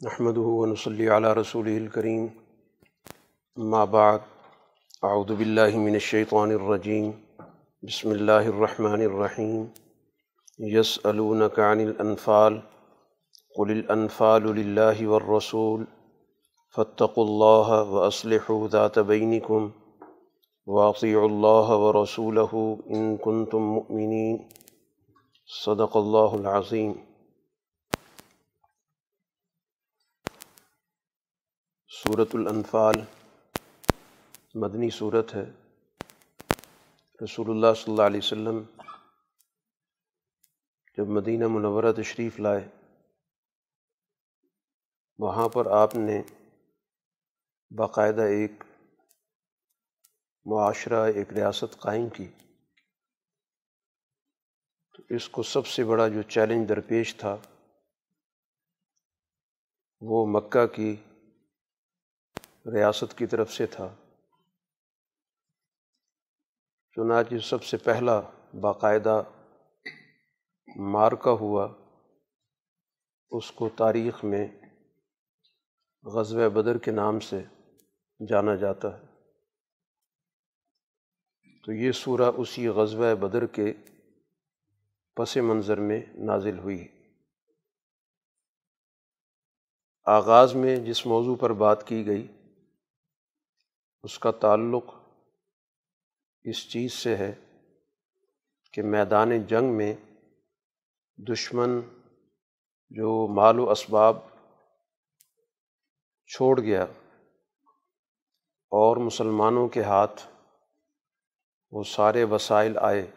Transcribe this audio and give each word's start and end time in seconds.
نحمد 0.00 0.36
ونصلی 0.36 1.06
علی 1.08 1.28
رسول 1.36 1.66
الکریم 1.68 2.26
ما 3.56 3.84
بعد 3.86 4.18
اعوذ 5.02 5.30
باللہ 5.30 5.76
من 5.78 5.94
الشیطان 5.94 6.50
الرجیم 6.50 7.10
بسم 7.82 8.10
اللہ 8.10 8.48
الرحمن 8.52 9.04
الرحیم 9.06 9.66
یسألونک 10.58 11.58
عن 11.58 11.80
الانفال 11.80 12.56
قل 13.56 13.70
الانفال 13.70 14.48
للہ 14.56 15.06
والرسول، 15.06 15.84
فاتقوا 16.74 17.24
اللہ 17.24 17.74
واصلحوا 17.90 18.66
ذات 18.72 18.98
بینکم 19.06 19.68
واطیعوا 20.66 21.24
اللہ 21.24 21.76
ورسولہ 21.84 22.48
ان 22.54 23.16
کنتم 23.24 23.70
مؤمنین 23.74 24.36
صدق 25.48 25.96
اللہ 25.96 26.40
العظیم 26.40 26.92
صورت 32.02 32.28
الانفال 32.34 32.94
مدنی 34.54 34.90
صورت 34.90 35.34
ہے۔ 35.34 35.44
رسول 37.24 37.50
اللہ 37.50 37.74
صلی 37.76 37.92
اللہ 37.92 38.02
علیہ 38.02 38.20
وسلم 38.22 38.62
جب 40.96 41.06
مدینہ 41.06 41.46
منورہ 41.46 41.92
تشریف 41.92 42.40
لائے، 42.40 42.68
وہاں 45.18 45.48
پر 45.48 45.66
آپ 45.66 45.94
نے 45.94 46.22
باقاعدہ 47.70 48.22
ایک 48.22 48.64
معاشرہ، 50.44 51.12
ایک 51.14 51.32
ریاست 51.32 51.78
قائم 51.78 52.08
کی۔ 52.08 52.28
تو 54.92 55.02
اس 55.08 55.28
کو 55.28 55.42
سب 55.42 55.66
سے 55.66 55.84
بڑا 55.84 56.08
جو 56.08 56.22
چیلنج 56.22 56.68
درپیش 56.68 57.16
تھا، 57.16 57.36
وہ 60.00 60.26
مکہ 60.26 60.66
کی 60.66 60.96
ریاست 62.66 63.18
کی 63.18 63.26
طرف 63.26 63.52
سے 63.52 63.66
تھا۔ 63.66 63.94
چنانچہ 66.92 67.34
سب 67.38 67.64
سے 67.64 67.76
پہلا 67.76 68.20
باقاعدہ 68.60 69.22
مارکا 70.76 71.30
ہوا۔ 71.30 71.68
اس 73.30 73.52
کو 73.52 73.68
تاریخ 73.68 74.24
میں 74.24 74.48
غزوہ 76.02 76.48
بدر 76.48 76.78
کے 76.78 76.90
نام 76.90 77.20
سے 77.20 77.44
جانا 78.28 78.54
جاتا 78.54 78.98
ہے۔ 78.98 79.06
تو 81.64 81.72
یہ 81.72 81.92
سورہ 81.92 82.30
اسی 82.36 82.68
غزوہ 82.68 83.14
بدر 83.14 83.46
کے 83.46 83.72
پس 85.16 85.36
منظر 85.36 85.80
میں 85.80 86.02
نازل 86.14 86.58
ہوئی۔ 86.58 86.88
آغاز 90.04 90.54
میں 90.54 90.76
جس 90.76 91.06
موضوع 91.06 91.36
پر 91.36 91.52
بات 91.52 91.88
کی 91.88 92.06
گئی 92.06 92.39
اس 94.02 94.18
کا 94.18 94.30
تعلق 94.30 94.84
اس 96.44 96.70
چیز 96.70 96.92
سے 96.92 97.16
ہے 97.16 97.34
کہ 98.72 98.82
میدان 98.82 99.46
جنگ 99.46 99.76
میں 99.76 99.94
دشمن 101.32 101.80
جو 102.90 103.34
مال 103.34 103.58
و 103.58 103.70
اسباب 103.70 104.16
چھوڑ 106.26 106.60
گیا 106.60 106.82
اور 108.72 108.96
مسلمانوں 108.96 109.68
کے 109.68 109.82
ہاتھ 109.82 110.22
وہ 111.70 111.82
سارے 111.82 112.24
وسائل 112.24 112.78
آئے، 112.78 113.10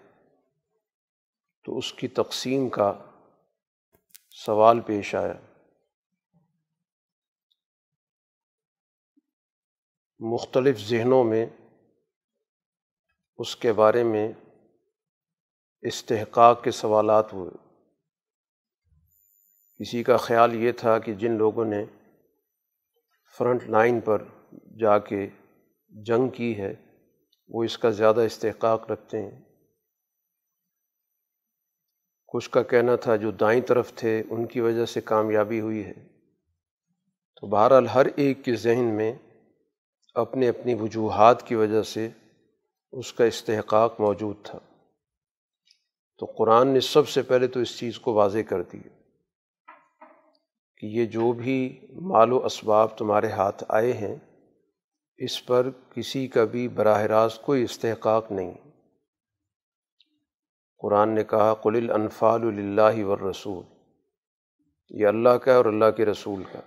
تو 1.64 1.78
اس 1.78 1.94
کی 1.94 2.08
تقسیم 2.08 2.70
کا 2.70 2.94
سوال 4.46 4.80
پیش 4.80 5.16
آیا۔ 5.16 5.53
مختلف 10.32 10.80
ذہنوں 10.80 11.24
میں 11.24 11.46
اس 13.38 13.56
کے 13.56 13.74
بارے 13.74 14.04
میں 14.04 14.32
استحقاق 15.82 16.64
کے 16.64 16.72
سوالات 16.72 17.34
ہوئے۔ 17.34 17.52
کسی 19.80 20.04
کا 20.04 20.18
خیال 20.18 20.54
یہ 20.54 20.72
تھا 20.72 21.00
کہ 21.00 21.14
جن 21.14 21.32
لوگوں 21.32 21.66
نے 21.66 21.86
فرنٹ 23.38 23.64
لائن 23.64 24.00
پر 24.00 24.24
جا 24.80 25.00
کے 25.00 25.30
جنگ 25.90 26.30
کی 26.30 26.58
ہے، 26.58 26.74
وہ 27.48 27.64
اس 27.64 27.78
کا 27.78 27.90
زیادہ 27.90 28.22
استحقاق 28.22 28.92
رکھتے 28.92 29.22
ہیں۔ 29.22 29.42
کچھ 32.28 32.50
کا 32.50 32.62
کہنا 32.62 32.96
تھا 32.96 33.16
جو 33.16 33.32
دائیں 33.32 33.62
طرف 33.62 33.94
تھے، 33.94 34.24
ان 34.30 34.48
کی 34.48 34.60
وجہ 34.60 34.86
سے 34.86 35.02
کامیابی 35.02 35.60
ہوئی 35.60 35.86
ہے۔ 35.86 35.94
تو 37.42 37.48
بہرحال 37.48 37.88
ہر 37.88 38.06
ایک 38.16 38.46
کے 38.46 38.56
ذہن 38.56 38.96
میں 38.96 39.14
اپنی 40.14 40.48
اپنی 40.48 40.74
وجوہات 40.74 41.48
کی 41.48 41.56
وجہ 41.56 41.82
سے 41.82 42.10
اس 42.92 43.14
کا 43.14 43.26
استحقاق 43.26 44.02
موجود 44.02 44.36
تھا۔ 44.44 44.60
تو 46.20 46.26
قرآن 46.26 46.68
نے 46.68 46.80
سب 46.80 47.08
سے 47.08 47.22
پہلے 47.22 47.48
تو 47.48 47.60
اس 47.60 47.78
چیز 47.78 48.00
کو 48.00 48.14
واضح 48.14 48.38
کر 48.50 48.62
دی 48.62 48.80
کہ 50.78 50.86
یہ 50.86 51.06
جو 51.06 51.32
بھی 51.32 51.88
مال 52.02 52.32
و 52.32 52.46
اسباب 52.46 52.98
تمہارے 52.98 53.28
ہاتھ 53.28 53.64
آئے 53.68 53.94
ہیں، 53.94 54.16
اس 55.18 55.46
پر 55.46 55.70
کسی 55.96 56.28
کا 56.28 56.44
بھی 56.44 56.68
براہ 56.68 57.02
راست 57.02 57.42
کوئی 57.42 57.64
استحقاق 57.64 58.32
نہیں۔ 58.32 58.54
قرآن 60.78 61.10
نے 61.10 61.24
کہا، 61.24 61.54
قل 61.54 61.76
الانفال 61.76 62.42
اللہ 62.42 63.04
والرسول، 63.04 63.66
یہ 64.90 65.08
اللہ 65.08 65.30
کا 65.30 65.56
اور 65.56 65.66
اللہ 65.66 65.92
کے 65.98 66.06
رسول 66.06 66.44
کا۔ 66.44 66.60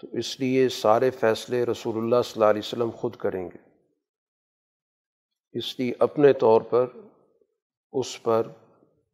تو 0.00 0.06
اس 0.12 0.40
لیے 0.40 0.68
سارے 0.68 1.10
فیصلے 1.10 1.66
رسول 1.66 1.96
اللہ 1.96 2.22
صلی 2.24 2.32
اللہ 2.34 2.50
علیہ 2.50 2.62
وسلم 2.64 2.90
خود 2.90 3.16
کریں 3.16 3.50
گے۔ 3.50 3.70
اس 5.52 5.78
لیے 5.80 5.92
اپنے 5.98 6.32
طور 6.32 6.60
پر 6.60 6.86
اس 7.92 8.22
پر 8.22 8.46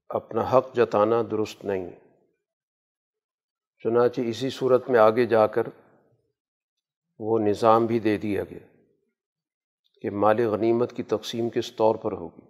اپنا 0.08 0.42
حق 0.52 0.76
جتانا 0.76 1.22
درست 1.30 1.64
نہیں۔ 1.64 1.90
چنانچہ 3.78 4.20
اسی 4.20 4.50
صورت 4.50 4.90
میں 4.90 5.00
آگے 5.00 5.26
جا 5.26 5.46
کر 5.46 5.62
وہ 7.18 7.38
نظام 7.38 7.86
بھی 7.86 7.98
دے 7.98 8.16
دیا 8.16 8.44
گیا 8.44 8.82
کہ 10.02 10.10
مال 10.10 10.40
غنیمت 10.40 10.96
کی 10.96 11.02
تقسیم 11.02 11.50
کس 11.50 11.72
طور 11.72 11.94
پر 11.94 12.12
ہوگی۔ 12.12 12.46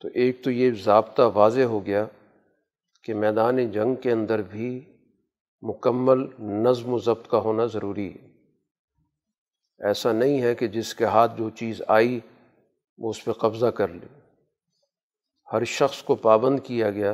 تو 0.00 0.08
ایک 0.14 0.44
تو 0.44 0.50
یہ 0.50 0.70
ضابطہ 0.72 1.22
واضح 1.34 1.60
ہو 1.60 1.86
گیا 1.86 2.06
کہ 3.02 3.14
میدان 3.14 3.70
جنگ 3.70 3.94
کے 3.94 4.12
اندر 4.12 4.42
بھی 4.42 4.95
مکمل 5.62 6.26
نظم 6.38 6.92
و 6.92 6.98
ضبط 6.98 7.28
کا 7.28 7.38
ہونا 7.38 7.66
ضروری 7.66 8.14
ہے۔ 8.14 8.26
ایسا 9.86 10.12
نہیں 10.12 10.42
ہے 10.42 10.54
کہ 10.54 10.68
جس 10.68 10.94
کے 10.94 11.04
ہاتھ 11.04 11.38
جو 11.38 11.50
چیز 11.50 11.82
آئی 11.88 12.20
وہ 12.98 13.10
اس 13.10 13.24
پہ 13.24 13.32
قبضہ 13.32 13.66
کر 13.66 13.88
لے۔ 13.88 14.06
ہر 15.52 15.64
شخص 15.64 16.02
کو 16.02 16.14
پابند 16.14 16.60
کیا 16.64 16.90
گیا 16.90 17.12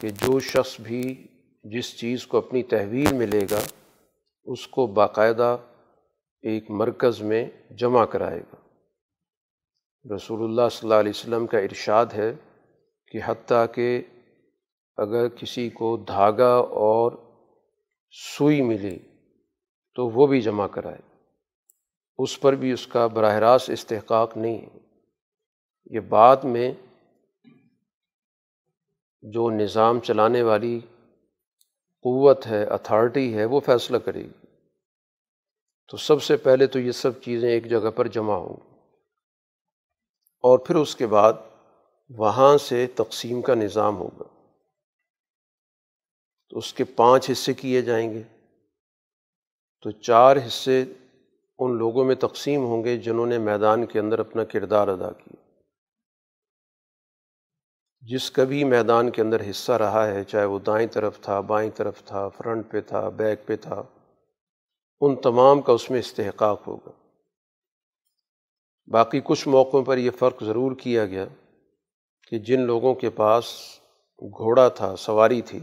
کہ 0.00 0.08
جو 0.08 0.40
شخص 0.40 0.80
بھی 0.80 1.26
جس 1.64 1.98
چیز 1.98 2.26
کو 2.26 2.38
اپنی 2.38 2.62
تحویل 2.62 3.12
میں 3.12 3.26
لے 3.26 3.46
گا، 3.50 3.60
اس 4.44 4.66
کو 4.66 4.86
باقاعدہ 4.86 5.56
ایک 6.42 6.70
مرکز 6.70 7.22
میں 7.22 7.48
جمع 7.70 8.04
کرائے 8.04 8.40
گا۔ 8.40 8.56
رسول 10.14 10.42
اللہ 10.42 10.68
صلی 10.70 10.80
اللہ 10.82 11.00
علیہ 11.00 11.12
وسلم 11.14 11.46
کا 11.46 11.58
ارشاد 11.58 12.06
ہے 12.06 12.32
کہ 13.06 13.20
حتیٰ 13.24 13.64
کہ 13.74 14.02
اگر 15.00 15.28
کسی 15.28 15.70
کو 15.70 15.96
دھاگا 15.96 16.54
اور 16.70 17.12
سوئی 18.10 18.62
ملی 18.62 18.98
تو 19.94 20.08
وہ 20.08 20.26
بھی 20.26 20.40
جمع 20.40 20.66
کرائے۔ 20.66 20.98
اس 22.18 22.40
پر 22.40 22.52
بھی 22.52 22.72
اس 22.72 22.86
کا 22.86 23.06
براہ 23.06 23.34
راست 23.34 23.70
استحقاق 23.70 24.36
نہیں 24.36 24.58
ہے۔ 24.58 24.78
یہ 25.84 26.00
بعد 26.00 26.36
میں 26.36 26.72
جو 29.22 29.50
نظام 29.50 30.00
چلانے 30.00 30.42
والی 30.42 30.80
قوت 32.02 32.46
ہے 32.46 32.64
اتھارٹی 32.64 33.34
ہے، 33.34 33.44
وہ 33.44 33.60
فیصلہ 33.60 33.98
کرے 33.98 34.24
گی۔ 34.24 34.46
تو 35.90 35.96
سب 35.96 36.22
سے 36.22 36.36
پہلے 36.36 36.66
تو 36.66 36.78
یہ 36.78 36.92
سب 36.92 37.22
چیزیں 37.22 37.50
ایک 37.50 37.70
جگہ 37.70 37.90
پر 37.90 38.08
جمع 38.08 38.34
ہوں۔ 38.34 38.56
اور 40.42 40.58
پھر 40.58 40.76
اس 40.76 40.96
کے 40.96 41.06
بعد 41.06 41.32
وہاں 42.10 42.58
سے 42.58 42.86
تقسیم 42.86 43.42
کا 43.42 43.54
نظام 43.54 43.96
ہوگا۔ 43.96 44.39
تو 46.50 46.58
اس 46.58 46.72
کے 46.72 46.84
پانچ 46.84 47.30
حصے 47.30 47.54
کیے 47.54 47.82
جائیں 47.82 48.14
گے۔ 48.14 48.22
تو 49.82 49.90
چار 49.90 50.36
حصے 50.36 50.84
ان 51.58 51.76
لوگوں 51.76 52.04
میں 52.04 52.14
تقسیم 52.14 52.64
ہوں 52.64 52.84
گے 52.84 52.96
جنہوں 52.96 53.26
نے 53.26 53.38
میدان 53.38 53.86
کے 53.86 53.98
اندر 53.98 54.18
اپنا 54.18 54.44
کردار 54.44 54.88
ادا 54.88 55.12
کیا۔ 55.12 55.42
جس 58.00 58.30
کا 58.30 58.44
بھی 58.44 58.64
میدان 58.64 59.10
کے 59.10 59.22
اندر 59.22 59.50
حصہ 59.50 59.72
رہا 59.72 60.06
ہے، 60.06 60.24
چاہے 60.24 60.44
وہ 60.44 60.58
دائیں 60.58 60.88
طرف 60.88 61.20
تھا، 61.20 61.40
بائیں 61.40 61.70
طرف 61.70 62.02
تھا، 62.04 62.28
فرنٹ 62.28 62.70
پہ 62.70 62.80
تھا، 62.80 63.08
بیک 63.08 63.46
پہ 63.46 63.56
تھا، 63.56 63.82
ان 65.00 65.16
تمام 65.16 65.60
کا 65.60 65.72
اس 65.72 65.90
میں 65.90 65.98
استحقاق 65.98 66.66
ہوگا۔ 66.66 66.90
باقی 68.86 69.20
کچھ 69.24 69.48
موقعوں 69.48 69.84
پر 69.84 69.98
یہ 69.98 70.10
فرق 70.10 70.44
ضرور 70.44 70.72
کیا 70.72 71.06
گیا 71.06 71.24
کہ 72.26 72.38
جن 72.38 72.60
لوگوں 72.60 72.94
کے 72.94 73.10
پاس 73.10 73.44
گھوڑا 74.18 74.68
تھا، 74.68 74.96
سواری 74.96 75.42
تھی 75.42 75.60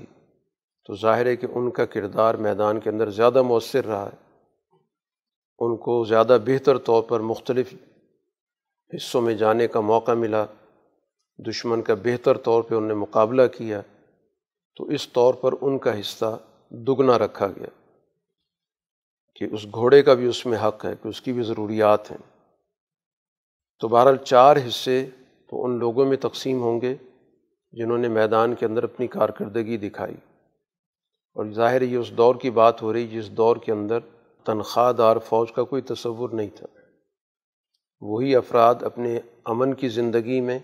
تو 0.88 0.96
ظاہر 0.96 1.26
ہے 1.26 1.36
کہ 1.36 1.48
ان 1.54 1.72
کا 1.72 1.86
کردار 1.86 2.36
میدان 2.36 2.80
کے 2.80 2.90
اندر 2.90 3.10
زیادہ 3.10 3.42
مؤثر 3.42 3.86
رہا 3.86 4.10
ہے۔ 4.14 4.38
ان 5.60 5.78
کو 5.78 6.04
زیادہ 6.04 6.38
بہتر 6.46 6.78
طور 6.78 7.04
پر 7.04 7.20
مختلف 7.20 7.74
حصوں 8.96 9.22
میں 9.22 9.34
جانے 9.34 9.68
کا 9.68 9.80
موقع 9.80 10.12
ملا۔ 10.12 10.46
دشمن 11.50 11.82
کا 11.82 11.94
بہتر 11.94 12.38
طور 12.38 12.64
پہ 12.64 12.76
انہوں 12.76 12.88
نے 12.88 12.94
مقابلہ 12.94 13.42
کیا۔ 13.58 13.82
تو 14.76 14.84
اس 14.84 15.10
طور 15.10 15.34
پر 15.34 15.52
ان 15.62 15.78
کا 15.78 16.00
حصہ 16.00 16.40
دگنا 16.70 17.18
رکھا 17.18 17.48
گیا۔ 17.48 17.90
کہ 19.36 19.44
اس 19.44 19.66
گھوڑے 19.66 20.04
کا 20.04 20.14
بھی 20.14 20.26
اس 20.26 20.46
میں 20.46 20.58
حق 20.68 20.86
ہے، 20.86 20.94
کہ 21.04 21.08
اس 21.08 21.22
کی 21.22 21.34
بھی 21.34 21.44
ضروریات 21.44 22.12
ہیں۔ 22.12 22.46
تو 23.80 23.88
بہرحال 23.88 24.18
چار 24.18 24.58
حصے 24.68 25.06
تو 25.50 25.66
ان 25.66 25.80
لوگوں 25.80 26.06
میں 26.06 26.18
تقسیم 26.18 26.62
ہوں 26.62 26.82
گے، 26.82 26.96
جنہوں 27.72 27.98
نے 27.98 28.08
میدان 28.08 28.56
کے 28.56 28.66
اندر 28.66 28.84
اپنی 28.84 29.08
کارکردگی 29.08 29.78
دکھائی۔ 29.78 30.16
اور 31.38 31.46
ظاہر 31.52 31.82
یہ 31.82 31.98
اس 31.98 32.12
دور 32.12 32.36
کی 32.36 32.50
بات 32.50 32.82
ہو 32.82 32.94
رہی 32.94 33.08
جس 33.08 33.30
دور 33.30 33.58
کے 33.58 33.72
اندر 33.72 34.00
تنخواہ 34.44 34.94
دار 34.94 35.18
فوج 35.18 35.52
کا 35.52 35.64
کوئی 35.64 35.82
تصور 35.82 36.30
نہیں 36.30 36.50
تھا۔ 36.56 36.68
وہی 38.02 38.36
افراد 38.36 38.76
اپنے 38.82 39.20
امن 39.46 39.74
کی 39.74 39.90
زندگی 39.90 40.42
میں 40.42 40.60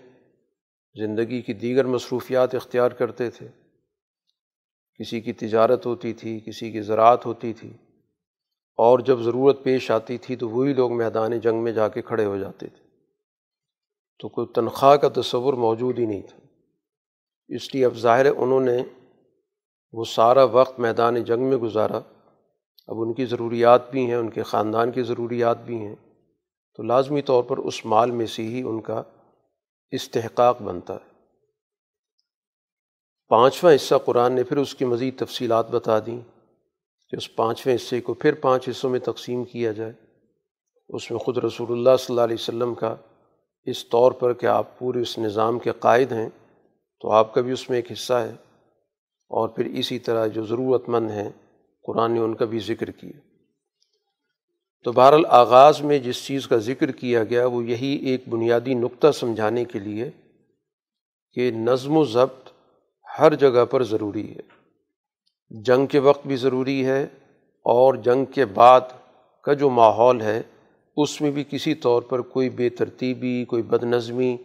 زندگی 0.98 1.42
کی 1.42 1.52
دیگر 1.52 1.84
مصروفیات 1.84 2.54
اختیار 2.54 2.90
کرتے 2.90 3.30
تھے۔ 3.30 3.48
کسی 4.98 5.20
کی 5.20 5.32
تجارت 5.32 5.86
ہوتی 5.86 6.12
تھی، 6.12 6.40
کسی 6.40 6.72
کی 6.72 6.80
زراعت 6.80 7.26
ہوتی 7.26 7.52
تھی۔ 7.52 7.70
اور 8.76 8.98
جب 8.98 9.20
ضرورت 9.20 9.62
پیش 9.62 9.90
آتی 9.90 10.18
تھی 10.18 10.36
تو 10.36 10.48
وہی 10.48 10.74
لوگ 10.74 10.96
میدان 10.96 11.40
جنگ 11.40 11.62
میں 11.62 11.72
جا 11.72 11.88
کے 11.88 12.02
کھڑے 12.02 12.24
ہو 12.24 12.38
جاتے 12.38 12.66
تھے۔ 12.66 12.84
تو 14.18 14.28
کوئی 14.28 14.46
تنخواہ 14.46 14.96
کا 14.96 15.20
تصور 15.20 15.54
موجود 15.54 15.98
ہی 15.98 16.06
نہیں 16.06 16.22
تھا۔ 16.22 16.46
اس 17.48 17.74
لیے 17.74 17.84
اب 17.84 17.94
ظاہر 17.94 18.26
انہوں 18.26 18.60
نے 18.60 18.82
وہ 19.96 20.04
سارا 20.04 20.44
وقت 20.44 20.80
میدان 20.80 21.24
جنگ 21.24 21.42
میں 21.42 21.56
گزارا۔ 21.56 22.00
اب 22.86 23.00
ان 23.00 23.14
کی 23.14 23.24
ضروریات 23.24 23.90
بھی 23.90 24.06
ہیں، 24.06 24.14
ان 24.14 24.30
کے 24.30 24.42
خاندان 24.42 24.90
کی 24.90 25.02
ضروریات 25.02 25.58
بھی 25.58 25.76
ہیں۔ 25.76 25.94
تو 26.76 26.82
لازمی 26.82 27.22
طور 27.22 27.42
پر 27.42 27.58
اس 27.58 27.86
مال 27.86 28.10
میں 28.10 28.26
سے 28.26 28.42
ہی 28.42 28.62
ان 28.62 28.80
کا 28.80 29.02
استحقاق 29.90 30.62
بنتا 30.62 30.94
ہے۔ 30.94 31.14
پانچواں 33.28 33.74
حصہ 33.74 33.94
قرآن 34.04 34.32
نے 34.32 34.42
پھر 34.42 34.56
اس 34.56 34.74
کی 34.74 34.84
مزید 34.84 35.18
تفصیلات 35.18 35.70
بتا 35.70 35.98
دیں 35.98 36.20
کہ 37.10 37.16
اس 37.16 37.36
پانچویں 37.36 37.74
حصے 37.74 38.00
کو 38.00 38.14
پھر 38.14 38.34
پانچ 38.34 38.68
حصوں 38.68 38.90
میں 38.90 39.00
تقسیم 39.00 39.44
کیا 39.44 39.72
جائے۔ 39.72 39.92
اس 40.88 41.10
میں 41.10 41.18
خود 41.18 41.38
رسول 41.38 41.72
اللہ 41.72 41.96
صلی 41.98 42.12
اللہ 42.12 42.24
علیہ 42.24 42.36
وسلم 42.40 42.74
کا 42.74 42.96
اس 43.62 43.88
طور 43.88 44.12
پر 44.12 44.32
کہ 44.32 44.46
آپ 44.46 44.78
پورے 44.78 45.00
اس 45.00 45.18
نظام 45.18 45.58
کے 45.58 45.70
قائد 45.78 46.12
ہیں 46.12 46.28
تو 47.00 47.10
آپ 47.10 47.34
کا 47.34 47.40
بھی 47.40 47.52
اس 47.52 47.70
میں 47.70 47.78
ایک 47.78 47.92
حصہ 47.92 48.14
ہے۔ 48.14 48.32
اور 49.28 49.48
پھر 49.48 49.64
اسی 49.64 49.98
طرح 49.98 50.26
جو 50.26 50.44
ضرورت 50.44 50.88
مند 50.88 51.10
ہیں، 51.10 51.30
قرآن 51.82 52.12
نے 52.12 52.20
ان 52.20 52.34
کا 52.34 52.44
بھی 52.44 52.58
ذکر 52.58 52.90
کیا۔ 52.90 53.20
تو 54.84 54.92
بہرحال 54.92 55.24
آغاز 55.28 55.80
میں 55.80 55.98
جس 55.98 56.26
چیز 56.26 56.46
کا 56.46 56.56
ذکر 56.56 56.90
کیا 56.90 57.24
گیا، 57.24 57.46
وہ 57.46 57.64
یہی 57.64 57.96
ایک 57.96 58.28
بنیادی 58.28 58.74
نقطہ 58.74 59.12
سمجھانے 59.12 59.64
کے 59.64 59.78
لیے 59.78 60.10
کہ 61.32 61.50
نظم 61.50 61.96
و 61.96 62.04
ضبط 62.04 62.50
ہر 63.18 63.34
جگہ 63.34 63.64
پر 63.64 63.82
ضروری 63.82 64.30
ہے۔ 64.30 64.54
جنگ 65.50 65.86
کے 65.86 65.98
وقت 65.98 66.26
بھی 66.26 66.36
ضروری 66.36 66.86
ہے 66.86 67.04
اور 67.62 67.94
جنگ 67.94 68.24
کے 68.24 68.44
بعد 68.44 68.80
کا 69.42 69.52
جو 69.52 69.70
ماحول 69.70 70.20
ہے، 70.20 70.42
اس 70.96 71.20
میں 71.20 71.30
بھی 71.30 71.44
کسی 71.50 71.74
طور 71.74 72.02
پر 72.02 72.20
کوئی 72.20 72.50
بے 72.50 72.68
ترتیبی، 72.68 73.44
کوئی 73.44 73.62
بد 73.62 73.84
نظمی 73.84 74.36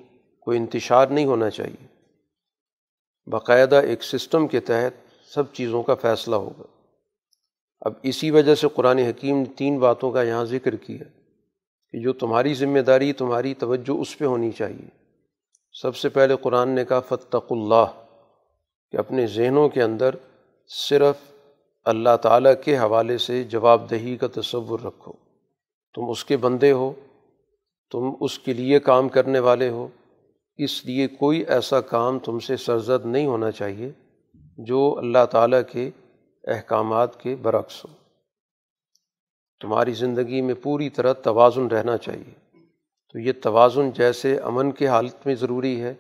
کوئی 0.42 0.58
انتشار 0.58 1.08
نہیں 1.08 1.26
ہونا 1.26 1.50
چاہیے۔ 1.50 1.99
باقاعدہ 3.28 3.76
ایک 3.76 4.04
سسٹم 4.04 4.48
کے 4.48 4.60
تحت 4.60 4.94
سب 5.34 5.44
چیزوں 5.54 5.84
کا 5.84 5.96
فیصلہ 5.96 6.36
ہوگا۔ 6.36 6.64
اب 7.82 7.94
اسی 8.04 8.32
وجہ 8.32 8.56
سے 8.56 8.68
قرآن 8.76 9.00
حکیم 9.00 9.38
نے 9.38 9.54
تین 9.58 9.80
باتوں 9.80 10.12
کا 10.12 10.24
یہاں 10.24 10.46
ذکر 10.46 10.76
کیا 10.76 11.04
کہ 11.92 12.02
جو 12.02 12.14
تمہاری 12.14 12.54
ذمہ 12.54 12.80
داری، 12.80 13.14
تمہاری 13.14 13.54
توجہ 13.54 13.92
اس 13.92 14.18
پہ 14.18 14.26
ہونی 14.26 14.52
چاہیے۔ 14.52 14.90
سب 15.82 15.96
سے 15.96 16.10
پہلے 16.10 16.36
قرآن 16.42 16.70
نے 16.70 16.86
کہا 16.86 17.00
فتق 17.00 17.46
اللہ 17.50 17.86
کہ 18.92 18.98
اپنے 18.98 19.28
ذہنوں 19.28 19.70
کے 19.70 19.82
اندر 19.82 20.16
صرف 20.68 21.32
اللہ 21.86 22.18
تعالیٰ 22.22 22.54
کے 22.64 22.78
حوالے 22.78 23.18
سے 23.18 23.44
جواب 23.44 23.90
دہی 23.90 24.18
کا 24.18 24.28
تصور 24.28 24.80
رکھو۔ 24.80 25.14
تم 25.96 26.10
اس 26.10 26.26
کے 26.26 26.38
بندے 26.38 26.72
ہو، 26.72 26.94
تم 27.92 28.12
اس 28.20 28.40
کے 28.40 28.54
لیے 28.54 28.80
کام 28.80 29.10
کرنے 29.10 29.40
والے 29.40 29.70
ہو 29.70 29.88
اس 30.60 30.86
لیے 30.86 31.08
کوئی 31.08 31.46
ایسا 31.48 31.82
کام 31.82 32.20
تم 32.20 32.40
سے 32.40 32.58
سرزد 32.58 33.06
نہیں 33.06 33.26
ہونا 33.26 33.52
چاہیے 33.52 33.92
جو 34.58 34.96
اللہ 34.98 35.26
تعالیٰ 35.32 35.62
کے 35.72 35.90
احکامات 36.44 37.22
کے 37.22 37.36
برعکس 37.36 37.86
ہو۔ 37.86 37.94
تمہاری 39.62 39.94
زندگی 39.94 40.42
میں 40.42 40.54
پوری 40.54 40.90
طرح 40.90 41.14
توازن 41.14 41.68
رہنا 41.68 41.98
چاہیے۔ 41.98 42.58
تو 43.14 43.20
یہ 43.20 43.32
توازن 43.44 43.92
جیسے 43.92 44.38
امن 44.38 44.72
کے 44.72 44.88
حالت 44.88 45.16
میں 45.26 45.36
ضروری 45.36 45.82
ہے، 45.82 45.94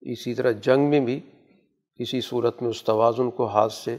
اسی 0.00 0.34
طرح 0.34 0.50
جنگ 0.50 0.90
میں 0.90 1.00
بھی 1.00 1.20
کسی 2.00 2.20
صورت 2.20 2.62
میں 2.62 2.70
اس 2.70 2.84
توازن 2.84 3.30
کو 3.30 3.46
ہاتھ 3.46 3.72
سے 3.72 3.96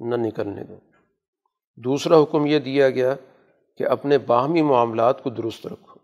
نہ 0.00 0.14
نکلنے 0.14 0.64
دو۔ 0.64 0.76
دوسرا 1.76 2.22
حکم 2.22 2.46
یہ 2.46 2.58
دیا 2.58 2.90
گیا 2.90 3.14
کہ 3.76 3.86
اپنے 3.86 4.18
باہمی 4.18 4.62
معاملات 4.62 5.22
کو 5.22 5.30
درست 5.30 5.66
رکھو۔ 5.66 6.00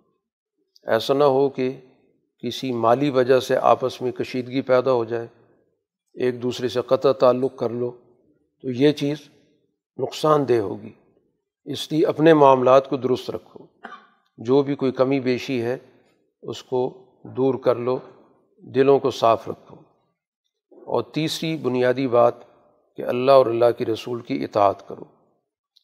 ایسا 0.82 1.14
نہ 1.14 1.24
ہو 1.24 1.48
کہ 1.48 1.80
کسی 2.42 2.72
مالی 2.72 3.10
وجہ 3.10 3.40
سے 3.40 3.56
آپس 3.56 4.02
میں 4.02 4.12
کشیدگی 4.12 4.60
پیدا 4.60 4.92
ہو 4.92 5.04
جائے، 5.04 5.26
ایک 6.14 6.42
دوسرے 6.42 6.68
سے 6.68 6.80
قطع 6.80 7.12
تعلق 7.12 7.56
کر 7.56 7.70
لو، 7.70 7.90
تو 8.62 8.70
یہ 8.70 8.92
چیز 8.92 9.16
نقصان 9.98 10.48
دہ 10.48 10.58
ہوگی۔ 10.58 10.92
اس 11.64 11.92
لیے 11.92 12.06
اپنے 12.06 12.34
معاملات 12.34 12.88
کو 12.88 12.96
درست 12.96 13.30
رکھو۔ 13.30 13.66
جو 14.38 14.62
بھی 14.62 14.74
کوئی 14.74 14.92
کمی 14.92 15.20
بیشی 15.20 15.62
ہے، 15.62 15.78
اس 16.42 16.62
کو 16.62 17.04
دور 17.22 17.54
کر 17.54 17.76
لو، 17.76 17.98
دلوں 18.58 18.98
کو 18.98 19.10
صاف 19.10 19.48
رکھو۔ 19.48 19.76
اور 20.72 21.02
تیسری 21.02 21.56
بنیادی 21.56 22.08
بات 22.08 22.34
کہ 22.96 23.02
اللہ 23.02 23.32
اور 23.32 23.46
اللہ 23.46 23.64
کی 23.78 23.86
رسول 23.86 24.20
کی 24.20 24.44
اطاعت 24.44 24.88
کرو۔ 24.88 25.04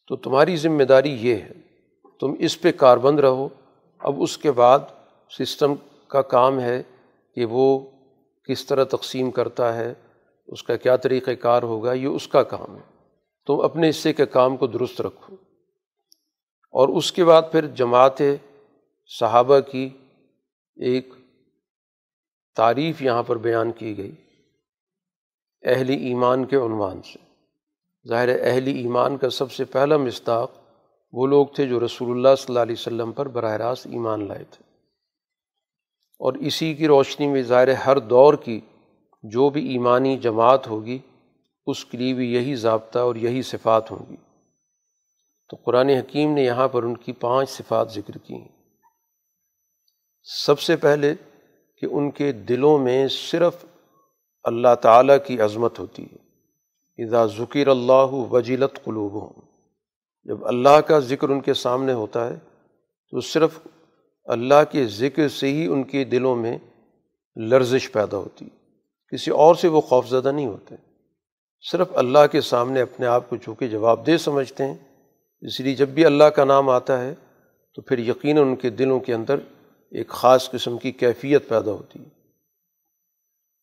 تو 0.07 0.15
تمہاری 0.15 0.55
ذمہ 0.55 0.83
داری 0.83 1.17
یہ 1.21 1.35
ہے، 1.35 1.51
تم 2.19 2.33
اس 2.39 2.61
پہ 2.61 2.71
کاربند 2.71 3.19
رہو۔ 3.19 3.49
اب 3.99 4.21
اس 4.21 4.37
کے 4.37 4.51
بعد 4.51 4.79
سسٹم 5.39 5.73
کا 6.07 6.21
کام 6.21 6.59
ہے 6.59 6.83
کہ 7.35 7.45
وہ 7.45 7.79
کس 8.43 8.65
طرح 8.65 8.83
تقسیم 8.83 9.31
کرتا 9.31 9.77
ہے، 9.77 9.93
اس 10.47 10.63
کا 10.63 10.75
کیا 10.75 10.95
طریقۂ 10.95 11.31
کار 11.41 11.63
ہوگا، 11.63 11.93
یہ 11.93 12.07
اس 12.07 12.27
کا 12.27 12.43
کام 12.43 12.75
ہے۔ 12.75 13.09
تم 13.47 13.59
اپنے 13.59 13.89
حصے 13.89 14.13
کے 14.13 14.25
کام 14.25 14.57
کو 14.57 14.67
درست 14.67 15.01
رکھو۔ 15.01 15.35
اور 16.71 16.89
اس 16.89 17.11
کے 17.11 17.25
بعد 17.25 17.41
پھر 17.51 17.67
جماعت 17.67 18.21
صحابہ 19.19 19.59
کی 19.59 19.89
ایک 20.75 21.13
تعریف 22.55 23.01
یہاں 23.01 23.23
پر 23.23 23.37
بیان 23.37 23.71
کی 23.71 23.97
گئی، 23.97 24.11
اہل 25.63 25.89
ایمان 25.89 26.45
کے 26.45 26.55
عنوان 26.55 27.01
سے۔ 27.01 27.27
ظاہر 28.07 28.41
اہل 28.41 28.67
ایمان 28.67 29.17
کا 29.17 29.29
سب 29.29 29.51
سے 29.51 29.65
پہلا 29.65 29.97
مستاق 29.97 30.51
وہ 31.11 31.27
لوگ 31.27 31.47
تھے 31.55 31.65
جو 31.65 31.85
رسول 31.85 32.11
اللہ 32.11 32.35
صلی 32.37 32.45
اللہ 32.47 32.59
علیہ 32.59 32.75
وسلم 32.79 33.11
پر 33.11 33.27
براہ 33.27 33.53
راست 33.53 33.87
ایمان 33.87 34.27
لائے 34.27 34.43
تھے۔ 34.51 34.66
اور 36.19 36.33
اسی 36.33 36.73
کی 36.73 36.87
روشنی 36.87 37.27
میں 37.27 37.41
ظاہر 37.41 37.73
ہر 37.73 37.99
دور 37.99 38.33
کی 38.33 38.59
جو 39.23 39.49
بھی 39.49 39.71
ایمانی 39.71 40.17
جماعت 40.17 40.67
ہوگی، 40.67 40.97
اس 41.65 41.85
کے 41.85 41.97
لیے 41.97 42.13
بھی 42.13 42.33
یہی 42.33 42.55
ضابطہ 42.55 42.99
اور 42.99 43.15
یہی 43.15 43.41
صفات 43.41 43.91
ہوں 43.91 44.05
گی۔ 44.09 44.15
تو 45.49 45.57
قرآن 45.65 45.89
حکیم 45.89 46.33
نے 46.33 46.43
یہاں 46.43 46.67
پر 46.67 46.83
ان 46.83 46.97
کی 46.97 47.11
پانچ 47.11 47.49
صفات 47.49 47.91
ذکر 47.91 48.17
کی 48.17 48.33
ہیں۔ 48.33 48.47
سب 50.23 50.59
سے 50.59 50.75
پہلے 50.75 51.15
کہ 51.77 51.85
ان 51.91 52.11
کے 52.11 52.31
دلوں 52.31 52.77
میں 52.77 53.07
صرف 53.07 53.65
اللہ 54.43 54.75
تعالیٰ 54.81 55.17
کی 55.27 55.41
عظمت 55.41 55.79
ہوتی 55.79 56.03
ہے۔ 56.03 56.27
اذا 57.05 57.25
ذکر 57.25 57.67
اللہ 57.67 58.11
وجیلت 58.11 58.83
قلوب 58.83 59.13
ہوں 59.13 59.41
جب 60.23 60.47
اللہ 60.47 60.81
کا 60.81 60.99
ذکر 60.99 61.29
ان 61.29 61.41
کے 61.41 61.53
سامنے 61.53 61.93
ہوتا 61.93 62.29
ہے، 62.29 62.35
تو 63.11 63.19
صرف 63.21 63.59
اللہ 64.27 64.63
کے 64.71 64.85
ذکر 64.85 65.27
سے 65.27 65.47
ہی 65.47 65.67
ان 65.67 65.83
کے 65.83 66.03
دلوں 66.03 66.35
میں 66.35 66.57
لرزش 67.35 67.91
پیدا 67.91 68.17
ہوتی 68.17 68.45
ہے۔ 68.45 68.57
کسی 69.15 69.31
اور 69.31 69.55
سے 69.55 69.67
وہ 69.67 69.81
خوف 69.81 70.07
زدہ 70.07 70.31
نہیں 70.31 70.45
ہوتے۔ 70.45 70.75
صرف 71.71 71.87
اللہ 71.93 72.19
کے 72.31 72.41
سامنے 72.41 72.81
اپنے 72.81 73.05
آپ 73.05 73.29
کو 73.29 73.37
چونکہ 73.37 73.67
جواب 73.67 74.07
دہ 74.07 74.17
سمجھتے 74.17 74.65
ہیں۔ 74.65 74.77
اس 75.41 75.59
لیے 75.59 75.75
جب 75.75 75.89
بھی 75.89 76.05
اللہ 76.05 76.23
کا 76.23 76.45
نام 76.45 76.69
آتا 76.69 77.01
ہے 77.01 77.15
تو 77.75 77.81
پھر 77.81 77.97
یقیناً 77.97 78.47
ان 78.47 78.55
کے 78.55 78.69
دلوں 78.69 78.99
کے 78.99 79.13
اندر 79.13 79.35
ایک 79.91 80.07
خاص 80.07 80.49
قسم 80.49 80.77
کی 80.77 80.91
کیفیت 80.91 81.49
پیدا 81.49 81.71
ہوتی 81.71 81.99
ہے۔ 81.99 82.09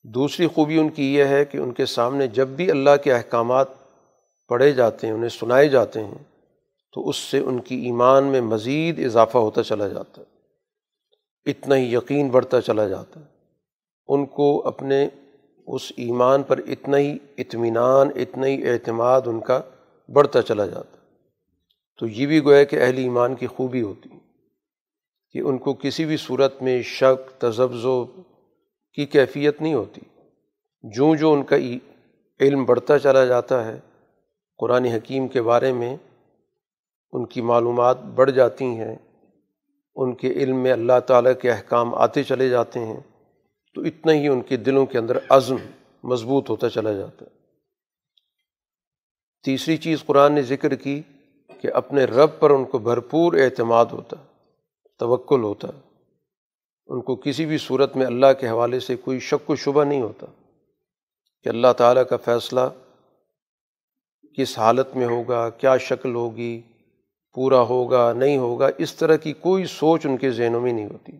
دوسری 0.04 0.46
خوبی 0.46 0.78
ان 0.78 0.88
کی 0.88 1.14
یہ 1.14 1.24
ہے 1.24 1.44
کہ 1.44 1.58
ان 1.58 1.72
کے 1.72 1.86
سامنے 1.86 2.26
جب 2.26 2.48
بھی 2.48 2.70
اللہ 2.70 2.90
کے 3.04 3.12
احکامات 3.12 3.68
پڑھے 4.48 4.72
جاتے 4.72 5.06
ہیں، 5.06 5.14
انہیں 5.14 5.28
سنائے 5.28 5.68
جاتے 5.68 6.04
ہیں، 6.04 6.18
تو 6.92 7.08
اس 7.08 7.16
سے 7.16 7.38
ان 7.38 7.60
کی 7.60 7.76
ایمان 7.76 8.24
میں 8.24 8.40
مزید 8.40 9.04
اضافہ 9.04 9.38
ہوتا 9.38 9.62
چلا 9.62 9.88
جاتا 9.88 10.22
ہے۔ 10.22 10.33
اتنا 11.46 11.76
ہی 11.76 11.94
یقین 11.94 12.28
بڑھتا 12.28 12.60
چلا 12.60 12.88
جاتا 12.88 13.20
ہے۔ 13.20 13.24
ان 14.08 14.26
کو 14.26 14.66
اپنے 14.66 15.08
اس 15.66 15.92
ایمان 15.96 16.42
پر 16.42 16.58
اتنا 16.58 16.96
ہی 16.96 17.18
اطمینان، 17.38 18.08
اتنا 18.14 18.46
ہی 18.46 18.68
اعتماد 18.68 19.20
ان 19.26 19.40
کا 19.40 19.60
بڑھتا 20.08 20.42
چلا 20.42 20.66
جاتا 20.66 20.96
تو 21.98 22.06
یہ 22.06 22.26
بھی 22.26 22.44
گویا 22.44 22.64
کہ 22.64 22.82
اہل 22.82 22.98
ایمان 22.98 23.34
کی 23.34 23.46
خوبی 23.46 23.82
ہوتی 23.82 24.08
کہ 25.30 25.38
ان 25.38 25.58
کو 25.58 25.74
کسی 25.74 26.04
بھی 26.04 26.16
صورت 26.16 26.62
میں 26.62 26.82
شک 26.82 27.40
تجزب 27.40 28.20
کی 28.94 29.06
کیفیت 29.06 29.62
نہیں 29.62 29.74
ہوتی۔ 29.74 30.00
جو 30.82 31.14
جو 31.14 31.32
ان 31.32 31.42
کا 31.42 31.56
علم 32.40 32.64
بڑھتا 32.64 32.98
چلا 32.98 33.24
جاتا 33.24 33.64
ہے، 33.64 33.80
قرآن 34.58 34.84
حکیم 34.84 35.28
کے 35.28 35.42
بارے 35.42 35.72
میں 35.72 35.96
ان 37.12 37.26
کی 37.26 37.40
معلومات 37.40 38.02
بڑھ 38.02 38.30
جاتی 38.30 38.64
ہیں۔ 38.64 38.96
ان 39.96 40.14
کے 40.14 40.28
علم 40.28 40.56
میں 40.56 40.72
اللہ 40.72 41.00
تعالیٰ 41.06 41.32
کے 41.42 41.50
احکام 41.50 41.94
آتے 41.94 42.22
چلے 42.22 42.48
جاتے 42.48 42.80
ہیں، 42.80 43.00
تو 43.74 43.80
اتنا 43.80 44.12
ہی 44.12 44.28
ان 44.28 44.42
کے 44.42 44.56
دلوں 44.56 44.86
کے 44.86 44.98
اندر 44.98 45.18
عزم 45.28 45.56
مضبوط 46.04 46.50
ہوتا 46.50 46.70
چلا 46.70 46.92
جاتا 46.92 47.24
ہے۔ 47.24 47.30
تیسری 49.44 49.76
چیز 49.76 50.04
قرآن 50.06 50.32
نے 50.32 50.42
ذکر 50.42 50.74
کی 50.74 51.02
کہ 51.60 51.68
اپنے 51.74 52.04
رب 52.04 52.30
پر 52.40 52.50
ان 52.50 52.64
کو 52.64 52.78
بھرپور 52.78 53.32
اعتماد 53.32 53.86
ہوتا، 53.86 54.16
توکل 54.98 55.42
ہوتا۔ 55.42 55.68
ان 56.86 57.00
کو 57.00 57.16
کسی 57.16 57.46
بھی 57.46 57.58
صورت 57.58 57.96
میں 57.96 58.06
اللہ 58.06 58.32
کے 58.40 58.48
حوالے 58.48 58.80
سے 58.80 58.96
کوئی 58.96 59.18
شک 59.18 59.50
و 59.50 59.56
شبہ 59.56 59.84
نہیں 59.84 60.02
ہوتا 60.02 60.26
کہ 61.42 61.48
اللہ 61.48 61.72
تعالیٰ 61.76 62.02
کا 62.10 62.16
فیصلہ 62.16 62.60
کس 64.36 64.58
حالت 64.58 64.96
میں 64.96 65.06
ہوگا، 65.06 65.50
کیا 65.50 65.76
شکل 65.76 66.14
ہوگی۔ 66.14 66.62
پورا 67.34 67.60
ہوگا، 67.60 68.12
نہیں 68.12 68.38
ہوگا، 68.38 68.68
اس 68.78 68.94
طرح 68.94 69.16
کی 69.16 69.32
کوئی 69.32 69.66
سوچ 69.66 70.06
ان 70.06 70.16
کے 70.16 70.30
ذہنوں 70.30 70.60
میں 70.60 70.72
نہیں 70.72 70.86
ہوتی۔ 70.86 71.12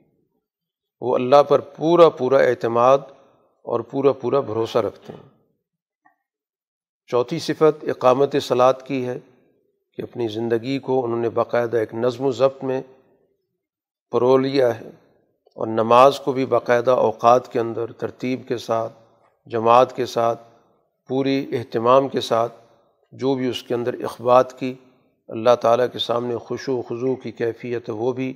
وہ 1.00 1.14
اللہ 1.14 1.42
پر 1.49 1.61
پورا 1.61 2.09
پورا 2.09 2.38
اعتماد 2.38 2.99
اور 3.62 3.80
پورا 3.80 4.12
پورا 4.12 4.40
بھروسہ 4.40 4.78
رکھتے 4.78 5.12
ہیں۔ 5.12 5.28
چوتھی 7.06 7.38
صفت 7.38 7.85
اقامت 7.88 8.37
سلاد 8.42 8.75
کی 8.85 9.06
ہے 9.06 9.18
کہ 9.92 10.02
اپنی 10.02 10.28
زندگی 10.28 10.78
کو 10.78 11.04
انہوں 11.04 11.21
نے 11.21 11.28
باقاعدہ 11.28 11.76
ایک 11.76 11.94
نظم 11.94 12.25
و 12.25 12.30
ضبط 12.30 12.64
میں 12.64 12.83
پرو 14.11 14.37
لیا 14.37 14.80
ہے 14.80 14.90
اور 15.54 15.66
نماز 15.66 16.21
کو 16.21 16.33
بھی 16.33 16.47
باقاعدہ 16.47 16.90
اوقات 16.90 17.52
کے 17.52 17.61
اندر، 17.61 17.92
ترتیب 17.92 18.49
کے 18.49 18.59
ساتھ، 18.59 18.92
جماعت 19.47 19.97
کے 19.97 20.06
ساتھ، 20.06 20.40
پوری 21.09 21.47
اہتمام 21.52 22.09
کے 22.09 22.21
ساتھ 22.21 22.52
جو 23.12 23.35
بھی 23.35 23.49
اس 23.49 23.62
کے 23.62 23.75
اندر 23.75 23.94
اخبات 24.04 24.59
کی 24.59 24.75
اللہ 25.28 25.54
تعالیٰ 25.61 25.87
کے 25.93 25.99
سامنے 25.99 26.37
خوش 26.37 26.69
و 26.69 26.83
خضو 26.83 27.16
کی 27.16 27.33
کیفیت 27.33 27.90
وہ 27.90 28.12
بھی، 28.12 28.33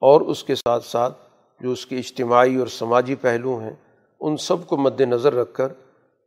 اور 0.00 0.20
اس 0.20 0.44
کے 0.44 0.54
ساتھ 0.54 0.84
ساتھ 0.84 1.18
جو 1.60 1.70
اس 1.70 1.86
کے 1.86 1.98
اجتماعی 1.98 2.56
اور 2.56 2.66
سماجی 2.66 3.14
پہلو 3.14 3.58
ہیں، 3.58 3.74
ان 4.20 4.36
سب 4.36 4.66
کو 4.66 4.76
مد 4.76 5.00
نظر 5.00 5.34
رکھ 5.34 5.54
کر 5.54 5.68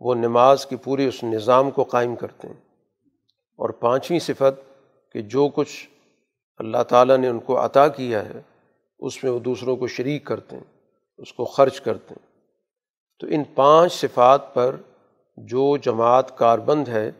وہ 0.01 0.15
نماز 0.15 0.65
کی 0.65 0.75
پورے 0.75 1.07
اس 1.07 1.23
نظام 1.23 1.71
کو 1.71 1.83
قائم 1.83 2.15
کرتے 2.15 2.47
ہیں۔ 2.47 2.61
اور 3.59 3.69
پانچویں 3.69 4.19
صفت 4.19 4.61
کہ 5.11 5.21
جو 5.21 5.49
کچھ 5.55 5.89
اللہ 6.57 6.83
تعالیٰ 6.83 7.17
نے 7.17 7.27
ان 7.27 7.39
کو 7.39 7.65
عطا 7.65 7.87
کیا 7.87 8.25
ہے، 8.25 8.41
اس 8.99 9.23
میں 9.23 9.31
وہ 9.31 9.39
دوسروں 9.39 9.75
کو 9.75 9.87
شریک 9.87 10.25
کرتے 10.25 10.55
ہیں، 10.55 10.63
اس 11.17 11.33
کو 11.33 11.45
خرچ 11.45 11.81
کرتے 11.81 12.13
ہیں۔ 12.13 12.27
تو 13.19 13.27
ان 13.27 13.43
پانچ 13.43 13.93
صفات 13.93 14.53
پر 14.53 14.75
جو 15.37 15.77
جماعت 15.77 16.37
کاربند 16.37 16.87
ہے 16.87 17.11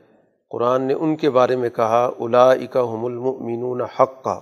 قرآن 0.49 0.81
نے 0.81 0.93
ان 0.93 1.15
کے 1.15 1.29
بارے 1.29 1.55
میں 1.55 1.69
کہا 1.69 2.11
الا 2.19 2.53
حم 2.75 3.05
المینون 3.05 3.81
حق 3.81 4.23
کا 4.23 4.39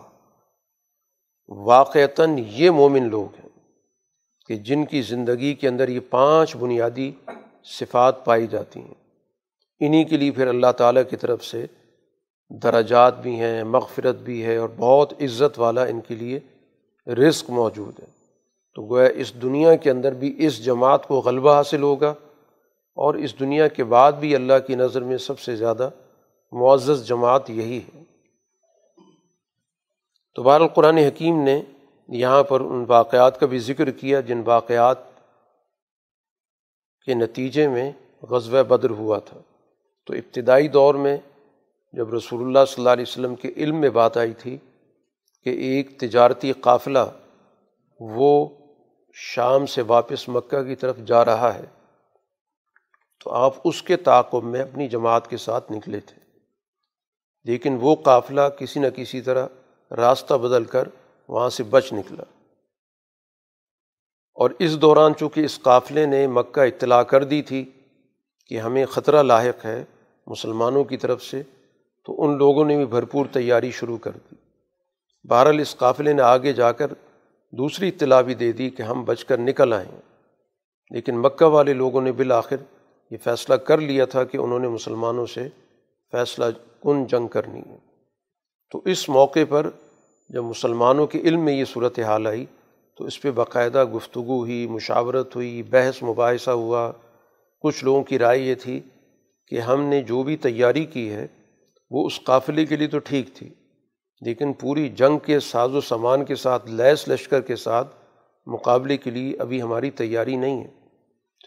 واقعتاً 1.47 2.37
یہ 2.47 2.69
مومن 2.69 3.09
لوگ 3.09 3.35
ہیں 3.35 3.49
کہ 4.47 4.55
جن 4.55 4.85
کی 4.85 5.01
زندگی 5.01 5.53
کے 5.53 5.67
اندر 5.67 5.89
یہ 5.89 5.99
پانچ 6.09 6.55
بنیادی 6.55 7.11
صفات 7.63 8.25
پائی 8.25 8.47
جاتی 8.47 8.79
ہیں۔ 8.79 8.93
انہی 9.79 10.03
کے 10.03 10.17
لیے 10.17 10.31
پھر 10.31 10.47
اللہ 10.47 10.71
تعالیٰ 10.77 11.03
کی 11.09 11.15
طرف 11.15 11.45
سے 11.45 11.65
درجات 12.49 13.21
بھی 13.21 13.39
ہیں، 13.39 13.63
مغفرت 13.63 14.15
بھی 14.15 14.45
ہے 14.45 14.57
اور 14.57 14.69
بہت 14.77 15.13
عزت 15.21 15.59
والا 15.59 15.83
ان 15.83 16.01
کے 16.01 16.15
لیے 16.15 16.39
رزق 17.11 17.49
موجود 17.49 17.99
ہے۔ 17.99 18.05
تو 18.75 18.81
گویا 18.89 19.09
اس 19.15 19.41
دنیا 19.41 19.75
کے 19.75 19.91
اندر 19.91 20.11
بھی 20.11 20.35
اس 20.37 20.65
جماعت 20.65 21.07
کو 21.07 21.15
غلبہ 21.19 21.53
حاصل 21.53 21.83
ہوگا۔ 21.83 22.13
اور 22.97 23.13
اس 23.13 23.39
دنیا 23.39 23.67
کے 23.67 23.83
بعد 23.83 24.11
بھی 24.11 24.35
اللہ 24.35 24.53
کی 24.67 24.75
نظر 24.75 25.01
میں 25.01 25.17
سب 25.17 25.39
سے 25.39 25.55
زیادہ 25.55 25.89
معزز 26.51 27.07
جماعت 27.07 27.49
یہی 27.49 27.77
ہے۔ 27.77 28.03
تو 30.35 30.43
بہر 30.43 30.61
القرآن 30.61 30.97
حکیم 30.97 31.43
نے 31.43 31.61
یہاں 32.09 32.43
پر 32.43 32.61
ان 32.61 32.85
واقعات 32.87 33.39
کا 33.39 33.45
بھی 33.45 33.59
ذکر 33.59 33.91
کیا، 33.91 34.21
جن 34.21 34.41
واقعات 34.45 34.97
کے 37.05 37.13
نتیجے 37.13 37.67
میں 37.67 37.91
غزوہ 38.21 38.63
بدر 38.63 38.89
ہوا 38.89 39.19
تھا۔ 39.19 39.39
تو 40.05 40.13
ابتدائی 40.13 40.67
دور 40.67 40.95
میں 40.95 41.17
جب 41.93 42.13
رسول 42.13 42.41
اللہ 42.41 42.65
صلی 42.67 42.81
اللہ 42.81 42.89
علیہ 42.89 43.05
وسلم 43.07 43.35
کے 43.35 43.51
علم 43.57 43.81
میں 43.81 43.89
بات 43.89 44.17
آئی 44.17 44.33
تھی 44.33 44.57
کہ 45.43 45.49
ایک 45.49 45.99
تجارتی 45.99 46.51
قافلہ 46.51 47.05
وہ 47.99 48.49
شام 49.13 49.65
سے 49.65 49.81
واپس 49.81 50.29
مکہ 50.29 50.63
کی 50.63 50.75
طرف 50.75 50.97
جا 50.97 51.25
رہا 51.25 51.55
ہے 51.55 51.65
تو 53.27 53.33
آپ 53.33 53.53
اس 53.63 53.83
کے 53.83 53.97
تعاقب 53.97 54.43
میں 54.43 54.61
اپنی 54.61 54.87
جماعت 54.87 55.29
کے 55.29 55.37
ساتھ 55.37 55.71
نکلے 55.71 55.99
تھے۔ 55.99 56.21
لیکن 57.43 57.77
وہ 57.81 57.95
قافلہ 57.95 58.41
کسی 58.59 58.79
نہ 58.79 58.87
کسی 58.95 59.21
طرح 59.21 59.47
راستہ 59.91 60.33
بدل 60.33 60.63
کر 60.63 60.87
وہاں 61.27 61.49
سے 61.49 61.63
بچ 61.63 61.93
نکلا۔ 61.93 62.23
اور 64.33 64.49
اس 64.59 64.81
دوران 64.81 65.15
چونکہ 65.15 65.41
اس 65.41 65.59
قافلے 65.61 66.05
نے 66.05 66.27
مکہ 66.27 66.59
اطلاع 66.59 67.03
کر 67.03 67.23
دی 67.23 67.41
تھی 67.41 67.71
کہ 68.45 68.59
ہمیں 68.59 68.85
خطرہ 68.85 69.23
لاحق 69.23 69.65
ہے 69.65 69.83
مسلمانوں 70.27 70.83
کی 70.83 70.97
طرف 70.97 71.23
سے، 71.23 71.43
تو 72.05 72.23
ان 72.23 72.37
لوگوں 72.37 72.65
نے 72.65 72.77
بھی 72.77 72.85
بھرپور 72.85 73.25
تیاری 73.31 73.71
شروع 73.71 73.97
کر 73.97 74.11
دی۔ 74.11 74.35
بہرحال 75.23 75.59
اس 75.59 75.75
قافلے 75.75 76.13
نے 76.13 76.21
آگے 76.21 76.53
جا 76.53 76.71
کر 76.71 76.87
دوسری 77.51 77.87
اطلاع 77.87 78.21
بھی 78.21 78.33
دے 78.33 78.51
دی 78.51 78.69
کہ 78.69 78.81
ہم 78.81 79.03
بچ 79.03 79.25
کر 79.25 79.37
نکل 79.37 79.73
آئیں 79.73 80.01
لیکن 80.89 81.17
مکہ 81.17 81.45
والے 81.45 81.73
لوگوں 81.73 82.01
نے 82.01 82.11
بالآخر 82.11 82.76
یہ 83.11 83.17
فیصلہ 83.23 83.55
کر 83.55 83.77
لیا 83.77 84.05
تھا 84.05 84.23
کہ 84.23 84.37
انہوں 84.37 84.59
نے 84.59 84.67
مسلمانوں 84.67 85.25
سے 85.25 85.47
فیصلہ 86.11 86.45
کن 86.83 87.05
جنگ 87.05 87.27
کرنی 87.27 87.61
ہے۔ 87.69 87.77
تو 88.71 88.81
اس 88.85 89.09
موقع 89.09 89.39
پر 89.49 89.69
جب 90.29 90.43
مسلمانوں 90.43 91.07
کے 91.07 91.19
علم 91.19 91.41
میں 91.41 91.53
یہ 91.53 91.65
صورت 91.65 91.99
حال 91.99 92.27
آئی، 92.27 92.45
تو 92.97 93.05
اس 93.05 93.21
پہ 93.21 93.31
باقاعدہ 93.31 93.85
گفتگو 93.85 94.39
ہوئی، 94.39 94.67
مشاورت 94.67 95.35
ہوئی، 95.35 95.63
بحث 95.63 96.03
مباحثہ 96.03 96.51
ہوا۔ 96.51 96.91
کچھ 97.61 97.83
لوگوں 97.83 98.03
کی 98.03 98.19
رائے 98.19 98.39
یہ 98.39 98.55
تھی 98.55 98.79
کہ 99.47 99.59
ہم 99.59 99.81
نے 99.81 100.01
جو 100.01 100.23
بھی 100.23 100.37
تیاری 100.37 100.85
کی 100.85 101.09
ہے، 101.09 101.27
وہ 101.91 102.05
اس 102.05 102.19
قافلے 102.23 102.65
کے 102.65 102.75
لیے 102.75 102.87
تو 102.87 102.99
ٹھیک 102.99 103.33
تھی، 103.33 103.49
لیکن 104.21 104.53
پوری 104.53 104.89
جنگ 104.89 105.17
کے 105.17 105.39
ساز 105.39 105.75
و 105.75 105.81
سامان 105.81 106.25
کے 106.25 106.35
ساتھ، 106.35 106.69
لیس 106.71 107.07
لشکر 107.07 107.41
کے 107.41 107.55
ساتھ 107.55 107.95
مقابلے 108.47 108.97
کے 108.97 109.11
لیے 109.11 109.37
ابھی 109.37 109.61
ہماری 109.61 109.91
تیاری 109.91 110.35
نہیں 110.35 110.63
ہے۔ 110.63 110.86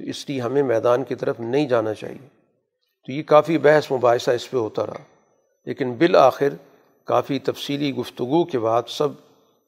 تو 0.00 0.06
اس 0.06 0.28
لیے 0.28 0.40
ہمیں 0.40 0.62
میدان 0.62 1.04
کی 1.04 1.14
طرف 1.14 1.40
نہیں 1.40 1.68
جانا 1.68 1.94
چاہیے۔ 1.94 2.28
تو 3.06 3.12
یہ 3.12 3.22
کافی 3.22 3.58
بحث 3.58 3.92
مباحثہ 3.92 4.30
اس 4.30 4.50
پہ 4.50 4.56
ہوتا 4.56 4.86
رہا۔ 4.86 5.04
لیکن 5.64 5.92
بالآخر 5.92 6.48
کافی 7.04 7.38
تفصیلی 7.38 7.94
گفتگو 7.94 8.44
کے 8.44 8.58
بعد 8.58 8.82
سب 8.88 9.08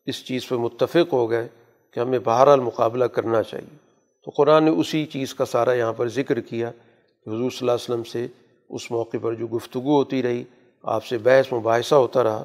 اس 0.07 0.27
چیز 0.27 0.49
پہ 0.49 0.55
متفق 0.55 1.13
ہو 1.13 1.31
گئے 1.31 1.49
کہ 1.93 2.01
ہمیں 2.01 2.19
بہرحال 2.25 2.61
مقابلہ 2.61 3.05
کرنا 3.05 3.43
چاہیے۔ 3.43 3.77
تو 4.25 4.31
قرآن 4.31 4.65
نے 4.65 4.71
اسی 4.71 5.07
چیز 5.07 5.35
کا 5.35 5.45
سارا 5.45 5.73
یہاں 5.73 5.93
پر 5.93 6.09
ذکر 6.09 6.41
کیا 6.41 6.71
کہ 7.25 7.29
حضور 7.29 7.51
صلی 7.51 7.59
اللہ 7.61 7.73
علیہ 7.73 7.85
وسلم 7.85 8.05
سے 8.05 8.27
اس 8.71 8.91
موقع 8.91 9.17
پر 9.23 9.35
جو 9.35 9.47
گفتگو 9.47 9.97
ہوتی 9.97 10.23
رہی، 10.23 10.45
آپ 10.83 11.05
سے 11.05 11.19
بحث 11.19 11.53
مباحثہ 11.53 11.95
ہوتا 11.95 12.23
رہا 12.23 12.45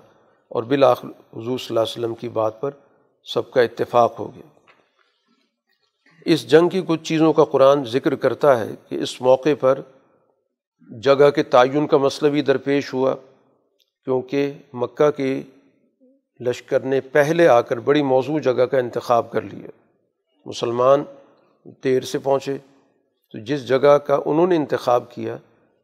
اور 0.49 0.63
بالآخر 0.63 1.07
حضور 1.07 1.57
صلی 1.57 1.67
اللہ 1.69 1.79
علیہ 1.79 2.05
وسلم 2.05 2.15
کی 2.15 2.29
بات 2.29 2.61
پر 2.61 2.71
سب 3.23 3.51
کا 3.51 3.61
اتفاق 3.61 4.19
ہو 4.19 4.35
گیا۔ 4.35 4.56
اس 6.29 6.51
جنگ 6.51 6.69
کی 6.69 6.81
کچھ 6.87 7.03
چیزوں 7.03 7.33
کا 7.33 7.43
قرآن 7.43 7.83
ذکر 7.83 8.15
کرتا 8.15 8.59
ہے 8.59 8.69
کہ 8.89 8.95
اس 8.95 9.21
موقع 9.21 9.49
پر 9.59 9.81
جگہ 11.01 11.29
کے 11.29 11.43
تعین 11.43 11.87
کا 11.87 11.97
مسئلہ 11.97 12.31
بھی 12.31 12.41
درپیش 12.41 12.93
ہوا، 12.93 13.15
کیونکہ 14.03 14.53
مکہ 14.73 15.11
کے 15.11 15.41
لشکر 16.39 16.79
نے 16.79 17.01
پہلے 17.01 17.47
آ 17.47 17.61
کر 17.61 17.79
بڑی 17.79 18.01
موضوع 18.01 18.39
جگہ 18.39 18.65
کا 18.65 18.77
انتخاب 18.77 19.31
کر 19.31 19.41
لیا۔ 19.41 19.67
مسلمان 20.45 21.03
دیر 21.83 22.03
سے 22.03 22.19
پہنچے، 22.19 22.57
تو 23.31 23.39
جس 23.39 23.67
جگہ 23.67 23.97
کا 23.97 24.17
انہوں 24.25 24.47
نے 24.47 24.55
انتخاب 24.55 25.11
کیا، 25.11 25.37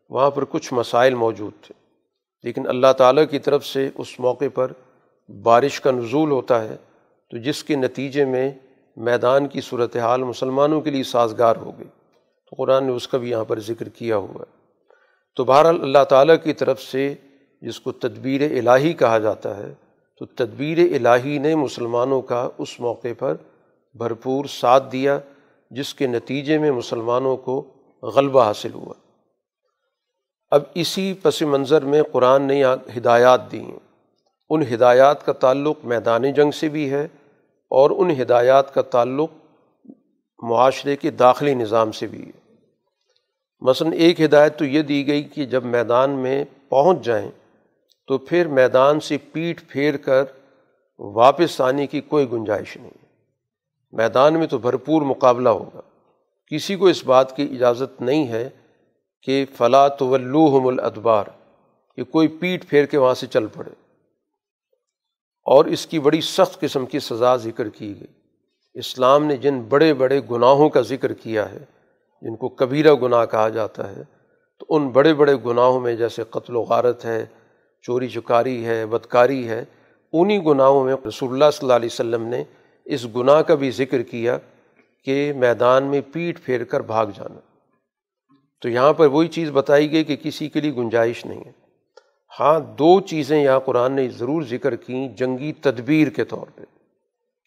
وہاں 0.09 0.31
پر 0.31 0.45
کچھ 0.45 0.73
مسائل 0.73 1.15
موجود 1.15 1.53
تھے۔ 1.61 1.73
لیکن 2.43 2.67
اللہ 2.67 2.93
تعالیٰ 2.97 3.23
کی 3.31 3.39
طرف 3.39 3.65
سے 3.65 3.89
اس 3.95 4.19
موقع 4.19 4.45
پر 4.53 4.71
بارش 5.43 5.81
کا 5.81 5.91
نزول 5.91 6.31
ہوتا 6.31 6.63
ہے، 6.63 6.75
تو 7.31 7.37
جس 7.37 7.63
کے 7.63 7.75
نتیجے 7.75 8.25
میں 8.25 8.51
میدان 8.95 9.47
کی 9.47 9.61
صورت 9.61 9.97
حال 9.97 10.23
مسلمانوں 10.23 10.81
کے 10.81 10.89
لیے 10.89 11.03
سازگار 11.03 11.55
ہو 11.55 11.71
گئی۔ 11.79 11.87
تو 12.49 12.55
قرآن 12.57 12.85
نے 12.85 12.91
اس 12.91 13.07
کا 13.07 13.17
بھی 13.17 13.29
یہاں 13.29 13.45
پر 13.45 13.59
ذکر 13.59 13.89
کیا 13.89 14.17
ہوا 14.17 14.39
ہے۔ 14.39 14.63
تو 15.35 15.43
بہرحال 15.43 15.81
اللہ 15.81 16.03
تعالیٰ 16.09 16.35
کی 16.43 16.53
طرف 16.53 16.81
سے 16.81 17.15
جس 17.61 17.79
کو 17.79 17.91
تدبیر 17.91 18.41
الہی 18.41 18.93
کہا 18.93 19.19
جاتا 19.19 19.57
ہے، 19.57 19.73
تو 20.19 20.25
تدبیر 20.25 20.77
الہی 20.77 21.37
نے 21.37 21.55
مسلمانوں 21.55 22.21
کا 22.21 22.49
اس 22.57 22.79
موقع 22.79 23.07
پر 23.19 23.35
بھرپور 23.93 24.45
ساتھ 24.45 24.91
دیا، 24.91 25.19
جس 25.71 25.93
کے 25.93 26.07
نتیجے 26.07 26.57
میں 26.57 26.71
مسلمانوں 26.71 27.37
کو 27.37 27.67
غلبہ 28.03 28.43
حاصل 28.43 28.73
ہوا۔ 28.73 28.93
اب 30.51 30.63
اسی 30.73 31.13
پس 31.21 31.41
منظر 31.41 31.81
میں 31.81 32.03
قرآن 32.11 32.41
نے 32.41 32.63
ہدایات 32.97 33.51
دی 33.51 33.61
ہیں۔ 33.61 33.79
ان 34.49 34.63
ہدایات 34.73 35.25
کا 35.25 35.33
تعلق 35.33 35.77
میدان 35.83 36.33
جنگ 36.33 36.51
سے 36.51 36.69
بھی 36.69 36.91
ہے 36.91 37.07
اور 37.73 37.91
ان 37.97 38.21
ہدایات 38.21 38.73
کا 38.73 38.81
تعلق 38.81 39.31
معاشرے 40.43 40.95
کے 40.95 41.11
داخلی 41.11 41.53
نظام 41.53 41.91
سے 41.91 42.07
بھی 42.07 42.25
ہے۔ 42.25 42.55
مثلاً 43.61 43.93
ایک 43.93 44.21
ہدایت 44.21 44.59
تو 44.59 44.65
یہ 44.65 44.81
دی 44.81 45.07
گئی 45.07 45.23
کہ 45.23 45.45
جب 45.45 45.65
میدان 45.65 46.09
میں 46.09 46.45
پہنچ 46.69 47.01
جائیں 47.01 47.31
تو 48.07 48.17
پھر 48.17 48.47
میدان 48.47 48.99
سے 48.99 49.17
پیٹ 49.17 49.67
پھیر 49.67 49.97
کر 49.97 50.23
واپس 50.99 51.61
آنے 51.61 51.87
کی 51.87 52.01
کوئی 52.01 52.31
گنجائش 52.31 52.77
نہیں۔ 52.77 53.05
میدان 53.91 54.33
میں 54.33 54.47
تو 54.47 54.57
بھرپور 54.57 55.01
مقابلہ 55.01 55.49
ہوگا۔ 55.49 55.81
کسی 56.47 56.75
کو 56.75 56.85
اس 56.85 57.05
بات 57.05 57.35
کی 57.35 57.43
اجازت 57.43 58.01
نہیں 58.01 58.27
ہے 58.27 58.49
کہ 59.21 59.45
فلاں 59.57 59.89
طلوحم 59.89 60.67
الادبار، 60.67 61.23
کہ 61.95 62.03
کوئی 62.03 62.27
پیٹ 62.27 62.69
پھیر 62.69 62.85
کے 62.85 62.97
وہاں 62.97 63.13
سے 63.13 63.27
چل 63.27 63.47
پڑے۔ 63.47 63.82
اور 65.43 65.65
اس 65.65 65.87
کی 65.87 65.99
بڑی 65.99 66.21
سخت 66.21 66.59
قسم 66.59 66.85
کی 66.85 66.99
سزا 66.99 67.35
ذکر 67.35 67.69
کی 67.69 67.99
گئی۔ 67.99 68.07
اسلام 68.73 69.25
نے 69.25 69.37
جن 69.37 69.61
بڑے 69.61 69.93
بڑے 69.93 70.21
گناہوں 70.31 70.69
کا 70.69 70.81
ذکر 70.81 71.13
کیا 71.13 71.51
ہے، 71.51 71.59
جن 72.21 72.35
کو 72.35 72.49
کبیرہ 72.49 72.93
گناہ 72.93 73.25
کہا 73.25 73.49
جاتا 73.49 73.95
ہے، 73.95 74.03
تو 74.59 74.65
ان 74.69 74.89
بڑے 74.89 75.13
بڑے 75.13 75.35
گناہوں 75.45 75.79
میں 75.79 75.95
جیسے 75.95 76.23
قتل 76.29 76.55
و 76.55 76.61
غارت 76.61 77.05
ہے، 77.05 77.25
چوری 77.81 78.07
چکاری 78.07 78.65
ہے، 78.65 78.85
بدکاری 78.85 79.49
ہے، 79.49 79.65
انہی 80.13 80.45
گناہوں 80.45 80.83
میں 80.83 80.95
رسول 81.07 81.33
اللہ 81.33 81.51
صلی 81.53 81.65
اللہ 81.65 81.73
علیہ 81.73 81.89
وسلم 81.91 82.23
نے 82.23 82.43
اس 82.85 83.07
گناہ 83.15 83.41
کا 83.41 83.55
بھی 83.55 83.71
ذکر 83.71 84.01
کیا 84.01 84.37
کہ 85.03 85.33
میدان 85.35 85.83
میں 85.83 86.01
پیٹ 86.13 86.43
پھیر 86.43 86.63
کر 86.63 86.79
بھاگ 86.79 87.05
جانا۔ 87.05 87.39
تو 88.61 88.69
یہاں 88.69 88.93
پر 88.93 89.05
وہی 89.05 89.27
چیز 89.27 89.49
بتائی 89.51 89.91
گئی 89.91 90.03
کہ 90.03 90.15
کسی 90.15 90.49
کے 90.49 90.61
لیے 90.61 90.71
گنجائش 90.71 91.25
نہیں 91.25 91.43
ہے۔ 91.45 91.62
ہاں 92.39 92.59
دو 92.59 93.01
چیزیں 93.01 93.43
یہاں 93.43 93.59
قرآن 93.59 93.93
نے 93.93 94.09
ضرور 94.09 94.43
ذکر 94.43 94.75
کیں 94.75 95.09
جنگی 95.09 95.53
تدبیر 95.53 96.09
کے 96.09 96.23
طور 96.23 96.45
پہ۔ 96.55 96.61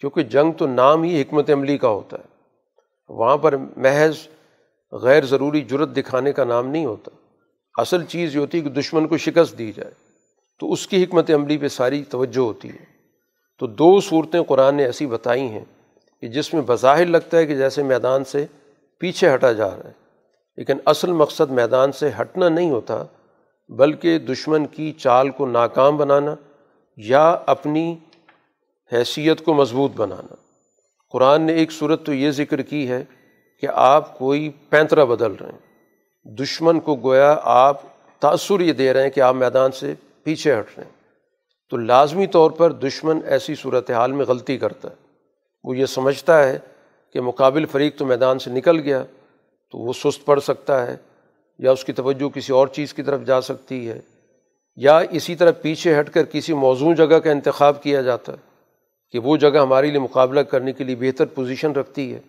کیونکہ 0.00 0.22
جنگ 0.22 0.52
تو 0.52 0.66
نام 0.66 1.02
ہی 1.02 1.22
حکمت 1.22 1.50
عملی 1.50 1.78
کا 1.78 1.88
ہوتا 1.88 2.16
ہے۔ 2.18 2.24
وہاں 3.08 3.36
پر 3.36 3.56
محض 3.56 4.16
غیر 4.92 5.24
ضروری 5.24 5.60
جرت 5.60 5.96
دکھانے 5.96 6.32
کا 6.32 6.44
نام 6.44 6.68
نہیں 6.68 6.84
ہوتا۔ 6.84 7.10
اصل 7.80 8.04
چیز 8.04 8.34
یہ 8.34 8.40
ہوتی 8.40 8.58
ہے 8.58 8.62
کہ 8.62 8.70
دشمن 8.70 9.08
کو 9.08 9.16
شکست 9.16 9.58
دی 9.58 9.72
جائے۔ 9.72 9.90
تو 10.60 10.72
اس 10.72 10.88
کی 10.88 11.04
حکمت 11.04 11.30
عملی 11.30 11.58
پہ 11.58 11.68
ساری 11.68 12.04
توجہ 12.04 12.40
ہوتی 12.40 12.68
ہے۔ 12.68 12.84
تو 13.58 13.66
دو 13.66 14.00
صورتیں 14.00 14.42
قرآن 14.42 14.74
نے 14.74 14.84
ایسی 14.84 15.06
بتائی 15.06 15.42
ہیں 15.42 15.64
کہ 16.20 16.28
جس 16.28 16.54
میں 16.54 16.62
بظاہر 16.66 17.06
لگتا 17.06 17.38
ہے 17.38 17.46
کہ 17.46 17.56
جیسے 17.56 17.82
میدان 17.82 18.24
سے 18.24 18.46
پیچھے 18.98 19.34
ہٹا 19.34 19.52
جا 19.52 19.70
رہا 19.70 19.84
ہے، 19.84 19.92
لیکن 20.56 20.76
اصل 20.84 21.12
مقصد 21.12 21.50
میدان 21.50 21.92
سے 21.92 22.10
ہٹنا 22.20 22.48
نہیں 22.48 22.70
ہوتا۔ 22.70 23.04
بلکہ 23.68 24.18
دشمن 24.18 24.66
کی 24.66 24.92
چال 24.92 25.30
کو 25.30 25.46
ناکام 25.46 25.96
بنانا 25.96 26.34
یا 26.96 27.36
اپنی 27.46 27.98
حیثیت 28.92 29.44
کو 29.44 29.54
مضبوط 29.54 29.92
بنانا۔ 29.96 30.34
قرآن 31.10 31.42
نے 31.42 31.52
ایک 31.52 31.72
صورت 31.72 32.06
تو 32.06 32.14
یہ 32.14 32.30
ذکر 32.30 32.62
کی 32.62 32.90
ہے 32.90 33.04
کہ 33.60 33.68
آپ 33.72 34.18
کوئی 34.18 34.50
پینترا 34.70 35.04
بدل 35.04 35.32
رہے 35.32 35.48
ہیں۔ 35.48 35.76
دشمن 36.34 36.80
کو 36.80 36.96
گویا 36.96 37.36
آپ 37.42 37.80
تأثر 38.20 38.60
یہ 38.60 38.72
دے 38.72 38.92
رہے 38.92 39.02
ہیں 39.02 39.10
کہ 39.10 39.20
آپ 39.20 39.34
میدان 39.34 39.72
سے 39.72 39.94
پیچھے 40.22 40.58
ہٹ 40.58 40.66
رہے 40.76 40.84
ہیں۔ 40.84 40.90
تو 41.70 41.76
لازمی 41.76 42.26
طور 42.26 42.50
پر 42.50 42.72
دشمن 42.72 43.20
ایسی 43.26 43.54
صورت 43.54 43.90
حال 43.90 44.12
میں 44.12 44.26
غلطی 44.26 44.58
کرتا 44.58 44.88
ہے۔ 44.90 44.94
وہ 45.64 45.76
یہ 45.76 45.86
سمجھتا 45.86 46.48
ہے 46.48 46.58
کہ 47.12 47.20
مقابل 47.20 47.66
فریق 47.66 47.98
تو 47.98 48.06
میدان 48.06 48.38
سے 48.38 48.50
نکل 48.50 48.80
گیا 48.80 49.02
تو 49.70 49.78
وہ 49.78 49.92
سست 49.92 50.24
پڑ 50.24 50.40
سکتا 50.40 50.86
ہے۔ 50.86 50.96
یا 51.58 51.72
اس 51.72 51.84
کی 51.84 51.92
توجہ 51.92 52.28
کسی 52.28 52.52
اور 52.52 52.68
چیز 52.68 52.94
کی 52.94 53.02
طرف 53.02 53.22
جا 53.26 53.40
سکتی 53.40 53.88
ہے، 53.88 54.00
یا 54.76 54.98
اسی 55.10 55.34
طرح 55.36 55.50
پیچھے 55.62 56.00
ہٹ 56.00 56.10
کر 56.10 56.24
کسی 56.24 56.54
موزوں 56.54 56.94
جگہ 56.94 57.18
کا 57.18 57.30
انتخاب 57.30 57.82
کیا 57.82 58.02
جاتا 58.02 58.32
ہے 58.32 58.38
کہ 59.10 59.18
وہ 59.18 59.36
جگہ 59.36 59.58
ہمارے 59.58 59.90
لیے 59.90 59.98
مقابلہ 59.98 60.40
کرنے 60.40 60.72
کے 60.72 60.84
لیے 60.84 60.96
بہتر 60.96 61.26
پوزیشن 61.26 61.72
رکھتی 61.72 62.14
ہے 62.14 62.20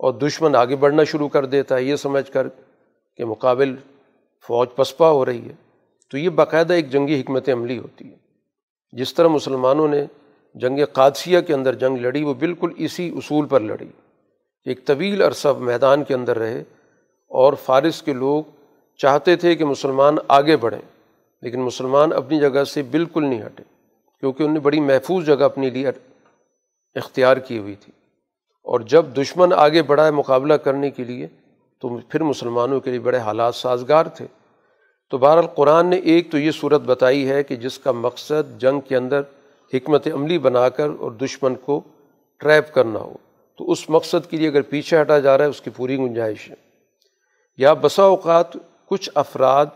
اور 0.00 0.12
دشمن 0.12 0.56
آگے 0.56 0.76
بڑھنا 0.76 1.04
شروع 1.04 1.28
کر 1.28 1.46
دیتا 1.46 1.76
ہے۔ 1.76 1.82
یہ 1.82 1.96
سمجھ 1.96 2.30
کر 2.30 2.46
کہ 3.16 3.24
مقابل 3.24 3.74
فوج 4.48 4.68
پسپا 4.76 5.10
ہو 5.10 5.24
رہی 5.26 5.48
ہے۔ 5.48 5.54
تو 6.10 6.18
یہ 6.18 6.28
باقاعدہ 6.28 6.72
ایک 6.72 6.90
جنگی 6.90 7.20
حکمت 7.20 7.48
عملی 7.48 7.78
ہوتی 7.78 8.10
ہے۔ 8.10 8.16
جس 8.92 9.14
طرح 9.14 9.28
مسلمانوں 9.28 9.88
نے 9.88 10.04
جنگ 10.54 10.78
قادسیہ 10.92 11.40
کے 11.40 11.54
اندر 11.54 11.74
جنگ 11.74 11.96
لڑی، 11.96 12.22
وہ 12.22 12.34
بالکل 12.34 12.72
اسی 12.76 13.08
اصول 13.16 13.46
پر 13.46 13.60
لڑی 13.60 13.88
ایک 14.66 14.84
طویل 14.86 15.22
عرصہ 15.22 15.48
میدان 15.58 16.04
کے 16.04 16.14
اندر 16.14 16.38
رہے 16.38 16.60
اور 17.30 17.52
فارس 17.52 18.02
کے 18.02 18.12
لوگ 18.12 18.44
چاہتے 18.98 19.36
تھے 19.36 19.54
کہ 19.54 19.64
مسلمان 19.64 20.16
آگے 20.28 20.56
بڑھیں، 20.56 21.10
لیکن 21.42 21.60
مسلمان 21.60 22.12
اپنی 22.12 22.40
جگہ 22.40 22.64
سے 22.64 22.82
بالکل 22.82 23.24
نہیں 23.24 23.42
ہٹے، 23.46 23.62
کیونکہ 24.20 24.42
انہوں 24.42 24.54
نے 24.54 24.60
بڑی 24.60 24.80
محفوظ 24.80 25.26
جگہ 25.26 25.44
اپنے 25.44 25.70
لیے 25.70 25.88
اختیار 26.94 27.36
کی 27.36 27.58
ہوئی 27.58 27.74
تھی۔ 27.74 27.92
اور 28.62 28.80
جب 28.80 29.06
دشمن 29.16 29.52
آگے 29.52 29.82
بڑھا 29.82 30.06
ہے 30.06 30.10
مقابلہ 30.10 30.54
کرنے 30.54 30.90
کے 30.90 31.04
لیے، 31.04 31.26
تو 31.80 31.98
پھر 32.08 32.22
مسلمانوں 32.22 32.80
کے 32.80 32.90
لیے 32.90 33.00
بڑے 33.00 33.18
حالات 33.18 33.54
سازگار 33.54 34.06
تھے۔ 34.06 34.26
تو 35.10 35.18
بہرحال 35.18 35.46
قرآن 35.46 35.86
نے 35.86 35.96
ایک 35.96 36.32
تو 36.32 36.38
یہ 36.38 36.50
صورت 36.50 36.80
بتائی 36.80 37.28
ہے 37.28 37.42
کہ 37.42 37.56
جس 37.56 37.78
کا 37.78 37.92
مقصد 37.92 38.60
جنگ 38.60 38.80
کے 38.80 38.96
اندر 38.96 39.20
حکمت 39.74 40.08
عملی 40.14 40.38
بنا 40.38 40.68
کر 40.68 40.88
اور 40.98 41.10
دشمن 41.10 41.54
کو 41.54 41.80
ٹریپ 42.36 42.74
کرنا 42.74 42.98
ہو، 42.98 43.14
تو 43.58 43.70
اس 43.70 43.90
مقصد 43.90 44.30
کے 44.30 44.36
لیے 44.36 44.48
اگر 44.48 44.62
پیچھے 44.62 45.00
ہٹا 45.00 45.18
جا 45.18 45.38
رہا 45.38 45.44
ہے، 45.44 45.50
اس 45.50 45.60
کی 45.60 45.70
پوری 45.70 45.96
گنجائش 45.96 46.50
ہے۔ 46.50 46.54
یا 47.58 47.72
بسا 47.72 48.02
اوقات 48.02 48.46
کچھ 48.86 49.10
افراد 49.14 49.66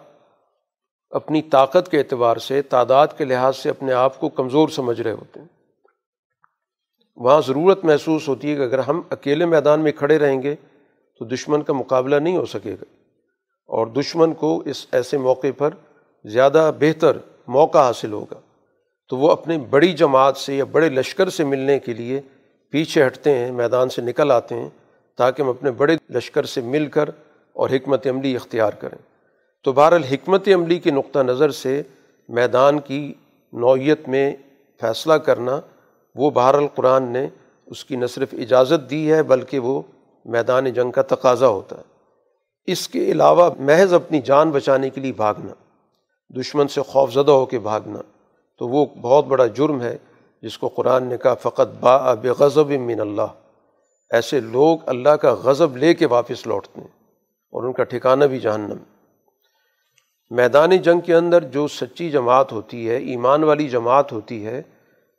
اپنی 1.10 1.42
طاقت 1.42 1.90
کے 1.90 1.98
اعتبار 1.98 2.36
سے، 2.36 2.62
تعداد 2.62 3.06
کے 3.16 3.24
لحاظ 3.24 3.56
سے 3.56 3.70
اپنے 3.70 3.92
آپ 3.92 4.20
کو 4.20 4.28
کمزور 4.28 4.68
سمجھ 4.68 5.00
رہے 5.00 5.12
ہوتے 5.12 5.40
ہیں۔ 5.40 5.46
وہاں 7.16 7.40
ضرورت 7.46 7.84
محسوس 7.84 8.28
ہوتی 8.28 8.50
ہے 8.50 8.56
کہ 8.56 8.62
اگر 8.62 8.78
ہم 8.78 9.02
اکیلے 9.10 9.46
میدان 9.46 9.80
میں 9.80 9.92
کھڑے 9.92 10.18
رہیں 10.18 10.42
گے 10.42 10.54
تو 11.18 11.24
دشمن 11.24 11.62
کا 11.62 11.72
مقابلہ 11.72 12.16
نہیں 12.16 12.36
ہو 12.36 12.46
سکے 12.46 12.72
گا۔ 12.72 12.84
اور 13.66 13.86
دشمن 13.86 14.34
کو 14.34 14.62
اس 14.64 14.86
ایسے 14.92 15.18
موقع 15.18 15.46
پر 15.58 15.70
زیادہ 16.24 16.70
بہتر 16.78 17.16
موقع 17.46 17.78
حاصل 17.78 18.12
ہوگا۔ 18.12 18.40
تو 19.08 19.16
وہ 19.16 19.30
اپنے 19.30 19.58
بڑی 19.58 19.92
جماعت 19.92 20.36
سے 20.36 20.56
یا 20.56 20.64
بڑے 20.64 20.88
لشکر 20.88 21.28
سے 21.28 21.44
ملنے 21.44 21.78
کے 21.78 21.94
لیے 21.94 22.20
پیچھے 22.70 23.06
ہٹتے 23.06 23.38
ہیں، 23.38 23.52
میدان 23.52 23.88
سے 23.88 24.02
نکل 24.02 24.30
آتے 24.30 24.54
ہیں 24.54 24.68
تاکہ 25.16 25.42
ہم 25.42 25.48
اپنے 25.48 25.70
بڑے 25.70 25.96
لشکر 26.10 26.44
سے 26.44 26.60
مل 26.60 26.86
کر 26.86 27.10
اور 27.58 27.70
حکمت 27.70 28.06
عملی 28.06 28.34
اختیار 28.36 28.72
کریں۔ 28.72 28.98
تو 29.64 29.72
بہرحال 29.72 30.04
حکمت 30.04 30.48
عملی 30.48 30.78
کے 30.78 30.90
نقطہ 30.90 31.18
نظر 31.18 31.50
سے 31.50 31.82
میدان 32.28 32.78
کی 32.78 33.14
نوعیت 33.52 34.08
میں 34.08 34.36
فیصلہ 34.80 35.14
کرنا، 35.14 35.60
وہ 36.14 36.30
بہر 36.30 36.54
القرآن 36.54 37.02
نے 37.02 37.26
اس 37.66 37.84
کی 37.84 37.96
نہ 37.96 38.06
صرف 38.06 38.28
اجازت 38.32 38.90
دی 38.90 39.12
ہے، 39.12 39.22
بلکہ 39.22 39.58
وہ 39.58 39.82
میدان 40.24 40.72
جنگ 40.72 40.90
کا 40.90 41.02
تقاضا 41.02 41.48
ہوتا 41.48 41.76
ہے۔ 41.76 41.82
اس 42.66 42.88
کے 42.88 43.04
علاوہ 43.12 43.50
محض 43.58 43.92
اپنی 43.94 44.20
جان 44.20 44.50
بچانے 44.50 44.90
کے 44.90 45.00
لیے 45.00 45.12
بھاگنا، 45.12 45.52
دشمن 46.40 46.68
سے 46.68 46.82
خوف 46.82 47.12
زدہ 47.12 47.30
ہو 47.30 47.46
کے 47.46 47.58
بھاگنا، 47.58 47.98
تو 48.58 48.68
وہ 48.68 48.86
بہت 49.00 49.26
بڑا 49.26 49.46
جرم 49.46 49.80
ہے، 49.80 49.96
جس 50.42 50.58
کو 50.58 50.68
قرآن 50.68 51.04
نے 51.04 51.16
کہا 51.16 51.34
فقط 51.34 51.68
با 51.80 52.14
بے 52.14 52.28
غضب 52.28 52.70
من 52.70 53.00
اللہ 53.00 53.32
ایسے 54.10 54.40
لوگ 54.40 54.78
اللہ 54.86 55.08
کا 55.08 55.34
غضب 55.34 55.76
لے 55.76 55.94
کے 55.94 56.06
واپس 56.06 56.46
لوٹتے 56.46 56.80
ہیں۔ 56.80 56.97
اور 57.50 57.62
ان 57.62 57.72
کا 57.72 57.84
ٹھکانہ 57.84 58.24
بھی 58.24 58.38
جہنم۔ 58.38 58.76
میدان 60.30 60.76
جنگ 60.76 61.00
کے 61.00 61.14
اندر 61.14 61.44
جو 61.44 61.68
سچی 61.68 62.10
جماعت 62.10 62.52
ہوتی 62.52 62.88
ہے، 62.88 62.96
ایمان 62.96 63.44
والی 63.44 63.68
جماعت 63.68 64.12
ہوتی 64.12 64.46
ہے، 64.46 64.62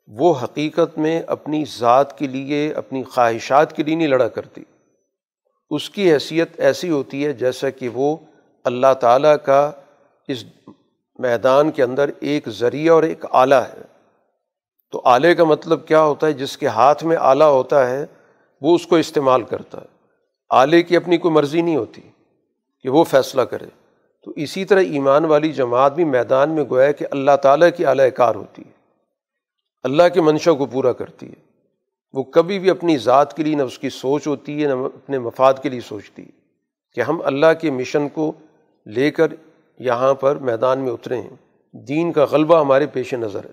وہ 0.08 0.36
حقیقت 0.44 0.98
میں 0.98 1.22
اپنی 1.28 1.64
ذات 1.78 2.18
کے 2.18 2.28
لیے، 2.28 2.74
اپنی 2.74 3.04
خواہشات 3.04 3.76
کے 3.76 3.84
لیے 3.84 3.96
نہیں 3.96 4.08
لڑا 4.08 4.28
کرتی۔ 4.28 4.64
اس 5.70 5.90
کی 5.90 6.14
حیثیت 6.14 6.60
ایسی 6.60 6.90
ہوتی 6.90 7.26
ہے 7.26 7.34
جیسا 7.34 7.70
کہ 7.70 7.90
وہ 7.90 8.18
اللہ 8.64 8.94
تعالیٰ 9.02 9.36
کا 9.46 9.72
اس 10.28 10.44
میدان 11.20 11.72
کے 11.72 11.84
اندر 11.84 12.10
ایک 12.20 12.50
ذریعہ 12.50 12.94
اور 12.94 13.04
ایک 13.04 13.26
آلہ 13.32 13.56
ہے۔ 13.56 13.82
تو 14.92 15.02
آلے 15.06 15.36
کا 15.36 15.44
مطلب 15.44 15.88
کیا 15.88 16.02
ہوتا 16.02 16.28
ہے؟ 16.28 16.34
جس 16.34 16.58
کے 16.58 16.68
ہاتھ 16.68 17.04
میں 17.04 17.18
آلہ 17.20 17.44
ہوتا 17.44 17.90
ہے، 17.90 18.06
وہ 18.62 18.76
اس 18.76 18.88
کو 18.88 18.96
استعمال 18.96 19.44
کرتا 19.44 19.82
ہے۔ 19.82 19.88
آلے 20.50 20.84
کی 20.84 20.96
اپنی 20.96 21.18
کوئی 21.18 21.34
مرضی 21.34 21.62
نہیں 21.62 21.76
ہوتی۔ 21.76 22.02
کہ 22.84 22.90
وہ 22.90 23.04
فیصلہ 23.04 23.42
کرے۔ 23.42 23.66
تو 24.26 24.32
اسی 24.36 24.66
طرح 24.66 24.80
ایمان 24.80 25.26
والی 25.26 25.52
جماعت 25.52 25.94
بھی 25.94 26.04
میدان 26.04 26.50
میں 26.50 26.64
گویا 26.70 26.92
کہ 26.92 27.06
اللہ 27.12 27.36
تعالیٰ 27.44 27.70
کی 27.78 27.86
اعلی 27.86 28.10
کار 28.10 28.36
ہوتی 28.36 28.62
ہے۔ 28.66 28.72
اللہ 29.84 30.04
کے 30.14 30.22
منشا 30.22 30.52
کو 30.52 30.66
پورا 30.66 30.94
کرتی 30.94 31.30
ہے۔ 31.30 31.50
وہ 32.14 32.24
کبھی 32.24 32.60
بھی 32.60 32.70
اپنی 32.70 32.98
ذات 32.98 33.38
کے 33.38 33.44
لیے 33.44 33.56
نہ 33.56 33.62
اس 33.62 33.80
کی 33.80 33.90
سوچ 33.90 34.28
ہوتی 34.28 34.64
ہے، 34.64 34.68
نہ 34.68 34.74
اپنے 34.74 35.20
مفاد 35.20 35.54
کے 35.64 35.70
لیے 35.70 35.82
سوچتی 35.82 36.22
ہے 36.22 36.30
کہ 36.94 37.02
ہم 37.02 37.22
اللہ 37.24 37.46
کے 37.62 37.72
مشن 37.72 38.10
کو 38.10 38.32
لے 38.86 39.12
کر 39.12 39.28
یہاں 39.80 40.14
پر 40.14 40.36
میدان 40.36 40.80
میں 40.80 40.92
اترے 40.92 41.22
ہیں۔ 41.22 41.36
دین 41.74 42.12
کا 42.12 42.26
غلبہ 42.32 42.60
ہمارے 42.60 42.88
پیش 42.88 43.14
نظر 43.14 43.46
ہے۔ 43.46 43.52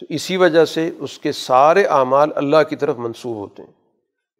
تو 0.00 0.06
اسی 0.08 0.36
وجہ 0.36 0.64
سے 0.64 0.90
اس 0.98 1.18
کے 1.18 1.32
سارے 1.32 1.84
اعمال 1.84 2.30
اللہ 2.34 2.56
کی 2.68 2.76
طرف 2.76 2.96
منسوب 2.98 3.36
ہوتے 3.36 3.62
ہیں۔ 3.62 3.72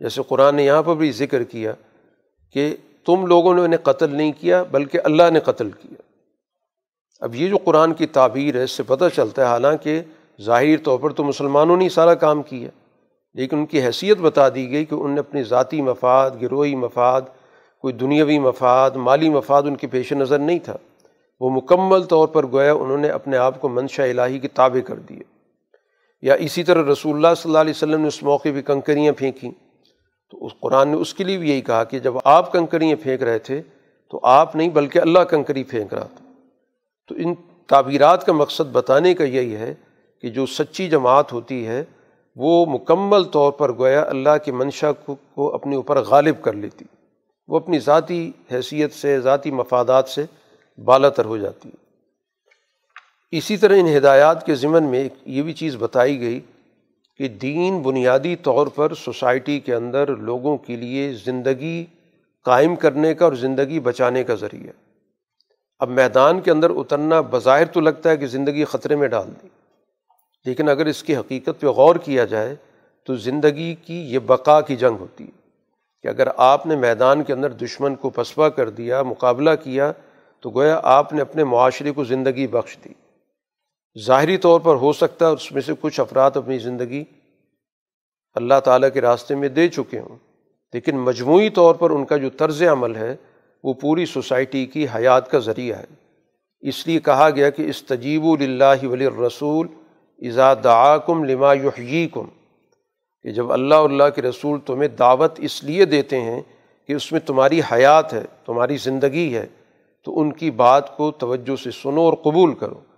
جیسے 0.01 0.23
قرآن 0.29 0.55
نے 0.55 0.65
یہاں 0.65 0.83
پر 0.83 0.95
بھی 0.95 1.13
ذکر 1.13 1.43
کیا 1.43 1.73
کہ 2.53 2.77
تم 3.07 3.27
لوگوں 3.27 3.55
نے 3.55 3.63
انہیں 3.63 3.85
قتل 3.85 4.17
نہیں 4.17 4.33
کیا، 4.41 4.63
بلکہ 4.63 5.01
اللہ 5.05 5.31
نے 5.33 5.41
قتل 5.41 5.71
کیا۔ 5.71 6.03
اب 7.21 7.35
یہ 7.35 7.49
جو 7.49 7.57
قرآن 7.57 7.95
کی 7.95 8.07
تعبیر 8.07 8.57
ہے، 8.57 8.63
اس 8.63 8.71
سے 8.71 8.83
پتہ 8.83 9.05
چلتا 9.17 9.43
ہے، 9.43 9.47
حالانکہ 9.47 10.03
ظاہر 10.43 10.77
طور 10.85 10.99
پر 10.99 11.11
تو 11.11 11.25
مسلمانوں 11.25 11.77
نے 11.77 11.89
سارا 11.89 12.15
کام 12.15 12.43
کیا، 12.43 12.69
لیکن 13.35 13.57
ان 13.57 13.67
کی 13.67 13.83
حیثیت 13.83 14.19
بتا 14.19 14.49
دی 14.49 14.71
گئی 14.71 14.85
کہ 14.85 14.95
ان 14.95 15.11
نے 15.11 15.21
اپنی 15.21 15.43
ذاتی 15.43 15.83
مفاد، 15.83 16.31
گروہی 16.43 16.75
مفاد، 16.77 17.21
کوئی 17.81 17.95
دنیاوی 17.95 18.39
مفاد، 18.39 18.91
مالی 18.91 19.31
مفاد 19.31 19.63
ان 19.63 19.77
کے 19.77 19.87
پیش 19.87 20.13
نظر 20.13 20.39
نہیں 20.39 20.59
تھا۔ 20.59 20.77
وہ 21.41 21.51
مکمل 21.51 22.03
طور 22.03 22.29
پر 22.29 22.47
گویا 22.47 22.73
انہوں 22.73 22.99
نے 22.99 23.09
اپنے 23.09 23.37
آپ 23.37 23.61
کو 23.61 23.69
منشا 23.69 24.05
الہی 24.05 24.39
کے 24.39 24.49
تابع 24.49 24.81
کر 24.81 24.95
دیے 24.95 25.23
یا 26.23 26.35
اسی 26.35 26.65
طرح 26.65 26.93
رسول 26.93 27.17
اللہ 27.17 27.35
صلی 27.37 27.51
اللہ 27.51 27.59
علیہ 27.59 27.73
وسلم 27.77 28.01
نے 28.01 28.09
اس 28.09 28.23
موقع 28.23 28.49
پہ 28.55 28.63
کنکریاں 28.63 29.13
پھینکیں۔ 29.13 29.70
تو 30.31 30.47
اس 30.47 30.53
قرآن 30.61 30.89
نے 30.89 30.97
اس 30.97 31.15
کے 31.15 31.25
لیے 31.25 31.39
بھی 31.39 31.51
یہی 31.51 31.61
کہا 31.61 31.85
کہ 31.85 31.99
جب 31.99 32.15
آپ 32.25 32.53
کنکریاں 32.53 32.97
پھینک 33.03 33.23
رہے 33.23 33.39
تھے 33.39 33.63
تو 34.11 34.21
آپ 34.23 34.57
نہیں 34.57 34.69
بلکہ 34.69 34.99
اللہ 34.99 35.19
کنکری 35.19 35.65
پھینک 35.65 35.95
رہا 35.95 36.07
تھا۔ 36.17 36.33
تو 37.09 37.15
ان 37.19 37.35
تعبیرات 37.67 38.27
کا 38.27 38.33
مقصد 38.33 38.73
بتانے 38.73 39.15
کا 39.15 39.25
یہی 39.25 39.57
ہے 39.57 39.75
کہ 40.23 40.31
جو 40.31 40.47
سچی 40.47 40.89
جماعت 40.89 41.33
ہوتی 41.33 41.67
ہے، 41.67 41.85
وہ 42.37 42.67
مکمل 42.67 43.25
طور 43.25 43.53
پر 43.53 43.73
گویا 43.79 44.03
اللہ 44.03 44.37
کی 44.45 44.51
منشا 44.51 44.93
کو 44.93 45.55
اپنے 45.55 45.77
اوپر 45.77 46.01
غالب 46.01 46.43
کر 46.43 46.53
لیتی۔ 46.53 46.85
وہ 47.49 47.57
اپنی 47.57 47.79
ذاتی 47.79 48.33
حیثیت 48.53 48.93
سے، 48.93 49.21
ذاتی 49.21 49.51
مفادات 49.51 50.09
سے 50.09 50.25
بالا 50.85 51.09
تر 51.09 51.25
ہو 51.25 51.37
جاتی۔ 51.37 51.71
اسی 53.31 53.57
طرح 53.57 53.77
ان 53.77 53.97
ہدایات 53.97 54.47
کے 54.47 54.55
ضمن 54.55 54.85
میں 54.85 55.09
یہ 55.27 55.43
بھی 55.43 55.53
چیز 55.53 55.77
بتائی 55.79 56.21
گئی 56.21 56.41
کہ 57.21 57.29
دین 57.29 57.83
بنیادی 57.83 58.37
طور 58.37 58.67
پر 58.67 58.95
سوسائٹی 58.95 59.61
کے 59.61 59.75
اندر 59.75 60.17
لوگوں 60.17 60.57
کے 60.57 60.77
لیے 60.77 61.13
زندگی 61.13 61.87
قائم 62.45 62.77
کرنے 62.77 63.15
کا 63.15 63.25
اور 63.25 63.33
زندگی 63.33 63.81
بچانے 63.81 64.25
کا 64.25 64.35
ذریعہ 64.35 64.73
اب 65.79 65.89
میدان 65.89 66.41
کے 66.41 66.51
اندر 66.51 66.71
اترنا 66.71 67.21
بظاہر 67.21 67.65
تو 67.65 67.81
لگتا 67.81 68.11
ہے 68.11 68.17
کہ 68.17 68.27
زندگی 68.27 68.65
خطرے 68.65 68.97
میں 68.97 69.09
ڈال 69.09 69.29
دی۔ 69.43 69.49
لیکن 70.45 70.69
اگر 70.69 70.87
اس 70.87 71.03
کی 71.03 71.17
حقیقت 71.17 71.61
پہ 71.61 71.67
غور 71.67 71.97
کیا 71.97 72.25
جائے 72.25 72.57
تو 73.07 73.17
زندگی 73.17 73.75
کی 73.75 74.01
یہ 74.01 74.19
بقا 74.19 74.61
کی 74.61 74.77
جنگ 74.77 74.97
ہوتی 75.01 75.25
ہے 75.25 75.39
کہ 76.03 76.09
اگر 76.09 76.29
آپ 76.37 76.67
نے 76.67 76.77
میدان 76.77 77.23
کے 77.23 77.33
اندر 77.33 77.53
دشمن 77.53 77.95
کو 77.95 78.11
پسپا 78.11 78.49
کر 78.49 78.71
دیا، 78.71 79.03
مقابلہ 79.03 79.51
کیا 79.65 79.93
تو 80.41 80.51
گویا 80.51 80.81
آپ 80.83 81.13
نے 81.13 81.21
اپنے 81.21 81.45
معاشرے 81.45 81.91
کو 81.91 82.05
زندگی 82.05 82.47
بخش 82.47 82.79
دی۔ 82.85 82.93
ظاہری 83.99 84.37
طور 84.37 84.61
پر 84.61 84.75
ہو 84.75 84.93
سکتا 84.93 85.29
ہے 85.29 85.33
اس 85.33 85.53
میں 85.53 85.63
سے 85.63 85.73
کچھ 85.81 86.01
افراد 86.01 86.31
اپنی 86.35 86.59
زندگی 86.59 87.05
اللہ 88.35 88.61
تعالیٰ 88.65 88.89
کے 88.95 89.01
راستے 89.01 89.35
میں 89.35 89.49
دے 89.49 89.69
چکے 89.69 90.01
ہوں۔ 90.01 90.17
لیکن 90.73 90.99
مجموعی 90.99 91.51
طور 91.51 91.75
پر 91.75 91.91
ان 91.91 92.05
کا 92.05 92.17
جو 92.17 92.31
طرز 92.31 92.63
عمل 92.63 92.97
ہے، 92.97 93.17
وہ 93.65 93.73
پوری 93.73 94.07
سوسائٹی 94.07 94.67
کی 94.67 94.87
حیات 94.95 95.31
کا 95.31 95.39
ذریعہ 95.39 95.79
ہے۔ 95.79 95.85
اس 96.61 96.87
لیے 96.87 97.01
کہا 97.01 97.31
گیا 97.31 97.51
کہ 97.51 97.63
اس 97.63 97.83
تجیب 97.83 98.25
اللہ 98.25 98.87
ولی 98.87 99.07
رسول 99.07 99.67
ازا 100.19 100.55
دعاکم 100.55 101.25
لما 101.25 101.55
یحییکم۔ 101.55 102.27
کہ 103.23 103.31
جب 103.31 103.53
اللہ 103.53 103.75
اللہ 103.75 104.05
کے 104.15 104.23
رسول 104.23 104.61
تمہیں 104.67 104.89
دعوت 104.89 105.33
اس 105.39 105.65
لیے 105.65 105.85
دیتے 105.85 106.21
ہیں 106.21 106.43
کہ 106.87 106.93
اس 106.93 107.13
میں 107.13 107.21
تمہاری 107.21 107.61
حیات 107.73 108.13
ہے، 108.13 108.23
تمہاری 108.47 108.77
زندگی 108.77 109.37
ہے، 109.37 109.47
تو 110.05 110.21
ان 110.21 110.33
کی 110.33 110.51
بات 110.51 110.97
کو 110.97 111.11
توجہ 111.11 111.63
سے 111.63 111.71
سنو 111.71 112.01
اور 112.01 112.13
قبول 112.13 112.55
کرو۔ 112.55 112.90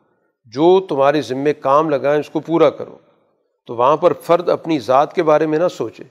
جو 0.52 0.80
تمہارے 0.80 1.22
ذمے 1.22 1.54
کام 1.54 1.90
لگائیں 1.90 2.20
اس 2.20 2.30
کو 2.30 2.40
پورا 2.40 2.70
کرو۔ 2.70 2.98
تو 3.66 3.76
وہاں 3.76 3.96
پر 3.96 4.12
فرد 4.12 4.48
اپنی 4.48 4.78
ذات 4.78 5.14
کے 5.14 5.22
بارے 5.22 5.46
میں 5.46 5.58
نہ 5.58 5.68
سوچے 5.68 6.02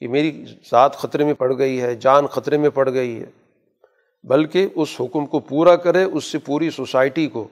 کہ 0.00 0.08
میری 0.08 0.44
ذات 0.70 0.96
خطرے 0.96 1.24
میں 1.24 1.34
پڑ 1.34 1.58
گئی 1.58 1.80
ہے، 1.80 1.94
جان 1.94 2.26
خطرے 2.26 2.56
میں 2.56 2.70
پڑ 2.70 2.92
گئی 2.92 3.20
ہے۔ 3.20 3.26
بلکہ 4.22 4.68
اس 4.74 4.96
حکم 5.00 5.26
کو 5.26 5.38
پورا 5.38 5.76
کرے، 5.76 6.02
اس 6.02 6.24
سے 6.24 6.38
پوری 6.38 6.70
سوسائٹی 6.70 7.26
کو، 7.26 7.48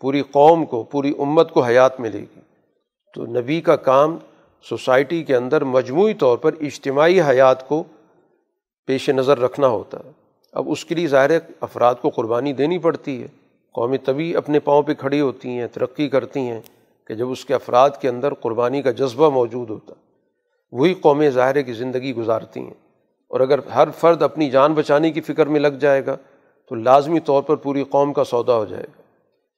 پوری 0.00 0.22
قوم 0.30 0.66
کو، 0.66 0.82
پوری 0.82 1.12
امت 1.18 1.50
کو 1.50 1.60
حیات 1.60 2.00
ملے 2.00 2.20
گی۔ 2.20 2.40
تو 3.14 3.26
نبی 3.26 3.60
کا 3.60 3.76
کام 3.76 4.18
سوسائٹی 4.68 5.22
کے 5.22 5.36
اندر 5.36 5.64
مجموعی 5.64 6.14
طور 6.14 6.38
پر 6.38 6.52
اجتماعی 6.60 7.20
حیات 7.20 7.68
کو 7.68 7.84
پیش 8.86 9.10
نظر 9.10 9.38
رکھنا 9.38 9.66
ہوتا 9.66 9.98
ہے۔ 10.04 10.10
اب 10.52 10.70
اس 10.70 10.84
کے 10.84 10.94
لیے 10.94 11.06
ظاہر 11.06 11.30
افراد 11.60 11.94
کو 12.00 12.08
قربانی 12.08 12.52
دینی 12.52 12.78
پڑتی 12.78 13.22
ہے۔ 13.22 13.41
قومی 13.72 13.98
طبی 13.98 14.36
اپنے 14.36 14.60
پاؤں 14.60 14.82
پہ 14.82 14.94
کھڑی 14.94 15.20
ہوتی 15.20 15.48
ہیں، 15.48 15.66
ترقی 15.66 16.08
کرتی 16.08 16.40
ہیں 16.40 16.60
کہ 17.06 17.14
جب 17.14 17.30
اس 17.30 17.44
کے 17.44 17.54
افراد 17.54 17.90
کے 18.00 18.08
اندر 18.08 18.34
قربانی 18.34 18.82
کا 18.82 18.90
جذبہ 18.90 19.30
موجود 19.30 19.70
ہوتا۔ 19.70 19.94
وہی 20.72 20.94
قومیں 20.94 21.30
ظاہر 21.30 21.62
کی 21.62 21.72
زندگی 21.72 22.14
گزارتی 22.14 22.60
ہیں۔ 22.60 22.74
اور 23.28 23.40
اگر 23.40 23.58
ہر 23.58 23.88
فرد 23.90 24.22
اپنی 24.22 24.50
جان 24.50 24.72
بچانے 24.72 25.10
کی 25.10 25.20
فکر 25.20 25.46
میں 25.46 25.60
لگ 25.60 25.68
جائے 25.68 26.06
گا، 26.06 26.16
تو 26.68 26.74
لازمی 26.74 27.20
طور 27.20 27.42
پر 27.42 27.56
پوری 27.56 27.84
قوم 27.84 28.12
کا 28.12 28.24
سودا 28.24 28.56
ہو 28.56 28.64
جائے 28.64 28.84
گا۔ 28.84 29.02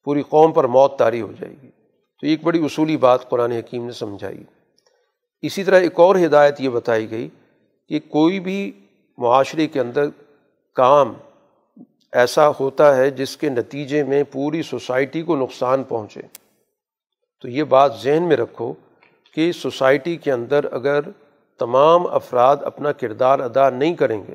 پوری 0.04 0.22
قوم 0.28 0.52
پر 0.52 0.64
موت 0.64 0.98
طاری 0.98 1.20
ہو 1.20 1.32
جائے 1.40 1.54
گی۔ 1.62 1.68
تو 2.20 2.26
ایک 2.26 2.44
بڑی 2.44 2.64
اصولی 2.64 2.96
بات 2.96 3.28
قرآن 3.28 3.52
حکیم 3.52 3.84
نے 3.84 3.92
سمجھائی۔ 3.92 4.44
اسی 5.42 5.64
طرح 5.64 5.80
ایک 5.80 6.00
اور 6.00 6.16
ہدایت 6.16 6.60
یہ 6.60 6.68
بتائی 6.68 7.10
گئی 7.10 7.28
کہ 7.88 8.00
کوئی 8.08 8.40
بھی 8.40 8.72
معاشرے 9.18 9.66
کے 9.66 9.80
اندر 9.80 10.04
کام 10.74 11.14
ایسا 12.14 12.48
ہوتا 12.60 12.96
ہے 12.96 13.10
جس 13.10 13.36
کے 13.36 13.48
نتیجے 13.48 14.04
میں 14.04 14.22
پوری 14.32 14.62
سوسائٹی 14.62 15.22
کو 15.22 15.36
نقصان 15.36 15.82
پہنچے۔ 15.82 16.20
تو 17.42 17.48
یہ 17.48 17.62
بات 17.62 17.92
ذہن 18.02 18.22
میں 18.22 18.36
رکھو 18.36 18.72
کہ 19.34 19.52
سوسائٹی 19.52 20.16
کے 20.16 20.32
اندر 20.32 20.72
اگر 20.72 21.00
تمام 21.58 22.06
افراد 22.06 22.56
اپنا 22.62 22.92
کردار 22.92 23.38
ادا 23.38 23.70
نہیں 23.70 23.94
کریں 23.94 24.22
گے 24.28 24.34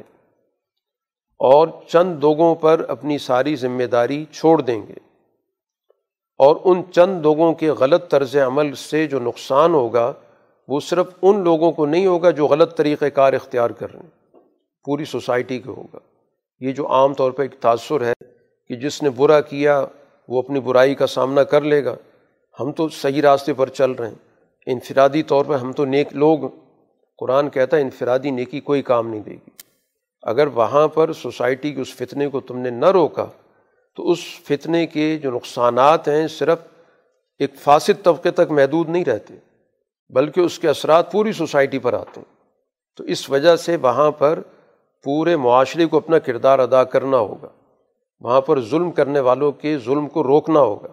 اور 1.40 1.68
چند 1.88 2.20
لوگوں 2.20 2.56
پر 2.56 2.86
اپنی 2.88 3.18
ساری 3.18 3.56
ذمہ 3.56 3.84
داری 3.84 4.26
چھوڑ 4.32 4.62
دیں 4.62 4.82
گے 4.88 4.94
اور 6.38 6.56
ان 6.64 6.82
چند 6.92 7.22
لوگوں 7.22 7.54
کے 7.54 7.70
غلط 7.70 8.12
طرز 8.12 8.36
عمل 8.36 8.76
سے 8.76 9.08
جو 9.08 9.20
نقصان 9.20 9.74
ہوگا، 9.74 10.14
وہ 10.68 10.80
صرف 10.80 11.08
ان 11.22 11.44
لوگوں 11.44 11.72
کو 11.72 11.86
نہیں 11.86 12.08
ہوگا 12.08 12.30
جو 12.30 12.48
غلط 12.48 12.78
طریقۂ 12.78 13.06
کار 13.14 13.34
اختیار 13.34 13.70
کر 13.70 13.92
رہے 13.92 14.00
ہیں۔ 14.00 14.40
پوری 14.86 15.06
سوسائٹی 15.06 15.60
کو 15.60 15.74
ہوگا۔ 15.74 16.09
یہ 16.60 16.72
جو 16.72 16.88
عام 16.88 17.14
طور 17.14 17.32
پہ 17.32 17.42
ایک 17.42 17.60
تاثر 17.60 18.02
ہے 18.02 18.14
کہ 18.68 18.76
جس 18.76 19.04
نے 19.04 19.10
برا 19.10 19.42
کیا، 19.42 19.86
وہ 20.28 20.40
اپنی 20.40 20.60
برائی 20.60 20.96
کا 20.96 21.08
سامنا 21.08 21.44
کر 21.44 21.62
لے 21.62 21.86
گا۔ 21.86 21.96
ہم 22.60 22.72
تو 22.72 22.90
صحیح 22.90 23.22
راستے 23.22 23.54
پر 23.54 23.70
چل 23.70 23.92
رہے 23.92 24.08
ہیں۔ 24.08 24.16
انفرادی 24.66 25.24
طور 25.24 25.46
پر 25.46 25.56
ہم 25.56 25.74
تو 25.74 25.86
نیک 25.86 26.08
لوگ 26.14 26.40
قرآن 27.18 27.50
کہتا 27.50 27.78
ہے، 27.78 27.82
انفرادی 27.82 28.32
نیکی 28.32 28.60
کوئی 28.60 28.82
کام 28.82 29.10
نہیں 29.10 29.22
دے 29.22 29.32
گی۔ 29.32 29.50
اگر 30.22 30.48
وہاں 30.48 30.88
پر 30.88 31.14
سوسائٹی 31.14 31.74
کے 31.74 31.82
اس 31.82 31.96
فتنے 31.96 32.28
کو 32.28 32.40
تم 32.40 32.58
نے 32.58 32.70
نہ 32.70 32.92
روکا، 32.92 33.26
تو 33.96 34.10
اس 34.10 34.20
فتنے 34.48 34.88
کے 34.88 35.18
جو 35.18 35.32
نقصانات 35.32 36.08
ہیں 36.08 36.28
صرف 36.28 36.60
ایک 37.40 37.56
فاسد 37.56 38.04
طبقے 38.04 38.32
تک 38.32 38.52
محدود 38.52 38.90
نہیں 38.90 39.06
رہتے، 39.06 39.34
بلکہ 40.10 40.40
اس 40.40 40.60
کے 40.60 40.70
اثرات 40.70 41.12
پوری 41.12 41.32
سوسائٹی 41.32 41.80
پر 41.80 41.94
آتے 41.94 42.20
ہیں۔ 42.20 42.40
تو 42.98 43.04
اس 43.04 43.30
وجہ 43.30 43.56
سے 43.56 43.76
وہاں 43.76 44.12
پر 44.12 44.40
پورے 45.04 45.36
معاشرے 45.36 45.86
کو 45.86 45.98
اپنا 45.98 46.20
کردار 46.20 46.60
ادا 46.60 46.84
کرنا 46.84 47.18
ہوگا۔ 47.18 47.48
وہاں 48.20 48.42
پر 48.42 48.62
ظلم 48.62 48.92
کرنے 48.92 49.20
والوں 49.20 49.52
کے 49.52 49.78
ظلم 49.78 50.08
کو 50.08 50.24
روکنا 50.24 50.60
ہوگا۔ 50.60 50.88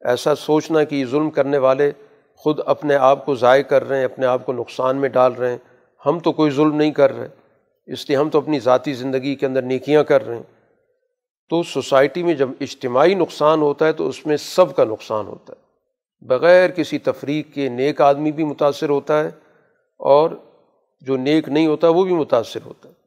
ایسا 0.00 0.34
سوچنا 0.34 0.84
کہ 0.84 0.94
یہ 0.94 1.04
ظلم 1.04 1.30
کرنے 1.30 1.58
والے 1.58 1.92
خود 2.36 2.60
اپنے 2.66 2.94
آپ 2.94 3.26
کو 3.26 3.34
ضائع 3.34 3.62
کر 3.62 3.88
رہے 3.88 3.98
ہیں، 3.98 4.04
اپنے 4.04 4.26
آپ 4.26 4.46
کو 4.46 4.52
نقصان 4.52 4.96
میں 4.96 5.08
ڈال 5.08 5.32
رہے 5.32 5.50
ہیں۔ 5.50 5.58
ہم 6.06 6.18
تو 6.18 6.32
کوئی 6.32 6.50
ظلم 6.50 6.76
نہیں 6.76 6.90
کر 6.90 7.16
رہے، 7.16 7.28
اس 7.86 8.08
لیے 8.08 8.18
ہم 8.18 8.30
تو 8.30 8.38
اپنی 8.38 8.60
ذاتی 8.60 8.92
زندگی 8.92 9.34
کے 9.34 9.46
اندر 9.46 9.62
نیکیاں 9.62 10.04
کر 10.04 10.26
رہے 10.26 10.36
ہیں۔ 10.36 10.42
تو 11.48 11.62
سوسائٹی 11.62 12.22
میں 12.22 12.34
جب 12.34 12.48
اجتماعی 12.60 13.14
نقصان 13.14 13.60
ہوتا 13.62 13.86
ہے 13.86 13.92
تو 13.92 14.08
اس 14.08 14.26
میں 14.26 14.36
سب 14.36 14.76
کا 14.76 14.84
نقصان 14.84 15.26
ہوتا 15.26 15.52
ہے۔ 15.52 15.70
بغیر 16.26 16.70
کسی 16.70 16.98
تفریق 16.98 17.54
کے 17.54 17.68
نیک 17.68 18.00
آدمی 18.00 18.32
بھی 18.32 18.44
متاثر 18.44 18.88
ہوتا 18.88 19.20
ہے 19.20 19.28
اور 19.98 20.30
جو 21.00 21.16
نیک 21.16 21.48
نہیں 21.48 21.66
ہوتا 21.66 21.88
وہ 21.88 22.04
بھی 22.04 22.14
متاثر 22.14 22.60
ہوتا 22.64 22.88
ہے۔ 22.88 22.99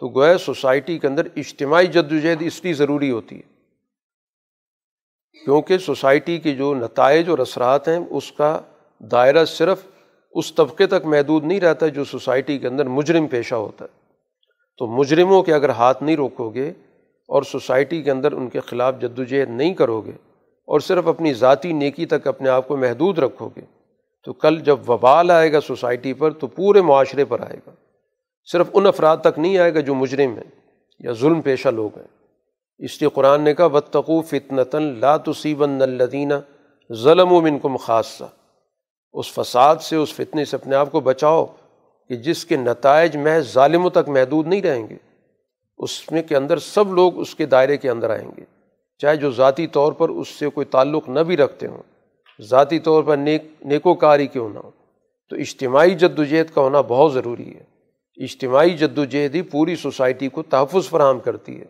تو 0.00 0.08
گویا 0.08 0.38
سوسائٹی 0.38 0.98
کے 0.98 1.06
اندر 1.06 1.26
اجتماعی 1.36 1.86
جد 1.86 2.12
وجہد 2.12 2.36
اس 2.40 2.64
لیے 2.64 2.72
ضروری 2.72 3.10
ہوتی 3.10 3.36
ہے۔ 3.36 3.50
کیونکہ 5.44 5.78
سوسائٹی 5.78 6.38
کے 6.38 6.54
جو 6.54 6.74
نتائج 6.74 7.28
اور 7.28 7.38
اثرات 7.38 7.88
ہیں، 7.88 7.98
اس 8.10 8.32
کا 8.32 8.60
دائرہ 8.98 9.44
صرف 9.44 9.86
اس 10.32 10.54
طبقے 10.54 10.86
تک 10.86 11.06
محدود 11.06 11.44
نہیں 11.44 11.60
رہتا 11.60 11.88
جو 11.88 12.04
سوسائٹی 12.04 12.58
کے 12.58 12.68
اندر 12.68 12.84
مجرم 12.88 13.26
پیشہ 13.26 13.54
ہوتا 13.54 13.84
ہے۔ 13.84 13.98
تو 14.78 14.86
مجرموں 14.86 15.42
کے 15.42 15.54
اگر 15.54 15.68
ہاتھ 15.68 16.02
نہیں 16.02 16.16
روکو 16.16 16.50
گے 16.50 16.68
اور 17.28 17.42
سوسائٹی 17.42 18.02
کے 18.02 18.10
اندر 18.10 18.32
ان 18.32 18.48
کے 18.48 18.60
خلاف 18.60 18.94
جد 19.00 19.18
وجہد 19.18 19.50
نہیں 19.50 19.74
کرو 19.74 20.00
گے 20.00 20.12
اور 20.68 20.80
صرف 20.80 21.06
اپنی 21.06 21.34
ذاتی 21.34 21.72
نیکی 21.72 22.06
تک 22.06 22.26
اپنے 22.26 22.48
آپ 22.48 22.68
کو 22.68 22.76
محدود 22.76 23.18
رکھو 23.18 23.48
گے، 23.56 23.60
تو 24.24 24.32
کل 24.32 24.60
جب 24.60 24.90
وبال 24.90 25.30
آئے 25.30 25.52
گا 25.52 25.60
سوسائٹی 25.60 26.12
پر 26.12 26.30
تو 26.30 26.46
پورے 26.46 26.82
معاشرے 26.82 27.24
پر 27.24 27.40
آئے 27.40 27.58
گا۔ 27.66 27.70
صرف 28.44 28.66
ان 28.72 28.86
افراد 28.86 29.16
تک 29.16 29.38
نہیں 29.38 29.58
آئے 29.58 29.74
گا 29.74 29.80
جو 29.80 29.94
مجرم 29.94 30.34
ہیں 30.34 30.60
یا 30.98 31.12
ظلم 31.12 31.40
پیشہ 31.40 31.68
لوگ 31.68 31.98
ہیں۔ 31.98 32.06
اس 32.78 33.02
لیے 33.02 33.10
قرآن 33.14 33.42
نے 33.42 33.54
کہا 33.54 33.66
بتقو 33.66 34.22
فتنتاً 34.22 34.98
لاتوسیبن 34.98 35.82
الدینہ 35.82 36.34
ظلم 36.92 37.32
و 37.32 37.40
منکم 37.40 37.76
خاصہ 37.76 38.24
اس 39.12 39.32
فساد 39.32 39.76
سے، 39.76 39.96
اس 39.96 40.14
فتنے 40.14 40.44
سے 40.44 40.56
اپنے 40.56 40.76
آپ 40.76 40.92
کو 40.92 41.00
بچاؤ 41.00 41.46
کہ 42.08 42.16
جس 42.16 42.44
کے 42.44 42.56
نتائج 42.56 43.16
محض 43.16 43.52
ظالموں 43.52 43.90
تک 43.90 44.08
محدود 44.08 44.46
نہیں 44.46 44.62
رہیں 44.62 44.88
گے۔ 44.88 44.96
اس 45.78 46.12
میں 46.12 46.22
کے 46.22 46.36
اندر 46.36 46.58
سب 46.58 46.92
لوگ 46.92 47.18
اس 47.18 47.34
کے 47.34 47.46
دائرے 47.46 47.76
کے 47.76 47.90
اندر 47.90 48.10
آئیں 48.10 48.30
گے۔ 48.36 48.44
چاہے 48.98 49.16
جو 49.16 49.30
ذاتی 49.30 49.66
طور 49.66 49.92
پر 49.92 50.08
اس 50.08 50.28
سے 50.28 50.50
کوئی 50.50 50.64
تعلق 50.64 51.08
نہ 51.08 51.20
بھی 51.20 51.36
رکھتے 51.36 51.66
ہوں، 51.66 51.82
ذاتی 52.42 52.78
طور 52.78 53.02
پر 53.02 53.16
نیک 53.16 53.42
نیک 53.64 53.86
و 53.86 53.94
کاری 53.94 54.26
کیوں 54.26 54.48
نہ 54.48 54.58
ہو۔ 54.58 54.70
تو 55.30 55.36
اجتماعی 55.36 55.90
جد 55.90 56.18
و 56.18 56.24
جہد 56.24 56.54
کا 56.54 56.60
ہونا 56.60 56.80
بہت 56.80 57.12
ضروری 57.12 57.54
ہے۔ 57.54 57.69
اجتماعی 58.20 58.70
جد 58.70 58.98
و 58.98 59.04
جہد 59.04 59.34
ہی 59.34 59.42
پوری 59.42 59.76
سوسائٹی 59.76 60.28
کو 60.28 60.42
تحفظ 60.42 60.88
فراہم 60.88 61.20
کرتی 61.20 61.60
ہے۔ 61.60 61.64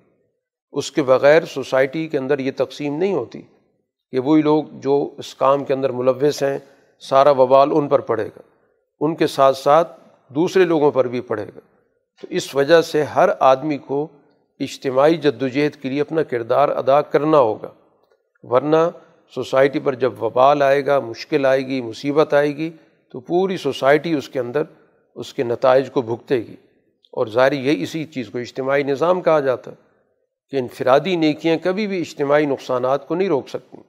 اس 0.72 0.92
کے 0.92 1.02
بغیر 1.02 1.44
سوسائٹی 1.44 2.08
کے 2.08 2.18
اندر 2.18 2.38
یہ 2.38 2.50
تقسیم 2.56 2.96
نہیں 2.96 3.12
ہوتی 3.12 3.42
کہ 4.10 4.18
وہی 4.18 4.42
لوگ 4.42 4.64
جو 4.72 5.10
اس 5.18 5.34
کام 5.34 5.64
کے 5.64 5.74
اندر 5.74 5.90
ملوث 5.90 6.42
ہیں، 6.42 6.58
سارا 7.00 7.30
وبال 7.30 7.70
ان 7.72 7.88
پر 7.88 7.98
پڑے 7.98 8.26
گا۔ 8.26 8.40
ان 9.00 9.16
کے 9.16 9.26
ساتھ 9.26 9.56
ساتھ 9.56 10.00
دوسرے 10.28 10.64
لوگوں 10.64 10.90
پر 10.90 11.08
بھی 11.08 11.20
پڑے 11.20 11.44
گا۔ 11.44 11.60
تو 12.20 12.26
اس 12.30 12.54
وجہ 12.54 12.80
سے 12.80 13.02
ہر 13.02 13.28
آدمی 13.40 13.78
کو 13.78 14.08
اجتماعی 14.60 15.16
جد 15.16 15.42
و 15.42 15.48
جہد 15.48 15.82
کے 15.82 15.88
لیے 15.88 16.00
اپنا 16.00 16.22
کردار 16.22 16.68
ادا 16.68 17.02
کرنا 17.02 17.38
ہوگا۔ 17.38 17.68
ورنہ 18.42 18.90
سوسائٹی 19.34 19.80
پر 19.80 19.94
جب 19.94 20.22
وبال 20.22 20.62
آئے 20.62 20.86
گا، 20.86 21.00
مشکل 21.00 21.46
آئے 21.46 21.66
گی، 21.66 21.80
مصیبت 21.80 22.34
آئے 22.34 22.56
گی، 22.56 22.70
تو 23.12 23.20
پوری 23.20 23.56
سوسائٹی 23.56 24.14
اس 24.14 24.28
کے 24.28 24.40
اندر 24.40 24.62
اس 25.14 25.34
کے 25.34 25.42
نتائج 25.42 25.90
کو 25.90 26.02
بھگتے 26.02 26.36
گی۔ 26.36 26.56
اور 27.12 27.26
ظاہر 27.26 27.52
یہ 27.52 27.82
اسی 27.82 28.04
چیز 28.04 28.30
کو 28.30 28.38
اجتماعی 28.38 28.82
نظام 28.82 29.20
کہا 29.20 29.40
جاتا 29.40 29.70
ہے 29.70 29.76
کہ 30.50 30.56
انفرادی 30.56 31.16
نیکیاں 31.16 31.56
کبھی 31.64 31.86
بھی 31.86 32.00
اجتماعی 32.00 32.46
نقصانات 32.46 33.08
کو 33.08 33.14
نہیں 33.14 33.28
روک 33.28 33.48
سکتیں 33.48 33.82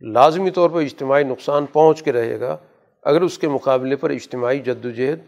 لازمی 0.00 0.50
طور 0.50 0.70
پر 0.70 0.80
اجتماعی 0.80 1.24
نقصان 1.24 1.66
پہنچ 1.66 2.02
کے 2.02 2.12
رہے 2.12 2.40
گا 2.40 2.56
اگر 3.02 3.20
اس 3.20 3.38
کے 3.38 3.48
مقابلے 3.48 3.96
پر 3.96 4.10
اجتماعی 4.10 4.58
جد 4.58 4.84
و 4.84 4.90
جہد 4.90 5.20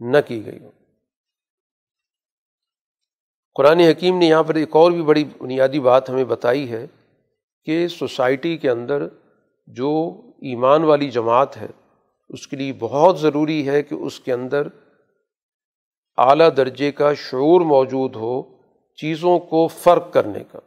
نہ 0.00 0.16
کی 0.26 0.46
گئی 0.46 0.58
ہو۔ 0.62 0.70
قرآن 3.54 3.80
حکیم 3.80 4.18
نے 4.18 4.26
یہاں 4.26 4.42
پر 4.42 4.54
ایک 4.54 4.76
اور 4.76 4.92
بھی 4.92 5.02
بڑی 5.02 5.24
بنیادی 5.24 5.80
بات 5.80 6.10
ہمیں 6.10 6.24
بتائی 6.24 6.70
ہے 6.70 6.86
کہ 7.64 7.88
سوسائٹی 7.88 8.56
کے 8.56 8.70
اندر 8.70 9.06
جو 9.66 10.20
ایمان 10.42 10.84
والی 10.84 11.10
جماعت 11.10 11.56
ہے 11.56 11.66
اس 12.28 12.46
کے 12.46 12.56
لیے 12.56 12.72
بہت 12.72 13.20
ضروری 13.20 13.68
ہے 13.68 13.82
کہ 13.82 13.94
اس 13.94 14.20
کے 14.20 14.32
اندر 14.32 14.68
اعلیٰ 16.16 16.48
درجے 16.56 16.92
کا 16.92 17.14
شعور 17.14 17.60
موجود 17.60 18.16
ہو 18.16 18.42
چیزوں 18.96 19.38
کو 19.38 19.66
فرق 19.68 20.12
کرنے 20.12 20.44
کا 20.52 20.58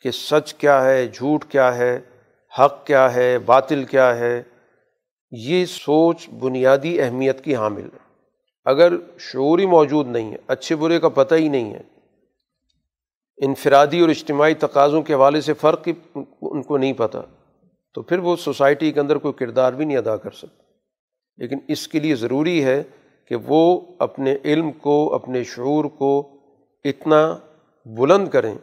کہ 0.00 0.10
سچ 0.10 0.54
کیا 0.54 0.84
ہے، 0.84 1.08
جھوٹ 1.08 1.44
کیا 1.44 1.76
ہے، 1.76 2.00
حق 2.58 2.86
کیا 2.86 3.14
ہے، 3.14 3.38
باطل 3.38 3.84
کیا 3.84 4.16
ہے، 4.16 4.42
یہ 5.30 5.64
سوچ 5.64 6.28
بنیادی 6.28 7.00
اہمیت 7.00 7.44
کی 7.44 7.56
حامل 7.56 7.84
ہے۔ 7.84 7.98
اگر 8.64 8.92
شعور 9.18 9.58
ہی 9.58 9.66
موجود 9.66 10.06
نہیں 10.06 10.32
ہے، 10.32 10.36
اچھے 10.46 10.76
برے 10.76 11.00
کا 11.00 11.08
پتہ 11.08 11.34
ہی 11.34 11.48
نہیں 11.48 11.74
ہے، 11.74 11.82
انفرادی 13.38 14.00
اور 14.00 14.08
اجتماعی 14.08 14.54
تقاضوں 14.54 15.02
کے 15.02 15.14
حوالے 15.14 15.40
سے 15.40 15.52
فرق 15.52 15.88
ان 16.42 16.62
کو 16.62 16.76
نہیں 16.76 16.92
پتہ۔ 16.92 17.18
تو 17.94 18.02
پھر 18.02 18.18
وہ 18.18 18.36
سوسائٹی 18.36 18.92
کے 18.92 19.00
اندر 19.00 19.16
کوئی 19.16 19.34
کردار 19.34 19.72
بھی 19.72 19.84
نہیں 19.84 19.96
ادا 19.96 20.16
کر 20.16 20.30
سکتے 20.30 20.62
لیکن 21.36 21.58
اس 21.68 21.88
کے 21.88 22.00
لیے 22.00 22.14
ضروری 22.14 22.64
ہے 22.64 22.82
کہ 23.28 23.36
وہ 23.46 23.80
اپنے 23.98 24.36
علم 24.44 24.72
کو، 24.72 25.14
اپنے 25.14 25.44
شعور 25.44 25.84
کو 25.84 26.28
اتنا 26.84 27.38
بلند 27.84 28.28
کریں 28.28 28.54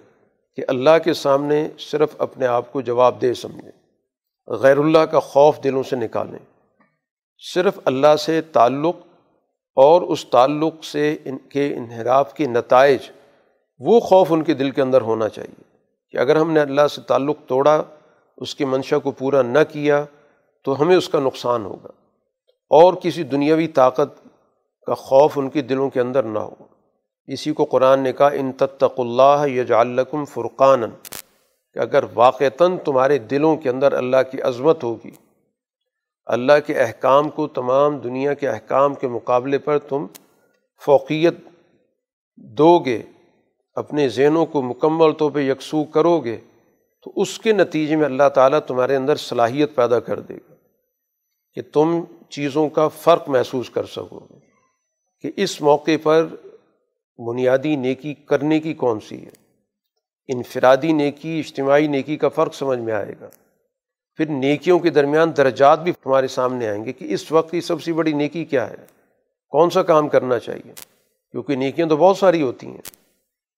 کہ 0.55 0.63
اللہ 0.67 0.89
کے 1.03 1.13
سامنے 1.13 1.69
صرف 1.79 2.15
اپنے 2.17 2.45
آپ 2.47 2.73
کو 2.73 2.81
جواب 2.81 3.21
دہ 3.21 3.33
سمجھیں، 3.33 3.71
غیر 4.47 4.77
اللہ 4.77 4.97
کا 4.97 5.19
خوف 5.19 5.63
دلوں 5.63 5.83
سے 5.83 5.95
نکالیں۔ 5.95 6.39
صرف 7.53 7.79
اللہ 7.85 8.15
سے 8.19 8.41
تعلق 8.41 8.95
اور 9.75 10.01
اس 10.01 10.25
تعلق 10.25 10.83
سے 10.83 11.17
ان 11.25 11.37
کے 11.37 11.75
انحراف 11.75 12.33
کے 12.33 12.45
نتائج، 12.45 12.99
وہ 13.79 13.99
خوف 13.99 14.27
ان 14.33 14.43
کے 14.43 14.53
دل 14.53 14.71
کے 14.71 14.81
اندر 14.81 15.01
ہونا 15.01 15.29
چاہیے۔ 15.29 15.63
کہ 16.09 16.17
اگر 16.17 16.35
ہم 16.35 16.51
نے 16.51 16.59
اللہ 16.59 16.87
سے 16.95 17.01
تعلق 17.01 17.37
توڑا 17.47 17.83
اس 18.37 18.55
کی 18.55 18.65
منشا 18.65 18.97
کو 18.97 19.11
پورا 19.11 19.41
نہ 19.41 19.59
کیا 19.71 20.05
تو 20.63 20.81
ہمیں 20.81 20.95
اس 20.95 21.09
کا 21.09 21.19
نقصان 21.19 21.65
ہوگا 21.65 21.91
اور 22.71 22.93
کسی 22.93 23.23
دنیاوی 23.23 23.67
طاقت 23.67 24.23
کا 24.85 24.93
خوف 24.93 25.37
ان 25.37 25.49
کے 25.49 25.61
دلوں 25.61 25.89
کے 25.89 25.99
اندر 25.99 26.23
نہ 26.23 26.39
ہو۔ 26.39 26.65
اسی 27.27 27.53
کو 27.53 27.65
قرآن 27.65 27.99
نے 27.99 28.13
کہا، 28.13 28.27
ان 28.27 28.51
تتق 28.51 28.99
اللہ 28.99 29.47
یجعلکم 29.47 30.25
فرقان 30.25 30.83
کہ 31.73 31.79
اگر 31.79 32.03
واقعتاً 32.13 32.77
تمہارے 32.77 33.17
دلوں 33.17 33.57
کے 33.57 33.69
اندر 33.69 33.93
اللہ 33.93 34.17
کی 34.31 34.41
عظمت 34.41 34.83
ہوگی، 34.83 35.11
اللہ 36.25 36.59
کے 36.65 36.79
احکام 36.79 37.29
کو 37.29 37.47
تمام 37.47 37.97
دنیا 37.97 38.33
کے 38.33 38.49
احکام 38.49 38.93
کے 38.93 39.07
مقابلے 39.07 39.57
پر 39.57 39.77
تم 39.79 40.05
فوقیت 40.85 41.35
دو 42.35 42.79
گے 42.79 43.01
اپنے 43.75 44.09
ذہنوں 44.09 44.45
کو 44.45 44.61
مکمل 44.61 45.11
طور 45.11 45.31
پہ 45.31 45.39
یکسو 45.39 45.83
کرو 45.83 46.19
گے 46.19 46.37
تو 47.07 47.21
اس 47.21 47.39
کے 47.39 47.53
نتیجے 47.53 47.95
میں 47.95 48.05
اللہ 48.05 48.29
تعالیٰ 48.35 48.59
تمہارے 48.59 48.95
اندر 48.95 49.15
صلاحیت 49.15 49.75
پیدا 49.75 49.99
کر 49.99 50.19
دے 50.19 50.35
گا 50.35 50.53
کہ 51.53 51.61
تم 51.73 52.03
چیزوں 52.29 52.69
کا 52.69 52.87
فرق 52.87 53.29
محسوس 53.29 53.69
کر 53.69 53.85
سکو 53.85 54.19
گے 54.19 54.39
کہ 55.21 55.31
اس 55.35 55.61
موقع 55.61 55.91
پر 56.03 56.27
بنیادی 57.27 57.75
نیکی 57.75 58.13
کرنے 58.13 58.59
کی 58.59 58.73
کون 58.73 58.99
سی 58.99 59.25
ہے؟ 59.25 59.29
انفرادی 60.27 60.91
نیکی، 60.91 61.39
اجتماعی 61.39 61.87
نیکی 61.87 62.17
کا 62.17 62.29
فرق 62.29 62.53
سمجھ 62.53 62.79
میں 62.79 62.93
آئے 62.93 63.13
گا۔ 63.21 63.29
پھر 64.15 64.25
نیکیوں 64.29 64.79
کے 64.79 64.89
درمیان 64.89 65.37
درجات 65.37 65.79
بھی 65.79 65.91
تمہارے 65.91 66.27
سامنے 66.27 66.67
آئیں 66.67 66.85
گے 66.85 66.93
کہ 66.93 67.05
اس 67.13 67.31
وقت 67.31 67.51
کی 67.51 67.61
سب 67.61 67.81
سے 67.81 67.93
بڑی 67.93 68.13
نیکی 68.13 68.45
کیا 68.45 68.69
ہے؟ 68.69 68.85
کون 69.49 69.69
سا 69.69 69.83
کام 69.83 70.09
کرنا 70.09 70.39
چاہیے؟ 70.39 70.73
کیونکہ 71.31 71.55
نیکیاں 71.55 71.87
تو 71.87 71.97
بہت 71.97 72.17
ساری 72.17 72.41
ہوتی 72.41 72.67
ہیں۔ 72.67 72.81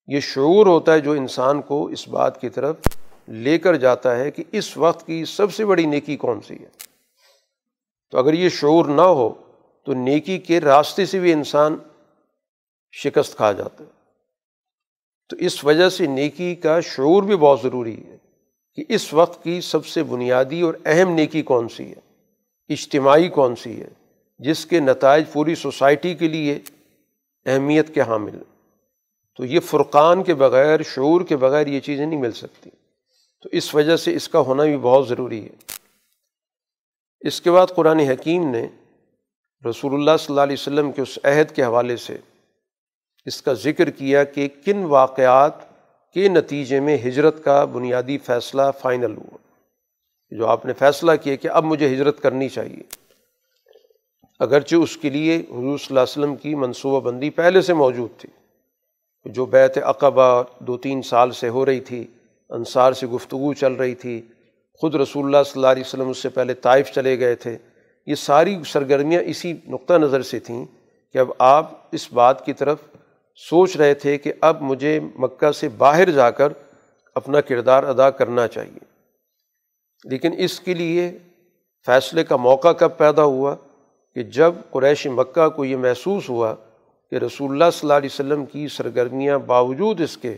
یہ 0.08 0.20
شعور 0.20 0.66
ہوتا 0.66 0.94
ہے 0.94 1.00
جو 1.00 1.12
انسان 1.12 1.62
کو 1.62 1.86
اس 1.86 2.08
بات 2.08 2.42
کی 2.42 2.50
طرف 2.50 2.76
لے 3.30 3.58
کر 3.58 3.76
جاتا 3.76 4.18
ہے 4.18 4.32
کہ 4.32 4.44
اس 4.52 4.78
وقت 4.78 5.08
کی 5.08 5.26
سب 5.26 5.54
سے 5.54 5.66
بڑی 5.66 5.86
نیکی 5.86 6.18
کون 6.18 6.42
سی 6.42 6.56
ہے؟ 6.56 6.70
تو 8.12 8.18
اگر 8.18 8.34
یہ 8.34 8.50
شعور 8.50 8.86
نہ 8.86 9.02
ہو، 9.02 9.34
تو 9.86 9.94
نیکی 9.94 10.38
کے 10.38 10.62
راستے 10.62 11.06
سے 11.06 11.20
بھی 11.20 11.34
انسان 11.34 11.78
شکست 12.92 13.36
کھا 13.36 13.52
جاتا 13.52 13.84
ہے۔ 13.84 13.90
تو 15.30 15.36
اس 15.36 15.66
وجہ 15.66 15.90
سے 15.90 16.08
نیکی 16.08 16.56
کا 16.56 16.80
شعور 16.80 17.24
بھی 17.24 17.36
بہت 17.36 17.60
ضروری 17.64 18.04
ہے 18.06 18.18
کہ 18.74 18.84
اس 18.90 19.14
وقت 19.14 19.44
کی 19.44 19.62
سب 19.62 19.86
سے 19.86 20.04
بنیادی 20.04 20.62
اور 20.62 20.74
اہم 20.86 21.12
نیکی 21.12 21.42
کون 21.42 21.70
سی 21.70 21.90
ہے؟ 21.90 22.30
اجتماعی 22.70 23.30
کون 23.30 23.56
سی 23.56 23.82
ہے؟ 23.82 23.90
جس 24.40 24.66
کے 24.66 24.80
نتائج 24.80 25.26
پوری 25.34 25.56
سوسائٹی 25.56 26.14
کے 26.14 26.28
لیے 26.28 26.60
اہمیت 27.46 27.94
کے 27.94 28.02
حامل 28.02 28.40
تو 29.38 29.46
یہ 29.46 29.60
فرقان 29.60 30.24
کے 30.24 30.34
بغیر، 30.34 30.84
شعور 30.84 31.22
کے 31.22 31.38
بغیر 31.38 31.68
یہ 31.68 31.80
چیزیں 31.80 32.06
نہیں 32.06 32.20
مل 32.20 32.32
سکتی۔ 32.32 32.70
تو 33.42 33.50
اس 33.52 33.76
وجہ 33.76 33.98
سے 33.98 34.16
اس 34.16 34.30
کا 34.30 34.40
ہونا 34.40 34.64
بھی 34.64 34.78
بہت 34.78 35.08
ضروری 35.08 35.44
ہے۔ 35.44 35.72
اس 37.20 37.42
کے 37.42 37.52
بعد 37.52 37.68
قرآن 37.76 38.00
حکیم 38.00 38.50
نے 38.50 38.68
رسول 39.70 39.94
اللہ 39.94 40.12
صلی 40.20 40.26
اللہ 40.30 40.42
علیہ 40.42 40.56
وسلم 40.60 40.92
کے 40.92 41.02
اس 41.02 41.20
عہد 41.24 41.56
کے 41.56 41.64
حوالے 41.64 41.98
سے 41.98 42.18
اس 43.26 43.42
کا 43.42 43.54
ذکر 43.54 43.90
کیا 43.90 44.24
کہ 44.24 44.48
کن 44.66 44.84
واقعات 44.84 45.54
کے 46.14 46.28
نتیجے 46.28 46.80
میں 46.80 46.98
ہجرت 46.98 47.44
کا 47.44 47.66
بنیادی 47.66 48.18
فیصلہ 48.18 48.62
فائنل 48.82 49.18
ہوا۔ 49.18 49.38
جو 50.32 50.48
آپ 50.48 50.66
نے 50.66 50.74
فیصلہ 50.74 51.12
کیا 51.24 51.36
کہ 51.36 51.48
اب 51.48 51.64
مجھے 51.64 51.88
ہجرت 51.88 52.22
کرنی 52.22 52.50
چاہیے۔ 52.50 52.82
اگرچہ 54.40 54.76
اس 54.76 54.98
کے 54.98 55.10
لیے 55.10 55.36
حضور 55.36 55.78
صلی 55.78 55.88
اللہ 55.90 56.00
علیہ 56.00 56.02
وسلم 56.02 56.36
کی 56.36 56.56
منصوبہ 56.56 57.00
بندی 57.00 57.30
پہلے 57.30 57.62
سے 57.62 57.74
موجود 57.74 58.20
تھی، 58.20 58.30
جو 59.26 59.46
بیت 59.46 59.78
عقبہ 59.78 60.44
دو 60.60 60.78
تین 60.78 61.02
سال 61.02 61.32
سے 61.32 61.50
ہو 61.50 61.66
رہی 61.66 61.80
تھی 61.80 62.08
انصار 62.50 62.94
سے 62.94 63.08
گفتگو 63.08 63.54
چل 63.54 63.74
رہی 63.74 63.96
تھی۔ 63.96 64.22
خود 64.74 64.96
رسول 64.96 65.26
اللہ 65.26 65.44
صلی 65.46 65.54
اللہ 65.56 65.68
علیہ 65.68 65.84
وسلم 65.86 66.10
اس 66.10 66.18
سے 66.18 66.30
پہلے 66.30 66.54
طائف 66.54 66.92
چلے 66.92 67.20
گئے 67.20 67.36
تھے۔ 67.36 67.58
یہ 68.06 68.16
ساری 68.16 68.58
سرگرمیاں 68.66 69.22
اسی 69.22 69.54
نقطہ 69.68 69.94
نظر 69.94 70.22
سے 70.22 70.40
تھیں 70.40 70.66
کہ 71.14 71.18
اب 71.18 71.32
آپ 71.40 71.72
اس 71.92 72.14
بات 72.14 72.46
کی 72.46 72.54
طرف 72.54 72.78
سوچ 73.36 73.78
رہے 73.78 73.94
تھے 73.94 74.18
کہ 74.18 74.34
اب 74.42 74.62
مجھے 74.62 75.00
مکہ 75.16 75.52
سے 75.52 75.70
باہر 75.70 76.10
جا 76.10 76.30
کر 76.30 76.54
اپنا 77.16 77.42
کردار 77.42 77.84
ادا 77.84 78.10
کرنا 78.10 78.48
چاہیے۔ 78.48 78.80
لیکن 80.04 80.32
اس 80.38 80.60
کے 80.60 80.74
لیے 80.74 81.18
فیصلے 81.86 82.24
کا 82.24 82.36
موقع 82.36 82.72
کب 82.72 82.90
پیدا 82.98 83.24
ہوا 83.24 83.56
کہ 84.16 84.24
جب 84.24 84.54
قریش 84.72 85.08
مکہ 85.08 85.50
کو 85.50 85.66
یہ 85.66 85.76
محسوس 85.76 86.30
ہوا 86.30 86.56
کہ 87.10 87.16
رسول 87.16 87.52
اللہ 87.52 87.72
صلی 87.74 87.80
اللہ 87.84 87.94
علیہ 87.94 88.10
وسلم 88.14 88.46
کی 88.46 88.68
سرگرمیاں 88.68 89.40
باوجود 89.40 90.02
اس 90.02 90.18
کے 90.18 90.38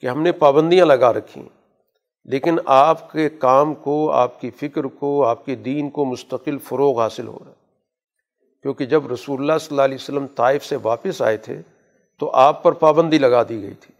کہ 0.00 0.06
ہم 0.06 0.22
نے 0.22 0.32
پابندیاں 0.32 0.86
لگا 0.86 1.12
رکھی 1.12 1.40
ہیں۔ 1.40 1.56
لیکن 2.24 2.58
آپ 2.66 3.12
کے 3.12 3.28
کام 3.28 3.74
کو، 3.74 4.10
آپ 4.10 4.40
کی 4.40 4.50
فکر 4.50 4.84
کو، 4.84 5.26
آپ 5.26 5.44
کے 5.44 5.54
دین 5.54 5.90
کو 5.90 6.04
مستقل 6.04 6.58
فروغ 6.58 7.00
حاصل 7.00 7.26
ہو 7.26 7.38
رہا 7.44 7.50
ہے۔ 7.50 7.66
کیونکہ 8.62 8.86
جب 8.86 9.12
رسول 9.12 9.40
اللہ 9.40 9.58
صلی 9.60 9.68
اللہ 9.70 9.82
علیہ 9.82 9.94
وسلم 9.94 10.26
طائف 10.26 10.64
سے 10.64 10.76
واپس 10.82 11.22
آئے 11.22 11.36
تھے، 11.36 11.60
تو 12.18 12.30
آپ 12.30 12.62
پر 12.62 12.72
پابندی 12.72 13.18
لگا 13.18 13.42
دی 13.42 13.62
گئی 13.62 13.74
تھی 13.74 13.94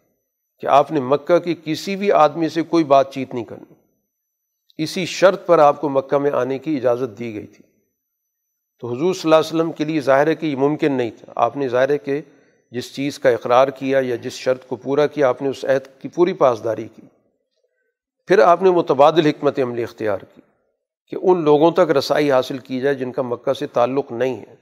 کہ 0.60 0.66
آپ 0.66 0.92
نے 0.92 1.00
مکہ 1.00 1.38
کی 1.38 1.54
کسی 1.64 1.96
بھی 1.96 2.12
آدمی 2.12 2.48
سے 2.48 2.62
کوئی 2.62 2.84
بات 2.84 3.12
چیت 3.12 3.34
نہیں 3.34 3.44
کرنی۔ 3.44 3.74
اسی 4.78 5.06
شرط 5.06 5.46
پر 5.46 5.58
آپ 5.58 5.80
کو 5.80 5.88
مکہ 5.88 6.18
میں 6.18 6.30
آنے 6.30 6.58
کی 6.58 6.76
اجازت 6.76 7.18
دی 7.18 7.34
گئی 7.34 7.46
تھی۔ 7.46 7.64
تو 8.80 8.86
حضور 8.86 9.14
صلی 9.14 9.20
اللہ 9.24 9.34
علیہ 9.34 9.60
وسلم 9.60 9.72
کے 9.72 9.84
لیے 9.84 10.00
ظاہر 10.00 10.26
ہے 10.26 10.34
کہ 10.34 10.46
یہ 10.46 10.56
ممکن 10.56 10.92
نہیں 10.92 11.10
تھا۔ 11.10 11.32
آپ 11.36 11.56
نے 11.56 11.68
ظاہر 11.68 11.90
ہے 11.90 11.98
کہ 11.98 12.20
جس 12.70 12.94
چیز 12.94 13.18
کا 13.18 13.28
اقرار 13.28 13.68
کیا 13.68 14.00
یا 14.02 14.16
جس 14.16 14.32
شرط 14.32 14.66
کو 14.66 14.76
پورا 14.76 15.06
کیا، 15.06 15.28
آپ 15.28 15.42
نے 15.42 15.48
اس 15.48 15.64
عہد 15.64 16.02
کی 16.02 16.08
پوری 16.08 16.32
پاسداری 16.32 16.88
کی۔ 16.96 17.02
پھر 18.26 18.38
آپ 18.38 18.62
نے 18.62 18.70
متبادل 18.70 19.26
حکمت 19.26 19.58
عملی 19.58 19.82
اختیار 19.82 20.18
کی 20.34 20.40
کہ 21.08 21.16
ان 21.22 21.42
لوگوں 21.42 21.70
تک 21.70 21.90
رسائی 21.90 22.32
حاصل 22.32 22.58
کی 22.58 22.80
جائے 22.80 22.94
جن 22.94 23.12
کا 23.12 23.22
مکہ 23.22 23.52
سے 23.52 23.66
تعلق 23.66 24.12
نہیں 24.12 24.40
ہے۔ 24.40 24.54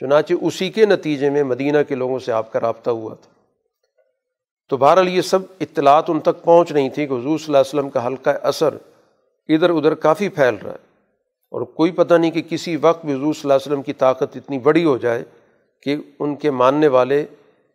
چنانچہ 0.00 0.34
اسی 0.42 0.70
کے 0.70 0.86
نتیجے 0.86 1.30
میں 1.30 1.42
مدینہ 1.42 1.78
کے 1.88 1.94
لوگوں 1.94 2.18
سے 2.18 2.32
آپ 2.32 2.52
کا 2.52 2.60
رابطہ 2.60 2.90
ہوا 2.90 3.14
تھا۔ 3.14 3.30
تو 4.68 4.76
بہرحال 4.76 5.08
یہ 5.08 5.22
سب 5.22 5.38
اطلاعات 5.60 6.04
ان 6.08 6.20
تک 6.20 6.44
پہنچ 6.44 6.72
نہیں 6.72 6.88
تھی 6.88 7.06
کہ 7.06 7.12
حضور 7.12 7.38
صلی 7.38 7.46
اللہ 7.46 7.58
علیہ 7.58 7.68
وسلم 7.68 7.90
کا 7.90 8.06
حلقہ 8.06 8.30
اثر 8.42 8.74
ادھر 9.48 9.70
ادھر 9.70 9.94
کافی 9.94 10.28
پھیل 10.28 10.54
رہا 10.54 10.72
ہے۔ 10.72 10.88
اور 11.50 11.60
کوئی 11.60 11.90
پتہ 11.90 12.14
نہیں 12.14 12.30
کہ 12.30 12.42
کسی 12.42 12.76
وقت 12.76 13.04
بھی 13.04 13.14
حضور 13.14 13.32
صلی 13.34 13.42
اللہ 13.44 13.54
علیہ 13.54 13.72
وسلم 13.72 13.82
کی 13.82 13.92
طاقت 13.92 14.36
اتنی 14.36 14.58
بڑی 14.58 14.84
ہو 14.84 14.96
جائے 14.96 15.24
کہ 15.82 15.96
ان 16.18 16.36
کے 16.36 16.50
ماننے 16.50 16.88
والے 16.88 17.26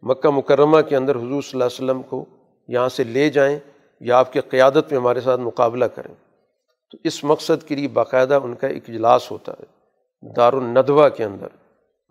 مکہ 0.01 0.29
مکرمہ 0.29 0.81
کے 0.81 0.95
اندر 0.95 1.15
حضور 1.15 1.41
صلی 1.41 1.61
اللہ 1.61 1.63
علیہ 1.63 1.83
وسلم 1.83 2.01
کو 2.01 2.25
یہاں 2.67 2.89
سے 2.89 3.03
لے 3.03 3.29
جائیں 3.29 3.59
یا 3.99 4.17
آپ 4.17 4.33
کے 4.33 4.41
قیادت 4.41 4.91
میں 4.91 4.97
ہمارے 4.97 5.21
ساتھ 5.21 5.41
مقابلہ 5.41 5.85
کریں۔ 5.85 6.15
تو 6.91 6.97
اس 7.03 7.23
مقصد 7.23 7.67
کے 7.67 7.75
لیے 7.75 7.87
باقاعدہ 7.87 8.39
ان 8.43 8.53
کا 8.53 8.67
ایک 8.67 8.89
اجلاس 8.89 9.31
ہوتا 9.31 9.51
ہے 9.59 9.63
دار 10.35 10.53
الندوہ 10.53 11.09
کے 11.09 11.23
اندر۔ 11.23 11.47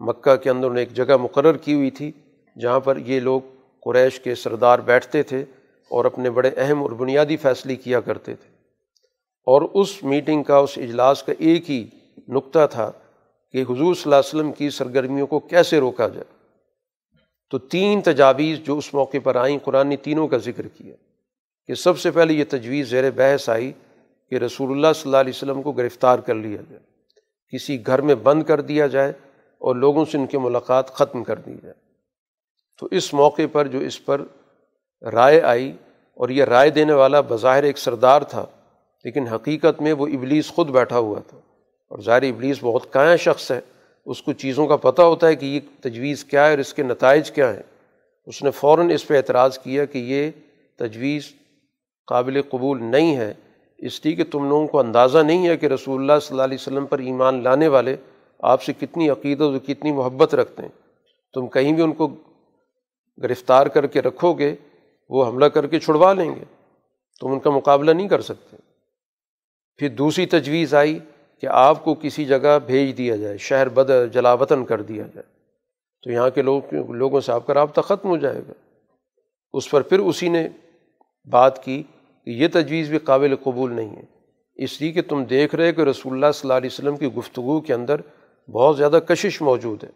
مکہ 0.01 0.37
کے 0.37 0.51
اندر 0.51 0.71
انہیں 0.71 0.85
ایک 0.85 0.97
جگہ 0.97 1.17
مقرر 1.17 1.57
کی 1.57 1.75
ہوئی 1.75 1.91
تھی 1.91 2.13
جہاں 2.61 2.81
پر 2.81 2.97
یہ 2.97 3.21
لوگ 3.21 3.41
قریش 3.85 4.21
کے 4.21 4.35
سردار 4.35 4.79
بیٹھتے 4.79 5.23
تھے 5.23 5.45
اور 5.91 6.05
اپنے 6.05 6.31
بڑے 6.31 6.51
اہم 6.57 6.83
اور 6.83 6.91
بنیادی 6.91 7.37
فیصلے 7.37 7.77
کیا 7.77 8.01
کرتے 8.01 8.35
تھے۔ 8.35 8.49
اور 9.47 9.63
اس 9.63 10.05
میٹنگ 10.05 10.43
کا، 10.43 10.57
اس 10.57 10.79
اجلاس 10.79 11.23
کا 11.23 11.33
ایک 11.39 11.71
ہی 11.71 11.87
نقطہ 12.29 12.67
تھا 12.71 12.93
کہ 13.53 13.63
حضور 13.63 13.95
صلی 13.95 14.03
اللہ 14.05 14.17
علیہ 14.17 14.29
وسلم 14.29 14.53
کی 14.53 14.71
سرگرمیوں 14.71 15.27
کو 15.27 15.39
کیسے 15.41 15.79
روکا 15.81 16.09
جائے؟ 16.09 16.25
تو 17.51 17.59
تین 17.59 18.01
تجاویز 18.01 18.59
جو 18.59 18.77
اس 18.79 18.95
موقع 18.95 19.19
پر 19.25 19.37
آئیں، 19.37 19.59
قرآن 19.59 19.87
نے 19.87 19.97
تینوں 19.97 20.29
کا 20.29 20.37
ذکر 20.37 20.67
کیا 20.69 20.95
کہ 21.69 21.75
سب 21.75 21.99
سے 21.99 22.11
پہلے 22.11 22.35
یہ 22.35 22.45
تجویز 22.51 22.89
زیر 22.91 23.11
بحث 23.11 23.49
آئی 23.49 23.73
کہ 24.33 24.35
رسول 24.35 24.71
اللہ 24.71 24.93
صلی 24.95 25.09
اللہ 25.09 25.17
علیہ 25.17 25.33
وسلم 25.37 25.63
کو 25.63 25.73
گرفتار 25.73 26.19
کر 26.19 26.35
لیا 26.35 26.61
جائے، 26.71 26.81
کسی 27.53 27.87
گھر 27.87 28.01
میں 28.01 28.15
بند 28.15 28.43
کر 28.43 28.61
دیا 28.61 28.87
جائے 28.87 29.13
اور 29.61 29.77
لوگوں 29.77 30.05
سے 30.05 30.19
ان 30.19 30.27
کی 30.27 30.39
ملاقات 30.39 30.95
ختم 30.95 31.25
کر 31.25 31.39
دی 31.39 31.57
جائے۔ 31.63 31.75
تو 32.79 32.89
اس 32.91 33.15
موقع 33.15 33.43
پر 33.53 33.67
جو 33.67 33.79
اس 33.79 34.05
پر 34.05 34.21
رائے 35.13 35.41
آئی 35.41 35.73
اور 36.15 36.29
یہ 36.29 36.45
رائے 36.45 36.71
دینے 36.71 36.93
والا 36.93 37.21
بظاہر 37.21 37.63
ایک 37.63 37.79
سردار 37.79 38.23
تھا، 38.23 38.47
لیکن 39.05 39.29
حقیقت 39.29 39.83
میں 39.83 39.93
وہ 39.93 40.07
ابلیس 40.07 40.49
خود 40.49 40.71
بیٹھا 40.71 40.99
ہوا 40.99 41.21
تھا۔ 41.21 41.39
اور 41.93 42.01
ظاہر 42.03 42.23
ابلیس 42.23 42.59
بہت 42.61 42.93
کائیں 42.93 43.17
شخص 43.17 43.51
ہے، 43.51 43.61
اس 44.07 44.23
کو 44.23 44.33
چیزوں 44.33 44.67
کا 44.67 44.77
پتہ 44.77 45.03
ہوتا 45.03 45.27
ہے 45.27 45.37
کہ 45.37 45.47
یہ 45.47 45.61
تجویز 45.81 46.25
کیا 46.25 46.45
ہے 46.45 46.51
اور 46.51 46.59
اس 46.59 46.75
کے 46.75 46.83
نتائج 46.83 47.31
کیا 47.31 47.55
ہیں۔ 47.55 47.63
اس 48.27 48.43
نے 48.43 48.51
فوراً 48.51 48.91
اس 48.91 49.09
پہ 49.09 49.17
اعتراض 49.17 49.59
کیا 49.59 49.85
کہ 49.85 49.99
یہ 49.99 50.31
تجویز 50.77 51.33
قابل 52.07 52.43
قبول 52.43 52.83
نہیں 52.83 53.17
ہے۔ 53.17 53.35
اس 53.79 54.05
لیے 54.05 54.15
کہ 54.15 54.25
تم 54.25 54.49
لوگوں 54.49 54.67
کو 54.67 54.81
اندازہ 54.81 55.19
نہیں 55.19 55.49
ہے 55.49 55.57
کہ 55.57 55.67
رسول 55.67 56.01
اللہ 56.01 56.21
صلی 56.21 56.35
اللہ 56.35 56.43
علیہ 56.43 56.59
وسلم 56.61 56.87
پر 56.87 56.99
ایمان 56.99 57.43
لانے 57.43 57.69
والے 57.69 57.97
آپ 58.39 58.63
سے 58.63 58.73
کتنی 58.73 59.11
عقیدت 59.11 59.41
اور 59.41 59.59
کتنی 59.59 59.93
محبت 59.93 60.35
رکھتے 60.35 60.63
ہیں۔ 60.63 60.83
تم 61.35 61.47
کہیں 61.47 61.73
بھی 61.73 61.83
ان 61.83 61.93
کو 61.93 62.09
گرفتار 63.23 63.67
کر 63.67 63.87
کے 63.87 64.03
رکھو 64.03 64.33
گے، 64.33 64.55
وہ 65.09 65.27
حملہ 65.27 65.47
کر 65.47 65.67
کے 65.67 65.81
چھڑوا 65.81 66.13
لیں 66.13 66.35
گے۔ 66.35 66.45
تم 67.21 67.33
ان 67.33 67.41
کا 67.41 67.51
مقابلہ 67.51 67.91
نہیں 67.91 68.09
کر 68.09 68.21
سکتے۔ 68.21 68.57
پھر 69.77 69.89
دوسری 69.89 70.27
تجویز 70.27 70.75
آئی 70.75 70.99
کہ 71.43 71.47
آپ 71.47 71.85
کو 71.85 71.95
کسی 71.95 72.25
جگہ 72.25 72.59
بھیج 72.67 72.99
دیا 72.99 73.17
جائے، 73.17 73.39
شہر 73.39 73.69
بد 73.69 74.15
جلا 74.15 74.33
وطن 74.33 74.65
کر 74.65 74.83
دیا 74.83 75.05
جائے۔ 75.15 75.23
تو 76.03 76.11
یہاں 76.11 76.31
کے 76.31 76.43
لوگ، 76.43 76.75
لوگوں 76.75 77.21
سے 77.21 77.33
آپ 77.33 77.47
کا 77.47 77.55
رابطہ 77.55 77.81
ختم 77.81 78.09
ہو 78.09 78.17
جائے 78.17 78.41
گا۔ 78.49 78.53
اس 79.53 79.71
پر 79.71 79.81
پھر 79.83 79.99
اسی 79.99 80.29
نے 80.29 80.49
بات 81.31 81.65
کی 81.65 81.83
کہ 82.25 82.31
یہ 82.31 82.49
تجویز 82.53 82.91
بھی 82.91 82.99
قابل 82.99 83.35
قبول 83.37 83.73
نہیں 83.73 83.97
ہے۔ 83.97 84.03
اس 84.55 84.81
لیے 84.81 84.93
کہ 84.93 85.03
تم 85.03 85.25
دیکھ 85.25 85.55
رہے 85.55 85.73
کہ 85.73 85.81
رسول 85.81 86.13
اللہ 86.13 86.27
صلی 86.35 86.49
اللہ 86.49 86.59
علیہ 86.59 86.69
وسلم 86.73 86.97
کی 86.97 87.07
گفتگو 87.07 87.61
کے 87.61 87.75
اندر 87.75 88.01
بہت 88.51 88.77
زیادہ 88.77 88.99
کشش 89.09 89.43
موجود 89.43 89.85
ہے۔ 89.85 89.91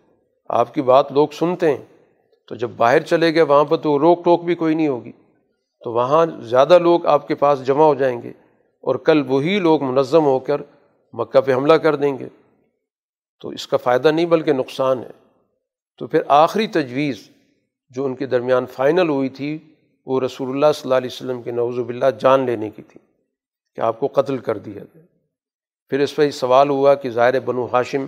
آپ 0.49 0.75
کی 0.75 0.83
بات 0.83 1.13
لوگ 1.13 1.29
سنتے 1.29 1.77
ہیں۔ 1.77 1.85
تو 2.49 2.55
جب 2.55 2.71
باہر 2.77 3.01
چلے 3.01 3.35
گئے، 3.35 3.43
وہاں 3.43 3.65
پر 3.65 3.77
تو 3.77 3.99
روک 3.99 4.25
ٹوک 4.25 4.45
بھی 4.45 4.55
کوئی 4.55 4.75
نہیں 4.75 4.89
ہوگی۔ 4.89 5.13
تو 5.85 5.93
وہاں 5.93 6.27
زیادہ 6.41 6.79
لوگ 6.79 7.07
آپ 7.07 7.29
کے 7.29 7.35
پاس 7.35 7.67
جمع 7.67 7.85
ہو 7.85 7.95
جائیں 7.95 8.23
گے 8.23 8.31
اور 8.81 8.95
کل 8.95 9.23
وہی 9.27 9.59
لوگ 9.59 9.83
منظم 9.83 10.25
ہو 10.25 10.39
کر 10.39 10.61
مکہ 11.13 11.41
پہ 11.41 11.55
حملہ 11.55 11.73
کر 11.73 11.97
دیں 11.97 12.19
گے۔ 12.19 12.29
تو 13.41 13.49
اس 13.49 13.67
کا 13.67 13.77
فائدہ 13.77 14.09
نہیں 14.09 14.27
بلکہ 14.27 14.53
نقصان 14.53 14.99
ہے۔ 14.99 15.11
تو 15.99 16.07
پھر 16.07 16.23
آخری 16.29 16.67
تجویز 16.67 17.29
جو 17.91 18.05
ان 18.05 18.15
کے 18.15 18.27
درمیان 18.27 18.67
فائنل 18.67 19.09
ہوئی 19.09 19.29
تھی، 19.29 19.59
وہ 20.07 20.21
رسول 20.21 20.49
اللہ 20.49 20.67
صلی 20.75 20.83
اللہ 20.85 20.95
علیہ 20.95 21.09
وسلم 21.13 21.43
کے 21.43 21.51
نوز 21.51 21.79
باللہ 21.79 22.07
جان 22.21 22.47
لینے 22.47 22.71
کی 22.71 22.83
تھی 22.83 23.01
کہ 23.75 23.81
آپ 23.81 24.01
کو 24.01 24.07
قتل 24.07 24.39
کر 24.39 24.59
دیا 24.59 24.79
جائے 24.79 25.07
پھر 25.89 26.01
اس 26.01 26.17
پہ 26.17 26.31
سوال 26.31 26.71
ہوا 26.71 26.95
کہ 26.95 27.11
ظاہر 27.11 27.41
بنو 27.41 27.67
ہاشم 27.73 28.07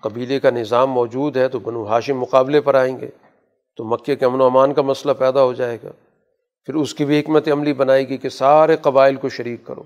قبیلے 0.00 0.40
کا 0.40 0.50
نظام 0.50 0.90
موجود 0.90 1.36
ہے 1.36 1.48
تو 1.48 1.58
بنو 1.58 1.86
ہاشم 1.86 2.18
مقابلے 2.18 2.60
پر 2.60 2.74
آئیں 2.74 3.00
گے۔ 3.00 3.10
تو 3.76 3.84
مکے 3.84 4.16
کے 4.16 4.24
امن 4.24 4.40
و 4.40 4.44
امان 4.44 4.74
کا 4.74 4.82
مسئلہ 4.82 5.12
پیدا 5.12 5.42
ہو 5.42 5.52
جائے 5.52 5.78
گا۔ 5.84 5.90
پھر 6.64 6.74
اس 6.74 6.94
کی 6.94 7.04
بھی 7.04 7.20
حکمت 7.20 7.48
عملی 7.48 7.72
بنائے 7.72 8.08
گی 8.08 8.16
کہ 8.16 8.28
سارے 8.28 8.76
قبائل 8.76 9.16
کو 9.16 9.28
شریک 9.28 9.64
کرو۔ 9.64 9.82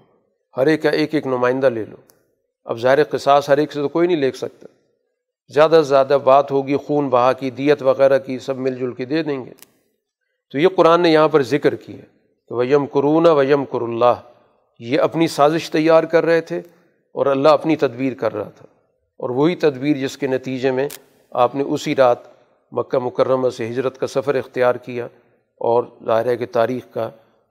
ہر 0.57 0.67
ایک 0.67 0.83
کا 0.83 0.91
ایک 0.91 1.15
ایک 1.15 1.27
نمائندہ 1.27 1.67
لے 1.67 1.85
لو۔ 1.85 1.97
اب 2.67 2.79
ظاہر 2.79 3.05
قصاص 3.05 3.49
ہر 3.49 3.59
ایک 3.59 3.73
سے 3.73 3.81
تو 3.81 3.89
کوئی 3.89 4.07
نہیں 4.07 4.17
لے 4.17 4.33
سکتا۔ 4.33 4.67
زیادہ 5.55 5.71
سے 5.71 5.89
زیادہ 5.89 6.19
بات 6.25 6.51
ہوگی، 6.51 6.77
خون 6.77 7.09
بہا 7.09 7.33
کی، 7.33 7.51
دیت 7.51 7.83
وغیرہ 7.83 8.19
کی، 8.19 8.39
سب 8.39 8.57
مل 8.57 8.75
جل 8.75 8.93
کے 8.93 9.05
دے 9.05 9.23
دیں 9.23 9.45
گے۔ 9.45 9.51
تو 10.53 10.59
یہ 10.59 10.69
قرآن 10.77 11.01
نے 11.01 11.11
یہاں 11.11 11.29
پر 11.29 11.43
ذکر 11.43 11.75
کیا 11.75 11.97
کہ 12.49 12.55
ویم 12.55 12.85
قرون 12.87 13.27
ویم 13.27 13.65
کر 13.65 13.81
اللہ 13.81 14.15
یہ 14.79 15.01
اپنی 15.01 15.29
سازش 15.29 15.71
تیار 15.71 16.05
کر 16.05 16.25
رہے 16.25 16.41
تھے 16.41 16.59
اور 17.13 17.27
اللہ 17.27 17.49
اپنی 17.49 17.77
تدبیر 17.77 18.15
کر 18.15 18.35
رہا 18.35 18.51
تھا۔ 18.51 18.67
اور 19.19 19.31
وہی 19.31 19.57
تدبیر 19.57 19.97
جس 19.97 20.19
کے 20.19 20.27
نتیجے 20.27 20.71
میں 20.71 20.89
آپ 21.31 21.55
نے 21.55 21.63
اسی 21.63 21.97
رات 21.97 22.19
مکہ 22.73 22.99
مکرمہ 22.99 23.49
سے 23.49 23.69
ہجرت 23.69 23.99
کا 23.99 24.07
سفر 24.07 24.35
اختیار 24.35 24.75
کیا 24.75 25.05
اور 25.57 25.85
ظاہرہ 26.05 26.37
کے 26.37 26.47
تاریخ 26.47 26.95
کا 26.95 27.11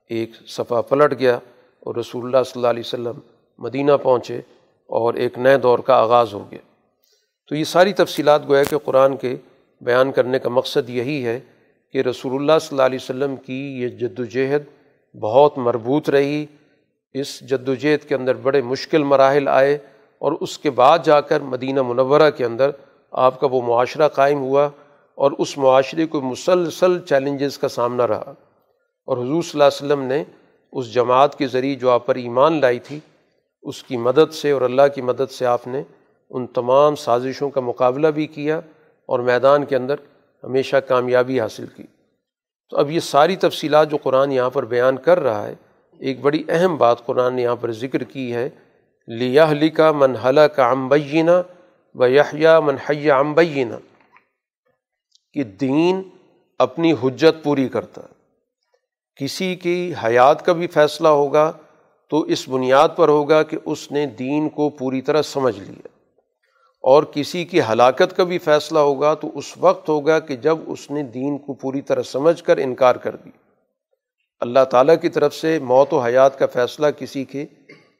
ایک 0.09 0.31
صفحہ 0.47 0.81
پلٹ 0.81 1.19
گیا 1.19 1.35
اور 1.79 1.95
رسول 1.95 2.25
اللہ 2.25 2.43
صلی 2.43 2.59
اللہ 2.59 2.67
علیہ 2.67 2.83
وسلم 2.85 3.19
مدینہ 3.57 3.91
پہنچے۔ 4.03 4.41
اور 4.87 5.13
ایک 5.13 5.37
نئے 5.37 5.57
دور 5.57 5.79
کا 5.79 5.95
آغاز 5.95 6.33
ہو 6.33 6.51
گیا۔ 6.51 6.59
تو 7.49 7.55
یہ 7.55 7.63
ساری 7.63 7.93
تفصیلات 7.93 8.47
گویا 8.47 8.63
کہ 8.63 8.77
قرآن 8.77 9.17
کے 9.17 9.35
بیان 9.81 10.11
کرنے 10.11 10.39
کا 10.39 10.49
مقصد 10.49 10.89
یہی 10.89 11.25
ہے 11.25 11.39
کہ 11.93 12.01
رسول 12.01 12.35
اللہ 12.35 12.59
صلی 12.61 12.69
اللہ 12.71 12.85
علیہ 12.85 12.99
وسلم 13.01 13.35
کی 13.35 13.81
یہ 13.81 13.87
جد 13.87 14.19
وجہد 14.19 14.63
بہت 15.17 15.57
مربوط 15.57 16.09
رہی، 16.09 16.45
اس 17.13 17.39
جد 17.39 17.69
وجہد 17.69 18.07
کے 18.07 18.15
اندر 18.15 18.35
بڑے 18.35 18.61
مشکل 18.61 19.03
مراحل 19.03 19.47
آئے 19.47 19.77
اور 20.19 20.31
اس 20.31 20.59
کے 20.59 20.69
بعد 20.69 20.99
جا 21.03 21.21
کر 21.21 21.39
مدینہ 21.39 21.81
منورہ 21.81 22.29
کے 22.37 22.45
اندر 22.45 22.69
آپ 23.11 23.39
کا 23.39 23.47
وہ 23.51 23.61
معاشرہ 23.61 24.07
قائم 24.07 24.39
ہوا 24.39 24.69
اور 25.15 25.31
اس 25.37 25.57
معاشرے 25.57 26.05
کو 26.05 26.21
مسلسل 26.21 26.99
چیلنجز 26.99 27.57
کا 27.57 27.67
سامنا 27.67 28.07
رہا۔ 28.07 28.33
اور 29.05 29.17
حضور 29.17 29.41
صلی 29.43 29.61
اللہ 29.61 29.63
علیہ 29.63 29.85
وسلم 29.85 30.01
نے 30.01 30.23
اس 30.71 30.93
جماعت 30.93 31.37
کے 31.37 31.47
ذریعے 31.47 31.75
جو 31.75 31.89
آپ 31.89 32.05
پر 32.05 32.15
ایمان 32.15 32.61
لائی 32.61 32.79
تھی 32.79 32.99
اس 33.65 33.83
کی 33.83 33.97
مدد 33.97 34.33
سے 34.33 34.51
اور 34.51 34.61
اللہ 34.61 34.81
کی 34.95 35.01
مدد 35.01 35.31
سے 35.31 35.45
آپ 35.45 35.67
نے 35.67 35.83
ان 36.29 36.47
تمام 36.47 36.95
سازشوں 36.95 37.49
کا 37.49 37.61
مقابلہ 37.61 38.07
بھی 38.07 38.27
کیا 38.27 38.57
اور 39.05 39.19
میدان 39.19 39.65
کے 39.65 39.75
اندر 39.75 39.95
ہمیشہ 40.43 40.75
کامیابی 40.75 41.39
حاصل 41.39 41.65
کی۔ 41.65 41.83
تو 42.69 42.77
اب 42.77 42.91
یہ 42.91 42.99
ساری 42.99 43.35
تفصیلات 43.35 43.91
جو 43.91 43.97
قرآن 43.97 44.31
یہاں 44.31 44.49
پر 44.49 44.65
بیان 44.65 44.97
کر 44.97 45.19
رہا 45.19 45.47
ہے، 45.47 45.55
ایک 45.99 46.21
بڑی 46.21 46.43
اہم 46.49 46.77
بات 46.77 47.05
قرآن 47.05 47.35
نے 47.35 47.41
یہاں 47.41 47.55
پر 47.55 47.71
ذکر 47.71 48.03
کی 48.03 48.33
ہے۔ 48.33 48.49
لیا 49.07 49.45
کا 49.75 49.91
منحلہ 49.91 50.41
کا 50.41 50.69
امبینہ 50.69 51.41
و 51.95 52.07
یحییٰ 52.07 52.61
منحیہ 52.61 53.11
امبینہ 53.11 53.75
کہ 55.33 55.43
دین 55.43 56.01
اپنی 56.59 56.93
حجت 57.03 57.43
پوری 57.43 57.67
کرتا 57.67 58.01
ہے۔ 58.01 58.15
کسی 59.15 59.55
کی 59.55 59.93
حیات 60.03 60.45
کا 60.45 60.53
بھی 60.53 60.67
فیصلہ 60.67 61.07
ہوگا 61.07 61.51
تو 62.09 62.19
اس 62.19 62.49
بنیاد 62.49 62.89
پر 62.95 63.07
ہوگا 63.07 63.43
کہ 63.43 63.57
اس 63.65 63.91
نے 63.91 64.05
دین 64.05 64.49
کو 64.49 64.69
پوری 64.69 65.01
طرح 65.01 65.21
سمجھ 65.21 65.59
لیا۔ 65.59 65.87
اور 66.81 67.03
کسی 67.03 67.45
کی 67.45 67.61
ہلاکت 67.61 68.17
کا 68.17 68.23
بھی 68.23 68.37
فیصلہ 68.37 68.79
ہوگا 68.79 69.13
تو 69.13 69.37
اس 69.37 69.53
وقت 69.59 69.89
ہوگا 69.89 70.19
کہ 70.19 70.35
جب 70.35 70.57
اس 70.67 70.91
نے 70.91 71.03
دین 71.03 71.37
کو 71.37 71.53
پوری 71.53 71.81
طرح 71.81 72.01
سمجھ 72.01 72.43
کر 72.43 72.57
انکار 72.57 72.95
کر 72.95 73.15
دیا۔ 73.15 73.37
اللہ 74.39 74.63
تعالیٰ 74.71 74.95
کی 75.01 75.09
طرف 75.09 75.35
سے 75.35 75.59
موت 75.59 75.93
و 75.93 75.99
حیات 75.99 76.39
کا 76.39 76.45
فیصلہ 76.45 76.87
کسی 76.97 77.25
کے 77.25 77.45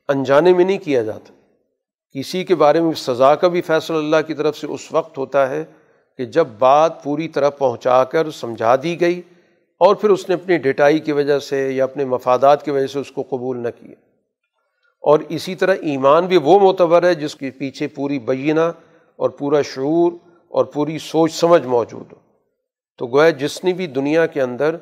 انجانے 0.07 0.53
میں 0.53 0.65
نہیں 0.65 0.77
کیا 0.77 1.03
جاتا۔ 1.03 1.33
کسی 2.11 2.43
کے 2.43 2.55
بارے 2.55 2.79
میں 2.79 2.93
سزا 2.93 3.35
کا 3.35 3.47
بھی 3.47 3.61
فیصلہ 3.61 3.97
اللہ 3.97 4.15
کی 4.27 4.33
طرف 4.33 4.57
سے 4.57 4.67
اس 4.67 4.91
وقت 4.91 5.17
ہوتا 5.17 5.49
ہے 5.49 5.65
کہ 6.17 6.25
جب 6.25 6.47
بات 6.59 7.03
پوری 7.03 7.27
طرح 7.27 7.49
پہنچا 7.49 8.03
کر 8.03 8.31
سمجھا 8.31 8.75
دی 8.83 9.01
گئی 9.01 9.21
اور 9.79 9.95
پھر 9.95 10.09
اس 10.09 10.29
نے 10.29 10.35
اپنی 10.35 10.57
ڈٹائی 10.57 10.99
کی 10.99 11.11
وجہ 11.11 11.39
سے 11.39 11.71
یا 11.71 11.83
اپنے 11.83 12.05
مفادات 12.05 12.65
کی 12.65 12.71
وجہ 12.71 12.87
سے 12.87 12.99
اس 12.99 13.11
کو 13.11 13.23
قبول 13.29 13.57
نہ 13.57 13.67
کیا۔ 13.79 13.95
اور 15.01 15.19
اسی 15.29 15.55
طرح 15.55 15.75
ایمان 15.81 16.25
بھی 16.25 16.37
وہ 16.37 16.59
معتبر 16.59 17.03
ہے 17.03 17.15
جس 17.15 17.35
کے 17.35 17.51
پیچھے 17.51 17.87
پوری 17.87 18.19
بینہ 18.19 18.71
اور 19.15 19.29
پورا 19.29 19.61
شعور 19.61 20.11
اور 20.47 20.65
پوری 20.65 20.99
سوچ 20.99 21.33
سمجھ 21.33 21.67
موجود 21.67 22.13
ہو۔ 22.13 22.17
تو 22.97 23.07
گویا 23.07 23.29
جس 23.29 23.63
نے 23.63 23.73
بھی 23.73 23.87
دنیا 23.87 24.25
کے 24.25 24.41
اندر 24.41 24.75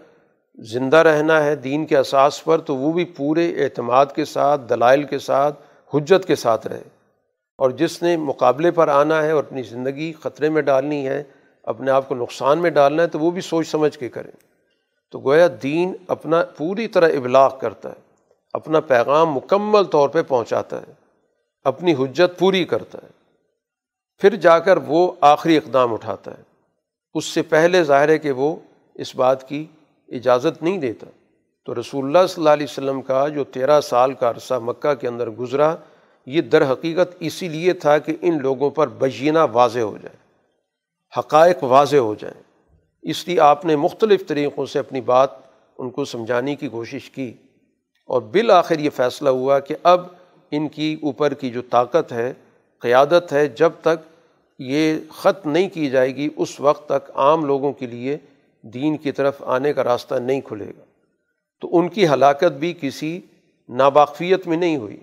زندہ 0.55 0.97
رہنا 0.97 1.43
ہے، 1.43 1.55
دین 1.55 1.85
کے 1.85 1.97
اساس 1.97 2.43
پر، 2.43 2.57
تو 2.57 2.75
وہ 2.75 2.93
بھی 2.93 3.05
پورے 3.05 3.63
اعتماد 3.63 4.05
کے 4.15 4.25
ساتھ، 4.25 4.61
دلائل 4.69 5.03
کے 5.03 5.19
ساتھ، 5.19 5.59
حجت 5.93 6.25
کے 6.27 6.35
ساتھ 6.35 6.67
رہے۔ 6.67 6.81
اور 7.57 7.69
جس 7.69 8.03
نے 8.03 8.17
مقابلے 8.17 8.71
پر 8.71 8.87
آنا 8.87 9.23
ہے 9.23 9.31
اور 9.31 9.43
اپنی 9.43 9.63
زندگی 9.63 10.13
خطرے 10.13 10.49
میں 10.49 10.61
ڈالنی 10.61 11.07
ہے، 11.07 11.23
اپنے 11.63 11.91
آپ 11.91 12.09
کو 12.09 12.15
نقصان 12.15 12.59
میں 12.59 12.69
ڈالنا 12.69 13.03
ہے، 13.03 13.07
تو 13.07 13.19
وہ 13.19 13.31
بھی 13.31 13.41
سوچ 13.41 13.67
سمجھ 13.67 13.99
کے 13.99 14.09
کریں۔ 14.09 14.52
تو 15.13 15.19
گویا 15.19 15.47
دین 15.63 15.93
اپنا 16.07 16.43
پوری 16.57 16.87
طرح 16.87 17.07
ابلاغ 17.07 17.59
کرتا 17.59 17.89
ہے، 17.89 17.93
اپنا 18.53 18.79
پیغام 18.79 19.33
مکمل 19.33 19.83
طور 19.83 20.09
پہ 20.09 20.21
پہنچاتا 20.21 20.81
ہے، 20.81 20.93
اپنی 21.63 21.93
حجت 21.93 22.39
پوری 22.39 22.65
کرتا 22.65 22.97
ہے۔ 23.03 23.07
پھر 24.17 24.35
جا 24.35 24.59
کر 24.59 24.77
وہ 24.77 25.11
آخری 25.21 25.57
اقدام 25.57 25.93
اٹھاتا 25.93 26.31
ہے۔ 26.31 26.43
اس 27.13 27.25
سے 27.25 27.41
پہلے 27.41 27.83
ظاہر 27.83 28.09
ہے 28.09 28.17
کہ 28.17 28.31
وہ 28.31 28.55
اس 28.93 29.15
بات 29.15 29.49
کی 29.49 29.65
اجازت 30.07 30.63
نہیں 30.63 30.77
دیتا۔ 30.77 31.07
تو 31.65 31.75
رسول 31.75 32.05
اللہ 32.05 32.27
صلی 32.27 32.41
اللہ 32.41 32.53
علیہ 32.53 32.67
وسلم 32.69 33.01
کا 33.01 33.27
جو 33.27 33.43
تیرہ 33.43 33.81
سال 33.81 34.13
کا 34.13 34.29
عرصہ 34.29 34.53
مکہ 34.53 34.93
کے 34.93 35.07
اندر 35.07 35.29
گزرا، 35.29 35.75
یہ 36.25 36.41
در 36.41 36.71
حقیقت 36.71 37.15
اسی 37.19 37.47
لیے 37.47 37.73
تھا 37.73 37.97
کہ 37.97 38.15
ان 38.21 38.41
لوگوں 38.41 38.69
پر 38.69 38.87
بجینہ 38.87 39.39
واضح 39.51 39.79
ہو 39.79 39.97
جائے، 40.01 40.15
حقائق 41.19 41.63
واضح 41.63 41.97
ہو 41.97 42.15
جائیں۔ 42.15 42.52
اس 43.03 43.27
لیے 43.27 43.39
آپ 43.39 43.65
نے 43.65 43.75
مختلف 43.75 44.27
طریقوں 44.27 44.65
سے 44.65 44.79
اپنی 44.79 45.01
بات 45.01 45.29
ان 45.77 45.89
کو 45.89 46.05
سمجھانے 46.05 46.55
کی 46.55 46.67
کوشش 46.67 47.09
کی 47.09 47.33
اور 48.07 48.21
بالآخر 48.21 48.79
یہ 48.79 48.89
فیصلہ 48.89 49.29
ہوا 49.29 49.59
کہ 49.59 49.75
اب 49.83 50.05
ان 50.51 50.67
کی 50.67 50.97
اوپر 51.01 51.33
کی 51.33 51.49
جو 51.49 51.61
طاقت 51.61 52.11
ہے، 52.11 52.33
قیادت 52.79 53.33
ہے، 53.33 53.47
جب 53.47 53.69
تک 53.81 54.23
یہ 54.59 54.97
خط 55.11 55.47
نہیں 55.47 55.69
کی 55.69 55.89
جائے 55.89 56.15
گی، 56.15 56.29
اس 56.37 56.59
وقت 56.59 56.89
تک 56.89 57.11
عام 57.15 57.45
لوگوں 57.45 57.73
کے 57.73 57.85
لیے 57.85 58.17
دین 58.61 58.97
کی 58.97 59.11
طرف 59.11 59.43
آنے 59.45 59.73
کا 59.73 59.83
راستہ 59.83 60.15
نہیں 60.15 60.41
کھلے 60.41 60.65
گا۔ 60.65 60.83
تو 61.61 61.77
ان 61.77 61.89
کی 61.89 62.07
ہلاکت 62.07 62.51
بھی 62.51 62.73
کسی 62.81 63.19
ناباقفیت 63.69 64.47
میں 64.47 64.57
نہیں 64.57 64.77
ہوئی 64.77 64.97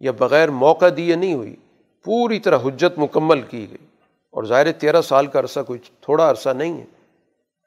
یا 0.00 0.12
بغیر 0.12 0.50
موقع 0.50 0.86
دیے 0.96 1.14
نہیں 1.14 1.34
ہوئی، 1.34 1.56
پوری 2.04 2.38
طرح 2.38 2.58
حجت 2.58 2.98
مکمل 2.98 3.40
کی 3.40 3.66
گئی۔ 3.70 3.86
اور 4.30 4.44
ظاہر 4.44 4.72
تیرہ 4.72 5.02
سال 5.02 5.26
کا 5.26 5.40
عرصہ 5.40 5.60
کوئی 5.60 5.78
تھوڑا 6.00 6.30
عرصہ 6.30 6.48
نہیں 6.48 6.80
ہے۔ 6.80 6.93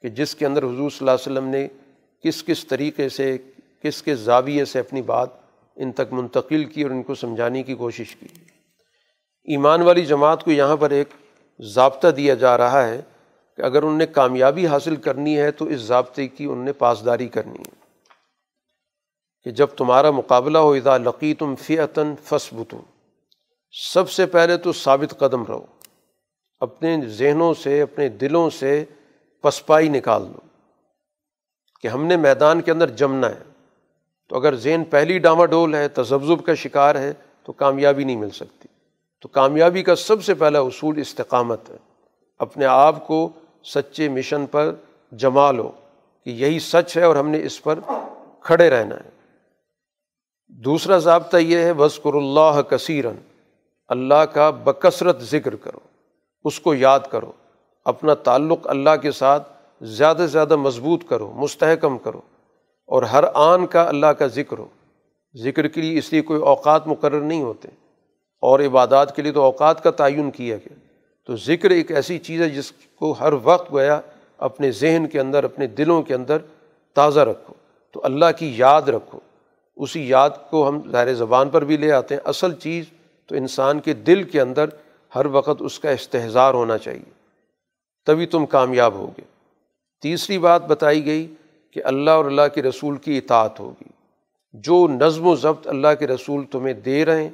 کہ 0.08 0.14
جس 0.14 0.36
کے 0.36 0.46
اندر 0.46 0.64
حضور 0.64 0.90
صلی 0.90 0.98
اللہ 1.00 1.12
علیہ 1.12 1.32
وسلم 1.32 1.48
نے 1.48 1.68
کس 2.24 2.44
کس 2.44 2.68
طریقے 2.68 3.10
سے، 3.10 3.38
کس 3.84 4.04
کس 4.04 4.20
زاویے 4.20 4.66
سے 4.66 4.80
اپنی 4.80 5.02
بات 5.02 5.30
ان 5.76 5.92
تک 5.92 6.14
منتقل 6.14 6.66
کی 6.66 6.84
اور 6.84 6.92
ان 6.92 7.04
کو 7.04 7.16
سمجھانے 7.16 7.64
کی 7.64 7.76
کوشش 7.76 8.16
کی۔ 8.16 8.28
ایمان 9.44 9.82
والی 9.82 10.06
جماعت 10.06 10.44
کو 10.44 10.52
یہاں 10.52 10.78
پر 10.78 10.90
ایک 10.90 11.08
ضابطہ 11.60 12.08
دیا 12.08 12.34
جا 12.34 12.58
رہا 12.58 12.88
ہے 12.88 13.02
کہ 13.58 13.62
اگر 13.62 13.84
ان 13.84 13.98
نے 13.98 14.06
کامیابی 14.06 14.68
حاصل 14.68 14.96
کرنی 14.96 15.40
ہے 15.40 15.52
تو 15.52 15.66
اس 15.66 15.80
ضابطے 15.80 16.28
کی 16.28 16.46
ان 16.46 16.58
نے 16.58 16.74
پاسداری 16.74 17.28
کرنی 17.28 17.60
ہے 17.60 17.72
کہ 19.44 19.52
جب 19.52 19.68
تمہارا 19.68 20.12
مقابلہ 20.12 20.58
ہو 20.58 20.72
ادا 20.72 20.98
لقی 20.98 21.34
تم 21.34 21.56
فیطن 21.56 22.14
فسبتم 22.24 22.80
سب 23.94 24.10
سے 24.10 24.26
پہلے 24.26 24.58
تو 24.58 24.74
ثابت 24.74 25.20
قدم 25.20 25.44
رہو۔ 25.46 25.66
اپنے 26.60 26.98
ذہنوں 27.06 27.54
سے، 27.54 27.82
اپنے 27.82 28.10
دلوں 28.10 28.50
سے 28.50 28.86
پسپائی 29.48 29.90
نکال 29.90 30.24
دو 30.24 30.40
کہ 31.82 31.88
ہم 31.88 32.06
نے 32.06 32.18
میدان 32.18 32.62
کے 32.62 32.72
اندر 32.72 32.90
جمنا 32.90 33.30
ہے۔ 33.30 33.44
تو 34.30 34.36
اگر 34.36 34.56
ذہن 34.56 34.84
پہلی 34.84 35.20
ڈاما 35.20 35.46
ڈول 35.46 35.76
ہے، 35.76 35.88
تذبذب 35.88 36.46
کا 36.46 36.54
شکار 36.54 36.96
ہے، 36.96 37.14
تو 37.44 37.52
کامیابی 37.52 38.04
نہیں 38.04 38.16
مل 38.16 38.30
سکتی۔ 38.30 38.68
تو 39.22 39.28
کامیابی 39.28 39.84
کا 39.84 39.96
سب 39.96 40.24
سے 40.24 40.34
پہلا 40.34 40.60
اصول 40.60 40.98
استقامت 40.98 41.70
ہے۔ 41.70 41.76
اپنے 42.40 42.66
آپ 42.66 43.08
کو 43.08 43.30
سچے 43.64 44.10
مشن 44.10 44.46
پر 44.46 44.76
جما 45.12 45.52
لو 45.52 45.72
کہ 46.24 46.30
یہی 46.30 46.60
سچ 46.60 46.98
ہے 46.98 47.04
اور 47.04 47.16
ہم 47.16 47.30
نے 47.30 47.44
اس 47.44 47.64
پر 47.64 47.80
کھڑے 48.40 48.70
رہنا 48.70 48.96
ہے۔ 48.96 49.10
دوسرا 50.48 50.98
ضابطہ 50.98 51.38
یہ 51.38 51.58
ہے 51.58 51.74
بسکر 51.74 52.14
اللہ 52.14 52.62
کثیرن 52.62 53.16
اللہ 53.88 54.26
کا 54.34 54.50
بکثرت 54.50 55.22
ذکر 55.22 55.56
کرو، 55.56 55.80
اس 56.44 56.60
کو 56.60 56.74
یاد 56.74 57.00
کرو۔ 57.12 57.32
اپنا 57.88 58.14
تعلق 58.14 58.60
اللہ 58.64 58.96
کے 59.02 59.12
ساتھ 59.12 59.54
زیادہ 59.82 60.18
سے 60.18 60.28
زیادہ 60.28 60.56
مضبوط 60.56 61.04
کرو، 61.10 61.32
مستحکم 61.36 61.98
کرو 61.98 62.22
اور 62.88 63.04
ہر 63.04 63.24
آن 63.34 63.68
کا 63.68 63.84
اللہ 63.84 64.06
کا 64.06 64.28
ذکر 64.28 64.58
ہو۔ 64.58 64.66
ذکر 65.36 65.68
کے 65.68 65.82
لیے 65.82 65.98
اس 65.98 66.14
لیے 66.14 66.22
کوئی 66.22 66.42
اوقات 66.42 66.88
مقرر 66.88 67.22
نہیں 67.22 67.42
ہوتے۔ 67.42 67.68
اور 68.42 68.60
عبادات 68.60 69.16
کے 69.16 69.22
لیے 69.22 69.32
تو 69.32 69.42
اوقات 69.42 69.84
کا 69.84 69.92
تعین 69.92 70.32
کیا 70.32 70.56
گیا۔ 70.56 70.80
تو 71.26 71.36
ذکر 71.36 71.70
ایک 71.70 71.92
ایسی 71.92 72.18
چیز 72.18 72.42
ہے 72.42 72.50
جس 72.50 72.72
کو 72.72 73.12
ہر 73.12 73.34
وقت 73.44 73.72
گویا 73.72 74.02
اپنے 74.38 74.72
ذہن 74.72 75.08
کے 75.12 75.20
اندر، 75.20 75.44
اپنے 75.44 75.68
دلوں 75.68 76.02
کے 76.02 76.14
اندر 76.14 76.38
تازہ 76.96 77.20
رکھو۔ 77.20 77.54
تو 77.92 78.02
اللہ 78.04 78.26
کی 78.38 78.54
یاد 78.58 78.82
رکھو۔ 78.82 79.20
اسی 79.76 80.10
یاد 80.10 80.30
کو 80.50 80.70
ہم 80.70 80.82
ظاہر 80.92 81.14
زبان 81.14 81.50
پر 81.50 81.64
بھی 81.66 81.78
لے 81.78 81.92
آتے 81.92 82.16
ہیں۔ 82.16 82.22
اصل 82.26 82.54
چیز 82.54 82.86
تو 83.26 83.36
انسان 83.36 83.80
کے 83.80 83.94
دل 83.94 84.24
کے 84.24 84.42
اندر 84.42 84.66
ہر 85.16 85.26
وقت 85.26 85.62
اس 85.62 85.80
کا 85.80 85.90
استحظار 85.90 86.54
ہونا 86.54 86.78
چاہیے۔ 86.78 87.17
تبھی 88.08 88.26
تم 88.26 88.46
کامیاب 88.46 88.94
ہوگے۔ 88.94 89.22
تیسری 90.02 90.38
بات 90.38 90.66
بتائی 90.66 91.06
گئی 91.06 91.34
کہ 91.72 91.82
اللہ 91.84 92.12
اور 92.12 92.26
اللہ 92.26 92.42
کے 92.56 92.62
رسول 92.62 92.98
کی 92.98 93.18
اطاعت 93.18 93.60
ہوگی۔ 93.60 93.90
جو 94.54 94.88
نظم 94.88 95.28
و 95.28 95.36
ضبط 95.36 95.68
اللہ 95.68 95.88
کے 96.00 96.08
رسول 96.08 96.46
تمہیں 96.52 96.74
دے 96.74 97.06
رہے 97.06 97.24
ہیں، 97.24 97.30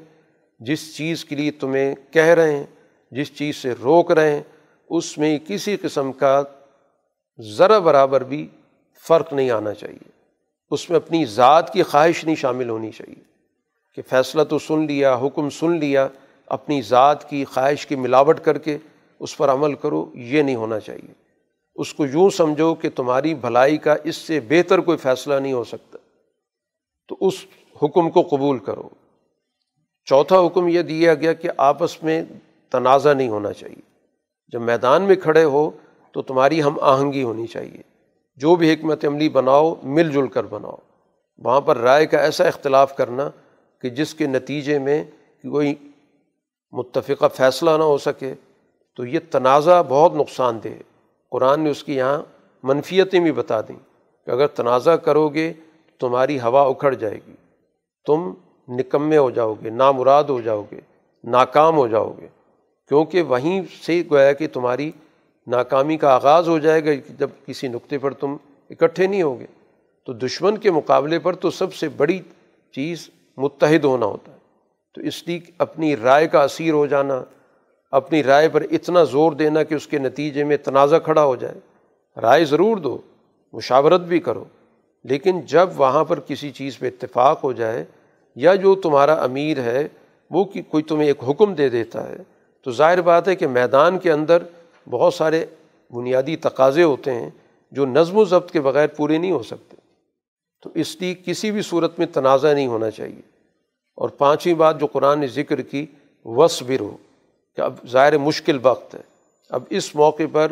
جس 0.59 0.97
چیز 0.97 1.25
کے 1.25 1.35
لیے 1.35 1.51
تمہیں 1.51 1.95
کہہ 2.11 2.23
رہے 2.23 2.55
ہیں، 2.55 2.63
جس 3.11 3.37
چیز 3.37 3.55
سے 3.55 3.73
روک 3.83 4.11
رہے 4.11 4.35
ہیں، 4.35 4.43
اس 4.89 5.17
میں 5.17 5.39
کسی 5.47 5.77
قسم 5.77 6.11
کا 6.11 6.43
ذرا 7.39 7.79
برابر 7.79 8.23
بھی 8.23 8.47
فرق 9.07 9.33
نہیں 9.33 9.51
آنا 9.51 9.73
چاہیے۔ 9.73 10.09
اس 10.71 10.89
میں 10.89 10.97
اپنی 10.97 11.25
ذات 11.25 11.73
کی 11.73 11.83
خواہش 11.83 12.25
نہیں 12.25 12.35
شامل 12.35 12.69
ہونی 12.69 12.91
چاہیے 12.91 13.23
کہ 13.95 14.01
فیصلہ 14.09 14.43
تو 14.43 14.59
سن 14.59 14.87
لیا، 14.87 15.15
حکم 15.15 15.49
سن 15.49 15.79
لیا، 15.79 16.07
اپنی 16.45 16.81
ذات 16.81 17.29
کی 17.29 17.45
خواہش 17.45 17.87
کی 17.87 17.95
ملاوٹ 17.95 18.39
کر 18.39 18.57
کے 18.57 18.77
اس 19.23 19.37
پر 19.37 19.49
عمل 19.49 19.73
کرو، 19.73 20.11
یہ 20.13 20.41
نہیں 20.41 20.55
ہونا 20.55 20.79
چاہیے۔ 20.79 21.13
اس 21.75 21.93
کو 21.93 22.05
یوں 22.05 22.29
سمجھو 22.29 22.75
کہ 22.75 22.89
تمہاری 22.89 23.33
بھلائی 23.33 23.77
کا 23.77 23.95
اس 24.03 24.15
سے 24.15 24.39
بہتر 24.39 24.79
کوئی 24.79 24.97
فیصلہ 24.97 25.33
نہیں 25.33 25.53
ہو 25.53 25.63
سکتا۔ 25.63 25.97
تو 27.07 27.17
اس 27.21 27.33
حکم 27.83 28.09
کو 28.09 28.21
قبول 28.21 28.57
کرو۔ 28.59 28.89
چوتھا 30.05 30.39
حکم 30.39 30.67
یہ 30.67 30.81
دیا 30.81 31.13
گیا 31.13 31.33
کہ 31.33 31.49
آپس 31.57 32.03
میں 32.03 32.23
تنازع 32.71 33.13
نہیں 33.13 33.29
ہونا 33.29 33.53
چاہیے۔ 33.53 33.81
جب 34.47 34.61
میدان 34.61 35.01
میں 35.01 35.15
کھڑے 35.15 35.43
ہو 35.43 35.71
تو 36.11 36.21
تمہاری 36.21 36.63
ہم 36.63 36.77
آہنگی 36.81 37.23
ہونی 37.23 37.47
چاہیے۔ 37.47 37.81
جو 38.35 38.55
بھی 38.55 38.73
حکمت 38.73 39.05
عملی 39.05 39.29
بناؤ، 39.29 39.75
مل 39.83 40.11
جل 40.11 40.27
کر 40.27 40.43
بناؤ۔ 40.43 40.75
وہاں 41.37 41.61
پر 41.61 41.77
رائے 41.77 42.05
کا 42.05 42.17
ایسا 42.17 42.43
اختلاف 42.43 42.95
کرنا 42.95 43.29
کہ 43.81 43.89
جس 43.89 44.15
کے 44.15 44.27
نتیجے 44.27 44.79
میں 44.79 45.03
کوئی 45.43 45.75
متفقہ 46.71 47.27
فیصلہ 47.33 47.71
نہ 47.77 47.83
ہو 47.83 47.97
سکے۔ 47.97 48.33
تو 48.95 49.05
یہ 49.05 49.19
تنازع 49.31 49.81
بہت 49.81 50.13
نقصان 50.13 50.59
دہ 50.63 50.67
قرآن 51.31 51.59
نے 51.59 51.69
اس 51.69 51.83
کی 51.83 51.95
یہاں 51.95 52.21
منفیتیں 52.63 53.19
بھی 53.19 53.31
بتا 53.31 53.61
دیں 53.61 53.75
کہ 54.25 54.31
اگر 54.31 54.47
تنازع 54.47 54.95
کرو 54.95 55.29
گے 55.29 55.53
تمہاری 55.99 56.39
ہوا 56.39 56.61
اکھڑ 56.61 56.93
جائے 56.93 57.19
گی۔ 57.27 57.33
تم 58.05 58.33
نکمے 58.67 59.17
ہو 59.17 59.29
جاؤ 59.29 59.53
گے، 59.63 59.69
نامراد 59.69 60.23
ہو 60.23 60.41
جاؤ 60.41 60.63
گے، 60.71 60.79
ناکام 61.23 61.77
ہو 61.77 61.87
جاؤ 61.87 62.13
گے۔ 62.21 62.27
کیونکہ 62.87 63.21
وہیں 63.21 63.61
سے 63.85 64.03
گویا 64.11 64.33
کہ 64.33 64.47
تمہاری 64.47 64.91
ناکامی 65.47 65.97
کا 65.97 66.15
آغاز 66.15 66.49
ہو 66.49 66.59
جائے 66.59 66.85
گا 66.85 67.13
جب 67.17 67.29
کسی 67.45 67.67
نقطے 67.67 67.97
پر 67.97 68.13
تم 68.13 68.35
اکٹھے 68.69 69.07
نہیں 69.07 69.21
ہوگے 69.21 69.45
تو 70.05 70.13
دشمن 70.13 70.57
کے 70.57 70.71
مقابلے 70.71 71.19
پر 71.19 71.35
تو 71.35 71.51
سب 71.51 71.73
سے 71.73 71.89
بڑی 71.89 72.19
چیز 72.71 73.09
متحد 73.37 73.85
ہونا 73.85 74.05
ہوتا 74.05 74.31
ہے۔ 74.31 74.37
تو 74.95 75.01
اس 75.01 75.27
لیے 75.27 75.39
اپنی 75.57 75.95
رائے 75.95 76.27
کا 76.27 76.41
اثیر 76.41 76.73
ہو 76.73 76.85
جانا 76.85 77.23
اپنی 77.93 78.23
رائے 78.23 78.49
پر 78.49 78.61
اتنا 78.71 79.03
زور 79.03 79.31
دینا 79.31 79.63
کہ 79.63 79.73
اس 79.73 79.87
کے 79.87 79.97
نتیجے 79.97 80.43
میں 80.43 80.57
تنازع 80.57 80.97
کھڑا 80.97 81.23
ہو 81.23 81.35
جائے۔ 81.35 81.55
رائے 82.21 82.45
ضرور 82.45 82.77
دو، 82.77 82.97
مشاورت 83.53 84.01
بھی 84.01 84.19
کرو۔ 84.19 84.43
لیکن 85.03 85.41
جب 85.41 85.69
وہاں 85.77 86.03
پر 86.03 86.19
کسی 86.19 86.51
چیز 86.51 86.79
پہ 86.79 86.87
اتفاق 86.87 87.43
ہو 87.43 87.51
جائے 87.51 87.85
یا 88.35 88.55
جو 88.55 88.75
تمہارا 88.75 89.13
امیر 89.13 89.59
ہے، 89.59 89.87
وہ 90.29 90.43
کوئی 90.43 90.83
تمہیں 90.83 91.07
ایک 91.07 91.23
حکم 91.29 91.53
دے 91.53 91.69
دیتا 91.69 92.09
ہے، 92.09 92.17
تو 92.61 92.71
ظاہر 92.71 93.01
بات 93.01 93.27
ہے 93.27 93.35
کہ 93.35 93.47
میدان 93.47 93.99
کے 93.99 94.11
اندر 94.11 94.43
بہت 94.89 95.13
سارے 95.13 95.45
بنیادی 95.91 96.35
تقاضے 96.35 96.83
ہوتے 96.83 97.13
ہیں 97.13 97.29
جو 97.71 97.85
نظم 97.85 98.17
و 98.17 98.25
ضبط 98.25 98.51
کے 98.51 98.61
بغیر 98.61 98.87
پورے 98.87 99.17
نہیں 99.17 99.31
ہو 99.31 99.43
سکتے۔ 99.43 99.77
تو 100.63 100.69
اس 100.73 101.01
لیے 101.01 101.15
کسی 101.25 101.51
بھی 101.51 101.61
صورت 101.61 101.99
میں 101.99 102.07
تنازع 102.07 102.53
نہیں 102.53 102.67
ہونا 102.67 102.91
چاہیے۔ 102.91 103.21
اور 103.95 104.09
پانچویں 104.09 104.55
بات 104.55 104.79
جو 104.79 104.87
قرآن 104.87 105.19
نے 105.19 105.27
ذکر 105.27 105.61
کی 105.61 105.85
وس 106.25 106.63
ہو 106.79 106.97
کہ 107.55 107.61
اب 107.61 107.73
ظاہر 107.87 108.17
مشکل 108.17 108.59
وقت 108.61 108.95
ہے۔ 108.95 109.01
اب 109.49 109.63
اس 109.69 109.95
موقع 109.95 110.23
پر 110.31 110.51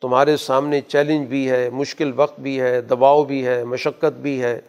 تمہارے 0.00 0.36
سامنے 0.36 0.80
چیلنج 0.80 1.28
بھی 1.28 1.50
ہے، 1.50 1.70
مشکل 1.70 2.12
وقت 2.16 2.40
بھی 2.40 2.60
ہے، 2.60 2.80
دباؤ 2.80 3.24
بھی 3.24 3.46
ہے، 3.46 3.64
مشقت 3.64 4.18
بھی 4.18 4.42
ہے، 4.42 4.60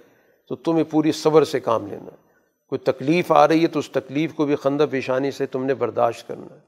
تو 0.50 0.56
تمہیں 0.56 0.84
پوری 0.84 1.12
صبر 1.12 1.44
سے 1.44 1.60
کام 1.60 1.88
لینا 1.88 2.06
ہے۔ 2.06 2.26
کوئی 2.70 2.80
تکلیف 2.80 3.32
آ 3.32 3.48
رہی 3.48 3.62
ہے 3.62 3.68
تو 3.68 3.80
اس 3.80 3.90
تکلیف 3.90 4.34
کو 4.34 4.46
بھی 4.46 4.56
خندہ 4.56 4.86
پیشانی 4.92 5.32
سے 5.32 5.46
تم 5.46 5.66
نے 5.66 5.74
برداشت 5.74 6.28
کرنا 6.28 6.56
ہے۔ 6.56 6.60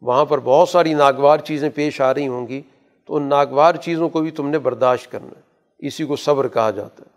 وہاں 0.00 0.24
پر 0.24 0.40
بہت 0.40 0.68
ساری 0.68 0.94
ناگوار 0.94 1.38
چیزیں 1.38 1.70
پیش 1.74 2.00
آ 2.00 2.14
رہی 2.14 2.28
ہوں 2.28 2.48
گی 2.48 2.62
تو 3.04 3.16
ان 3.16 3.22
ناگوار 3.22 3.74
چیزوں 3.74 4.08
کو 4.08 4.20
بھی 4.20 4.30
تم 4.30 4.48
نے 4.48 4.58
برداشت 4.58 5.12
کرنا 5.12 5.28
ہے۔ 5.28 5.40
اسی 5.78 6.04
کو 6.04 6.16
صبر 6.16 6.48
کہا 6.48 6.70
جاتا 6.70 7.02
ہے۔ 7.02 7.10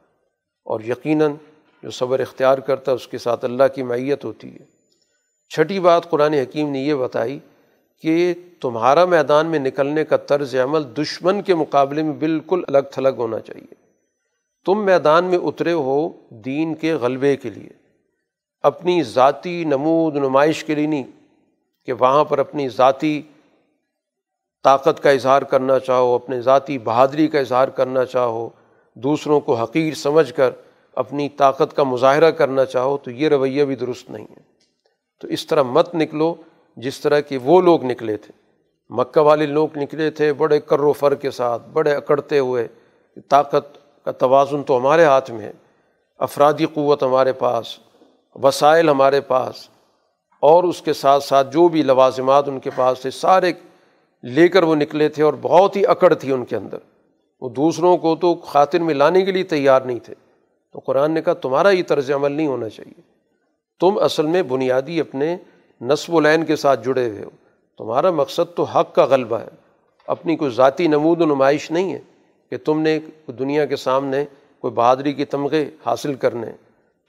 اور 0.65 0.79
یقیناً 0.81 1.31
جو 1.83 1.91
صبر 1.91 2.19
اختیار 2.19 2.57
کرتا 2.57 2.91
ہے 2.91 2.95
اس 2.95 3.07
کے 3.07 3.17
ساتھ 3.17 3.45
اللہ 3.45 3.63
کی 3.75 3.83
معیت 3.83 4.25
ہوتی 4.25 4.53
ہے۔ 4.53 4.78
چھٹی 5.49 5.79
بات 5.79 6.09
قرآن 6.09 6.33
حکیم 6.33 6.69
نے 6.69 6.79
یہ 6.79 6.93
بتائی 6.93 7.39
کہ 8.01 8.33
تمہارا 8.61 9.05
میدان 9.05 9.47
میں 9.47 9.59
نکلنے 9.59 10.05
کا 10.05 10.17
طرز 10.17 10.55
عمل 10.55 10.83
دشمن 10.97 11.41
کے 11.41 11.55
مقابلے 11.55 12.03
میں 12.03 12.13
بالکل 12.13 12.63
الگ 12.67 12.77
تھلگ 12.91 13.15
ہونا 13.17 13.39
چاہیے۔ 13.39 13.73
تم 14.65 14.85
میدان 14.85 15.25
میں 15.25 15.37
اترے 15.37 15.71
ہو 15.71 16.09
دین 16.29 16.75
کے 16.75 16.93
غلبے 16.93 17.37
کے 17.37 17.49
لیے۔ 17.49 17.69
اپنی 18.63 19.03
ذاتی 19.03 19.63
نمود 19.63 20.15
نمائش 20.15 20.63
کے 20.63 20.75
لیے 20.75 20.87
نہیں 20.87 21.03
کہ 21.85 21.93
وہاں 21.93 22.23
پر 22.23 22.39
اپنی 22.39 22.69
ذاتی 22.69 23.21
طاقت 24.63 25.03
کا 25.03 25.09
اظہار 25.09 25.41
کرنا 25.41 25.79
چاہو، 25.79 26.15
اپنے 26.15 26.41
ذاتی 26.41 26.77
بہادری 26.77 27.27
کا 27.27 27.39
اظہار 27.39 27.67
کرنا 27.67 28.05
چاہو، 28.05 28.49
دوسروں 28.93 29.39
کو 29.39 29.55
حقیر 29.55 29.93
سمجھ 29.93 30.33
کر 30.33 30.49
اپنی 30.95 31.29
طاقت 31.29 31.75
کا 31.75 31.83
مظاہرہ 31.83 32.31
کرنا 32.31 32.65
چاہو، 32.65 32.97
تو 32.97 33.11
یہ 33.11 33.29
رویہ 33.29 33.63
بھی 33.63 33.75
درست 33.75 34.09
نہیں 34.09 34.27
ہے۔ 34.29 34.48
تو 35.19 35.27
اس 35.27 35.47
طرح 35.47 35.63
مت 35.63 35.95
نکلو 35.95 36.35
جس 36.75 36.99
طرح 36.99 37.19
کہ 37.19 37.37
وہ 37.37 37.61
لوگ 37.61 37.83
نکلے 37.83 38.17
تھے۔ 38.17 38.31
مکہ 38.89 39.19
والے 39.19 39.45
لوگ 39.45 39.67
نکلے 39.75 40.09
تھے 40.09 40.33
بڑے 40.33 40.59
کر 40.59 40.79
و 40.79 40.93
فر 40.93 41.15
کے 41.15 41.31
ساتھ، 41.31 41.69
بڑے 41.69 41.95
اکڑتے 41.95 42.39
ہوئے۔ 42.39 42.67
طاقت 43.29 43.79
کا 44.05 44.11
توازن 44.11 44.63
تو 44.63 44.77
ہمارے 44.77 45.03
ہاتھ 45.03 45.31
میں 45.31 45.41
ہے۔ 45.41 45.51
افرادی 46.17 46.65
قوت 46.65 47.03
ہمارے 47.03 47.33
پاس، 47.33 47.79
وسائل 48.35 48.89
ہمارے 48.89 49.21
پاس، 49.21 49.69
اور 50.41 50.63
اس 50.63 50.81
کے 50.81 50.93
ساتھ 50.93 51.23
ساتھ 51.23 51.53
جو 51.53 51.67
بھی 51.67 51.81
لوازمات 51.81 52.49
ان 52.49 52.59
کے 52.59 52.69
پاس 52.75 52.99
تھے، 52.99 53.11
سارے 53.11 53.53
لے 54.23 54.47
کر 54.47 54.63
وہ 54.63 54.75
نکلے 54.75 55.09
تھے 55.09 55.23
اور 55.23 55.33
بہت 55.41 55.75
ہی 55.75 55.85
اکڑ 55.85 56.13
تھی 56.13 56.31
ان 56.31 56.45
کے 56.45 56.55
اندر۔ 56.55 56.77
وہ 57.41 57.49
دوسروں 57.49 57.97
کو 57.97 58.15
تو 58.15 58.35
خاطر 58.35 58.79
میں 58.79 58.93
لانے 58.93 59.21
کے 59.21 59.31
لیے 59.31 59.43
تیار 59.43 59.81
نہیں 59.81 59.99
تھے۔ 59.99 60.13
تو 60.73 60.79
قرآن 60.79 61.11
نے 61.11 61.21
کہا، 61.21 61.33
تمہارا 61.33 61.69
یہ 61.69 61.83
طرز 61.87 62.11
عمل 62.11 62.31
نہیں 62.31 62.47
ہونا 62.47 62.69
چاہیے۔ 62.69 63.18
تم 63.79 63.97
اصل 63.97 64.25
میں 64.25 64.41
بنیادی 64.41 64.99
اپنے 64.99 65.37
نصب 65.81 66.13
و 66.13 66.19
لین 66.19 66.45
کے 66.45 66.55
ساتھ 66.55 66.85
جڑے 66.85 67.09
ہوئے 67.09 67.23
ہو۔ 67.23 67.29
تمہارا 67.77 68.11
مقصد 68.11 68.55
تو 68.55 68.63
حق 68.63 68.95
کا 68.95 69.05
غلبہ 69.05 69.39
ہے۔ 69.39 69.47
اپنی 70.07 70.35
کوئی 70.35 70.51
ذاتی 70.51 70.87
نمود 70.87 71.21
و 71.21 71.25
نمائش 71.25 71.71
نہیں 71.71 71.93
ہے 71.93 71.99
کہ 72.49 72.57
تم 72.57 72.81
نے 72.81 72.99
دنیا 73.39 73.65
کے 73.65 73.75
سامنے 73.75 74.25
کوئی 74.59 74.73
بہادری 74.73 75.13
کے 75.13 75.25
تمغے 75.25 75.69
حاصل 75.85 76.13
کرنے 76.13 76.47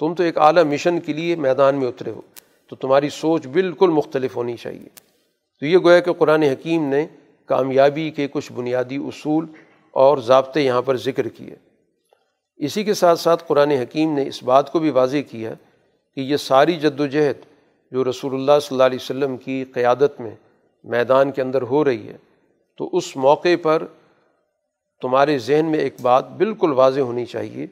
تم 0.01 0.15
تو 0.15 0.23
ایک 0.23 0.39
اعلیٰ 0.39 0.65
مشن 0.65 1.01
کے 1.01 1.13
لیے 1.13 1.37
میدان 1.37 1.75
میں 1.75 1.89
اترے 1.89 2.11
ہو۔ 2.11 2.21
تو 2.69 2.77
تمہاری 2.77 3.09
سوچ 3.09 3.47
بالکل 3.47 3.91
مختلف 3.91 4.37
ہونی 4.37 4.57
چاہیے۔ 4.57 4.89
تو 5.61 5.67
یہ 5.67 5.79
گویا 5.79 6.01
کہ 6.01 6.13
قرآن 6.13 6.43
حکیم 6.43 6.85
نے 6.85 7.07
کامیابی 7.47 8.11
کے 8.11 8.29
کچھ 8.29 8.53
بنیادی 8.53 8.97
اصول 8.97 9.47
اور 9.91 10.19
ضابطے 10.19 10.61
یہاں 10.61 10.83
پر 10.83 10.97
ذکر 10.97 11.29
کیے۔ 11.29 11.55
اسی 12.57 12.85
کے 12.85 12.95
ساتھ 12.95 13.21
ساتھ 13.21 13.45
قرآن 13.47 13.71
حکیم 13.71 14.13
نے 14.13 14.27
اس 14.27 14.43
بات 14.43 14.73
کو 14.73 14.79
بھی 14.79 14.91
واضح 14.91 15.17
کیا 15.31 15.55
کہ 16.17 16.21
یہ 16.21 16.37
ساری 16.37 16.77
جد 16.81 17.01
و 17.01 17.07
جہد 17.07 17.45
جو 17.93 18.05
رسول 18.05 18.35
اللہ 18.35 18.59
صلی 18.63 18.75
اللہ 18.75 18.85
علیہ 18.85 18.99
وسلم 19.01 19.37
کی 19.37 19.65
قیادت 19.65 20.21
میں 20.21 20.35
میدان 20.85 21.31
کے 21.33 21.43
اندر 21.43 21.63
ہو 21.63 21.85
رہی 21.85 22.09
ہے، 22.09 22.17
تو 22.81 22.89
اس 22.93 23.17
موقع 23.17 23.55
پر 23.63 23.87
تمہارے 25.03 25.39
ذہن 25.39 25.67
میں 25.67 25.79
ایک 25.79 26.01
بات 26.03 26.31
بالکل 26.31 26.73
واضح 26.73 27.01
ہونی 27.01 27.25
چاہیے 27.27 27.67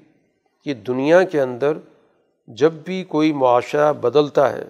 کہ 0.66 0.74
دنیا 0.74 1.22
کے 1.22 1.40
اندر 1.40 1.78
جب 2.48 2.72
بھی 2.72 3.02
کوئی 3.04 3.32
معاشرہ 3.32 3.92
بدلتا 3.92 4.52
ہے، 4.52 4.64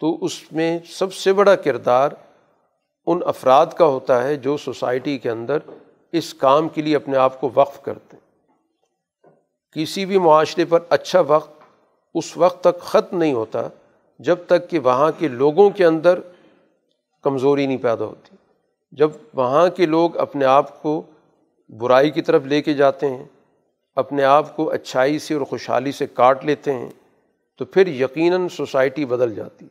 تو 0.00 0.24
اس 0.24 0.40
میں 0.52 0.78
سب 0.88 1.14
سے 1.14 1.32
بڑا 1.32 1.54
کردار 1.56 2.12
ان 3.06 3.20
افراد 3.26 3.66
کا 3.66 3.86
ہوتا 3.86 4.22
ہے 4.24 4.36
جو 4.36 4.56
سوسائٹی 4.56 5.18
کے 5.18 5.30
اندر 5.30 5.58
اس 6.12 6.34
کام 6.34 6.68
کے 6.68 6.82
لیے 6.82 6.96
اپنے 6.96 7.16
آپ 7.16 7.40
کو 7.40 7.50
وقف 7.54 7.82
کرتے 7.82 8.16
ہیں۔ 8.16 8.26
کسی 9.76 10.04
بھی 10.06 10.18
معاشرے 10.18 10.64
پر 10.64 10.80
اچھا 10.88 11.20
وقت 11.20 11.57
اس 12.18 12.36
وقت 12.36 12.64
تک 12.64 12.80
ختم 12.80 13.18
نہیں 13.18 13.32
ہوتا 13.32 13.68
جب 14.18 14.36
تک 14.46 14.70
کہ 14.70 14.78
وہاں 14.78 15.12
کے 15.18 15.28
لوگوں 15.28 15.70
کے 15.70 15.84
اندر 15.84 16.20
کمزوری 17.22 17.66
نہیں 17.66 17.76
پیدا 17.76 18.04
ہوتی۔ 18.04 18.36
جب 18.92 19.10
وہاں 19.34 19.68
کے 19.68 19.86
لوگ 19.86 20.16
اپنے 20.16 20.44
آپ 20.44 20.82
کو 20.82 21.02
برائی 21.68 22.10
کی 22.10 22.22
طرف 22.22 22.42
لے 22.44 22.62
کے 22.62 22.74
جاتے 22.74 23.08
ہیں، 23.08 23.24
اپنے 23.96 24.24
آپ 24.24 24.56
کو 24.56 24.70
اچھائی 24.70 25.18
سے 25.18 25.34
اور 25.34 25.42
خوشحالی 25.42 25.92
سے 25.92 26.06
کاٹ 26.06 26.44
لیتے 26.44 26.72
ہیں، 26.72 26.90
تو 27.58 27.64
پھر 27.64 27.86
یقیناً 27.86 28.48
سوسائٹی 28.48 29.04
بدل 29.04 29.34
جاتی 29.34 29.64
ہے۔ 29.64 29.70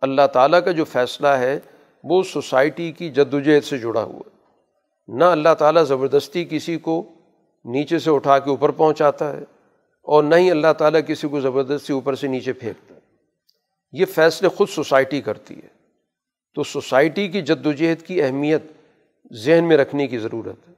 اللہ 0.00 0.26
تعالیٰ 0.32 0.64
کا 0.64 0.70
جو 0.70 0.84
فیصلہ 0.84 1.28
ہے، 1.28 1.60
وہ 2.04 2.22
سوسائٹی 2.22 2.92
کی 2.92 3.10
جد 3.10 3.34
وجہد 3.34 3.64
سے 3.64 3.78
جڑا 3.78 4.02
ہوا 4.02 4.20
ہے۔ 4.26 4.40
نہ 5.08 5.24
اللہ 5.24 5.54
تعالیٰ 5.58 5.84
زبردستی 5.84 6.44
کسی 6.50 6.78
کو 6.78 7.02
نیچے 7.64 7.98
سے 7.98 8.10
اٹھا 8.10 8.38
کے 8.38 8.50
اوپر 8.50 8.70
پہنچاتا 8.70 9.32
ہے 9.32 9.40
اور 10.02 10.22
نہ 10.22 10.34
ہی 10.34 10.50
اللہ 10.50 10.72
تعالیٰ 10.78 11.00
کسی 11.06 11.28
کو 11.28 11.40
زبردستی 11.40 11.92
اوپر 11.92 12.14
سے 12.14 12.26
نیچے 12.26 12.52
پھینکتا 12.52 12.94
ہے۔ 12.94 13.00
یہ 13.92 14.04
فیصلے 14.04 14.48
خود 14.48 14.68
سوسائٹی 14.68 15.20
کرتی 15.20 15.56
ہے۔ 15.56 15.80
تو 16.54 16.62
سوسائٹی 16.62 17.28
کی 17.28 17.42
جد 17.42 17.66
وجہد 17.66 18.02
کی 18.02 18.22
اہمیت 18.22 18.62
ذہن 19.32 19.64
میں 19.64 19.76
رکھنے 19.76 20.06
کی 20.06 20.18
ضرورت 20.18 20.68
ہے۔ 20.68 20.74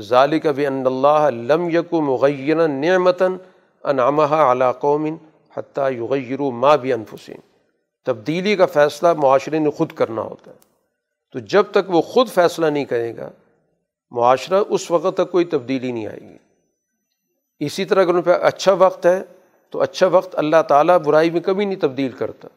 ظالق 0.00 0.46
اب 0.46 0.60
ان 0.66 0.86
اللہ 0.86 1.30
لم 1.30 1.68
یک 1.68 1.94
و 1.94 2.00
مغینہ 2.00 2.62
نعمتاً 2.62 3.34
انعامہ 3.84 4.22
علا 4.22 4.72
قومن 4.72 5.16
حتیٰ 5.56 5.92
یغیرو 5.92 6.50
ما 6.50 6.76
بھی 6.76 6.92
انفسین 6.92 7.36
تبدیلی 8.06 8.56
کا 8.56 8.66
فیصلہ 8.66 9.12
معاشرے 9.12 9.58
نے 9.58 9.70
خود 9.70 9.92
کرنا 9.92 10.22
ہوتا 10.22 10.50
ہے۔ 10.50 10.56
تو 11.32 11.38
جب 11.38 11.62
تک 11.70 11.90
وہ 11.90 12.02
خود 12.02 12.28
فیصلہ 12.28 12.66
نہیں 12.66 12.84
کرے 12.84 13.16
گا، 13.16 13.30
معاشرہ 14.10 14.62
اس 14.68 14.90
وقت 14.90 15.16
تک 15.16 15.30
کوئی 15.30 15.44
تبدیلی 15.44 15.92
نہیں 15.92 16.06
آئے 16.06 16.20
گی۔ 16.20 16.36
اسی 17.60 17.84
طرح 17.84 18.00
اگر 18.00 18.14
ان 18.14 18.22
پہ 18.22 18.30
اچھا 18.30 18.72
وقت 18.72 19.06
ہے، 19.06 19.22
تو 19.70 19.80
اچھا 19.80 20.06
وقت 20.06 20.38
اللہ 20.38 20.62
تعالیٰ 20.68 20.98
برائی 20.98 21.30
میں 21.30 21.40
کبھی 21.40 21.64
نہیں 21.64 21.80
تبدیل 21.80 22.12
کرتا۔ 22.12 22.48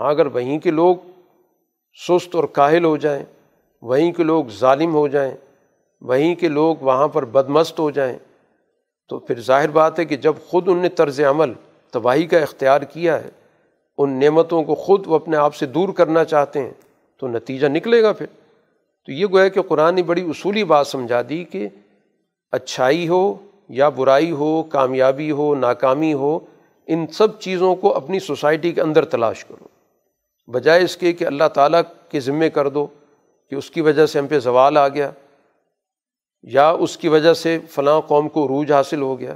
ہاں 0.00 0.10
اگر 0.10 0.26
وہیں 0.26 0.58
کے 0.58 0.70
لوگ 0.70 0.96
سست 2.08 2.34
اور 2.34 2.44
کاہل 2.44 2.84
ہو 2.84 2.96
جائیں، 2.96 3.24
وہیں 3.82 4.12
کے 4.12 4.22
لوگ 4.22 4.44
ظالم 4.58 4.94
ہو 4.94 5.08
جائیں، 5.08 5.36
وہیں 6.00 6.34
کے 6.34 6.48
لوگ 6.48 6.76
وہاں 6.80 7.08
پر 7.08 7.24
بدمست 7.24 7.78
ہو 7.78 7.90
جائیں، 7.90 8.18
تو 9.08 9.18
پھر 9.18 9.40
ظاہر 9.40 9.68
بات 9.68 9.98
ہے 9.98 10.04
کہ 10.04 10.16
جب 10.16 10.32
خود 10.48 10.68
ان 10.68 10.78
نے 10.78 10.88
طرز 10.88 11.20
عمل 11.20 11.52
تباہی 11.90 12.26
کا 12.26 12.38
اختیار 12.38 12.80
کیا 12.80 13.24
ہے، 13.24 13.30
ان 13.98 14.20
نعمتوں 14.20 14.62
کو 14.64 14.74
خود 14.74 15.06
وہ 15.06 15.14
اپنے 15.14 15.36
آپ 15.36 15.54
سے 15.54 15.66
دور 15.66 15.88
کرنا 15.88 16.24
چاہتے 16.24 16.62
ہیں، 16.62 16.72
تو 17.18 17.28
نتیجہ 17.28 17.66
نکلے 17.66 18.02
گا 18.02 18.12
پھر۔ 18.12 18.26
تو 19.04 19.12
یہ 19.12 19.26
گویا 19.32 19.48
کہ 19.48 19.62
قرآن 19.62 19.94
نے 19.94 20.02
بڑی 20.02 20.22
اصولی 20.30 20.64
بات 20.64 20.86
سمجھا 20.86 21.22
دی 21.28 21.44
کہ 21.44 21.68
اچھائی 22.52 23.08
ہو 23.08 23.34
یا 23.68 23.88
برائی 23.88 24.30
ہو، 24.30 24.62
کامیابی 24.62 25.30
ہو، 25.30 25.54
ناکامی 25.54 26.12
ہو، 26.12 26.38
ان 26.86 27.06
سب 27.06 27.40
چیزوں 27.40 27.76
کو 27.76 27.94
اپنی 27.94 28.20
سوسائٹی 28.20 28.72
کے 28.72 28.80
اندر 28.80 29.04
تلاش 29.04 29.44
کرو۔ 29.44 29.68
بجائے 30.52 30.82
اس 30.82 30.96
کے 30.96 31.12
کہ 31.12 31.24
اللہ 31.24 31.48
تعالیٰ 31.54 31.82
کے 32.08 32.20
ذمے 32.20 32.50
کر 32.50 32.68
دو 32.68 32.86
کہ 33.50 33.54
اس 33.54 33.70
کی 33.70 33.80
وجہ 33.80 34.06
سے 34.06 34.18
ہم 34.18 34.26
پہ 34.26 34.38
زوال 34.38 34.76
آ 34.76 34.88
گیا 34.88 35.10
یا 36.42 36.70
اس 36.70 36.96
کی 36.96 37.08
وجہ 37.08 37.32
سے 37.32 37.58
فلاں 37.70 38.00
قوم 38.00 38.28
کو 38.28 38.46
عروج 38.46 38.72
حاصل 38.72 39.02
ہو 39.02 39.20
گیا۔ 39.20 39.34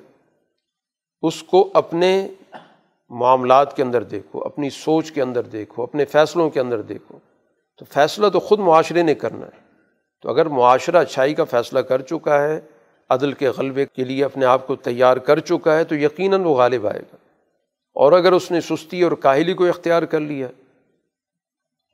اس 1.22 1.42
کو 1.42 1.70
اپنے 1.74 2.28
معاملات 3.10 3.76
کے 3.76 3.82
اندر 3.82 4.02
دیکھو، 4.02 4.44
اپنی 4.44 4.70
سوچ 4.70 5.12
کے 5.12 5.22
اندر 5.22 5.42
دیکھو، 5.42 5.82
اپنے 5.82 6.04
فیصلوں 6.04 6.50
کے 6.50 6.60
اندر 6.60 6.82
دیکھو۔ 6.82 7.18
تو 7.78 7.84
فیصلہ 7.84 8.28
تو 8.28 8.40
خود 8.40 8.58
معاشرے 8.58 9.02
نے 9.02 9.14
کرنا 9.14 9.46
ہے۔ 9.46 9.70
تو 10.22 10.28
اگر 10.28 10.46
معاشرہ 10.46 10.96
اچھائی 10.96 11.34
کا 11.34 11.44
فیصلہ 11.44 11.78
کر 11.78 12.00
چکا 12.00 12.42
ہے 12.42 12.60
عدل 13.10 13.32
کے 13.32 13.48
غلبے 13.48 13.86
کے 13.86 14.04
لیے 14.04 14.24
اپنے 14.24 14.46
آپ 14.46 14.66
کو 14.66 14.76
تیار 14.76 15.16
کر 15.16 15.38
چکا 15.38 15.76
ہے 15.76 15.84
تو 15.84 15.94
یقیناً 15.94 16.40
وہ 16.40 16.54
غالب 16.54 16.86
آئے 16.86 17.00
گا۔ 17.00 17.16
اور 17.94 18.12
اگر 18.12 18.32
اس 18.32 18.50
نے 18.50 18.60
سستی 18.60 19.02
اور 19.02 19.12
کاہلی 19.12 19.54
کو 19.54 19.66
اختیار 19.66 20.02
کر 20.02 20.20
لیا، 20.20 20.46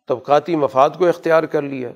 طبقاتی 0.08 0.56
مفاد 0.56 0.90
کو 0.98 1.08
اختیار 1.08 1.42
کر 1.42 1.62
لیا، 1.62 1.88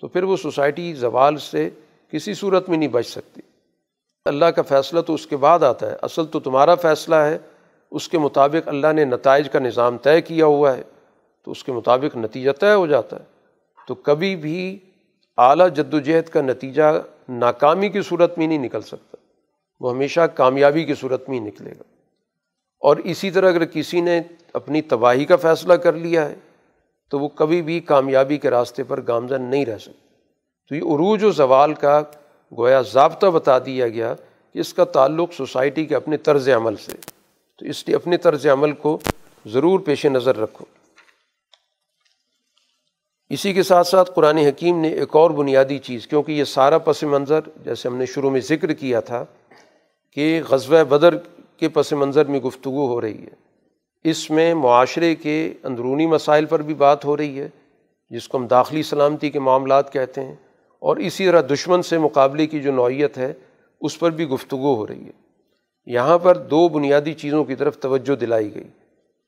تو 0.00 0.08
پھر 0.08 0.22
وہ 0.22 0.36
سوسائٹی 0.36 0.94
زوال 0.94 1.36
سے 1.36 1.70
کسی 2.10 2.34
صورت 2.34 2.68
میں 2.68 2.78
نہیں 2.78 2.88
بچ 2.88 3.06
سکتی۔ 3.06 3.40
اللہ 4.24 4.44
کا 4.44 4.62
فیصلہ 4.62 5.00
تو 5.00 5.14
اس 5.14 5.26
کے 5.26 5.36
بعد 5.36 5.62
آتا 5.62 5.90
ہے۔ 5.90 5.96
اصل 6.02 6.26
تو 6.26 6.40
تمہارا 6.40 6.74
فیصلہ 6.74 7.14
ہے۔ 7.14 7.38
اس 7.90 8.08
کے 8.08 8.18
مطابق 8.18 8.68
اللہ 8.68 8.92
نے 8.92 9.04
نتائج 9.04 9.50
کا 9.50 9.58
نظام 9.58 9.98
طے 9.98 10.20
کیا 10.20 10.46
ہوا 10.46 10.76
ہے۔ 10.76 10.82
تو 11.44 11.50
اس 11.50 11.64
کے 11.64 11.72
مطابق 11.72 12.16
نتیجہ 12.16 12.50
طے 12.60 12.74
ہو 12.74 12.86
جاتا 12.86 13.16
ہے۔ 13.16 13.24
تو 13.88 13.94
کبھی 13.94 14.36
بھی 14.36 14.78
اعلیٰ 15.38 15.70
جد 15.70 15.94
و 15.94 15.98
جہد 15.98 16.28
کا 16.28 16.40
نتیجہ 16.40 17.02
ناکامی 17.28 17.88
کی 17.88 18.02
صورت 18.02 18.38
میں 18.38 18.46
نہیں 18.46 18.58
نکل 18.58 18.80
سکتا۔ 18.80 19.16
وہ 19.80 19.90
ہمیشہ 19.90 20.20
کامیابی 20.20 20.84
کی 20.84 20.94
صورت 20.94 21.28
میں 21.28 21.40
ہی 21.40 21.44
نکلے 21.44 21.70
گا۔ 21.70 21.82
اور 22.80 22.96
اسی 22.96 23.30
طرح 23.30 23.48
اگر 23.48 23.64
کسی 23.64 24.00
نے 24.00 24.20
اپنی 24.52 24.82
تباہی 24.82 25.24
کا 25.24 25.36
فیصلہ 25.36 25.72
کر 25.72 25.92
لیا 25.92 26.30
ہے، 26.30 26.34
تو 27.10 27.18
وہ 27.18 27.28
کبھی 27.28 27.62
بھی 27.62 27.80
کامیابی 27.80 28.36
کے 28.36 28.50
راستے 28.50 28.82
پر 28.82 29.00
گامزن 29.08 29.42
نہیں 29.42 29.64
رہ 29.64 29.78
سکتا۔ 29.78 30.14
تو 30.68 30.74
یہ 30.74 30.82
عروج 30.82 31.24
و 31.24 31.30
زوال 31.30 31.74
کا 31.74 32.02
گویا 32.58 32.80
ضابطہ 32.80 33.26
بتا 33.26 33.58
دیا 33.58 33.88
گیا 33.88 34.14
کہ 34.52 34.58
اس 34.58 34.74
کا 34.74 34.84
تعلق 34.84 35.32
سوسائٹی 35.32 35.86
کے 35.86 35.96
اپنے 35.96 36.16
طرز 36.16 36.48
عمل 36.48 36.76
سے 36.76 36.92
تو 37.58 37.66
اس 37.66 37.86
لیے 37.86 37.96
اپنے 37.96 38.16
طرز 38.16 38.46
عمل 38.46 38.72
کو 38.72 38.98
ضرور 39.46 39.80
پیش 39.80 40.06
نظر 40.06 40.36
رکھو۔ 40.36 40.64
اسی 43.32 43.52
کے 43.52 43.62
ساتھ 43.62 43.86
ساتھ 43.86 44.10
قرآن 44.14 44.38
حکیم 44.38 44.80
نے 44.80 44.88
ایک 44.88 45.14
اور 45.16 45.30
بنیادی 45.30 45.78
چیز، 45.78 46.06
کیونکہ 46.06 46.32
یہ 46.32 46.44
سارا 46.44 46.78
پس 46.78 47.02
منظر، 47.02 47.40
جیسے 47.64 47.88
ہم 47.88 47.96
نے 47.96 48.06
شروع 48.06 48.30
میں 48.30 48.40
ذکر 48.40 48.72
کیا 48.72 49.00
تھا، 49.00 49.24
کہ 50.10 50.42
غزوہ 50.50 50.82
بدر 50.84 51.16
کے 51.56 51.68
پس 51.68 51.92
منظر 51.92 52.24
میں 52.24 52.40
گفتگو 52.40 52.86
ہو 52.88 53.00
رہی 53.00 53.22
ہے۔ 53.22 54.10
اس 54.10 54.30
میں 54.30 54.54
معاشرے 54.54 55.14
کے 55.14 55.52
اندرونی 55.64 56.06
مسائل 56.06 56.46
پر 56.46 56.62
بھی 56.62 56.74
بات 56.74 57.04
ہو 57.04 57.16
رہی 57.16 57.40
ہے، 57.40 57.48
جس 58.10 58.28
کو 58.28 58.38
ہم 58.38 58.46
داخلی 58.46 58.82
سلامتی 58.82 59.30
کے 59.30 59.40
معاملات 59.40 59.92
کہتے 59.92 60.24
ہیں، 60.24 60.34
اور 60.82 60.96
اسی 60.96 61.26
طرح 61.26 61.42
دشمن 61.54 61.82
سے 61.82 61.98
مقابلے 61.98 62.46
کی 62.46 62.60
جو 62.60 62.72
نوعیت 62.72 63.18
ہے، 63.18 63.32
اس 63.80 63.98
پر 63.98 64.10
بھی 64.10 64.28
گفتگو 64.28 64.76
ہو 64.76 64.86
رہی 64.86 65.04
ہے۔ 65.06 65.20
یہاں 65.86 66.18
پر 66.18 66.36
دو 66.36 66.68
بنیادی 66.68 67.12
چیزوں 67.12 67.44
کی 67.44 67.54
طرف 67.54 67.78
توجہ 67.78 68.16
دلائی 68.16 68.54
گئی، 68.54 68.68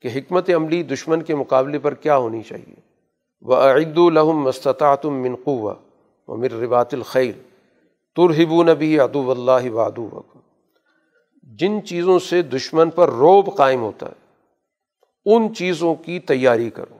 کہ 0.03 0.17
حکمت 0.17 0.49
عملی 0.49 0.83
دشمن 0.83 1.21
کے 1.21 1.35
مقابلے 1.35 1.79
پر 1.79 1.93
کیا 1.93 2.17
ہونی 2.17 2.41
چاہیے۔ 2.41 2.83
وہ 3.45 3.55
عید 3.55 3.97
الحم 3.97 4.41
مستطاطم 4.41 5.13
منقوا 5.13 5.73
و 6.27 6.37
مر 6.37 6.51
ربات 6.51 6.93
الخیر 6.93 7.33
ترہبو 8.15 8.63
نبی 8.63 8.99
ادو 8.99 9.31
اللہ 9.31 9.71
وادو 9.71 10.21
جن 11.43 11.85
چیزوں 11.85 12.19
سے 12.19 12.41
دشمن 12.41 12.89
پر 12.89 13.09
روب 13.09 13.57
قائم 13.57 13.81
ہوتا 13.81 14.05
ہے، 14.05 14.13
ان 15.25 15.55
چیزوں 15.55 15.95
کی 15.95 16.19
تیاری 16.19 16.69
کرو۔ 16.69 16.95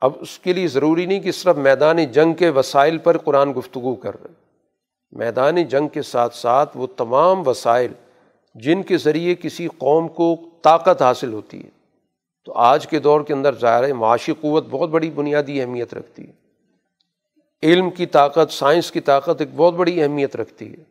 اب 0.00 0.12
اس 0.20 0.38
کے 0.38 0.52
لیے 0.52 0.68
ضروری 0.68 1.06
نہیں 1.06 1.20
کہ 1.20 1.32
صرف 1.32 1.56
میدان 1.56 2.04
جنگ 2.04 2.34
کے 2.34 2.50
وسائل 2.50 2.98
پر 2.98 3.18
قرآن 3.18 3.52
گفتگو 3.58 3.94
کر 3.94 4.22
رہے۔ 4.22 4.34
میدان 5.12 5.62
جنگ 5.64 5.88
کے 5.88 6.02
ساتھ 6.02 6.34
ساتھ 6.34 6.76
وہ 6.76 6.86
تمام 6.86 7.48
وسائل 7.48 7.92
جن 8.54 8.82
کے 8.82 8.96
ذریعے 8.96 9.34
کسی 9.34 9.68
قوم 9.78 10.08
کو 10.08 10.36
طاقت 10.62 11.02
حاصل 11.02 11.32
ہوتی 11.32 11.64
ہے۔ 11.64 11.79
تو 12.44 12.52
آج 12.52 12.86
کے 12.86 12.98
دور 12.98 13.20
کے 13.20 13.32
اندر 13.32 13.54
ظاہر 13.54 13.84
ہے 13.84 13.92
معاشی 13.92 14.32
قوت 14.40 14.66
بہت 14.70 14.90
بڑی 14.90 15.10
بنیادی 15.10 15.60
اہمیت 15.60 15.94
رکھتی 15.94 16.28
ہے۔ 16.28 16.32
علم 17.62 17.90
کی 17.90 18.06
طاقت، 18.06 18.52
سائنس 18.52 18.92
کی 18.92 19.00
طاقت 19.00 19.40
ایک 19.40 19.48
بہت 19.56 19.74
بڑی 19.74 20.02
اہمیت 20.02 20.36
رکھتی 20.36 20.72
ہے۔ 20.72 20.90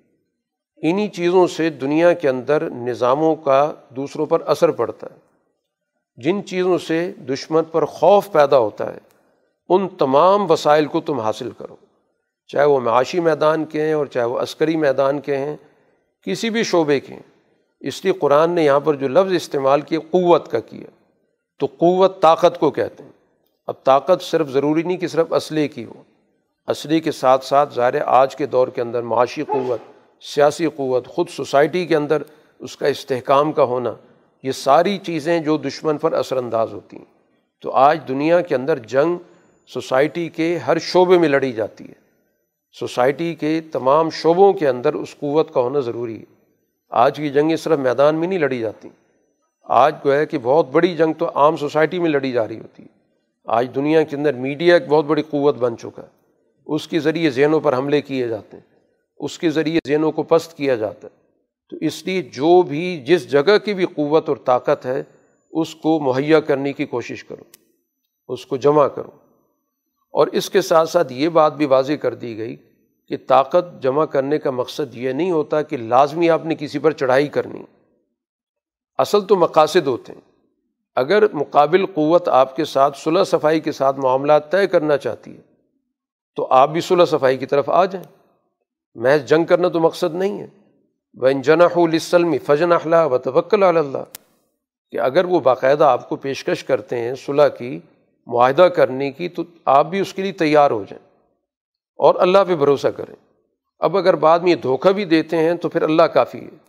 انہی 0.90 1.08
چیزوں 1.08 1.48
سے 1.48 1.70
دنیا 1.70 2.14
کے 2.14 2.30
اندر 2.30 2.70
نظاموں 2.70 3.36
کا 3.36 3.74
دوسروں 3.90 4.26
پر 4.26 4.42
اثر 4.42 4.72
پڑتا 4.72 5.08
ہے۔ 5.12 5.20
جن 6.18 6.46
چیزوں 6.46 6.78
سے 6.78 7.14
دشمن 7.30 7.64
پر 7.64 7.86
خوف 7.86 8.32
پیدا 8.32 8.58
ہوتا 8.58 8.94
ہے، 8.94 8.98
ان 9.70 9.88
تمام 9.90 10.52
وسائل 10.52 10.86
کو 10.86 11.02
تم 11.02 11.20
حاصل 11.20 11.50
کرو۔ 11.58 11.76
چاہے 12.48 12.66
وہ 12.66 12.80
معاشی 12.80 13.20
میدان 13.20 13.66
کے 13.66 13.82
ہیں 13.82 13.94
اور 13.94 14.06
چاہے 14.06 14.26
وہ 14.26 14.40
عسکری 14.40 14.76
میدان 14.76 15.22
کے 15.22 15.38
ہیں، 15.38 15.58
کسی 16.24 16.50
بھی 16.50 16.64
شعبے 16.64 17.00
کے 17.00 17.14
ہیں۔ 17.14 17.22
اس 17.80 18.06
لیے 18.06 18.14
قرآن 18.14 18.52
نے 18.52 18.64
یہاں 18.64 18.80
پر 18.80 18.94
جو 18.94 19.08
لفظ 19.08 19.34
استعمال 19.34 19.82
کیا، 19.82 20.00
قوت 20.00 20.52
کا 20.52 20.60
کیا۔ 20.60 20.99
تو 21.60 21.68
قوت 21.78 22.22
طاقت 22.22 22.60
کو 22.60 22.72
کہتے 22.72 23.04
ہیں۔ 23.04 23.12
اب 23.68 23.84
طاقت 23.84 24.22
صرف 24.22 24.50
ضروری 24.50 24.84
نہیں 24.84 24.98
کہ 24.98 25.08
صرف 25.08 25.34
اسلحے 25.34 25.68
کی 25.68 25.86
ہو۔ 25.86 26.04
اسلحے 26.68 27.00
کے 27.00 27.12
ساتھ 27.12 27.46
ساتھ 27.46 27.74
ظاہر 27.74 28.02
آج 28.06 28.36
کے 28.36 28.46
دور 28.46 28.68
کے 28.68 28.82
اندر 28.82 29.02
معاشی 29.02 29.44
قوت، 29.44 29.80
سیاسی 30.24 30.68
قوت، 30.76 31.08
خود 31.08 31.30
سوسائٹی 31.30 31.86
کے 31.86 31.96
اندر 31.96 32.22
اس 32.60 32.78
کا 32.78 32.88
استحکام 32.88 33.52
کا 33.52 33.64
ہونا، 33.64 33.94
یہ 34.44 34.52
ساری 34.52 34.98
چیزیں 34.98 35.40
جو 35.40 35.58
دشمن 35.58 35.98
پر 35.98 36.14
اثر 36.14 36.38
انداز 36.38 36.74
ہوتی 36.74 36.98
ہیں۔ 36.98 37.06
تو 37.62 37.72
آج 37.72 38.00
دنیا 38.08 38.42
کے 38.42 38.56
اندر 38.56 38.80
جنگ 38.80 39.18
سوسائٹی 39.68 40.30
کے 40.30 40.58
ہر 40.58 40.80
شعبے 40.80 41.18
میں 41.18 41.30
لڑی 41.30 41.52
جاتی 41.52 41.84
ہے۔ 41.84 41.94
سوسائٹی 42.80 43.36
کے 43.36 43.62
تمام 43.72 44.10
شعبوں 44.10 44.54
کے 44.54 44.68
اندر 44.68 44.94
اس 44.94 45.16
قوت 45.20 45.54
کا 45.54 45.62
ہونا 45.62 45.80
ضروری 45.80 46.20
ہے۔ 46.20 46.26
آج 46.90 47.18
کی 47.18 47.30
جنگیں 47.30 47.56
صرف 47.56 47.80
میدان 47.80 48.16
میں 48.16 48.28
نہیں 48.28 48.40
لڑی 48.40 48.60
جاتی۔ 48.60 48.90
آج 49.70 49.96
کو 50.04 50.14
ہے 50.14 50.26
کہ 50.26 50.38
بہت 50.38 50.70
بڑی 50.72 50.96
جنگ 50.96 51.14
تو 51.14 51.30
عام 51.36 51.58
سوسائٹی 51.58 52.00
میں 52.00 52.10
لڑی 52.10 52.32
جا 52.32 52.48
رہی 52.48 52.60
ہوتی 52.60 52.84
ہے۔ 52.84 52.88
آج 53.46 53.68
دنیا 53.76 54.04
کے 54.04 54.16
اندر 54.16 54.34
میڈیا 54.34 54.74
ایک 54.74 54.84
بہت 54.90 55.06
بڑی 55.06 55.22
قوت 55.22 55.56
بن 55.56 55.78
چکا 55.78 56.02
ہے۔ 56.02 56.08
اس 56.66 56.88
کے 56.88 57.00
ذریعے 57.00 57.30
ذہنوں 57.30 57.60
پر 57.60 57.78
حملے 57.78 58.02
کیے 58.02 58.28
جاتے 58.28 58.58
ہیں۔ 58.58 58.76
اس 59.18 59.40
کے 59.40 59.50
ذریعے 59.50 59.80
ذہنوں 59.88 60.12
کو 60.12 60.24
پست 60.24 60.58
کیا 60.58 60.76
جاتا 60.76 61.08
ہے۔ 61.08 61.18
تو 61.70 61.78
اس 61.82 62.06
لیے 62.06 62.22
جو 62.22 62.62
بھی 62.62 63.04
جس 63.06 63.32
جگہ 63.32 63.58
کی 63.66 63.74
بھی 63.74 63.86
قوت 63.86 64.30
اور 64.30 64.38
طاقت 64.38 64.86
ہے، 64.86 65.04
اس 65.52 65.76
کو 65.76 66.00
مہیا 66.00 66.40
کرنے 66.40 66.74
کی 66.74 66.86
کوشش 66.86 67.24
کرو۔ 67.24 67.44
اس 68.28 68.46
کو 68.46 68.58
جمع 68.58 68.88
کرو۔ 68.88 69.12
اور 70.12 70.28
اس 70.28 70.50
کے 70.50 70.62
ساتھ 70.62 70.90
ساتھ 70.90 71.14
یہ 71.14 71.30
بات 71.30 71.58
بھی 71.58 71.66
واضح 71.66 71.94
کر 71.94 72.14
دی 72.14 72.38
گئی 72.38 72.56
کہ 73.08 73.18
طاقت 73.28 73.84
جمع 73.84 74.06
کرنے 74.06 74.38
کا 74.38 74.52
مقصد 74.52 74.96
یہ 74.96 75.12
نہیں 75.12 75.32
ہوتا 75.32 75.62
کہ 75.62 75.78
لازمی 75.78 76.30
آپ 76.30 76.46
نے 76.46 76.56
کسی 76.60 76.80
پر 76.80 76.92
چڑھائی 76.92 77.28
کرنی۔ 77.28 77.64
اصل 79.00 79.22
تو 79.22 79.36
مقاصد 79.36 79.88
ہوتے 79.88 80.14
ہیں۔ 80.14 80.22
اگر 80.96 81.34
مقابل 81.34 81.86
قوت 81.86 82.30
آپ 82.30 82.56
کے 82.56 82.66
ساتھ 82.66 82.98
صلح 82.98 83.24
صفائی 83.24 83.60
کے 83.60 83.72
ساتھ 83.72 84.00
معاملات 84.00 84.52
طے 84.52 84.68
کرنا 84.68 84.98
چاہتی 84.98 85.36
ہے، 85.36 85.42
تو 86.36 86.48
آپ 86.50 86.70
بھی 86.70 86.82
صلح 86.82 87.06
صفائی 87.06 87.38
کی 87.38 87.46
طرف 87.46 87.70
آ 87.70 87.86
جائیں۔ 87.86 88.16
محض 88.96 89.26
جنگ 89.26 89.44
کرنا 89.44 89.68
تو 89.68 89.80
مقصد 89.80 90.16
نہیں 90.16 90.40
ہے۔ 90.40 90.48
و 91.14 91.26
انجنا 91.26 91.68
السلم 91.76 92.36
فجن 92.46 92.72
اخلاء 92.72 93.06
و 93.06 93.18
توکل 93.18 93.64
اللہ 93.64 93.98
کہ 94.92 95.00
اگر 95.00 95.26
وہ 95.26 95.40
باقاعدہ 95.40 95.84
آپ 95.84 96.10
کو 96.10 96.16
پیشکش 96.16 96.64
کرتے 96.64 96.98
ہیں 96.98 97.14
صلح 97.16 97.48
کی، 97.48 97.80
معاہدہ 98.28 98.62
کرنے 98.62 99.12
کی، 99.12 99.30
تو 99.30 99.44
آپ 99.66 99.86
بھی 99.86 100.00
اس 100.00 100.14
کے 100.14 100.22
لیے 100.22 100.32
تیار 100.32 100.72
ہو 100.72 100.84
جائیں۔ 100.90 101.06
اور 101.96 102.16
اللہ 102.20 102.38
پہ 102.48 102.56
بھروسہ 102.56 102.88
کریں۔ 102.88 103.16
اب 103.80 103.98
اگر 103.98 104.14
بعد 104.14 104.40
میں 104.40 104.52
یہ 104.52 104.56
دھوکہ 104.56 104.92
بھی 104.92 105.06
دیتے 105.06 105.38
ہیں، 105.38 105.56
تو 105.56 105.70
پھر 105.70 105.82
اللہ 105.82 106.04
کافی 106.04 106.40
ہے۔ 106.40 106.69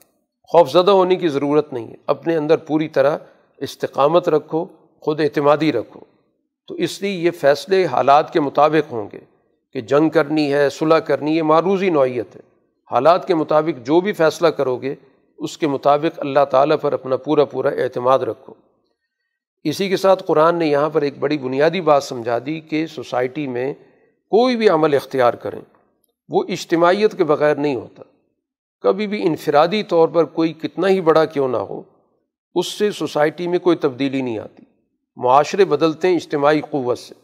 خوف 0.53 0.70
زدہ 0.70 0.90
ہونے 0.90 1.16
کی 1.16 1.28
ضرورت 1.28 1.72
نہیں 1.72 1.88
ہے۔ 1.88 1.94
اپنے 2.07 2.36
اندر 2.36 2.57
پوری 2.57 2.88
طرح 2.88 3.16
استقامت 3.59 4.28
رکھو، 4.28 4.64
خود 5.01 5.20
اعتمادی 5.20 5.72
رکھو۔ 5.72 6.01
تو 6.68 6.74
اس 6.74 7.03
لیے 7.03 7.11
یہ 7.11 7.30
فیصلے 7.30 7.84
حالات 7.84 8.32
کے 8.32 8.40
مطابق 8.40 8.92
ہوں 8.92 9.09
گے 9.12 9.18
کہ 9.72 9.80
جنگ 9.80 10.09
کرنی 10.09 10.53
ہے، 10.53 10.70
صلح 10.70 10.98
کرنی 10.98 11.36
ہے 11.36 11.42
معروضی 11.42 11.90
نوعیت 11.90 12.36
ہے۔ 12.36 12.40
حالات 12.90 13.26
کے 13.26 13.34
مطابق 13.34 13.86
جو 13.86 14.01
بھی 14.01 14.12
فیصلہ 14.12 14.48
کرو 14.48 14.76
گے، 14.76 14.94
اس 15.38 15.59
کے 15.59 15.66
مطابق 15.66 16.20
اللہ 16.20 16.44
تعالیٰ 16.51 16.76
پر 16.80 16.92
اپنا 16.92 17.16
پورا 17.16 17.44
پورا 17.44 17.68
اعتماد 17.68 18.18
رکھو۔ 18.18 18.55
اسی 19.64 19.88
کے 19.88 19.96
ساتھ 19.96 20.22
قرآن 20.26 20.57
نے 20.57 20.66
یہاں 20.66 20.90
پر 20.90 21.03
ایک 21.03 21.18
بڑی 21.18 21.38
بنیادی 21.38 21.80
بات 21.80 22.05
سمجھا 22.05 22.38
دی 22.46 22.61
کہ 22.61 22.86
سوسائٹی 22.86 23.46
میں 23.46 23.74
کوئی 24.30 24.57
بھی 24.57 24.68
عمل 24.68 24.94
اختیار 24.94 25.34
کریں، 25.34 25.61
وہ 26.28 26.44
اجتماعیت 26.48 27.16
کے 27.16 27.24
بغیر 27.24 27.55
نہیں 27.55 27.74
ہوتا۔ 27.74 28.03
کبھی 28.81 29.07
بھی 29.07 29.26
انفرادی 29.26 29.83
طور 29.83 30.09
پر 30.09 30.24
کوئی 30.24 30.53
کتنا 30.53 30.89
ہی 30.89 31.01
بڑا 31.01 31.24
کیوں 31.24 31.49
نہ 31.49 31.57
ہو، 31.57 31.83
اس 32.55 32.66
سے 32.66 32.91
سوسائٹی 32.91 33.49
میں 33.49 33.59
کوئی 33.59 33.76
تبدیلی 33.76 34.22
نہیں 34.22 34.39
آتی۔ 34.39 34.62
معاشرے 35.16 35.64
بدلتے 35.64 36.09
ہیں 36.09 36.14
اجتماعی 36.14 36.61
قوت 36.61 36.99
سے۔ 36.99 37.14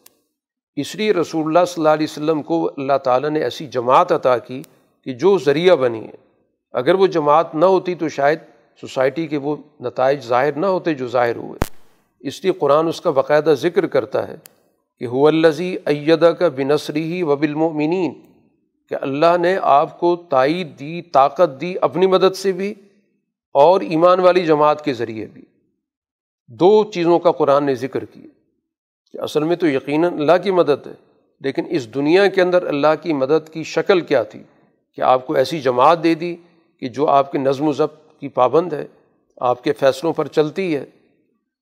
اس 0.77 0.97
لیے 0.97 1.13
رسول 1.13 1.47
اللہ 1.47 1.65
صلی 1.65 1.81
اللہ 1.81 1.89
علیہ 1.89 2.07
وسلم 2.11 2.43
کو 2.43 2.71
اللہ 2.77 2.99
تعالیٰ 3.05 3.31
نے 3.31 3.43
ایسی 3.43 3.67
جماعت 3.67 4.13
عطا 4.13 4.39
کی 4.39 4.63
کہ 5.05 5.13
جو 5.13 5.39
ذریعہ 5.39 5.77
بنی 5.77 6.05
ہے۔ 6.05 6.47
اگر 6.73 6.95
وہ 6.95 7.07
جماعت 7.07 7.55
نہ 7.55 7.65
ہوتی 7.65 7.95
تو 7.95 8.09
شاید 8.09 8.39
سوسائٹی 8.81 9.27
کے 9.27 9.37
وہ 9.37 9.57
نتائج 9.81 10.21
ظاہر 10.21 10.53
نہ 10.53 10.67
ہوتے 10.67 10.95
جو 10.95 11.09
ظاہر 11.09 11.37
ہوئے۔ 11.37 11.73
اس 12.21 12.45
لیے 12.45 12.53
قرآن 12.53 12.89
اس 12.89 13.01
کا 13.01 13.11
باقاعدہ 13.11 13.55
ذکر 13.61 13.87
کرتا 13.87 14.29
ہے 14.29 14.37
کہ 14.99 15.05
الزی 15.05 15.77
ایدہ 15.87 16.33
کا 16.39 16.49
بنسری 16.49 17.13
ہی 17.13 17.23
و 17.23 17.37
بالمؤمنین 17.37 18.21
کہ 18.89 18.97
اللہ 19.01 19.39
نے 19.41 19.59
آپ 19.63 20.01
کو 20.01 20.17
تائید 20.17 20.81
دی، 20.81 21.03
طاقت 21.03 21.61
دی 21.61 21.75
اپنی 21.83 22.07
مدد 22.07 22.37
سے 22.37 22.53
بھی 22.53 22.75
اور 23.53 23.81
ایمان 23.81 24.21
والی 24.21 24.47
جماعت 24.47 24.85
کے 24.85 24.93
ذریعے 24.93 25.27
بھی۔ 25.27 25.43
دو 26.49 26.85
چیزوں 26.85 27.19
کا 27.19 27.33
قرآن 27.33 27.65
نے 27.65 27.75
ذکر 27.75 28.05
کیا۔ 28.05 28.27
کہ 29.13 29.19
اصل 29.19 29.43
میں 29.43 29.57
تو 29.57 29.67
یقیناً 29.67 30.13
اللہ 30.13 30.33
کی 30.43 30.51
مدد 30.51 30.87
ہے، 30.87 30.93
لیکن 31.41 31.65
اس 31.71 31.95
دنیا 31.95 32.27
کے 32.27 32.43
اندر 32.43 32.67
اللہ 32.67 32.87
کی 33.03 33.13
مدد 33.13 33.49
کی 33.53 33.63
شکل 33.63 34.01
کیا 34.01 34.23
تھی؟ 34.23 34.43
کہ 34.95 35.01
آپ 35.01 35.27
کو 35.27 35.35
ایسی 35.35 35.61
جماعت 35.61 36.05
دے 36.05 36.15
دی 36.15 36.37
کہ 36.81 36.89
جو 36.89 37.09
آپ 37.09 37.33
کے 37.33 37.39
نظم 37.39 37.69
و 37.69 37.73
ضبط 37.73 38.21
کی 38.21 38.29
پابند 38.29 38.73
ہے، 38.73 38.87
آپ 39.41 39.65
کے 39.65 39.73
فیصلوں 39.73 40.13
پر 40.13 40.27
چلتی 40.27 40.77
ہے۔ 40.77 40.85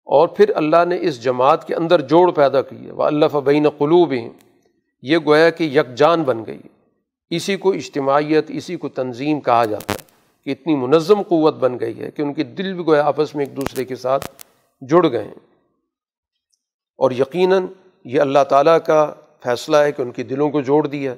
اور 0.05 0.29
پھر 0.29 0.53
اللہ 0.57 0.85
نے 0.89 0.99
اس 1.01 1.22
جماعت 1.22 1.66
کے 1.66 1.75
اندر 1.75 2.01
جوڑ 2.01 2.33
پیدا 2.33 2.62
کی 2.62 2.87
ہے۔ 2.87 2.93
وہ 2.93 3.03
اللہ 3.03 3.27
فبین 3.33 3.68
قلوب 3.68 4.12
ہیں 4.12 4.31
یہ 5.03 5.18
گویا 5.18 5.51
کہ 5.51 5.64
یکجان 5.64 6.22
بن 6.22 6.47
گئی 6.47 6.59
اسی 7.37 7.57
کو 7.57 7.72
اجتماعیت، 7.72 8.45
اسی 8.49 8.76
کو 8.76 8.89
تنظیم 8.89 9.41
کہا 9.41 9.64
جاتا 9.64 9.93
ہے۔ 9.93 10.14
کہ 10.45 10.51
اتنی 10.51 10.76
منظم 10.76 11.22
قوت 11.22 11.55
بن 11.55 11.80
گئی 11.80 12.01
ہے 12.01 12.11
کہ 12.11 12.22
ان 12.22 12.35
کے 12.35 12.43
دل 12.43 12.72
بھی 12.72 12.87
گویا 12.87 13.05
آپس 13.05 13.35
میں 13.35 13.47
ایک 13.47 13.57
دوسرے 13.57 13.85
کے 13.85 13.97
ساتھ 13.97 14.45
جڑ 14.91 15.11
گئے 15.11 15.24
ہیں۔ 15.24 15.35
اور 16.99 17.11
یقیناً 17.11 17.66
یہ 18.05 18.20
اللہ 18.20 18.39
تعالیٰ 18.49 18.78
کا 18.87 19.14
فیصلہ 19.43 19.76
ہے 19.76 19.93
کہ 19.93 20.03
ان 20.03 20.11
کے 20.11 20.22
دلوں 20.22 20.51
کو 20.51 20.61
جوڑ 20.61 20.87
دیا 20.87 21.14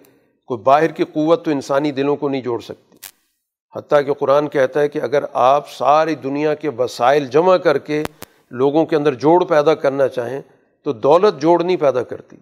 کوئی 0.46 0.60
باہر 0.60 0.86
کی 0.86 1.04
قوت 1.04 1.44
تو 1.44 1.50
انسانی 1.50 1.92
دلوں 1.92 2.16
کو 2.16 2.28
نہیں 2.28 2.40
جوڑ 2.40 2.60
سکتی۔ 2.60 2.98
حتیٰ 3.76 4.06
کہ 4.06 4.12
قرآن 4.12 4.48
کہتا 4.48 4.80
ہے 4.80 4.88
کہ 4.88 4.98
اگر 5.02 5.24
آپ 5.32 5.70
ساری 5.70 6.14
دنیا 6.14 6.54
کے 6.54 6.68
وسائل 6.68 7.26
جمع 7.26 7.56
کر 7.56 7.78
کے 7.78 8.02
لوگوں 8.50 8.86
کے 8.86 8.96
اندر 8.96 9.14
جوڑ 9.14 9.44
پیدا 9.44 9.74
کرنا 9.74 10.08
چاہیں 10.08 10.40
تو 10.82 10.92
دولت 10.92 11.40
جوڑ 11.40 11.64
نہیں 11.64 11.76
پیدا 11.76 12.02
کرتی۔ 12.02 12.36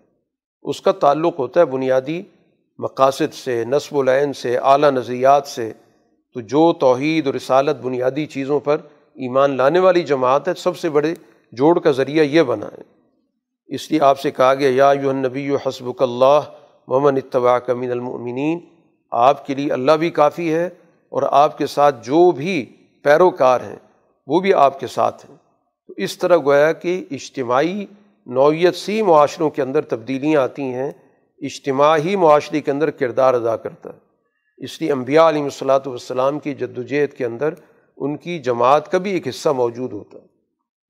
اس 0.62 0.80
کا 0.80 0.92
تعلق 0.92 1.38
ہوتا 1.38 1.60
ہے 1.60 1.64
بنیادی 1.64 2.22
مقاصد 2.78 3.34
سے، 3.34 3.64
نصب 3.64 3.98
العین 3.98 4.32
سے، 4.32 4.56
اعلیٰ 4.56 4.90
نظریات 4.90 5.46
سے، 5.46 5.72
تو 6.34 6.40
جو 6.40 6.72
توحید 6.72 7.26
اور 7.26 7.34
رسالت 7.34 7.76
بنیادی 7.76 8.26
چیزوں 8.26 8.60
پر 8.60 8.76
ایمان 9.14 9.56
لانے 9.56 9.78
والی 9.78 10.02
جماعت 10.02 10.48
ہے، 10.48 10.54
سب 10.54 10.76
سے 10.76 10.90
بڑے 10.90 11.14
جوڑ 11.52 11.78
کا 11.78 11.90
ذریعہ 11.90 12.24
یہ 12.24 12.42
بنا 12.42 12.66
ہے۔ 12.66 12.82
اس 13.66 13.90
لیے 13.90 14.00
آپ 14.00 14.20
سے 14.20 14.30
کہا 14.30 14.54
گیا، 14.54 14.70
یا 14.74 15.00
یو 15.02 15.12
نبی 15.12 15.50
و 15.50 15.56
حسب 15.66 15.90
اللہ 15.98 16.40
محمد 16.88 17.16
اتباع 17.16 17.58
کمین 17.58 17.90
المؤمنین، 17.90 18.60
آپ 19.10 19.46
کے 19.46 19.54
لیے 19.54 19.72
اللہ 19.72 19.92
بھی 19.92 20.10
کافی 20.10 20.54
ہے 20.54 20.66
اور 21.08 21.22
آپ 21.30 21.58
کے 21.58 21.66
ساتھ 21.66 22.06
جو 22.06 22.30
بھی 22.30 22.64
پیروکار 23.02 23.60
ہیں، 23.60 23.76
وہ 24.26 24.40
بھی 24.40 24.54
آپ 24.54 24.80
کے 24.80 24.86
ساتھ 24.86 25.26
ہیں۔ 25.30 25.36
تو 25.86 25.94
اس 25.96 26.18
طرح 26.18 26.36
گویا 26.36 26.72
کہ 26.72 27.04
اجتماعی 27.10 27.86
نوعیت 28.26 28.74
سی 28.74 29.02
معاشروں 29.02 29.50
کے 29.50 29.62
اندر 29.62 29.82
تبدیلیاں 29.82 30.42
آتی 30.42 30.62
ہیں 30.62 30.90
اجتماعی 31.38 32.16
معاشرے 32.16 32.60
کے 32.60 32.70
اندر 32.70 32.90
کردار 32.90 33.34
ادا 33.34 33.56
کرتا 33.56 33.90
ہے۔ 33.90 33.98
اس 34.64 34.80
لیے 34.80 34.92
انبیاء 34.92 35.28
علیہ 35.28 35.42
الصلاۃ 35.42 35.80
والسلام 35.86 36.38
کی 36.38 36.54
جد 36.54 36.78
وجہد 36.78 37.12
کے 37.12 37.24
اندر 37.24 37.54
ان 37.96 38.16
کی 38.16 38.38
جماعت 38.38 38.92
کا 38.92 38.98
بھی 38.98 39.10
ایک 39.10 39.28
حصہ 39.28 39.48
موجود 39.48 39.92
ہوتا 39.92 40.18
ہے۔ 40.18 40.26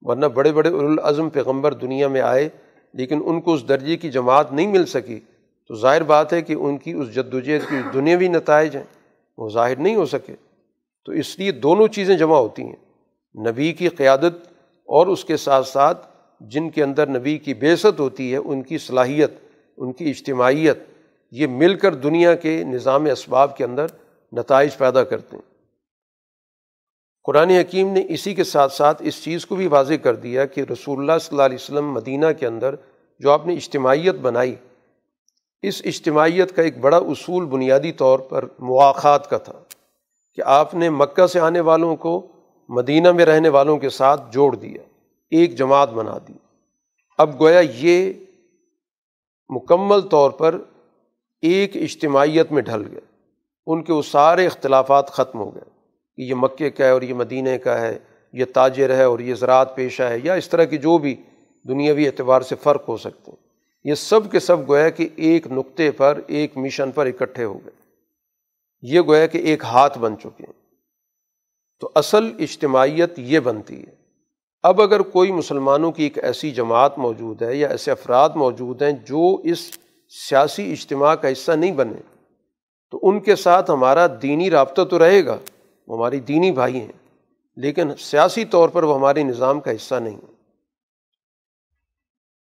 ورنہ 0.01 0.27
بڑے 0.27 0.53
بڑے 0.53 0.69
الاظم 0.69 1.29
پیغمبر 1.29 1.75
دنیا 1.75 2.09
میں 2.09 2.21
آئے 2.21 2.49
لیکن 2.93 3.23
ان 3.25 3.41
کو 3.41 3.55
اس 3.55 3.69
درجے 3.69 3.97
کی 3.97 4.11
جماعت 4.11 4.53
نہیں 4.53 4.67
مل 4.67 4.87
سکی۔ 4.87 5.21
تو 5.69 5.75
ظاہر 5.75 6.03
بات 6.03 6.33
ہے 6.33 6.43
کہ 6.43 6.53
ان 6.53 6.79
کی 6.79 6.93
اس 6.93 7.15
جد 7.15 7.35
وجہد 7.35 7.71
کی 7.71 7.77
دنیاوی 7.95 8.29
نتائج 8.29 8.77
ہیں، 8.77 8.85
وہ 9.39 9.49
ظاہر 9.49 9.77
نہیں 9.77 9.95
ہو 9.95 10.07
سکے۔ 10.07 10.35
تو 11.05 11.13
اس 11.13 11.39
لیے 11.39 11.53
دونوں 11.53 11.89
چیزیں 11.89 12.17
جمع 12.17 12.37
ہوتی 12.37 12.63
ہیں۔ 12.63 12.77
نبی 13.51 13.73
کی 13.73 13.89
قیادت 13.89 14.53
اور 14.87 15.07
اس 15.07 15.25
کے 15.25 15.37
ساتھ 15.37 15.69
ساتھ 15.69 16.07
جن 16.41 16.71
کے 16.71 16.83
اندر 16.83 17.09
نبی 17.09 17.39
کی 17.39 17.55
بیست 17.55 18.01
ہوتی 18.01 18.33
ہے، 18.33 18.37
ان 18.37 18.63
کی 18.63 18.79
صلاحیت 18.79 19.44
ان 19.77 19.93
کی 19.93 20.11
اجتماعیت، 20.11 20.79
یہ 21.31 21.47
مل 21.47 21.75
کر 21.75 21.95
دنیا 21.95 22.35
کے 22.35 22.65
نظام 22.65 23.05
اسباب 23.05 23.57
کے 23.57 23.65
اندر 23.65 23.87
نتائج 24.33 24.77
پیدا 24.77 25.05
کرتے 25.05 25.37
ہیں۔ 25.37 25.55
قرآن 27.25 27.51
حکیم 27.51 27.93
نے 27.93 28.03
اسی 28.09 28.35
کے 28.35 28.45
ساتھ 28.45 28.73
ساتھ 28.73 29.03
اس 29.05 29.23
چیز 29.25 29.47
کو 29.47 29.57
بھی 29.57 29.67
واضح 29.67 29.95
کر 29.95 30.17
دیا 30.17 30.45
کہ 30.45 30.61
رسول 30.61 30.99
اللہ 30.99 31.19
صلی 31.21 31.29
اللہ 31.31 31.43
علیہ 31.43 31.59
وسلم 31.61 31.93
مدینہ 31.93 32.27
کے 32.41 32.47
اندر 32.47 32.75
جو 33.19 33.31
آپ 33.31 33.47
نے 33.47 33.55
اجتماعیت 33.55 34.15
بنائی، 34.15 34.55
اس 35.63 35.83
اجتماعیت 35.85 36.57
کا 36.57 36.63
ایک 36.63 36.79
بڑا 36.79 36.97
اصول 36.97 37.45
بنیادی 37.45 37.93
طور 37.93 38.19
پر 38.19 38.45
مواقع 38.59 39.17
کا 39.17 39.39
تھا 39.39 39.61
کہ 40.35 40.43
آپ 40.45 40.75
نے 40.75 40.91
مکہ 40.91 41.27
سے 41.27 41.41
آنے 41.41 41.61
والوں 41.61 41.97
کو 41.97 42.27
مدینہ 42.69 43.13
میں 43.13 43.25
رہنے 43.25 43.49
والوں 43.49 43.79
کے 43.79 43.89
ساتھ 43.89 44.23
جوڑ 44.33 44.57
دیا، 44.57 44.83
ایک 45.31 45.57
جماعت 45.57 45.91
بنا 45.91 46.19
دی۔ 46.29 46.33
اب 47.19 47.41
گویا 47.41 47.61
یہ 47.61 48.13
مکمل 49.49 50.01
طور 50.01 50.31
پر 50.31 50.59
ایک 51.43 51.77
اجتماعیت 51.77 52.53
میں 52.53 52.63
ڈھل 52.63 52.83
گئے۔ 52.93 53.01
ان 53.67 53.85
کے 53.85 53.93
وہ 53.93 54.03
سارے 54.03 54.47
اختلافات 54.47 55.11
ختم 55.11 55.39
ہو 55.39 55.55
گئے 55.55 55.71
کہ 56.17 56.23
یہ 56.23 56.35
مکے 56.35 56.71
کا 56.71 56.85
ہے 56.85 56.91
اور 56.91 57.03
یہ 57.03 57.15
مدینہ 57.15 57.57
کا 57.65 57.81
ہے، 57.81 57.99
یہ 58.33 58.45
تاجر 58.55 58.97
ہے 58.97 59.05
اور 59.05 59.19
یہ 59.19 59.35
زراعت 59.35 59.77
پیشہ 59.77 60.03
ہے، 60.03 60.19
یا 60.25 60.35
اس 60.35 60.49
طرح 60.49 60.65
کی 60.65 60.79
جو 60.79 60.99
بھی 60.99 61.23
دنیاوی 61.69 62.07
اعتبار 62.07 62.41
سے 62.41 62.55
فرق 62.63 62.89
ہو 62.89 62.97
سکتے 62.97 63.31
ہیں۔ 63.31 63.45
یہ 63.85 63.95
سب 63.95 64.31
کے 64.31 64.41
سب 64.41 64.69
گویا 64.69 64.91
کہ 64.91 65.09
ایک 65.17 65.47
نقطے 65.47 65.91
پر، 65.91 66.21
ایک 66.27 66.57
مشن 66.57 66.91
پر 66.91 67.07
اکٹھے 67.07 67.45
ہو 67.45 67.59
گئے۔ 67.65 67.85
یہ 68.83 69.01
گویا 69.01 69.27
کہ 69.27 69.39
ایک 69.39 69.65
ہاتھ 69.65 69.99
بن 69.99 70.19
چکے 70.19 70.45
ہیں۔ 70.45 70.65
تو 71.81 71.91
اصل 71.95 72.31
اجتماعیت 72.39 73.19
یہ 73.19 73.41
بنتی 73.41 73.87
ہے 73.87 74.04
اب 74.65 74.81
اگر 74.81 75.01
کوئی 75.01 75.33
مسلمانوں 75.33 75.93
کی 75.93 76.03
ایک 76.03 76.25
ایسی 76.25 76.51
جماعت 76.51 76.99
موجود 76.99 77.43
ہے 77.43 77.57
یا 77.57 77.69
ایسے 77.69 77.91
افراد 77.91 78.31
موجود 78.35 78.83
ہیں 78.83 78.93
جو 78.93 79.41
اس 79.45 79.59
سیاسی 80.29 80.73
اجتماع 80.73 81.15
کا 81.15 81.33
حصہ 81.33 81.53
نہیں 81.53 81.73
بنے، 81.73 82.01
تو 82.91 82.99
ان 83.03 83.21
کے 83.21 83.37
ساتھ 83.37 83.71
ہمارا 83.71 84.07
دینی 84.23 84.51
رابطہ 84.51 84.83
تو 84.83 84.99
رہے 84.99 85.25
گا، 85.27 85.39
وہ 85.89 85.97
ہماری 85.97 86.21
دینی 86.21 86.53
بھائی 86.53 86.81
ہیں، 86.81 86.93
لیکن 87.57 87.97
سیاسی 87.99 88.45
طور 88.45 88.69
پر 88.69 88.83
وہ 88.83 88.95
ہمارے 88.95 89.23
نظام 89.23 89.61
کا 89.61 89.71
حصہ 89.71 89.95
نہیں۔ 89.95 90.21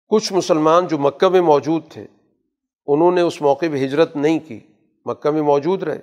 کچھ 0.09 0.33
مسلمان 0.33 0.87
جو 0.87 0.99
مکہ 0.99 1.29
میں 1.29 1.41
موجود 1.41 1.83
تھے، 1.89 2.07
انہوں 2.87 3.13
نے 3.13 3.21
اس 3.21 3.43
موقع 3.43 3.67
پہ 3.73 3.85
ہجرت 3.85 4.17
نہیں 4.17 4.39
کی، 4.39 4.61
مکہ 5.05 5.31
میں 5.31 5.43
موجود 5.43 5.83
رہے۔ 5.83 6.01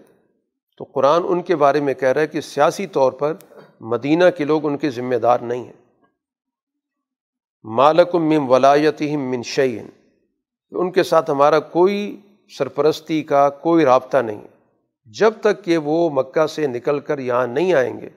تو 0.77 0.83
قرآن 0.83 1.21
ان 1.27 1.41
کے 1.41 1.55
بارے 1.55 1.79
میں 1.79 1.93
کہہ 1.93 2.09
رہا 2.09 2.21
ہے 2.21 2.27
کہ 2.27 2.41
سیاسی 2.41 2.87
طور 2.87 3.11
پر 3.11 3.33
مدینہ 3.81 4.23
کے 4.37 4.43
لوگ 4.43 4.65
ان 4.65 4.77
کے 4.77 4.89
ذمہ 4.89 5.15
دار 5.15 5.39
نہیں 5.39 5.63
ہیں۔ 5.63 5.84
مالک 7.65 8.15
من 8.15 8.47
ولایت 8.49 9.01
من 9.01 9.41
شعین 9.43 9.85
ان 10.71 10.91
کے 10.91 11.03
ساتھ 11.03 11.31
ہمارا 11.31 11.59
کوئی 11.59 11.95
سرپرستی 12.57 13.21
کا 13.23 13.49
کوئی 13.49 13.85
رابطہ 13.85 14.17
نہیں۔ 14.17 14.41
جب 15.05 15.33
تک 15.41 15.63
کہ 15.63 15.77
وہ 15.77 16.09
مکہ 16.09 16.45
سے 16.47 16.67
نکل 16.67 16.99
کر 16.99 17.19
یہاں 17.19 17.47
نہیں 17.47 17.73
آئیں 17.73 17.99
گے، 18.01 18.09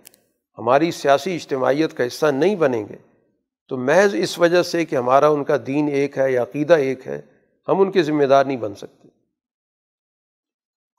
ہماری 0.59 0.91
سیاسی 0.91 1.35
اجتماعیت 1.37 1.97
کا 1.97 2.07
حصہ 2.07 2.27
نہیں 2.27 2.55
بنیں 2.55 2.85
گے۔ 2.89 2.97
تو 3.69 3.77
محض 3.77 4.15
اس 4.15 4.39
وجہ 4.39 4.63
سے 4.63 4.85
کہ 4.85 4.97
ہمارا 4.97 5.29
ان 5.29 5.45
کا 5.45 5.57
دین 5.67 5.89
ایک 5.89 6.19
ہے 6.19 6.33
یا 6.33 6.43
عقیدہ 6.43 6.75
ایک 6.75 7.07
ہے، 7.07 7.21
ہم 7.69 7.81
ان 7.81 7.91
کے 7.91 8.03
ذمہ 8.03 8.25
دار 8.25 8.45
نہیں 8.45 8.57
بن 8.57 8.75
سکتے۔ 8.75 9.09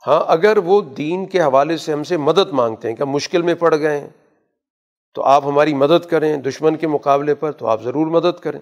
ہاں 0.08 0.24
اگر 0.28 0.58
وہ 0.58 0.82
دین 0.98 1.26
کے 1.26 1.42
حوالے 1.42 1.78
سے 1.78 1.94
ہم 1.94 2.04
سے 2.04 2.18
مدد 2.18 2.52
مانگتے 2.52 2.90
ہیں، 2.90 2.96
کہ 2.96 3.04
مشکل 3.04 3.42
میں 3.42 3.56
پڑ 3.56 3.76
گئے 3.76 4.00
ہیں 4.00 4.08
تو 5.14 5.24
آپ 5.24 5.46
ہماری 5.46 5.74
مدد 5.74 6.06
کریں 6.06 6.38
دشمن 6.38 6.76
کے 6.76 6.88
مقابلے 6.88 7.36
پر 7.36 7.52
تو 7.52 7.68
آپ 7.68 7.84
ضرور 7.84 8.08
مدد 8.08 8.40
کریں۔ 8.40 8.60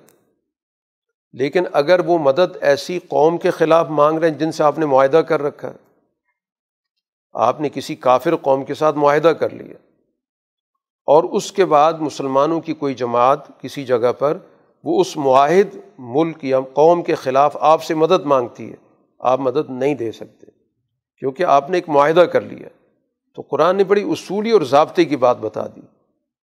لیکن 1.33 1.63
اگر 1.73 1.99
وہ 1.99 2.17
مدد 2.17 2.57
ایسی 2.61 2.99
قوم 3.07 3.37
کے 3.37 3.51
خلاف 3.51 3.89
مانگ 3.89 4.19
رہے 4.19 4.29
ہیں 4.31 4.37
جن 4.37 4.51
سے 4.51 4.63
آپ 4.63 4.79
نے 4.79 4.85
معاہدہ 4.85 5.17
کر 5.17 5.41
رکھا 5.41 5.69
ہے، 5.69 5.75
آپ 7.33 7.61
نے 7.61 7.69
کسی 7.69 7.95
کافر 7.95 8.35
قوم 8.35 8.65
کے 8.65 8.73
ساتھ 8.73 8.97
معاہدہ 8.97 9.27
کر 9.27 9.49
لیا۔ 9.49 9.73
اور 11.05 11.23
اس 11.23 11.51
کے 11.51 11.65
بعد 11.65 11.93
مسلمانوں 11.93 12.61
کی 12.61 12.73
کوئی 12.73 12.93
جماعت 12.93 13.61
کسی 13.61 13.85
جگہ 13.85 14.11
پر 14.19 14.37
وہ 14.83 15.01
اس 15.01 15.17
معاہد 15.17 15.77
ملک 15.97 16.45
یا 16.45 16.59
قوم 16.73 17.01
کے 17.01 17.15
خلاف 17.15 17.57
آپ 17.59 17.83
سے 17.83 17.93
مدد 17.93 18.25
مانگتی 18.25 18.71
ہے، 18.71 18.75
آپ 19.19 19.39
مدد 19.39 19.69
نہیں 19.69 19.95
دے 19.95 20.11
سکتے۔ 20.11 20.45
کیونکہ 21.19 21.43
آپ 21.43 21.69
نے 21.69 21.77
ایک 21.77 21.89
معاہدہ 21.89 22.19
کر 22.19 22.41
لیا۔ 22.41 22.69
تو 23.35 23.41
قرآن 23.41 23.75
نے 23.75 23.83
بڑی 23.83 24.11
اصولی 24.11 24.51
اور 24.51 24.61
ضابطے 24.61 25.05
کی 25.05 25.17
بات 25.17 25.37
بتا 25.37 25.67
دی۔ 25.67 25.96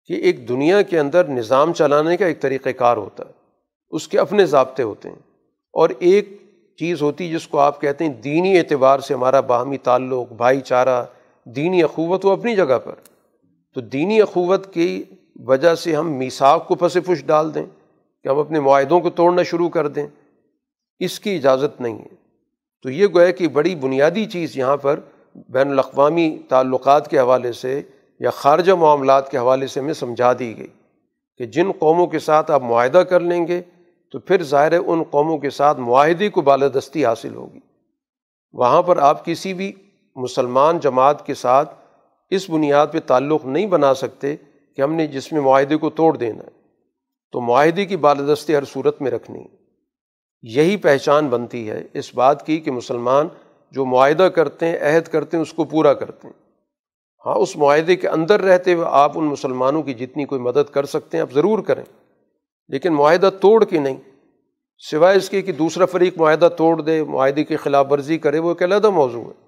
کہ 0.07 0.15
ایک 0.15 0.49
دنیا 0.49 0.83
کے 0.83 0.99
اندر 0.99 1.29
نظام 1.29 1.73
چلانے 1.73 2.17
کا 2.17 2.27
ایک 2.27 2.41
طریقۂ 2.41 2.71
کار 2.77 2.97
ہوتا 2.97 3.25
ہے۔ 3.27 3.33
اس 3.91 4.09
کے 4.09 4.19
اپنے 4.19 4.47
ضابطے 4.47 4.83
ہوتے 4.83 5.09
ہیں۔ 5.09 5.17
اور 5.73 5.91
ایک 5.99 6.43
چیز 6.79 7.03
ہوتی 7.03 7.31
جس 7.31 7.49
کو 7.49 7.59
آپ 7.59 7.81
کہتے 7.81 8.05
ہیں 8.05 8.13
دینی 8.13 8.59
اعتبار 8.59 8.99
سے 8.99 9.15
ہمارا 9.15 9.41
باہمی 9.41 9.79
تعلق، 9.79 10.33
بھائی 10.33 10.61
چارہ، 10.61 11.05
دینی 11.45 11.83
اخوت 11.83 12.27
وہ 12.27 12.31
اپنی 12.31 12.57
جگہ 12.57 12.79
پر۔ 12.85 12.93
تو 13.75 13.81
دینی 13.81 14.23
اخوت 14.23 14.75
کی 14.75 15.03
وجہ 15.37 15.75
سے 15.75 15.95
ہم 15.97 16.13
میساک 16.13 16.69
کو 16.69 16.75
پس 16.75 16.95
پش 16.95 17.25
ڈال 17.27 17.55
دیں 17.55 17.67
کہ 18.23 18.29
ہم 18.29 18.39
اپنے 18.39 18.61
معاہدوں 18.61 19.01
کو 19.01 19.11
توڑنا 19.11 19.43
شروع 19.43 19.69
کر 19.69 19.89
دیں۔ 19.89 20.07
اس 20.99 21.21
کی 21.21 21.37
اجازت 21.37 21.81
نہیں 21.81 21.99
ہے۔ 21.99 22.15
تو 22.83 22.91
یہ 22.91 23.07
گویا 23.15 23.31
کہ 23.31 23.49
بڑی 23.49 23.75
بنیادی 23.75 24.25
چیز 24.25 24.59
یہاں 24.59 24.77
پر 24.77 25.01
بین 25.49 25.71
الاقوامی 25.71 26.39
تعلقات 26.49 27.11
کے 27.11 27.19
حوالے 27.19 27.53
سے 27.53 27.83
یا 28.21 28.31
خارجہ 28.31 28.73
معاملات 28.73 29.31
کے 29.31 29.39
حوالے 29.39 29.67
سے 29.67 29.81
ہمیں 29.81 29.93
سمجھا 29.93 30.33
دی 30.39 30.59
گئی 30.59 30.67
کہ 31.39 31.47
جن 31.47 31.73
قوموں 31.79 32.07
کے 32.07 32.19
ساتھ 32.19 32.51
آپ 32.51 32.63
معاہدہ 32.63 32.99
کر 32.99 33.21
لیں 33.21 33.47
گے 33.47 33.63
تو 34.13 34.19
پھر 34.19 34.43
ظاہر 34.43 34.73
ان 34.87 35.03
قوموں 35.03 35.39
کے 35.39 35.51
ساتھ 35.51 35.81
معاہدے 35.81 36.29
کو 36.29 36.41
بالادستی 36.41 37.05
حاصل 37.05 37.35
ہوگی۔ 37.35 37.61
وہاں 38.53 38.83
پر 38.83 38.97
آپ 38.97 39.25
کسی 39.25 39.55
بھی 39.55 39.73
مسلمان 40.17 40.79
جماعت 40.79 41.27
کے 41.27 41.35
ساتھ 41.35 41.75
اس 42.31 42.51
بنیاد 42.51 42.87
پہ 42.93 42.99
تعلق 43.07 43.47
نہیں 43.47 43.67
بنا 43.67 43.95
سکتے 43.95 44.37
کہ 44.77 44.83
ہم 44.83 44.93
نے 44.93 45.07
جس 45.07 45.33
میں 45.33 45.41
معاہدے 45.41 45.77
کو 45.77 45.91
توڑ 45.91 46.17
دینا 46.17 46.45
ہے۔ 46.45 46.57
تو 47.33 47.41
معاہدے 47.41 47.85
کی 47.85 47.97
بالادستی 47.97 48.55
ہر 48.55 48.65
صورت 48.65 49.03
میں 49.03 49.11
رکھنی۔ 49.11 49.41
ہے 49.41 49.67
یہی 50.43 50.77
پہچان 50.77 51.29
بنتی 51.29 51.71
ہے 51.71 51.83
اس 51.93 52.15
بات 52.15 52.47
کی 52.47 52.59
کہ 52.59 52.71
مسلمان 52.71 53.29
جو 53.71 53.85
معاہدہ 53.85 54.23
کرتے 54.23 54.67
ہیں، 54.67 54.77
عہد 54.81 55.09
کرتے 55.09 55.37
ہیں، 55.37 55.43
اس 55.43 55.53
کو 55.53 55.65
پورا 55.65 55.95
کرتے 55.95 56.29
ہیں۔ 56.29 56.46
ہاں 57.27 57.35
اس 57.35 57.57
معاہدے 57.57 57.97
کے 57.97 58.09
اندر 58.09 58.41
رہتے 58.41 58.75
ہوئے 58.75 58.87
آپ 58.91 59.19
ان 59.19 59.25
مسلمانوں 59.25 59.83
کی 59.83 59.95
جتنی 59.95 60.25
کوئی 60.25 60.41
مدد 60.41 60.71
کر 60.71 60.87
سکتے 60.87 61.17
ہیں، 61.17 61.23
آپ 61.23 61.33
ضرور 61.33 61.59
کریں۔ 61.59 61.85
لیکن 62.69 62.93
معاہدہ 62.93 63.31
توڑ 63.41 63.65
کے 63.65 63.79
نہیں۔ 63.79 63.97
سوائے 64.91 65.17
اس 65.17 65.31
کے 65.31 65.43
کہ 65.43 65.53
دوسرا 65.53 65.87
فریق 65.87 66.19
معاہدہ 66.19 66.49
توڑ 66.59 66.83
دے، 66.83 67.05
معاہدے 67.05 67.45
کی 67.45 67.57
خلاف 67.57 67.87
ورزی 67.91 68.19
کرے، 68.19 68.39
وہ 68.39 68.49
ایک 68.49 68.63
علیحدہ 68.63 68.91
موضوع 68.91 69.25
ہے۔ 69.25 69.47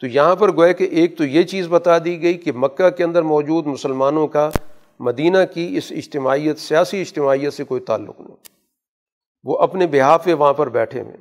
تو 0.00 0.06
یہاں 0.06 0.36
پر 0.36 0.56
گویا 0.56 0.72
کہ 0.72 0.84
ایک 0.84 1.18
تو 1.18 1.24
یہ 1.24 1.42
چیز 1.42 1.66
بتا 1.68 1.98
دی 1.98 2.22
گئی 2.22 2.34
کہ 2.34 2.52
مکہ 2.52 2.90
کے 2.90 3.04
اندر 3.04 3.22
موجود 3.22 3.66
مسلمانوں 3.66 4.26
کا 4.26 4.50
مدینہ 5.00 5.38
کی 5.54 5.76
اس 5.76 5.92
اجتماعیت، 5.96 6.58
سیاسی 6.58 7.00
اجتماعیت 7.00 7.52
سے 7.52 7.64
کوئی 7.64 7.80
تعلق 7.80 8.20
نہیں۔ 8.20 8.36
وہ 9.44 9.58
اپنے 9.58 9.86
بحاف 9.86 10.24
پہ 10.24 10.34
وہاں 10.34 10.52
پر 10.52 10.68
بیٹھے 10.68 11.00
ہوئے 11.00 11.16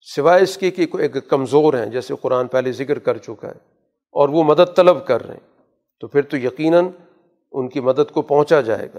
سوائے 0.00 0.42
اس 0.42 0.58
کے 0.58 0.70
کہ 0.70 0.86
ایک 0.98 1.16
کمزور 1.28 1.74
ہیں، 1.74 1.86
جیسے 1.86 2.14
قرآن 2.22 2.46
پہلے 2.46 2.72
ذکر 2.72 2.98
کر 2.98 3.16
چکا 3.16 3.48
ہے۔ 3.48 3.77
اور 4.18 4.28
وہ 4.28 4.44
مدد 4.44 4.76
طلب 4.76 5.06
کر 5.06 5.26
رہے 5.26 5.34
ہیں۔ 5.34 5.64
تو 6.00 6.08
پھر 6.08 6.22
تو 6.22 6.36
یقیناً 6.36 6.86
ان 7.52 7.68
کی 7.68 7.80
مدد 7.80 8.10
کو 8.10 8.22
پہنچا 8.22 8.60
جائے 8.60 8.88
گا۔ 8.94 8.98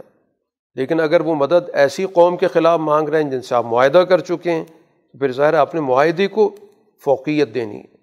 لیکن 0.75 0.99
اگر 0.99 1.21
وہ 1.21 1.35
مدد 1.35 1.69
ایسی 1.73 2.05
قوم 2.05 2.37
کے 2.37 2.47
خلاف 2.47 2.79
مانگ 2.79 3.09
رہے 3.09 3.23
ہیں 3.23 3.31
جن 3.31 3.41
سے 3.41 3.55
آپ 3.55 3.65
معاہدہ 3.65 3.97
کر 3.97 4.19
چکے 4.19 4.51
ہیں، 4.51 4.65
تو 5.11 5.19
پھر 5.19 5.31
ظاہر 5.31 5.53
اپنے 5.53 5.81
معاہدے 5.81 6.27
کو 6.27 6.55
فوقیت 7.03 7.53
دینی 7.53 7.79
ہے۔ 7.79 7.99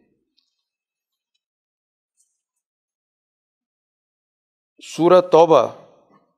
سورہ 4.84 5.20
توبہ 5.20 5.66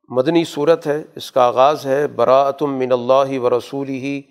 مدنی 0.09 0.45
صورت 0.45 0.87
ہے۔ 0.87 1.03
اس 1.14 1.33
کا 1.33 1.47
آغاز 1.47 1.87
ہے 1.87 2.07
براۃم 2.07 2.79
من 2.79 2.93
اللہ 2.93 3.39
و 3.39 3.59
رسول 3.59 3.89
ہی 3.89 4.22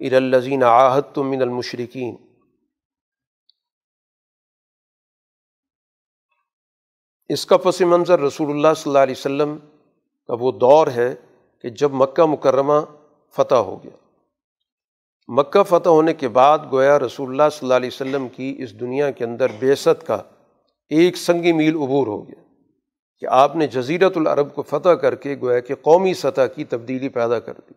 ارالزین 0.00 0.62
آحت 0.62 1.14
تم 1.14 1.30
من 1.30 1.42
المشرقین 1.42 2.16
اس 7.32 7.46
کا 7.46 7.56
پس 7.56 7.80
منظر 7.80 8.20
رسول 8.20 8.50
اللہ 8.50 8.74
صلی 8.76 8.90
اللہ 8.90 8.98
علیہ 8.98 9.14
وسلم 9.18 9.58
کا 10.26 10.34
وہ 10.40 10.52
دور 10.52 10.86
ہے 10.86 11.14
کہ 11.62 11.70
جب 11.70 11.92
مکہ 11.92 12.24
مکرمہ 12.24 12.80
فتح 13.36 13.54
ہو 13.54 13.84
گیا۔ 13.84 13.96
مکہ 15.28 15.62
فتح 15.62 15.88
ہونے 15.88 16.14
کے 16.14 16.28
بعد 16.28 16.58
گویا 16.72 16.98
رسول 16.98 17.28
اللہ 17.30 17.42
صلی 17.52 17.66
اللہ 17.66 17.74
علیہ 17.74 17.90
وسلم 17.92 18.28
کی 18.28 18.56
اس 18.58 18.80
دنیا 18.80 19.10
کے 19.10 19.24
اندر 19.24 19.46
بیست 19.58 20.06
کا 20.06 20.22
ایک 20.90 21.16
سنگی 21.16 21.52
میل 21.52 21.74
عبور 21.74 22.06
ہو 22.06 22.28
گیا 22.28 22.42
کہ 23.20 23.26
آپ 23.26 23.56
نے 23.56 23.66
جزیرت 23.66 24.16
العرب 24.16 24.54
کو 24.54 24.62
فتح 24.62 24.88
کر 24.88 25.14
کے 25.14 25.36
گویا 25.40 25.60
کہ 25.60 25.74
قومی 25.74 26.14
سطح 26.14 26.46
کی 26.56 26.64
تبدیلی 26.64 27.08
پیدا 27.08 27.38
کر 27.38 27.52
دی۔ 27.52 27.74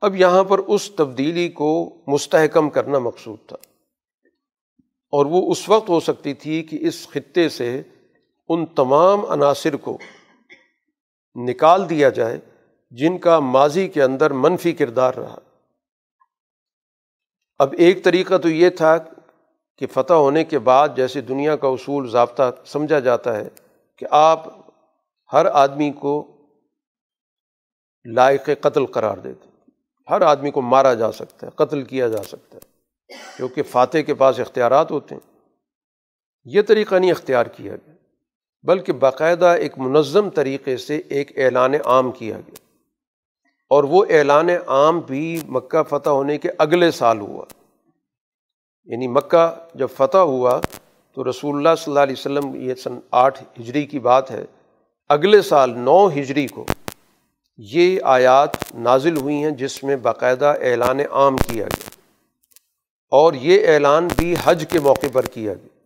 اب 0.00 0.16
یہاں 0.16 0.44
پر 0.44 0.58
اس 0.58 0.90
تبدیلی 0.90 1.48
کو 1.48 1.96
مستحکم 2.06 2.70
کرنا 2.70 2.98
مقصود 2.98 3.38
تھا 3.46 3.56
اور 5.12 5.26
وہ 5.26 5.50
اس 5.50 5.68
وقت 5.68 5.88
ہو 5.88 6.00
سکتی 6.00 6.34
تھی 6.34 6.62
کہ 6.62 6.78
اس 6.80 7.08
خطے 7.08 7.48
سے 7.48 7.82
ان 8.48 8.66
تمام 8.66 9.26
عناصر 9.26 9.76
کو 9.76 9.98
نکال 11.34 11.90
دیا 11.90 12.08
جائے 12.08 12.38
جن 12.90 13.18
کا 13.18 13.38
ماضی 13.38 13.88
کے 13.88 14.02
اندر 14.02 14.32
منفی 14.32 14.72
کردار 14.72 15.14
رہا۔ 15.14 15.38
اب 17.58 17.74
ایک 17.78 18.04
طریقہ 18.04 18.38
تو 18.38 18.48
یہ 18.48 18.70
تھا 18.70 18.96
کہ 19.78 19.86
فتح 19.86 20.12
ہونے 20.12 20.44
کے 20.44 20.58
بعد 20.58 20.88
جیسے 20.96 21.20
دنیا 21.20 21.56
کا 21.56 21.68
اصول 21.68 22.10
ضابطہ 22.10 22.42
سمجھا 22.64 22.98
جاتا 22.98 23.36
ہے 23.36 23.48
کہ 23.96 24.06
آپ 24.10 24.44
ہر 25.32 25.46
آدمی 25.46 25.90
کو 25.90 26.36
لائق 28.04 28.48
قتل 28.60 28.86
قرار 28.86 29.18
دیتے 29.18 29.48
ہر 30.10 30.20
آدمی 30.20 30.50
کو 30.50 30.62
مارا 30.62 30.94
جا 30.94 31.12
سکتا 31.12 31.46
ہے، 31.46 31.52
قتل 31.54 31.82
کیا 31.82 32.08
جا 32.08 32.22
سکتا 32.22 32.56
ہے، 32.56 32.72
کیونکہ 33.36 33.62
فاتح 33.62 33.98
کے 33.98 34.14
پاس 34.14 34.40
اختیارات 34.40 34.90
ہوتے 34.90 35.14
ہیں۔ 35.14 35.40
یہ 36.44 36.62
طریقہ 36.62 36.94
نہیں 36.94 37.10
اختیار 37.10 37.46
کیا 37.46 37.76
گیا۔ 37.76 37.97
بلکہ 38.62 38.92
باقاعدہ 38.92 39.46
ایک 39.46 39.78
منظم 39.78 40.30
طریقے 40.30 40.76
سے 40.76 41.00
ایک 41.08 41.38
اعلان 41.38 41.74
عام 41.84 42.12
کیا 42.12 42.36
گیا۔ 42.36 42.68
اور 43.70 43.84
وہ 43.84 44.04
اعلان 44.10 44.48
عام 44.66 45.00
بھی 45.00 45.40
مکہ 45.48 45.82
فتح 45.82 46.10
ہونے 46.10 46.38
کے 46.38 46.48
اگلے 46.58 46.90
سال 46.90 47.20
ہوا۔ 47.20 47.44
یعنی 48.84 49.08
مکہ 49.08 49.54
جب 49.74 49.88
فتح 49.96 50.18
ہوا 50.18 50.60
تو 51.14 51.30
رسول 51.30 51.56
اللہ 51.56 51.68
صلی 51.78 51.92
اللہ 51.92 52.00
علیہ 52.00 52.14
وسلم، 52.18 52.54
یہ 52.54 52.74
سن 52.74 52.98
آٹھ 53.10 53.42
ہجری 53.60 53.86
کی 53.86 53.98
بات 53.98 54.30
ہے، 54.30 54.44
اگلے 55.08 55.42
سال 55.42 55.78
نو 55.78 56.08
ہجری 56.08 56.46
کو 56.46 56.66
یہ 57.56 58.00
آیات 58.02 58.74
نازل 58.74 59.16
ہوئی 59.16 59.34
ہیں 59.34 59.50
جس 59.50 59.84
میں 59.84 59.96
باقاعدہ 59.96 60.54
اعلان 60.60 61.00
عام 61.10 61.36
کیا 61.36 61.64
گیا۔ 61.64 61.90
اور 63.10 63.32
یہ 63.34 63.68
اعلان 63.68 64.08
بھی 64.16 64.34
حج 64.44 64.64
کے 64.70 64.80
موقع 64.80 65.06
پر 65.12 65.26
کیا 65.26 65.54
گیا۔ 65.54 65.77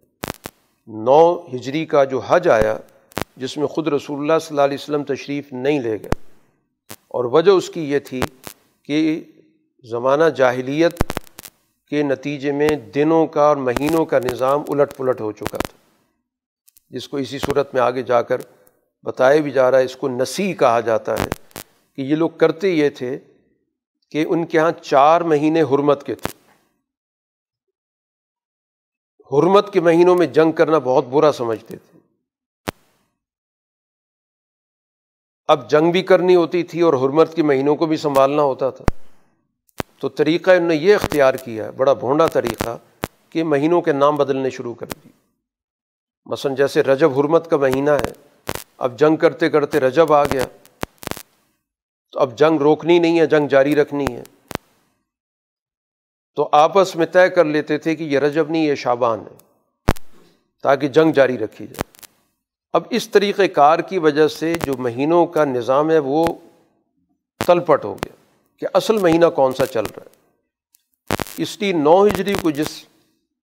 نو 0.87 1.47
ہجری 1.55 1.87
کا 1.87 2.05
جو 2.05 2.19
حج 2.19 2.49
آیا، 2.49 2.77
جس 3.37 3.57
میں 3.57 3.67
خود 3.67 3.89
رسول 3.89 4.19
اللہ 4.21 4.39
صلی 4.39 4.49
اللہ 4.51 4.61
علیہ 4.61 4.77
وسلم 4.81 5.05
تشریف 5.05 5.53
نہیں 5.53 5.81
لے 5.81 5.93
گئے۔ 5.93 6.11
اور 7.09 7.25
وجہ 7.25 7.51
اس 7.51 7.71
کی 7.71 7.93
یہ 7.93 7.99
تھی 7.99 8.23
کہ 8.85 9.25
زمانہ 9.91 10.25
جاہلیت 10.25 11.03
کے 11.91 12.03
نتیجے 12.03 12.53
میں 12.53 12.69
دنوں 12.69 13.27
کا 13.27 13.43
اور 13.43 13.57
مہینوں 13.57 14.05
کا 14.05 14.19
نظام 14.19 14.63
الٹ 14.69 14.97
پلٹ 14.97 15.21
ہو 15.21 15.33
چکا 15.33 15.57
تھا۔ 15.57 15.77
جس 16.91 17.09
کو 17.09 17.17
اسی 17.17 17.39
صورت 17.39 17.75
میں 17.75 17.83
آگے 17.83 18.03
جا 18.03 18.23
کر 18.23 18.41
بتایا 19.03 19.41
بھی 19.41 19.51
جا 19.51 19.71
رہا 19.71 19.79
ہے، 19.79 19.85
اس 19.85 19.97
کو 19.97 20.09
نسی 20.09 20.53
کہا 20.53 20.81
جاتا 20.81 21.13
ہے 21.13 21.31
کہ 21.97 22.03
یہ 22.03 22.17
لوگ 22.17 22.31
کرتے 22.31 22.71
یہ 22.71 22.89
تھے 22.89 23.19
کہ 24.11 24.25
ان 24.29 24.47
کے 24.47 24.59
یہاں 24.59 24.73
چار 24.83 25.21
مہینے 25.21 25.63
حرمت 25.63 26.07
کے 26.07 26.15
تھے۔ 26.15 26.42
حرمت 29.33 29.73
کے 29.73 29.81
مہینوں 29.81 30.17
میں 30.17 30.27
جنگ 30.27 30.53
کرنا 30.53 30.79
بہت 30.79 31.07
برا 31.07 31.33
سمجھتے 31.33 31.77
تھے۔ 31.77 31.99
اب 35.49 35.71
جنگ 35.71 35.93
بھی 35.93 36.03
کرنی 36.03 36.37
ہوتی 36.37 36.63
تھی 36.63 36.81
اور 36.81 36.95
حرمت 36.95 37.35
کے 37.35 37.43
مہینوں 37.43 37.77
کو 37.77 37.87
بھی 37.87 37.97
سنبھالنا 37.97 38.43
ہوتا 38.43 38.71
تھا۔ 38.71 38.85
تو 39.99 40.09
طریقہ 40.09 40.51
انہوں 40.51 40.69
نے 40.69 40.75
یہ 40.75 40.95
اختیار 40.95 41.35
کیا 41.35 41.65
ہے 41.65 41.71
بڑا 41.71 41.93
بھونڈا 41.93 42.27
طریقہ 42.27 42.79
کہ 43.31 43.45
مہینوں 43.45 43.83
کے 43.83 43.93
نام 43.93 44.17
بدلنے 44.17 44.51
شروع 44.51 44.75
کر 44.75 44.87
دی 44.87 45.09
مثلاً 46.27 46.55
جیسے 46.55 46.83
رجب 46.83 47.19
حرمت 47.19 47.51
کا 47.51 47.57
مہینہ 47.57 47.91
ہے، 47.91 48.13
اب 48.79 48.99
جنگ 48.99 49.17
کرتے 49.17 49.51
کرتے 49.51 49.81
رجب 49.81 50.13
آ 50.13 50.25
گیا۔ 50.25 50.45
تو 52.13 52.21
اب 52.21 52.39
جنگ 52.39 52.59
روکنی 52.59 52.99
نہیں 52.99 53.21
ہے، 53.21 53.27
جنگ 53.27 53.49
جاری 53.49 53.77
رکھنی 53.77 54.17
ہے۔ 54.17 54.23
تو 56.37 56.49
آپس 56.53 56.97
میں 56.97 57.07
طے 57.07 57.29
کر 57.29 57.45
لیتے 57.45 57.79
تھے 57.79 57.97
کہ 57.97 58.05
یہ 58.05 58.19
رجب 58.19 58.51
نہیں، 58.51 58.65
یہ 58.65 58.75
شابان 58.75 59.21
ہے، 59.21 59.37
تاکہ 60.63 60.89
جنگ 60.89 61.13
جاری 61.13 61.39
رکھی 61.39 61.67
جائے۔ 61.67 62.07
اب 62.73 62.83
اس 62.91 63.09
طریقۂ 63.09 63.43
کار 63.55 63.79
کی 63.79 63.99
وجہ 63.99 64.29
سے 64.29 64.55
جو 64.65 64.73
مہینوں 64.79 65.27
کا 65.27 65.45
نظام 65.45 65.91
ہے 65.91 65.99
وہ 65.99 66.27
تل 67.47 67.61
پٹ 67.61 67.85
ہو 67.85 67.95
گیا 67.95 68.13
کہ 68.57 68.67
اصل 68.75 68.99
مہینہ 68.99 69.27
کون 69.27 69.53
سا 69.53 69.67
چل 69.67 69.85
رہا 69.85 70.03
ہے۔ 70.05 70.23
اس 71.37 71.61
لیے 71.61 71.73
نو 71.73 72.07
ہجری 72.07 72.35
کو 72.35 72.51
جس 72.51 72.85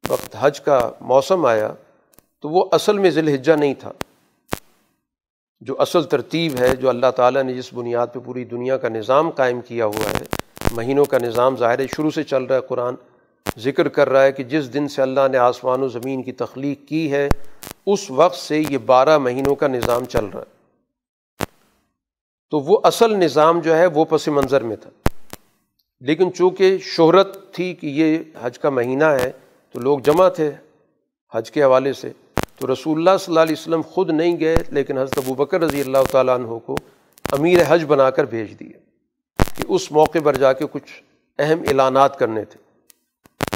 وقت 0.09 0.35
حج 0.39 0.61
کا 0.61 0.91
موسم 1.01 1.45
آیا 1.45 1.73
تو 2.41 2.49
وہ 2.49 2.65
اصل 2.71 2.97
میں 2.97 3.09
ذی 3.09 3.19
الحجہ 3.19 3.51
نہیں 3.51 3.73
تھا۔ 3.73 3.91
جو 5.61 5.81
اصل 5.81 6.03
ترتیب 6.03 6.55
ہے، 6.59 6.75
جو 6.75 6.89
اللہ 6.89 7.11
تعالیٰ 7.15 7.43
نے 7.43 7.53
جس 7.53 7.73
بنیاد 7.73 8.07
پہ 8.13 8.19
پوری 8.19 8.45
دنیا 8.45 8.77
کا 8.77 8.89
نظام 8.89 9.29
قائم 9.29 9.61
کیا 9.61 9.85
ہوا 9.85 10.09
ہے 10.09 10.25
مہینوں 10.71 11.05
کا 11.05 11.17
نظام 11.21 11.57
ظاہر 11.57 11.79
ہے، 11.79 11.87
شروع 11.87 12.11
سے 12.11 12.23
چل 12.23 12.43
رہا 12.43 12.55
ہے 12.55 12.61
قرآن، 12.61 12.95
ذکر 13.59 13.87
کر 13.87 14.09
رہا 14.09 14.23
ہے 14.23 14.31
کہ 14.31 14.43
جس 14.43 14.73
دن 14.73 14.87
سے 14.87 15.01
اللہ 15.01 15.19
نے 15.31 15.37
آسمان 15.37 15.83
و 15.83 15.87
زمین 15.87 16.23
کی 16.23 16.31
تخلیق 16.31 16.87
کی 16.87 17.11
ہے، 17.11 17.29
اس 17.85 18.11
وقت 18.11 18.35
سے 18.35 18.63
یہ 18.69 18.77
بارہ 18.77 19.17
مہینوں 19.17 19.55
کا 19.55 19.67
نظام 19.67 20.05
چل 20.05 20.25
رہا 20.25 20.41
ہے۔ 20.41 20.59
تو 22.51 22.59
وہ 22.59 22.79
اصل 22.83 23.13
نظام 23.13 23.59
جو 23.59 23.77
ہے، 23.77 23.85
وہ 23.85 24.05
پس 24.05 24.27
منظر 24.27 24.63
میں 24.63 24.75
تھا۔ 24.75 24.89
لیکن 26.01 26.33
چونکہ 26.33 26.77
شہرت 26.77 27.53
تھی 27.53 27.73
کہ 27.73 27.87
یہ 27.87 28.17
حج 28.41 28.59
کا 28.59 28.69
مہینہ 28.69 29.03
ہے، 29.03 29.31
تو 29.71 29.79
لوگ 29.79 29.99
جمع 29.99 30.29
تھے 30.29 30.51
حج 31.33 31.51
کے 31.51 31.63
حوالے 31.63 31.93
سے۔ 31.93 32.11
تو 32.55 32.73
رسول 32.73 32.97
اللہ 32.97 33.17
صلی 33.19 33.31
اللہ 33.31 33.39
علیہ 33.39 33.55
وسلم 33.59 33.81
خود 33.81 34.09
نہیں 34.09 34.39
گئے، 34.39 34.55
لیکن 34.69 34.97
حضرت 34.97 35.17
ابو 35.17 35.33
بکر 35.33 35.61
رضی 35.61 35.81
اللہ 35.81 35.97
تعالیٰ 36.11 36.35
عنہ 36.35 36.57
کو 36.65 36.77
امیر 37.31 37.59
حج 37.67 37.85
بنا 37.87 38.09
کر 38.09 38.23
بھیج 38.23 38.59
دیے۔ 38.59 38.88
کہ 39.59 39.65
اس 39.67 39.91
موقع 39.91 40.17
پر 40.23 40.35
جا 40.35 40.53
کے 40.53 40.65
کچھ 40.71 41.03
اہم 41.39 41.61
اعلانات 41.67 42.19
کرنے 42.19 42.45
تھے۔ 42.45 42.59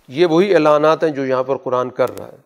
یہ 0.07 0.25
وہی 0.25 0.53
اعلانات 0.53 1.03
ہیں 1.03 1.11
جو 1.11 1.25
یہاں 1.25 1.43
پر 1.43 1.57
قرآن 1.57 1.89
کر 1.89 2.17
رہا 2.17 2.27
ہے 2.27 2.37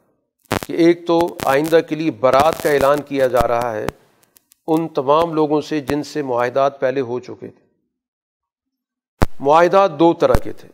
کہ 0.68 0.74
ایک 0.74 1.08
تو 1.08 1.20
آئندہ 1.44 1.80
کے 1.90 1.96
لیے 1.96 2.12
برات 2.12 2.64
کا 2.64 2.72
اعلان 2.72 3.02
کیا 3.02 3.28
جا 3.28 3.48
رہا 3.48 3.76
ہے، 3.76 3.86
ان 4.68 4.88
تمام 4.88 5.34
لوگوں 5.34 5.62
سے 5.62 5.80
جن 5.80 6.04
سے 6.04 6.22
معاہدات 6.22 6.80
پہلے 6.80 7.02
ہو 7.02 7.20
چکے 7.20 7.48
تھے۔ 7.48 7.68
معاہدات 9.40 10.00
دو 10.00 10.14
طرح 10.14 10.36
کے 10.36 10.54
تھے۔ 10.54 10.70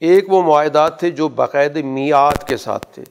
ایک 0.00 0.32
وہ 0.32 0.42
معاہدات 0.42 1.00
تھے 1.00 1.10
جو 1.10 1.28
باقاعدہ 1.28 1.82
میعاد 1.84 2.48
کے 2.48 2.56
ساتھ 2.56 2.86
تھے 2.94 3.02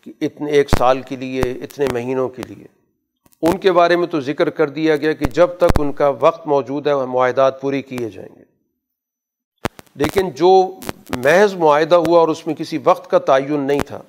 کہ 0.00 0.12
اتنے 0.20 0.50
ایک 0.50 0.70
سال 0.70 1.00
کے 1.00 1.16
لیے، 1.16 1.40
اتنے 1.40 1.86
مہینوں 1.92 2.28
کے 2.28 2.42
لیے۔ 2.42 2.75
ان 3.42 3.58
کے 3.58 3.72
بارے 3.72 3.96
میں 3.96 4.06
تو 4.06 4.20
ذکر 4.20 4.50
کر 4.50 4.68
دیا 4.68 4.96
گیا 4.96 5.12
کہ 5.12 5.24
جب 5.24 5.50
تک 5.58 5.80
ان 5.80 5.92
کا 5.92 6.08
وقت 6.08 6.46
موجود 6.46 6.86
ہے 6.86 6.92
وہ 6.92 7.06
معاہدات 7.06 7.60
پوری 7.60 7.82
کیے 7.82 8.10
جائیں 8.10 8.38
گے۔ 8.38 8.42
لیکن 9.94 10.30
جو 10.30 10.80
محض 11.10 11.54
معاہدہ 11.54 11.94
ہوا 11.94 12.18
اور 12.18 12.28
اس 12.28 12.46
میں 12.46 12.54
کسی 12.54 12.78
وقت 12.84 13.10
کا 13.10 13.18
تعین 13.18 13.60
نہیں 13.60 13.80
تھا، 13.80 14.02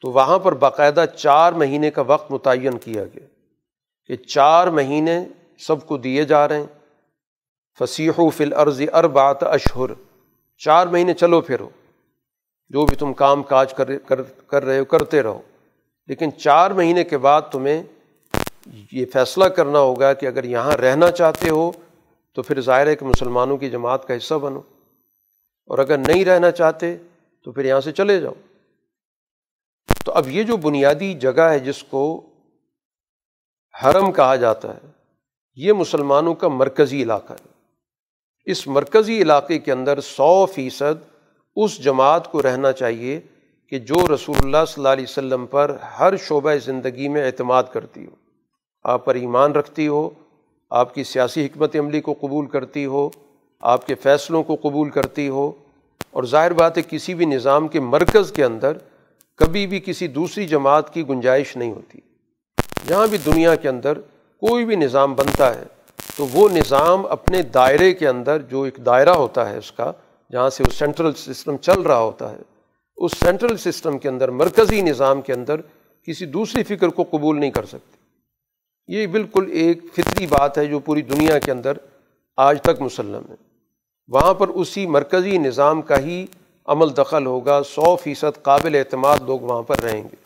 تو 0.00 0.10
وہاں 0.10 0.38
پر 0.38 0.52
باقاعدہ 0.52 1.04
چار 1.16 1.52
مہینے 1.52 1.90
کا 1.90 2.02
وقت 2.02 2.30
متعین 2.30 2.78
کیا 2.78 3.04
گیا 3.04 3.26
کہ 4.06 4.16
چار 4.16 4.68
مہینے 4.68 5.24
سب 5.58 5.86
کو 5.86 5.96
دیے 5.96 6.24
جا 6.24 6.48
رہے 6.48 6.58
ہیں۔ 6.58 6.66
فصیح 7.78 8.10
و 8.18 8.30
فل 8.30 8.52
عرض 8.52 8.82
اربات 8.92 9.42
اشہر 9.42 9.90
چار 10.58 10.86
مہینے 10.86 11.14
چلو 11.14 11.40
پھرو 11.40 11.68
جو 12.68 12.86
بھی 12.86 12.96
تم 12.96 13.12
کام 13.12 13.42
کاج 13.42 13.74
کر 13.74 13.98
کر 14.46 14.64
رہے 14.64 14.78
ہو، 14.78 14.84
کرتے 14.84 15.22
رہو۔ 15.22 15.40
لیکن 16.06 16.32
چار 16.32 16.70
مہینے 16.70 17.04
کے 17.04 17.18
بعد 17.18 17.42
تمہیں 17.52 17.82
یہ 18.92 19.06
فیصلہ 19.12 19.44
کرنا 19.44 19.78
ہوگا 19.78 20.12
کہ 20.12 20.26
اگر 20.26 20.44
یہاں 20.44 20.72
رہنا 20.72 21.10
چاہتے 21.10 21.50
ہو 21.50 21.72
تو 22.32 22.42
پھر 22.42 22.60
ظاہر 22.60 22.86
ہے 22.86 22.96
کہ 22.96 23.06
مسلمانوں 23.06 23.56
کی 23.56 23.70
جماعت 23.70 24.08
کا 24.08 24.16
حصہ 24.16 24.34
بنو۔ 24.34 24.60
اور 25.66 25.78
اگر 25.78 25.98
نہیں 25.98 26.24
رہنا 26.24 26.50
چاہتے 26.50 26.96
تو 27.44 27.52
پھر 27.52 27.64
یہاں 27.64 27.80
سے 27.80 27.92
چلے 27.92 28.20
جاؤ۔ 28.20 28.32
تو 30.04 30.12
اب 30.12 30.28
یہ 30.28 30.42
جو 30.42 30.56
بنیادی 30.56 31.14
جگہ 31.14 31.40
ہے 31.40 31.58
جس 31.58 31.82
کو 31.82 32.26
حرم 33.84 34.12
کہا 34.12 34.36
جاتا 34.36 34.74
ہے، 34.74 34.86
یہ 35.56 35.72
مسلمانوں 35.72 36.34
کا 36.34 36.48
مرکزی 36.48 37.02
علاقہ 37.02 37.32
ہے۔ 37.32 37.48
اس 38.44 38.66
مرکزی 38.66 39.22
علاقے 39.22 39.58
کے 39.58 39.72
اندر 39.72 40.00
سو 40.00 40.46
فیصد 40.46 41.18
اس 41.56 41.84
جماعت 41.84 42.32
کو 42.32 42.42
رہنا 42.42 42.72
چاہیے 42.72 43.20
کہ 43.68 43.78
جو 43.78 44.14
رسول 44.14 44.36
اللہ 44.40 44.64
صلی 44.68 44.74
اللہ 44.76 44.88
علیہ 44.88 45.04
وسلم 45.08 45.46
پر 45.46 45.76
ہر 45.98 46.16
شعبہ 46.16 46.54
زندگی 46.64 47.08
میں 47.08 47.26
اعتماد 47.26 47.64
کرتی 47.72 48.06
ہو۔ 48.06 48.23
آپ 48.84 49.04
پر 49.04 49.14
ایمان 49.14 49.52
رکھتی 49.52 49.88
ہو، 49.88 50.08
آپ 50.70 50.94
کی 50.94 51.04
سیاسی 51.04 51.46
حکمت 51.46 51.76
عملی 51.76 52.00
کو 52.00 52.14
قبول 52.20 52.46
کرتی 52.46 52.84
ہو، 52.86 53.08
آپ 53.62 53.86
کے 53.86 53.94
فیصلوں 53.94 54.42
کو 54.42 54.56
قبول 54.62 54.90
کرتی 54.90 55.28
ہو، 55.28 55.50
اور 56.10 56.24
ظاہر 56.24 56.52
بات 56.52 56.76
ہے 56.78 56.82
کسی 56.88 57.14
بھی 57.14 57.26
نظام 57.26 57.68
کے 57.68 57.80
مرکز 57.80 58.32
کے 58.32 58.44
اندر 58.44 58.76
کبھی 59.38 59.66
بھی 59.66 59.80
کسی 59.80 60.08
دوسری 60.08 60.46
جماعت 60.46 60.92
کی 60.94 61.08
گنجائش 61.08 61.56
نہیں 61.56 61.72
ہوتی۔ 61.72 62.00
جہاں 62.88 63.06
بھی 63.06 63.18
دنیا 63.18 63.54
کے 63.54 63.68
اندر 63.68 63.98
کوئی 64.42 64.64
بھی 64.64 64.76
نظام 64.76 65.14
بنتا 65.14 65.54
ہے، 65.54 65.64
تو 66.16 66.26
وہ 66.32 66.48
نظام 66.48 67.06
اپنے 67.06 67.42
دائرے 67.54 67.92
کے 67.94 68.08
اندر 68.08 68.42
جو 68.42 68.62
ایک 68.62 68.78
دائرہ 68.86 69.14
ہوتا 69.16 69.48
ہے 69.50 69.58
اس 69.58 69.72
کا، 69.72 69.90
جہاں 70.30 70.50
سے 70.50 70.64
وہ 70.64 70.72
سینٹرل 70.72 71.12
سسٹم 71.12 71.56
چل 71.56 71.80
رہا 71.80 71.98
ہوتا 71.98 72.30
ہے، 72.32 72.42
اس 72.98 73.18
سینٹرل 73.18 73.56
سسٹم 73.56 73.98
کے 73.98 74.08
اندر، 74.08 74.30
مرکزی 74.30 74.80
نظام 74.82 75.20
کے 75.22 75.32
اندر 75.32 75.60
کسی 76.08 76.26
دوسری 76.26 76.62
فکر 76.62 76.88
کو 76.88 77.04
قبول 77.10 77.40
نہیں 77.40 77.50
کر 77.50 77.64
سکتے۔ 77.64 78.02
یہ 78.88 79.06
بالکل 79.06 79.50
ایک 79.52 79.78
فطری 79.92 80.26
بات 80.26 80.58
ہے 80.58 80.66
جو 80.66 80.78
پوری 80.78 81.02
دنیا 81.02 81.38
کے 81.38 81.52
اندر 81.52 81.72
آج 82.36 82.62
تک 82.62 82.82
مسلم 82.82 83.22
ہے۔ 83.30 83.34
وہاں 84.08 84.34
پر 84.34 84.48
اسی 84.48 84.86
مرکزی 84.86 85.38
نظام 85.38 85.82
کا 85.82 85.98
ہی 85.98 86.26
عمل 86.66 86.96
دخل 86.96 87.26
ہوگا، 87.26 87.62
سو 87.62 87.96
فیصد 87.96 88.42
قابل 88.42 88.74
اعتماد 88.74 89.18
لوگ 89.18 89.40
وہاں 89.40 89.62
پر 89.62 89.80
رہیں 89.80 90.02
گے۔ 90.02 90.16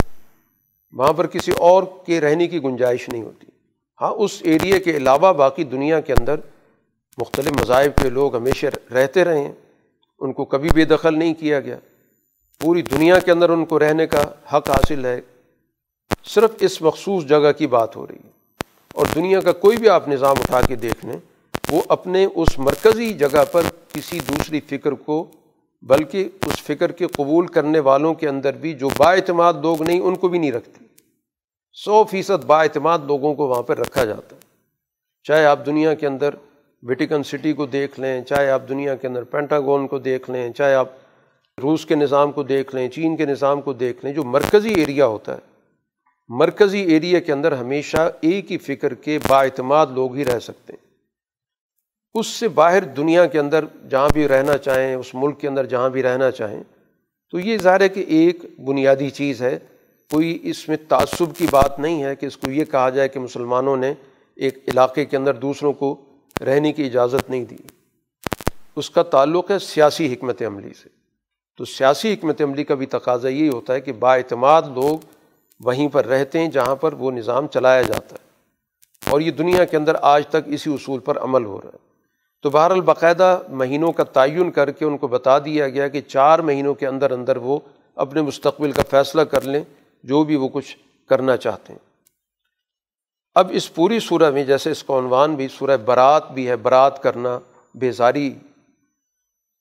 وہاں 0.93 1.13
پر 1.13 1.27
کسی 1.27 1.53
اور 1.53 1.83
کے 2.07 2.21
رہنے 2.21 2.47
کی 2.47 2.63
گنجائش 2.63 3.09
نہیں 3.09 3.23
ہوتی۔ 3.23 3.47
ہاں 4.01 4.11
اس 4.11 4.39
ایریے 4.41 4.79
کے 4.79 4.91
علاوہ 4.91 5.33
باقی 5.33 5.65
دنیا 5.65 6.01
کے 6.01 6.13
اندر 6.13 6.37
مختلف 7.19 7.53
مذاہب 7.61 8.03
کے 8.03 8.11
لوگ 8.11 8.37
ہمیشہ 8.37 8.67
رہتے 8.93 9.25
رہے 9.25 9.41
ہیں۔ 9.41 9.53
ان 10.21 10.33
کو 10.33 10.45
کبھی 10.45 10.69
بے 10.75 10.85
دخل 10.85 11.19
نہیں 11.19 11.35
کیا 11.35 11.61
گیا۔ 11.61 11.77
پوری 12.61 12.83
دنیا 12.83 13.19
کے 13.19 13.33
اندر 13.33 13.51
ان 13.51 13.65
کو 13.65 13.79
رہنے 13.79 14.07
کا 14.07 14.23
حق 14.23 14.71
حاصل 14.71 15.05
ہے۔ 15.05 15.21
صرف 16.25 16.51
اس 16.61 16.83
مخصوص 16.83 17.25
جگہ 17.25 17.53
کی 17.59 17.67
بات 17.67 17.97
ہو 17.97 18.07
رہی 18.07 18.17
ہے۔ 18.25 18.38
اور 18.99 19.07
دنیا 19.15 19.41
کا 19.41 19.53
کوئی 19.55 19.77
بھی 19.77 19.89
آپ 19.89 20.09
نظام 20.09 20.37
اٹھا 20.41 20.61
کے 20.61 20.77
دیکھ 20.77 21.05
لیں، 21.07 21.17
وہ 21.71 21.83
اپنے 21.89 22.25
اس 22.35 22.59
مرکزی 22.59 23.13
جگہ 23.15 23.45
پر 23.53 23.63
کسی 23.93 24.19
دوسری 24.29 24.61
فکر 24.61 24.93
کو، 24.93 25.25
بلکہ 25.83 26.29
اس 26.47 26.61
فکر 26.63 26.93
کے 26.93 27.07
قبول 27.07 27.47
کرنے 27.47 27.81
والوں 27.81 28.15
کے 28.15 28.29
اندر 28.29 28.57
بھی 28.61 28.73
جو 28.75 28.89
با 28.99 29.13
اعتماد 29.13 29.55
لوگ 29.63 29.83
نہیں، 29.83 30.01
ان 30.01 30.15
کو 30.15 30.29
بھی 30.29 30.39
نہیں 30.39 30.53
رکھتی 30.53 30.85
سو 31.77 32.03
فیصد 32.05 32.45
با 32.45 32.61
اعتماد 32.63 32.99
لوگوں 33.07 33.35
کو 33.35 33.47
وہاں 33.49 33.63
پر 33.63 33.79
رکھا 33.79 34.05
جاتا 34.05 34.37
ہے۔ 34.37 34.41
چاہے 35.27 35.45
آپ 35.45 35.65
دنیا 35.67 35.95
کے 35.95 36.07
اندر 36.07 36.35
ویٹیکن 36.83 37.23
سٹی 37.23 37.53
کو 37.53 37.67
دیکھ 37.67 38.01
لیں، 38.01 38.21
چاہے 38.23 38.51
آپ 38.51 38.69
دنیا 38.69 38.95
کے 38.95 39.07
اندر 39.07 39.25
پینٹاگون 39.25 39.87
کو 39.89 39.99
دیکھ 39.99 40.31
لیں، 40.31 40.53
چاہے 40.53 40.75
آپ 40.75 40.89
روس 41.59 41.85
کے 41.87 41.95
نظام 41.95 42.33
کو 42.33 42.43
دیکھ 42.43 42.75
لیں، 42.75 42.89
چین 42.89 43.17
کے 43.17 43.27
نظام 43.27 43.61
کو 43.61 43.73
دیکھ 43.73 44.05
لیں، 44.05 44.13
جو 44.15 44.25
مرکزی 44.25 44.75
ایریا 44.75 45.07
ہوتا 45.07 45.35
ہے 45.35 45.58
مرکزی 46.29 46.81
ایریا 46.81 47.21
کے 47.21 47.33
اندر 47.33 47.53
ہمیشہ 47.53 48.11
ایک 48.21 48.53
ہی 48.53 48.59
فکر 48.59 48.95
کے 48.95 49.19
با 49.29 49.43
اعتماد 49.43 49.87
لوگ 49.87 50.15
ہی 50.15 50.25
رہ 50.25 50.39
سکتے 50.39 50.73
ہیں۔ 50.73 50.87
اس 52.15 52.27
سے 52.27 52.49
باہر 52.49 52.85
دنیا 52.85 53.27
کے 53.27 53.39
اندر 53.39 53.65
جہاں 53.91 54.09
بھی 54.13 54.29
رہنا 54.29 54.59
چاہیں، 54.59 54.95
اس 54.95 55.15
ملک 55.15 55.41
کے 55.41 55.49
اندر 55.49 55.67
جہاں 55.67 55.91
بھی 55.91 56.03
رہنا 56.03 56.31
چاہیں، 56.31 56.63
تو 57.31 57.39
یہ 57.39 57.59
ظاہر 57.59 57.81
ہے 57.81 57.89
کہ 57.89 58.05
ایک 58.09 58.61
بنیادی 58.65 59.11
چیز 59.11 59.43
ہے۔ 59.43 59.59
کوئی 60.11 60.39
اس 60.43 60.69
میں 60.69 60.77
تعصب 60.89 61.37
کی 61.37 61.47
بات 61.51 61.79
نہیں 61.79 62.05
ہے 62.05 62.17
کہ 62.17 62.27
اس 62.27 62.37
کو 62.37 62.51
یہ 62.51 62.65
کہا 62.65 62.91
جائے 62.91 63.09
کہ 63.09 63.21
مسلمانوں 63.21 63.77
نے 63.77 63.95
ایک 64.37 64.59
علاقے 64.69 65.05
کے 65.05 65.17
اندر 65.17 65.35
دوسروں 65.35 65.73
کو 65.73 65.97
رہنے 66.41 66.73
کی 66.73 66.85
اجازت 66.85 67.31
نہیں 67.31 67.45
دی۔ 67.45 67.57
اس 68.77 68.91
کا 68.91 69.03
تعلق 69.03 69.51
ہے 69.51 69.59
سیاسی 69.59 70.13
حکمت 70.13 70.43
عملی 70.43 70.75
سے۔ 70.83 70.89
تو 71.59 71.65
سیاسی 71.65 72.15
حکمت 72.15 72.43
عملی 72.43 72.65
کا 72.65 72.75
بھی 72.75 72.87
تقاضا 72.87 73.29
یہی 73.29 73.49
ہوتا 73.49 73.75
ہے 73.75 73.81
کہ 73.81 73.93
با 73.93 74.15
اعتماد 74.15 74.63
لوگ 74.63 75.18
وہیں 75.65 75.89
پر 75.89 76.05
رہتے 76.05 76.39
ہیں 76.39 76.49
جہاں 76.49 76.77
پر 76.77 76.93
وہ 76.93 77.11
نظام 77.11 77.47
چلایا 77.47 77.83
جاتا 77.83 78.17
ہے۔ 78.21 78.29
اور 79.11 79.21
یہ 79.21 79.31
دنیا 79.31 79.65
کے 79.65 79.77
اندر 79.77 79.97
آج 80.03 80.27
تک 80.29 80.37
اسی 80.47 80.75
اصول 80.75 81.01
پر 81.01 81.19
عمل 81.19 81.45
ہو 81.45 81.61
رہا 81.61 81.71
ہے۔ 81.73 81.89
تو 82.43 82.51
بہر 82.51 82.71
الباقاعدہ 82.71 83.43
مہینوں 83.49 83.93
کا 83.93 84.05
تعین 84.05 84.51
کر 84.51 84.71
کے 84.71 84.85
ان 84.85 84.99
کو 84.99 85.09
بتا 85.09 85.39
دیا 85.39 85.69
گیا 85.69 85.89
کہ 85.89 86.01
چار 86.01 86.39
مہینوں 86.39 86.75
کے 86.75 86.87
اندر 86.87 87.11
اندر 87.11 87.37
وہ 87.37 87.59
اپنے 87.95 88.23
مستقبل 88.23 88.73
کا 88.73 88.83
فیصلہ 88.91 89.23
کر 89.23 89.41
لیں، 89.41 89.65
جو 90.03 90.25
بھی 90.25 90.37
وہ 90.37 90.49
کچھ 90.53 90.77
کرنا 91.09 91.37
چاہتے 91.37 91.73
ہیں۔ 91.73 91.89
اب 93.35 93.49
اس 93.51 93.75
پوری 93.75 94.01
صورح 94.01 94.31
میں 94.31 94.45
جیسے 94.45 94.71
اس 94.71 94.85
کا 94.85 94.99
عنوان 94.99 95.35
بھی 95.35 95.49
سورہ 95.49 95.77
برات 95.77 96.31
بھی 96.31 96.49
ہے، 96.49 96.57
برات 96.57 97.03
کرنا 97.03 97.39
بیزاری۔ 97.75 98.35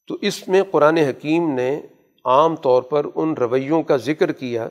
تو 0.07 0.17
اس 0.21 0.47
میں 0.47 0.63
قرآن 0.71 0.97
حکیم 0.97 1.53
نے 1.53 1.81
عام 2.25 2.55
طور 2.55 2.81
پر 2.81 3.05
ان 3.15 3.33
رویوں 3.33 3.83
کا 3.83 3.97
ذکر 3.97 4.31
کیا 4.31 4.67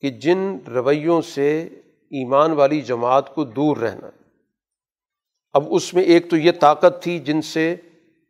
کہ 0.00 0.10
جن 0.10 0.56
رویوں 0.74 1.22
سے 1.22 1.62
ایمان 2.10 2.52
والی 2.52 2.80
جماعت 2.80 3.34
کو 3.34 3.44
دور 3.44 3.76
رہنا۔ 3.76 4.10
اب 5.52 5.64
اس 5.70 5.94
میں 5.94 6.02
ایک 6.02 6.30
تو 6.30 6.36
یہ 6.36 6.52
طاقت 6.60 7.02
تھی 7.02 7.18
جن 7.18 7.42
سے 7.42 7.74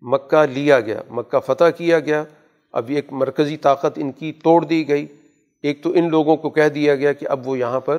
مکہ 0.00 0.46
لیا 0.52 0.80
گیا، 0.80 1.02
مکہ 1.10 1.40
فتح 1.40 1.70
کیا 1.76 2.00
گیا۔ 2.00 2.24
اب 2.72 2.88
ایک 2.88 3.12
مرکزی 3.12 3.56
طاقت 3.56 3.92
ان 3.96 4.12
کی 4.12 4.32
توڑ 4.32 4.64
دی 4.64 4.88
گئی۔ 4.88 5.06
ایک 5.62 5.82
تو 5.82 5.92
ان 5.94 6.10
لوگوں 6.10 6.36
کو 6.36 6.50
کہہ 6.50 6.68
دیا 6.68 6.94
گیا 6.94 7.12
کہ 7.12 7.26
اب 7.28 7.48
وہ 7.48 7.58
یہاں 7.58 7.80
پر 7.80 7.98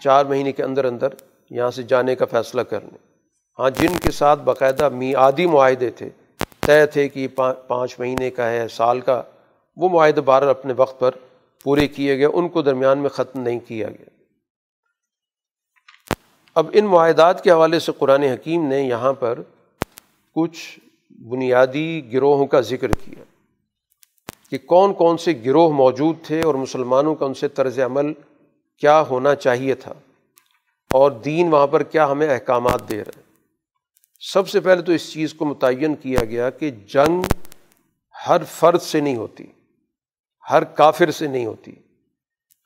چار 0.00 0.24
مہینے 0.24 0.52
کے 0.52 0.62
اندر 0.62 0.84
اندر 0.84 1.08
یہاں 1.50 1.70
سے 1.70 1.82
جانے 1.82 2.14
کا 2.14 2.24
فیصلہ 2.24 2.60
کر 2.60 2.80
لیں۔ 2.80 2.98
ہاں 3.58 3.70
جن 3.70 3.98
کے 4.02 4.10
ساتھ 4.10 4.42
باقاعدہ 4.42 4.88
میعادی 4.88 5.46
معاہدے 5.46 5.90
تھے، 5.90 6.10
طے 6.60 6.86
تھے 6.86 7.08
کہ 7.08 7.28
پانچ 7.66 8.00
مہینے 8.00 8.30
کا 8.30 8.50
ہے، 8.50 8.68
سال 8.68 9.00
کا، 9.00 9.22
وہ 9.76 9.88
معاہدے 9.88 10.20
بار 10.20 10.42
اپنے 10.42 10.72
وقت 10.76 11.00
پر 11.00 11.10
پورے 11.68 11.88
کیے 11.88 12.16
گئے، 12.16 12.26
ان 12.26 12.48
کو 12.48 12.62
درمیان 12.62 12.98
میں 12.98 13.08
ختم 13.08 13.40
نہیں 13.40 13.60
کیا 13.60 13.88
گیا۔ 13.88 14.08
اب 16.54 16.70
ان 16.72 16.84
معاہدات 16.84 17.44
کے 17.44 17.50
حوالے 17.50 17.80
سے 17.80 17.92
قرآن 17.98 18.22
حکیم 18.22 18.66
نے 18.66 18.82
یہاں 18.82 19.12
پر 19.12 19.42
کچھ 20.34 20.78
بنیادی 21.10 22.12
گروہوں 22.12 22.46
کا 22.46 22.60
ذکر 22.60 22.92
کیا 22.92 23.24
کہ 24.50 24.58
کون 24.58 24.94
کون 24.94 25.18
سے 25.18 25.32
گروہ 25.46 25.72
موجود 25.72 26.16
تھے 26.22 26.42
اور 26.42 26.54
مسلمانوں 26.54 27.14
کا 27.14 27.26
ان 27.26 27.34
سے 27.34 27.48
طرز 27.48 27.78
عمل 27.78 28.12
کیا 28.78 29.00
ہونا 29.00 29.34
چاہیے 29.34 29.74
تھا 29.74 29.92
اور 30.90 31.10
دین 31.10 31.52
وہاں 31.52 31.66
پر 31.66 31.82
کیا 31.82 32.10
ہمیں 32.10 32.34
احکامات 32.34 32.88
دے 32.88 33.04
رہے 33.04 33.22
سب 34.32 34.48
سے 34.48 34.60
پہلے 34.60 34.82
تو 34.82 34.92
اس 34.92 35.12
چیز 35.12 35.34
کو 35.34 35.44
متعین 35.44 35.94
کیا 35.94 36.24
گیا 36.24 36.50
کہ 36.50 36.70
جنگ 36.70 37.22
ہر 38.28 38.44
فرد 38.44 38.82
سے 38.82 39.00
نہیں 39.00 39.16
ہوتی۔ 39.16 39.46
ہر 40.50 40.64
کافر 40.64 41.10
سے 41.10 41.26
نہیں 41.26 41.46
ہوتی۔ 41.46 41.72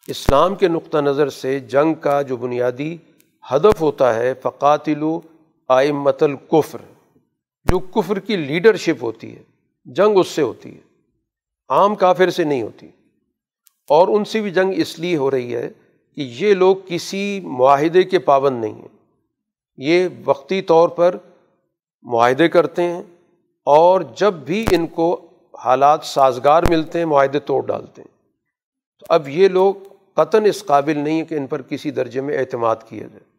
اسلام 0.07 0.55
کے 0.55 0.69
نقطہ 0.69 0.99
نظر 0.99 1.29
سے 1.29 1.61
جنگ 1.61 1.95
کا 1.95 2.23
جو 2.23 2.37
بنیادی 2.37 2.97
ہدف 3.51 3.81
ہوتا 3.81 4.15
ہے 4.15 4.35
فقاتل 4.35 5.03
آئمت 5.69 6.23
القفر 6.23 6.79
جو 7.65 7.79
کفر 7.79 8.19
کی 8.19 8.37
لیڈرشپ 8.37 9.05
ہوتی 9.05 9.37
ہے، 9.37 9.43
جنگ 9.85 10.19
اس 10.19 10.29
سے 10.29 10.43
ہوتی 10.43 10.75
ہے۔ 10.75 10.81
عام 11.69 11.95
کافر 11.95 12.31
سے 12.31 12.45
نہیں 12.45 12.63
ہوتی۔ 12.63 12.89
اور 13.89 14.09
ان 14.09 14.25
سے 14.25 14.41
بھی 14.41 14.51
جنگ 14.51 14.73
اس 14.77 14.99
لیے 14.99 15.17
ہو 15.17 15.31
رہی 15.31 15.57
ہے 15.57 15.69
کہ 16.15 16.21
یہ 16.39 16.55
لوگ 16.55 16.77
کسی 16.87 17.41
معاہدے 17.43 18.03
کے 18.03 18.19
پابند 18.19 18.61
نہیں 18.61 18.75
ہیں۔ 18.75 18.89
یہ 19.77 20.09
وقتی 20.25 20.63
طور 20.63 20.89
پر 20.89 21.17
معاہدے 22.03 22.49
کرتے 22.49 22.83
ہیں 22.83 23.03
اور 23.65 24.01
جب 24.17 24.33
بھی 24.35 24.67
ان 24.71 24.87
کو 24.87 25.21
حالات 25.65 26.05
سازگار 26.05 26.63
ملتے 26.69 26.99
ہیں، 26.99 27.07
معاہدے 27.07 27.39
توڑ 27.39 27.67
ڈالتے 27.67 28.03
ہیں۔ 28.03 28.09
تو 29.01 29.07
اب 29.09 29.29
یہ 29.29 29.49
لوگ 29.49 29.75
قطن 30.15 30.45
اس 30.45 30.65
قابل 30.65 30.99
نہیں 30.99 31.21
ہے 31.21 31.25
کہ 31.25 31.35
ان 31.35 31.47
پر 31.47 31.63
کسی 31.63 31.91
درجے 31.91 32.21
میں 32.21 32.39
اعتماد 32.39 32.77
کیا 32.89 33.07
جائے۔ 33.07 33.33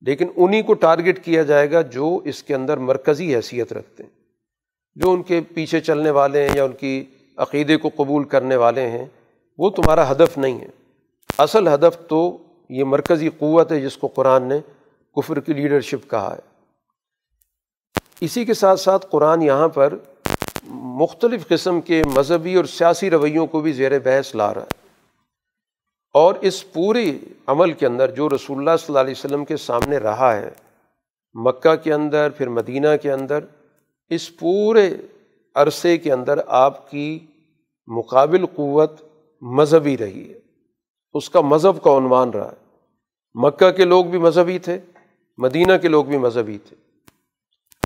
لیکن 0.00 0.28
انہیں 0.36 0.62
کو 0.62 0.74
ٹارگٹ 0.74 1.24
کیا 1.24 1.42
جائے 1.42 1.70
گا 1.70 1.82
جو 1.82 2.20
اس 2.24 2.42
کے 2.42 2.54
اندر 2.54 2.76
مرکزی 2.76 3.36
حیثیت 3.36 3.72
رکھتے 3.72 4.02
ہیں، 4.02 4.10
جو 4.94 5.10
ان 5.10 5.22
کے 5.22 5.40
پیچھے 5.54 5.80
چلنے 5.80 6.10
والے 6.10 6.48
ہیں 6.48 6.56
یا 6.56 6.64
ان 6.64 6.72
کی 6.72 7.04
عقیدے 7.36 7.76
کو 7.76 7.90
قبول 7.96 8.24
کرنے 8.24 8.56
والے 8.56 8.88
ہیں، 8.88 9.06
وہ 9.58 9.70
تمہارا 9.70 10.10
ہدف 10.10 10.38
نہیں 10.38 10.60
ہے۔ 10.60 10.68
اصل 11.38 11.68
ہدف 11.68 12.08
تو 12.08 12.38
یہ 12.68 12.84
مرکزی 12.84 13.28
قوت 13.28 13.72
ہے 13.72 13.80
جس 13.80 13.96
کو 13.96 14.06
قرآن 14.06 14.42
نے 14.42 14.58
کفر 15.16 15.40
کی 15.40 15.52
لیڈرشپ 15.52 16.10
کہا 16.10 16.34
ہے۔ 16.34 16.40
اسی 18.20 18.44
کے 18.44 18.54
ساتھ 18.54 18.80
ساتھ 18.80 19.06
قرآن 19.10 19.42
یہاں 19.42 19.68
پر 19.68 19.96
مختلف 20.68 21.48
قسم 21.48 21.80
کے 21.80 22.02
مذہبی 22.16 22.54
اور 22.54 22.64
سیاسی 22.64 23.10
رویوں 23.10 23.46
کو 23.46 23.60
بھی 23.60 23.72
زیر 23.72 23.98
بحث 23.98 24.34
لا 24.34 24.54
رہا 24.54 24.62
ہے۔ 24.62 24.84
اور 26.14 26.34
اس 26.34 26.72
پورے 26.72 27.12
عمل 27.46 27.72
کے 27.72 27.86
اندر 27.86 28.10
جو 28.10 28.28
رسول 28.28 28.58
اللہ 28.58 28.70
صلی 28.78 28.86
اللہ 28.88 28.98
علیہ 28.98 29.14
وسلم 29.18 29.44
کے 29.44 29.56
سامنے 29.56 29.98
رہا 29.98 30.36
ہے، 30.36 30.50
مکہ 31.34 31.74
کے 31.74 31.92
اندر، 31.92 32.30
پھر 32.30 32.48
مدینہ 32.48 32.88
کے 33.02 33.12
اندر، 33.12 33.38
اس 34.08 34.36
پورے 34.36 34.94
عرصے 35.54 35.98
کے 35.98 36.12
اندر 36.12 36.40
آپ 36.46 36.90
کی 36.90 37.18
مقابل 37.86 38.46
قوت 38.46 38.92
مذہبی 39.40 39.98
رہی 39.98 40.28
ہے۔ 40.28 40.38
اس 41.14 41.30
کا 41.30 41.40
مذہب 41.40 41.82
کا 41.82 41.98
عنوان 41.98 42.30
رہا 42.30 42.52
ہے۔ 42.52 42.76
مکہ 43.34 43.70
کے 43.70 43.84
لوگ 43.84 44.04
بھی 44.04 44.18
مذہبی 44.18 44.58
تھے، 44.58 44.78
مدینہ 45.38 45.72
کے 45.82 45.88
لوگ 45.88 46.04
بھی 46.04 46.18
مذہبی 46.18 46.58
تھے۔ 46.58 46.76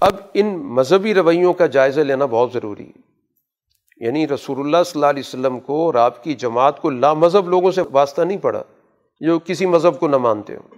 اب 0.01 0.15
ان 0.35 0.47
مذہبی 0.47 1.15
رویوں 1.15 1.53
کا 1.53 1.67
جائزہ 1.67 2.01
لینا 2.01 2.27
بہت 2.27 2.53
ضروری 2.53 2.87
ہے۔ 2.87 3.01
یعنی 4.07 4.29
رسول 4.29 4.61
اللہ 4.61 4.77
صلی 4.87 4.93
اللہ 4.95 5.07
علیہ 5.07 5.23
وسلم 5.27 5.61
کو 5.61 5.87
اور 5.87 5.95
آپ 5.95 6.25
کی 6.25 6.35
جماعت 6.35 6.81
کو 6.81 6.91
لا 6.91 7.13
مذہب 7.13 7.49
لوگوں 7.49 7.71
سے 7.71 7.83
واسطہ 7.93 8.23
نہیں 8.23 8.39
پڑا 8.39 8.63
جو 9.21 9.39
کسی 9.39 9.67
مذہب 9.67 10.01
کو 10.01 10.09
نہ 10.09 10.17
مانتے 10.17 10.57
ہوں۔ 10.57 10.75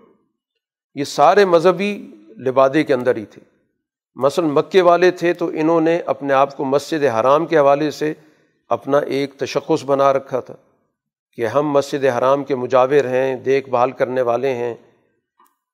یہ 0.95 1.05
سارے 1.05 1.45
مذہبی 1.45 2.11
لبادے 2.47 2.85
کے 2.85 2.95
اندر 2.95 3.17
ہی 3.17 3.25
تھے۔ 3.25 3.41
مثلاً 4.15 4.49
مکے 4.49 4.83
والے 4.83 5.11
تھے 5.11 5.33
تو 5.33 5.47
انہوں 5.47 5.81
نے 5.81 6.01
اپنے 6.07 6.33
آپ 6.33 6.57
کو 6.57 6.65
مسجد 6.65 7.05
حرام 7.05 7.47
کے 7.47 7.59
حوالے 7.59 7.91
سے 7.91 8.15
اپنا 8.69 8.99
ایک 8.99 9.35
تشخص 9.35 9.85
بنا 9.85 10.13
رکھا 10.13 10.41
تھا 10.41 10.55
کہ 11.37 11.47
ہم 11.47 11.71
مسجد 11.71 12.05
حرام 12.05 12.45
کے 12.45 12.55
مجاور 12.55 13.05
ہیں، 13.05 13.37
دیکھ 13.37 13.71
بھال 13.71 13.91
کرنے 13.91 14.23
والے 14.23 14.55
ہیں۔ 14.55 14.75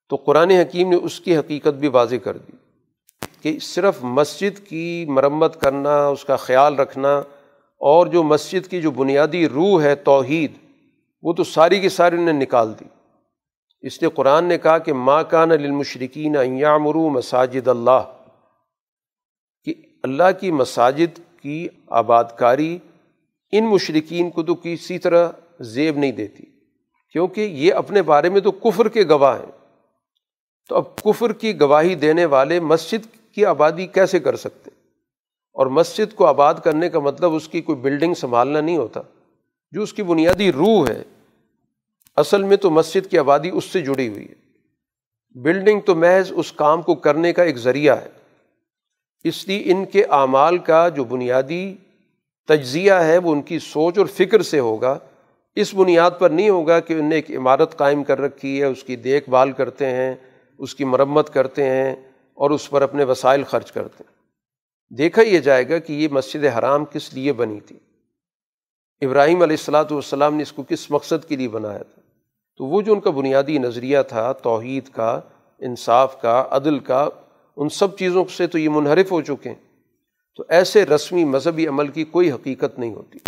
تو 0.08 0.16
قرآن 0.16 0.50
حکیم 0.50 0.88
نے 0.88 0.96
اس 0.96 1.20
کی 1.20 1.36
حقیقت 1.36 1.74
بھی 1.74 1.88
واضح 1.88 2.16
کر 2.24 2.36
دی۔ 2.36 2.52
کہ 3.46 3.58
صرف 3.58 3.98
مسجد 4.02 4.66
کی 4.66 5.04
مرمت 5.08 5.60
کرنا، 5.60 6.06
اس 6.06 6.24
کا 6.24 6.36
خیال 6.36 6.74
رکھنا 6.74 7.18
اور 7.78 8.06
جو 8.06 8.22
مسجد 8.22 8.66
کی 8.66 8.80
جو 8.80 8.90
بنیادی 8.90 9.48
روح 9.48 9.82
ہے 9.82 9.94
توحید، 9.94 10.52
وہ 11.22 11.32
تو 11.32 11.44
ساری 11.44 11.80
کی 11.80 11.88
ساری 11.88 12.16
انہیں 12.16 12.40
نکال 12.40 12.72
دی۔ 12.80 12.84
اس 13.80 14.02
لیے 14.02 14.10
قرآن 14.14 14.44
نے 14.44 14.58
کہا 14.58 14.78
کہ 14.78 14.92
ماں 14.92 15.22
کان 15.22 15.48
للمشرقین 15.48 16.36
ایامرو 16.36 17.08
مساجد 17.08 17.68
اللہ 17.68 18.12
کہ 19.64 19.74
اللہ 20.02 20.40
کی 20.40 20.50
مساجد 20.50 21.20
کی 21.40 21.68
آباد 21.86 22.24
کاری 22.38 22.78
ان 23.52 23.64
مشرقین 23.64 24.30
کو 24.30 24.42
تو 24.42 24.54
کسی 24.54 24.98
طرح 24.98 25.28
زیب 25.60 25.98
نہیں 25.98 26.12
دیتی۔ 26.12 26.42
کیونکہ 27.12 27.40
یہ 27.40 27.74
اپنے 27.74 28.02
بارے 28.02 28.28
میں 28.28 28.40
تو 28.40 28.50
کفر 28.50 28.88
کے 28.88 29.04
گواہ 29.08 29.38
ہیں۔ 29.38 29.52
تو 30.68 30.76
اب 30.76 30.96
کفر 30.96 31.32
کی 31.32 31.60
گواہی 31.60 31.94
دینے 31.94 32.24
والے 32.24 32.60
مسجد 32.60 33.25
کی 33.36 33.44
آبادی 33.44 33.86
کیسے 33.86 34.18
کر 34.18 34.36
سکتے؟ 34.36 34.70
اور 35.52 35.66
مسجد 35.66 36.14
کو 36.14 36.26
آباد 36.26 36.54
کرنے 36.64 36.88
کا 36.88 36.98
مطلب 36.98 37.34
اس 37.34 37.48
کی 37.48 37.60
کوئی 37.60 37.78
بلڈنگ 37.78 38.14
سنبھالنا 38.14 38.60
نہیں 38.60 38.76
ہوتا، 38.76 39.00
جو 39.72 39.82
اس 39.82 39.92
کی 39.92 40.02
بنیادی 40.02 40.52
روح 40.52 40.88
ہے۔ 40.88 41.02
اصل 42.16 42.42
میں 42.42 42.56
تو 42.56 42.70
مسجد 42.70 43.10
کی 43.10 43.18
آبادی 43.18 43.50
اس 43.52 43.64
سے 43.64 43.80
جڑی 43.80 44.08
ہوئی 44.08 44.24
ہے۔ 44.24 44.34
بلڈنگ 45.34 45.80
تو 45.80 45.94
محض 45.94 46.32
اس 46.36 46.52
کام 46.52 46.82
کو 46.82 46.94
کرنے 46.94 47.32
کا 47.32 47.42
ایک 47.42 47.56
ذریعہ 47.56 47.96
ہے۔ 47.96 48.08
اس 49.24 49.48
لیے 49.48 49.62
ان 49.64 49.84
کے 49.84 50.04
اعمال 50.04 50.58
کا 50.58 50.88
جو 50.88 51.04
بنیادی 51.04 51.74
تجزیہ 52.48 52.92
ہے، 52.92 53.18
وہ 53.18 53.32
ان 53.32 53.42
کی 53.42 53.58
سوچ 53.58 53.98
اور 53.98 54.06
فکر 54.06 54.42
سے 54.42 54.58
ہوگا۔ 54.58 54.98
اس 55.54 55.74
بنیاد 55.74 56.10
پر 56.18 56.30
نہیں 56.30 56.50
ہوگا 56.50 56.80
کہ 56.80 56.92
انہیں 56.92 57.12
ایک 57.12 57.30
عمارت 57.30 57.76
قائم 57.76 58.04
کر 58.04 58.20
رکھی 58.20 58.60
ہے، 58.60 58.64
اس 58.64 58.84
کی 58.84 58.96
دیکھ 58.96 59.30
بھال 59.30 59.52
کرتے 59.52 59.86
ہیں، 59.86 60.14
اس 60.58 60.74
کی 60.74 60.84
مرمت 60.84 61.34
کرتے 61.34 61.64
ہیں۔ 61.64 62.05
اور 62.36 62.50
اس 62.50 62.70
پر 62.70 62.82
اپنے 62.82 63.04
وسائل 63.04 63.44
خرچ 63.44 63.72
کرتے 63.72 64.04
ہیں 64.08 64.16
دیکھا 64.96 65.22
یہ 65.22 65.38
جائے 65.38 65.68
گا 65.68 65.78
کہ 65.78 65.92
یہ 65.92 66.08
مسجد 66.10 66.44
حرام 66.44 66.84
کس 66.84 67.14
لیے 67.14 67.32
بنی 67.32 67.60
تھی۔ 67.60 67.76
ابراہیم 69.06 69.42
علیہ 69.42 69.56
السلاۃ 69.60 69.84
والسلام 69.90 70.34
نے 70.34 70.42
اس 70.42 70.52
کو 70.52 70.62
کس 70.62 70.90
مقصد 70.90 71.28
کے 71.28 71.36
لیے 71.36 71.48
بنایا 71.48 71.82
تھا؟ 71.82 72.02
تو 72.58 72.64
وہ 72.64 72.82
جو 72.82 72.92
ان 72.92 73.00
کا 73.00 73.10
بنیادی 73.10 73.58
نظریہ 73.58 73.98
تھا، 74.08 74.32
توحید 74.32 74.88
کا، 74.88 75.20
انصاف 75.58 76.20
کا، 76.20 76.44
عدل 76.50 76.78
کا، 76.78 77.08
ان 77.56 77.68
سب 77.68 77.98
چیزوں 77.98 78.24
سے 78.24 78.46
تو 78.46 78.58
یہ 78.58 78.68
منحرف 78.68 79.12
ہو 79.12 79.22
چکے 79.22 79.48
ہیں۔ 79.48 79.82
تو 80.36 80.44
ایسے 80.48 80.86
رسمی 80.86 81.24
مذہبی 81.24 81.66
عمل 81.66 81.88
کی 81.88 82.04
کوئی 82.04 82.32
حقیقت 82.32 82.78
نہیں 82.78 82.94
ہوتی۔ 82.94 83.18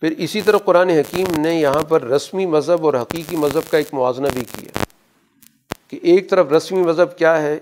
پھر 0.00 0.14
اسی 0.18 0.42
طرح 0.42 0.58
قرآن 0.58 0.88
حکیم 0.88 1.40
نے 1.40 1.54
یہاں 1.54 1.82
پر 1.88 2.02
رسمی 2.02 2.46
مذہب 2.46 2.86
اور 2.86 2.94
حقیقی 2.94 3.36
مذہب 3.36 3.70
کا 3.70 3.78
ایک 3.78 3.88
موازنہ 3.92 4.26
بھی 4.32 4.44
کیا۔ 4.44 4.83
کہ 5.88 5.98
ایک 6.02 6.30
طرف 6.30 6.52
رسمی 6.52 6.82
مذہب 6.82 7.16
کیا 7.18 7.42
ہے 7.42 7.58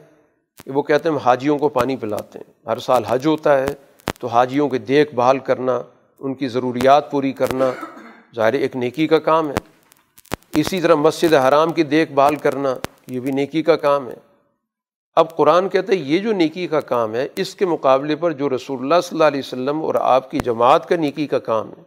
کہ 0.65 0.71
وہ 0.71 0.83
کہتے 0.83 1.09
ہیں 1.09 1.17
ہم 1.17 1.23
حاجیوں 1.23 1.59
کو 1.59 1.69
پانی 1.69 1.97
پلاتے 1.97 2.39
ہیں، 2.39 2.53
ہر 2.67 2.79
سال 2.79 3.05
حج 3.05 3.27
ہوتا 3.27 3.59
ہے، 3.59 3.67
تو 4.21 4.27
حاجیوں 4.27 4.69
کی 4.69 4.79
دیکھ 4.79 5.15
بھال 5.15 5.39
کرنا، 5.39 5.83
ان 6.19 6.35
کی 6.35 6.49
ضروریات 6.49 7.11
پوری 7.11 7.33
کرنا 7.33 7.71
ظاہر 8.37 8.53
ایک 8.53 8.77
نیکی 8.77 9.07
کا 9.07 9.19
کام 9.19 9.51
ہے۔ 9.51 9.57
اسی 10.55 10.81
طرح 10.81 10.95
مسجد 10.95 11.35
حرام 11.35 11.73
کی 11.73 11.83
دیکھ 11.83 12.13
بھال 12.13 12.37
کرنا، 12.37 12.75
یہ 13.07 13.21
بھی 13.21 13.33
نیکی 13.33 13.63
کا 13.63 13.77
کام 13.77 14.09
ہے۔ 14.09 14.15
اب 15.15 15.37
قرآن 15.37 15.69
کہتے 15.69 15.97
ہیں 15.97 16.05
یہ 16.05 16.19
جو 16.19 16.33
نیکی 16.33 16.67
کا 16.67 16.81
کام 16.81 17.15
ہے، 17.15 17.29
اس 17.37 17.55
کے 17.55 17.67
مقابلے 17.67 18.17
پر 18.17 18.33
جو 18.33 18.49
رسول 18.49 18.79
اللہ 18.81 19.01
صلی 19.05 19.17
اللہ 19.17 19.25
علیہ 19.25 19.41
وسلم 19.45 19.83
اور 19.83 19.95
آپ 19.95 20.31
کی 20.31 20.41
جماعت 20.41 20.89
کا 20.89 20.97
نیکی 20.97 21.27
کا 21.27 21.39
کام 21.39 21.69
ہے، 21.69 21.83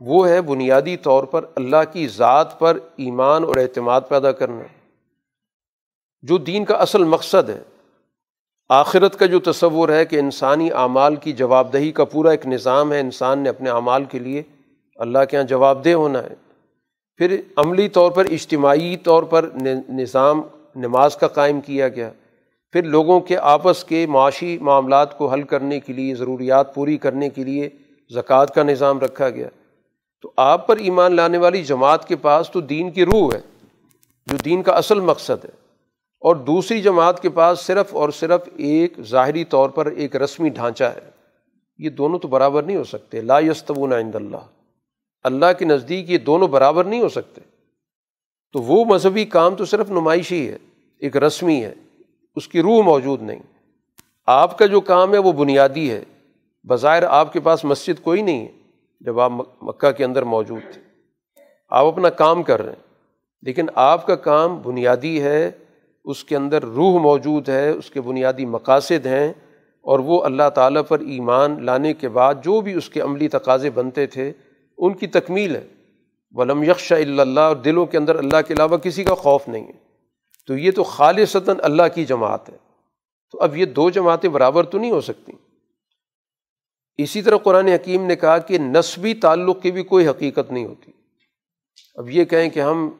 وہ 0.00 0.28
ہے 0.28 0.40
بنیادی 0.42 0.96
طور 0.96 1.24
پر 1.24 1.44
اللہ 1.54 1.92
کی 1.92 2.06
ذات 2.08 2.58
پر 2.58 2.78
ایمان 2.96 3.44
اور 3.44 3.56
اعتماد 3.56 4.00
پیدا 4.08 4.32
کرنا۔ 4.32 4.81
جو 6.22 6.38
دین 6.38 6.64
کا 6.64 6.74
اصل 6.74 7.04
مقصد 7.04 7.50
ہے۔ 7.50 7.60
آخرت 8.68 9.18
کا 9.18 9.26
جو 9.26 9.40
تصور 9.40 9.88
ہے 9.88 10.04
کہ 10.04 10.16
انسانی 10.16 10.72
اعمال 10.72 11.16
کی 11.16 11.32
جواب 11.32 11.72
دہی 11.72 11.92
کا 11.92 12.04
پورا 12.04 12.30
ایک 12.30 12.46
نظام 12.46 12.92
ہے، 12.92 13.00
انسان 13.00 13.38
نے 13.38 13.48
اپنے 13.48 13.70
اعمال 13.70 14.04
کے 14.04 14.18
لیے 14.18 14.42
اللہ 14.96 15.18
کے 15.30 15.36
یہاں 15.36 15.46
جواب 15.46 15.84
دہ 15.84 15.90
ہونا 15.90 16.22
ہے۔ 16.22 16.34
پھر 17.16 17.40
عملی 17.56 17.88
طور 17.88 18.10
پر، 18.10 18.24
اجتماعی 18.24 18.96
طور 18.96 19.22
پر 19.22 19.48
نظام، 19.88 20.42
نماز 20.76 21.16
کا 21.16 21.26
قائم 21.26 21.60
کیا 21.60 21.88
گیا۔ 21.88 22.10
پھر 22.72 22.82
لوگوں 22.82 23.20
کے 23.20 23.36
آپس 23.36 23.84
کے 23.84 24.06
معاشی 24.06 24.58
معاملات 24.58 25.18
کو 25.18 25.26
حل 25.26 25.42
کرنے 25.42 25.80
کے 25.80 25.92
لیے، 25.92 26.14
ضروریات 26.14 26.74
پوری 26.74 26.98
کرنے 26.98 27.30
کے 27.30 27.44
لیے 27.44 27.68
زکوٰۃ 28.14 28.46
کا 28.46 28.62
نظام 28.62 28.98
رکھا 28.98 29.28
گیا۔ 29.28 29.48
تو 30.22 30.32
آپ 30.36 30.66
پر 30.66 30.76
ایمان 30.76 31.16
لانے 31.16 31.38
والی 31.38 31.62
جماعت 31.64 32.08
کے 32.08 32.16
پاس 32.16 32.50
تو 32.50 32.60
دین 32.60 32.90
کی 32.90 33.04
روح 33.04 33.34
ہے، 33.34 33.40
جو 34.26 34.36
دین 34.36 34.62
کا 34.62 34.72
اصل 34.72 35.00
مقصد 35.00 35.44
ہے۔ 35.44 35.61
اور 36.22 36.36
دوسری 36.36 36.82
جماعت 36.82 37.22
کے 37.22 37.30
پاس 37.30 37.58
صرف 37.58 37.94
اور 37.94 38.10
صرف 38.10 38.40
ایک 38.56 38.92
ظاہری 39.00 39.44
طور 39.44 39.70
پر 39.70 39.86
ایک 39.86 40.16
رسمی 40.16 40.48
ڈھانچہ 40.48 40.84
ہے۔ 40.84 41.10
یہ 41.78 41.90
دونوں 41.90 42.18
تو 42.18 42.28
برابر 42.28 42.62
نہیں 42.62 42.76
ہو 42.76 42.84
سکتے۔ 42.84 43.20
لا 43.20 43.38
یستون 43.38 43.92
عند 43.92 44.14
اللہ۔ 44.14 44.36
اللہ 45.24 45.46
کے 45.58 45.64
نزدیک 45.64 46.10
یہ 46.10 46.18
دونوں 46.18 46.48
برابر 46.48 46.84
نہیں 46.84 47.00
ہو 47.00 47.08
سکتے۔ 47.08 47.40
تو 48.52 48.62
وہ 48.62 48.84
مذہبی 48.84 49.24
کام 49.24 49.54
تو 49.54 49.64
صرف 49.64 49.90
نمائشی 49.90 50.48
ہے، 50.48 50.58
ایک 50.98 51.16
رسمی 51.16 51.64
ہے۔ 51.64 51.74
اس 52.36 52.48
کی 52.48 52.62
روح 52.62 52.82
موجود 52.82 53.22
نہیں۔ 53.22 53.38
آپ 54.26 54.58
کا 54.58 54.66
جو 54.66 54.80
کام 54.80 55.12
ہے 55.12 55.18
وہ 55.18 55.32
بنیادی 55.32 55.90
ہے۔ 55.90 56.04
بظاہر 56.68 57.02
آپ 57.02 57.32
کے 57.32 57.40
پاس 57.40 57.64
مسجد 57.64 58.02
کوئی 58.02 58.22
نہیں 58.22 58.46
ہے، 58.46 58.52
جب 59.00 59.20
آپ 59.20 59.32
مکہ 59.62 59.90
کے 59.90 60.04
اندر 60.04 60.22
موجود 60.22 60.72
تھے۔ 60.72 60.80
آپ 61.70 61.86
اپنا 61.86 62.10
کام 62.10 62.42
کر 62.42 62.62
رہے 62.62 62.72
ہیں۔ 62.72 62.82
لیکن 63.42 63.66
آپ 63.74 64.06
کا 64.06 64.14
کام 64.14 64.62
بنیادی 64.62 65.22
ہے 65.22 65.50
اس 66.04 66.24
کے 66.24 66.36
اندر 66.36 66.64
روح 66.64 67.00
موجود 67.00 67.48
ہے، 67.48 67.68
اس 67.68 67.90
کے 67.90 68.00
بنیادی 68.00 68.46
مقاصد 68.46 69.06
ہیں 69.06 69.32
اور 69.80 69.98
وہ 69.98 70.22
اللہ 70.22 70.50
تعالیٰ 70.54 70.82
پر 70.88 71.00
ایمان 71.00 71.66
لانے 71.66 71.94
کے 71.94 72.08
بعد 72.08 72.34
جو 72.44 72.60
بھی 72.60 72.72
اس 72.72 72.90
کے 72.90 73.00
عملی 73.00 73.28
تقاضے 73.28 73.70
بنتے 73.70 74.06
تھے، 74.06 74.32
ان 74.78 74.94
کی 74.94 75.06
تکمیل 75.06 75.56
ہے۔ 75.56 75.66
ولم 76.30 76.62
یکش 76.62 76.92
اللہ 76.92 77.40
اور 77.40 77.56
دلوں 77.56 77.86
کے 77.86 77.98
اندر 77.98 78.16
اللہ 78.16 78.42
کے 78.48 78.54
علاوہ 78.54 78.76
کسی 78.76 79.04
کا 79.04 79.14
خوف 79.14 79.48
نہیں 79.48 79.66
ہے۔ 79.66 79.72
تو 80.46 80.58
یہ 80.58 80.70
تو 80.70 80.82
خالصتاً 80.84 81.56
اللہ 81.62 81.82
کی 81.94 82.04
جماعت 82.04 82.48
ہے۔ 82.48 82.56
تو 83.32 83.40
اب 83.40 83.56
یہ 83.56 83.64
دو 83.64 83.90
جماعتیں 83.90 84.30
برابر 84.30 84.64
تو 84.64 84.78
نہیں 84.78 84.90
ہو 84.90 85.00
سکتی۔ 85.00 85.32
اسی 86.96 87.22
طرح 87.22 87.36
قرآن 87.36 87.68
حکیم 87.68 88.06
نے 88.06 88.16
کہا 88.16 88.38
کہ 88.38 88.58
نسبی 88.58 89.14
تعلق 89.14 89.62
کی 89.62 89.70
بھی 89.70 89.82
کوئی 89.82 90.08
حقیقت 90.08 90.52
نہیں 90.52 90.64
ہوتی۔ 90.64 90.92
اب 91.94 92.10
یہ 92.10 92.24
کہیں 92.24 92.50
کہ 92.50 92.60
ہم 92.60 92.90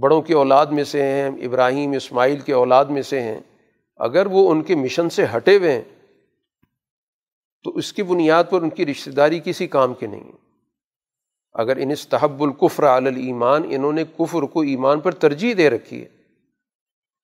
بڑوں 0.00 0.22
کی 0.22 0.32
اولاد 0.32 0.66
میں 0.66 0.84
سے 0.84 1.02
ہیں، 1.02 1.28
ابراہیم، 1.28 1.92
اسماعیل 1.92 2.38
کے 2.38 2.52
اولاد 2.52 2.84
میں 2.84 3.02
سے 3.02 3.20
ہیں۔ 3.20 3.40
اگر 3.96 4.26
وہ 4.26 4.50
ان 4.50 4.62
کے 4.62 4.74
مشن 4.74 5.10
سے 5.10 5.24
ہٹے 5.36 5.56
ہوئے 5.56 5.72
ہیں، 5.72 5.82
تو 7.64 7.70
اس 7.70 7.92
کی 7.92 8.02
بنیاد 8.02 8.44
پر 8.50 8.62
ان 8.62 8.70
کی 8.70 8.86
رشتہ 8.86 9.10
داری 9.10 9.40
کسی 9.44 9.66
کام 9.66 9.94
کی 9.94 10.06
نہیں 10.06 10.24
ہے۔ 10.24 10.46
اگر 11.52 11.76
ان 11.76 11.90
استحب 11.90 12.42
القفر 12.42 12.84
علی 12.84 13.26
ایمان 13.26 13.62
انہوں 13.68 13.92
نے 13.92 14.04
کفر 14.04 14.42
کو 14.42 14.60
ایمان 14.60 15.00
پر 15.00 15.12
ترجیح 15.12 15.54
دے 15.58 15.70
رکھی 15.70 16.02
ہے، 16.02 16.08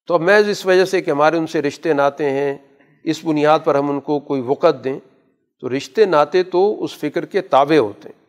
تو 0.07 0.15
اب 0.15 0.21
محض 0.21 0.49
اس 0.49 0.67
وجہ 0.67 0.85
سے 0.85 1.03
کہ 1.03 1.11
ہمارے 1.11 1.37
ان 1.37 1.47
سے 1.47 1.63
رشتے 1.63 1.93
ناتے 1.93 2.31
ہیں، 2.31 2.59
اس 3.05 3.25
بنیاد 3.25 3.59
پر 3.65 3.75
ہم 3.75 3.91
ان 3.91 4.01
کو 4.01 4.21
کوئی 4.21 4.41
وقت 4.41 4.85
دیں، 4.85 4.99
تو 5.61 5.77
رشتے 5.77 6.05
ناتے 6.05 6.43
تو 6.43 6.85
اس 6.85 6.97
فکر 6.97 7.25
کے 7.25 7.41
تابع 7.41 7.77
ہوتے 7.77 8.09
ہیں۔ 8.09 8.23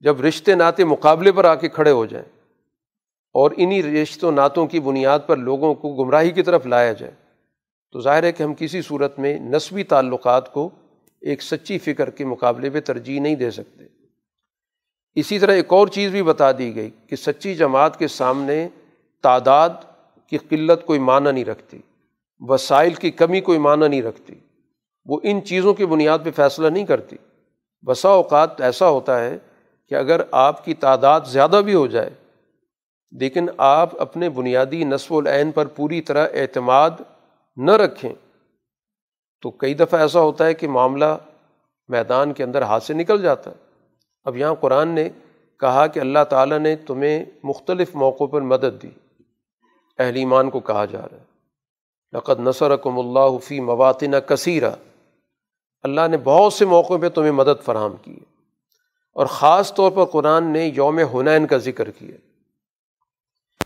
جب 0.00 0.20
رشتے 0.20 0.54
ناتے 0.54 0.84
مقابلے 0.84 1.32
پر 1.32 1.44
آ 1.44 1.54
کے 1.54 1.68
کھڑے 1.68 1.90
ہو 1.90 2.06
جائیں 2.06 2.33
اور 3.34 3.50
انہیں 3.56 3.82
رشت 3.82 4.24
و 4.24 4.30
نعتوں 4.30 4.66
کی 4.66 4.80
بنیاد 4.80 5.18
پر 5.26 5.36
لوگوں 5.36 5.74
کو 5.74 5.94
گمراہی 5.94 6.30
کی 6.30 6.42
طرف 6.42 6.66
لایا 6.66 6.92
جائے۔ 6.92 7.12
تو 7.92 8.00
ظاہر 8.00 8.22
ہے 8.22 8.32
کہ 8.32 8.42
ہم 8.42 8.54
کسی 8.54 8.82
صورت 8.82 9.18
میں 9.18 9.38
نسبی 9.38 9.82
تعلقات 9.82 10.52
کو 10.52 10.70
ایک 11.20 11.42
سچی 11.42 11.78
فکر 11.78 12.10
کے 12.10 12.24
مقابلے 12.24 12.70
پہ 12.70 12.80
ترجیح 12.80 13.20
نہیں 13.20 13.34
دے 13.34 13.50
سکتے۔ 13.50 13.84
اسی 15.14 15.38
طرح 15.38 15.52
ایک 15.52 15.72
اور 15.72 15.88
چیز 15.88 16.10
بھی 16.10 16.22
بتا 16.22 16.52
دی 16.52 16.74
گئی 16.74 16.90
کہ 17.06 17.16
سچی 17.16 17.54
جماعت 17.54 17.98
کے 17.98 18.08
سامنے 18.08 18.68
تعداد 19.22 19.70
کی 20.26 20.38
قلت 20.38 20.86
کوئی 20.86 20.98
معنی 20.98 21.32
نہیں 21.32 21.44
رکھتی، 21.44 21.78
وسائل 22.38 22.94
کی 22.94 23.10
کمی 23.10 23.40
کوئی 23.40 23.58
معنی 23.58 23.88
نہیں 23.88 24.02
رکھتی، 24.02 24.34
وہ 25.06 25.20
ان 25.22 25.44
چیزوں 25.44 25.74
کی 25.74 25.86
بنیاد 25.86 26.18
پہ 26.24 26.30
فیصلہ 26.30 26.68
نہیں 26.68 26.86
کرتی۔ 26.86 27.16
بسا 27.82 28.08
اوقات 28.08 28.60
ایسا 28.60 28.88
ہوتا 28.88 29.24
ہے 29.24 29.38
کہ 29.88 29.94
اگر 29.94 30.20
آپ 30.30 30.64
کی 30.64 30.74
تعداد 30.74 31.20
زیادہ 31.26 31.60
بھی 31.64 31.74
ہو 31.74 31.86
جائے 31.86 32.10
لیکن 33.20 33.46
آپ 33.56 34.00
اپنے 34.00 34.28
بنیادی 34.28 34.84
نصب 34.84 35.14
العین 35.14 35.52
پر 35.52 35.66
پوری 35.66 36.00
طرح 36.00 36.28
اعتماد 36.32 36.90
نہ 37.56 37.70
رکھیں 37.70 38.12
تو 39.42 39.50
کئی 39.50 39.74
دفعہ 39.74 40.00
ایسا 40.00 40.20
ہوتا 40.20 40.46
ہے 40.46 40.54
کہ 40.54 40.68
معاملہ 40.68 41.16
میدان 41.88 42.32
کے 42.32 42.44
اندر 42.44 42.62
ہاتھ 42.62 42.84
سے 42.84 42.94
نکل 42.94 43.22
جاتا 43.22 43.50
ہے۔ 43.50 43.56
اب 44.24 44.36
یہاں 44.36 44.54
قرآن 44.54 44.88
نے 44.88 45.08
کہا 45.60 45.86
کہ 45.86 46.00
اللہ 46.00 46.18
تعالیٰ 46.30 46.58
نے 46.58 46.76
تمہیں 46.76 47.24
مختلف 47.42 47.94
موقعوں 47.94 48.28
پر 48.28 48.40
مدد 48.40 48.82
دی۔ 48.82 48.90
اہل 49.98 50.16
ایمان 50.16 50.50
کو 50.50 50.60
کہا 50.60 50.84
جا 50.84 51.00
رہا 51.00 51.16
ہے۔ 51.16 51.24
لقد 52.12 52.40
نثرکم 52.40 52.98
اللہ 52.98 53.38
فی 53.38 53.60
مواطن 53.60 54.12
کثیرہ۔ 54.26 54.70
اللہ 55.82 56.00
نے 56.10 56.16
بہت 56.16 56.52
سے 56.52 56.64
موقعوں 56.64 56.98
پہ 56.98 57.08
تمہیں 57.08 57.32
مدد 57.32 57.64
فراہم 57.64 57.94
کی 58.02 58.12
ہے۔ 58.12 58.34
اور 59.12 59.26
خاص 59.26 59.74
طور 59.74 59.92
پر 59.92 60.04
قرآن 60.04 60.52
نے 60.52 60.70
یوم 60.74 60.98
حنین 60.98 61.46
کا 61.46 61.56
ذکر 61.56 61.90
کیا۔ 61.90 62.33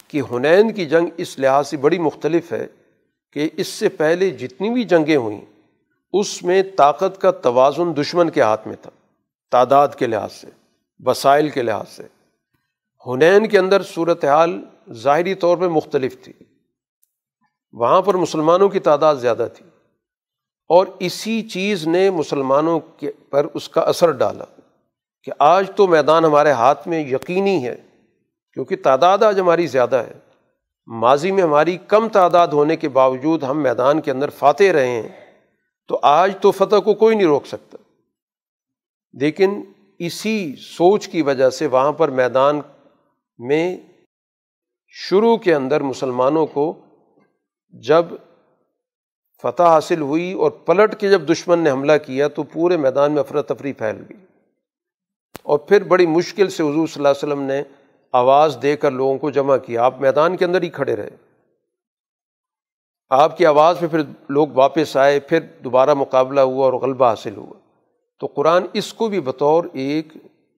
کہ 0.08 0.22
حنین 0.30 0.72
کی 0.72 0.86
جنگ 0.86 1.06
اس 1.16 1.38
لحاظ 1.38 1.68
سے 1.68 1.76
بڑی 1.76 1.98
مختلف 1.98 2.52
ہے 2.52 2.66
کہ 3.32 3.48
اس 3.56 3.68
سے 3.68 3.88
پہلے 3.88 4.30
جتنی 4.30 4.70
بھی 4.70 4.84
جنگیں 4.84 5.16
ہوئیں، 5.16 5.40
اس 6.12 6.42
میں 6.42 6.62
طاقت 6.76 7.20
کا 7.20 7.30
توازن 7.30 7.96
دشمن 7.96 8.30
کے 8.30 8.42
ہاتھ 8.42 8.68
میں 8.68 8.76
تھا، 8.82 8.90
تعداد 9.50 9.88
کے 9.98 10.06
لحاظ 10.06 10.32
سے، 10.32 10.46
وسائل 10.98 11.48
کے 11.48 11.62
لحاظ 11.62 11.88
سے۔ 11.88 12.02
حنین 13.06 13.48
کے 13.48 13.58
اندر 13.58 13.82
صورت 13.82 14.24
حال 14.24 14.64
ظاہری 14.92 15.34
طور 15.34 15.56
پہ 15.56 15.64
مختلف 15.64 16.24
تھی۔ 16.24 16.32
وہاں 17.72 18.02
پر 18.02 18.14
مسلمانوں 18.14 18.68
کی 18.68 18.78
تعداد 18.78 19.16
زیادہ 19.16 19.46
تھی۔ 19.54 19.66
اور 20.68 20.86
اسی 20.98 21.42
چیز 21.42 21.86
نے 21.86 22.10
مسلمانوں 22.10 22.80
کے 22.80 23.12
پر 23.30 23.46
اس 23.54 23.68
کا 23.68 23.80
اثر 23.80 24.10
ڈالا 24.10 24.44
کہ 25.22 25.32
آج 25.38 25.70
تو 25.76 25.86
میدان 25.86 26.24
ہمارے 26.24 26.50
ہاتھ 26.50 26.88
میں 26.88 27.00
یقینی 27.00 27.66
ہے۔ 27.66 27.76
کیونکہ 28.58 28.76
تعداد 28.76 29.18
آج 29.18 29.40
ہماری 29.40 29.66
زیادہ 29.66 29.96
ہے۔ 29.96 30.12
ماضی 30.86 31.32
میں 31.32 31.42
ہماری 31.42 31.76
کم 31.76 32.08
تعداد 32.08 32.48
ہونے 32.48 32.76
کے 32.76 32.88
باوجود 32.88 33.42
ہم 33.42 33.62
میدان 33.62 34.00
کے 34.00 34.10
اندر 34.10 34.30
فاتح 34.30 34.64
رہے 34.72 34.88
ہیں، 34.88 35.08
تو 35.88 35.98
آج 36.02 36.32
تو 36.40 36.50
فتح 36.50 36.76
کو 36.76 36.94
کوئی 36.94 37.16
نہیں 37.16 37.26
روک 37.26 37.46
سکتا۔ 37.46 37.78
لیکن 39.12 39.64
اسی 39.98 40.54
سوچ 40.56 41.08
کی 41.08 41.22
وجہ 41.22 41.50
سے 41.50 41.66
وہاں 41.66 41.92
پر 41.92 42.08
میدان 42.08 42.60
میں 43.38 43.76
شروع 44.88 45.36
کے 45.36 45.54
اندر 45.54 45.80
مسلمانوں 45.80 46.46
کو 46.46 46.80
جب 47.68 48.04
فتح 49.42 49.62
حاصل 49.62 50.00
ہوئی 50.00 50.32
اور 50.32 50.50
پلٹ 50.50 51.00
کے 51.00 51.10
جب 51.10 51.22
دشمن 51.28 51.58
نے 51.58 51.70
حملہ 51.70 51.92
کیا، 52.06 52.28
تو 52.28 52.42
پورے 52.42 52.76
میدان 52.76 53.12
میں 53.12 53.20
افراتفری 53.20 53.72
پھیل 53.72 53.96
گئی۔ 53.96 54.26
اور 55.42 55.58
پھر 55.58 55.84
بڑی 55.84 56.06
مشکل 56.06 56.48
سے 56.48 56.62
حضور 56.62 56.86
صلی 56.86 57.06
اللہ 57.06 57.08
علیہ 57.08 57.28
وسلم 57.28 57.42
نے 57.42 57.62
آواز 58.12 58.58
دے 58.62 58.76
کر 58.76 58.90
لوگوں 58.90 59.18
کو 59.18 59.30
جمع 59.30 59.56
کیا 59.56 59.84
آپ 59.84 60.00
میدان 60.00 60.36
کے 60.36 60.44
اندر 60.44 60.62
ہی 60.62 60.68
کھڑے 60.68 60.96
رہے۔ 60.96 61.10
آپ 63.10 63.36
کی 63.36 63.46
آواز 63.46 63.78
پہ 63.80 63.86
پھر 63.86 64.00
لوگ 64.28 64.48
واپس 64.54 64.96
آئے، 64.96 65.20
پھر 65.20 65.40
دوبارہ 65.40 65.94
مقابلہ 65.94 66.40
ہوا 66.40 66.64
اور 66.64 66.72
غلبہ 66.72 67.06
حاصل 67.06 67.36
ہوا۔ 67.36 67.58
تو 68.20 68.26
قرآن 68.26 68.62
اس 68.72 68.92
کو 68.92 69.08
بھی 69.08 69.20
بطور 69.20 69.64
ایک 69.72 70.12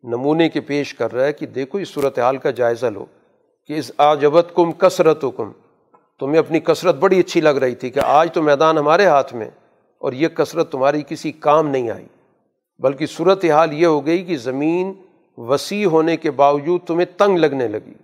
نمونے 0.04 0.48
کے 0.48 0.60
پیش 0.60 0.94
کر 0.94 1.12
رہا 1.12 1.24
ہے 1.24 1.32
کہ 1.32 1.46
دیکھو، 1.46 1.78
اس 1.78 1.88
صورت 1.88 2.18
حال 2.18 2.36
کا 2.36 2.50
جائزہ 2.50 2.86
لو 2.86 3.04
کہ 3.66 3.72
اس 3.72 3.92
آجبت 3.98 4.46
کم 4.54 4.72
کثرت 4.72 5.24
و 5.24 5.30
کم 5.30 5.52
تمہیں 6.20 6.38
اپنی 6.38 6.60
کثرت 6.60 6.94
بڑی 6.94 7.20
اچھی 7.20 7.40
لگ 7.40 7.48
رہی 7.48 7.74
تھی 7.74 7.90
کہ 7.90 8.00
آج 8.04 8.32
تو 8.32 8.42
میدان 8.42 8.78
ہمارے 8.78 9.06
ہاتھ 9.06 9.34
میں 9.34 9.50
اور 9.98 10.12
یہ 10.12 10.28
کثرت 10.28 10.72
تمہاری 10.72 11.02
کسی 11.08 11.32
کام 11.32 11.68
نہیں 11.68 11.90
آئی۔ 11.90 12.06
بلکہ 12.78 13.06
صورت 13.06 13.44
حال 13.44 13.72
یہ 13.72 13.86
ہو 13.86 14.06
گئی 14.06 14.24
کہ 14.24 14.36
زمین 14.36 14.92
وسیع 15.48 15.86
ہونے 15.86 16.16
کے 16.16 16.30
باوجود 16.30 16.80
تمہیں 16.86 17.18
تنگ 17.18 17.38
لگنے 17.38 17.68
لگی۔ 17.68 17.94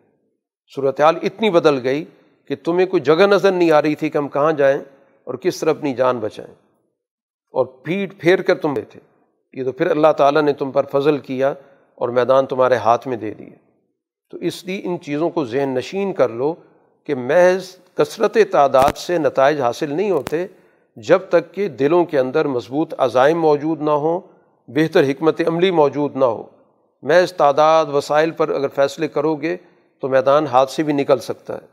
صورت 0.75 1.01
حال 1.01 1.17
اتنی 1.23 1.51
بدل 1.51 1.81
گئی 1.85 2.05
کہ 2.49 2.57
تمہیں 2.65 2.87
کوئی 2.87 3.01
جگہ 3.01 3.27
نظر 3.27 3.53
نہیں 3.53 3.71
آ 3.71 3.83
رہی 3.83 3.95
تھی 3.95 4.11
کہ 4.11 4.19
ہم 4.19 4.29
کہاں 4.29 4.53
جائیں 4.53 4.79
اور 5.25 5.35
کس 5.35 5.61
طرح 5.61 5.71
اپنی 5.71 5.95
جان 5.95 6.19
بچائیں۔ 6.19 6.55
اور 7.51 7.67
پیٹ 7.67 8.21
پھیر 8.21 8.43
کر 8.43 8.55
تم 8.55 8.75
تھے۔ 8.75 9.01
یہ 9.53 9.65
تو 9.65 9.73
پھر 9.73 9.91
اللہ 9.91 10.13
تعالیٰ 10.17 10.43
نے 10.43 10.53
تم 10.53 10.71
پر 10.71 10.85
فضل 10.93 11.19
کیا 11.19 11.55
اور 11.95 12.09
میدان 12.09 12.47
تمہارے 12.47 12.77
ہاتھ 12.77 13.09
میں 13.09 13.17
دے 13.17 13.35
دیے۔ 13.35 13.57
تو 14.31 14.39
اس 14.39 14.65
لیے 14.65 14.81
ان 14.85 15.01
چیزوں 15.01 15.31
کو 15.31 15.45
ذہن 15.45 15.69
نشین 15.69 16.13
کر 16.13 16.29
لو 16.29 16.55
کہ 17.05 17.15
محض 17.15 17.77
کثرت 17.95 18.37
تعداد 18.53 18.93
سے 18.97 19.19
نتائج 19.19 19.61
حاصل 19.61 19.95
نہیں 19.95 20.11
ہوتے 20.11 20.47
جب 20.97 21.19
تک 21.29 21.55
کہ 21.55 21.69
دلوں 21.69 22.05
کے 22.05 22.19
اندر 22.19 22.47
مضبوط 22.47 22.95
عزائم 22.99 23.41
موجود 23.41 23.83
نہ 23.83 23.91
ہوں، 23.91 24.21
بہتر 24.69 25.05
حکمت 25.05 25.43
عملی 25.47 25.71
موجود 25.71 26.17
نہ 26.17 26.25
ہو۔ 26.25 26.43
محض 27.03 27.33
تعداد 27.33 27.87
وسائل 27.87 28.31
پر 28.31 28.49
اگر 28.49 28.69
فیصلے 28.69 29.09
کرو 29.09 29.35
گے 29.35 29.57
تو 30.01 30.09
میدان 30.09 30.47
ہاتھ 30.47 30.71
سے 30.71 30.83
بھی 30.83 30.93
نکل 30.93 31.19
سکتا 31.19 31.55
ہے۔ 31.55 31.67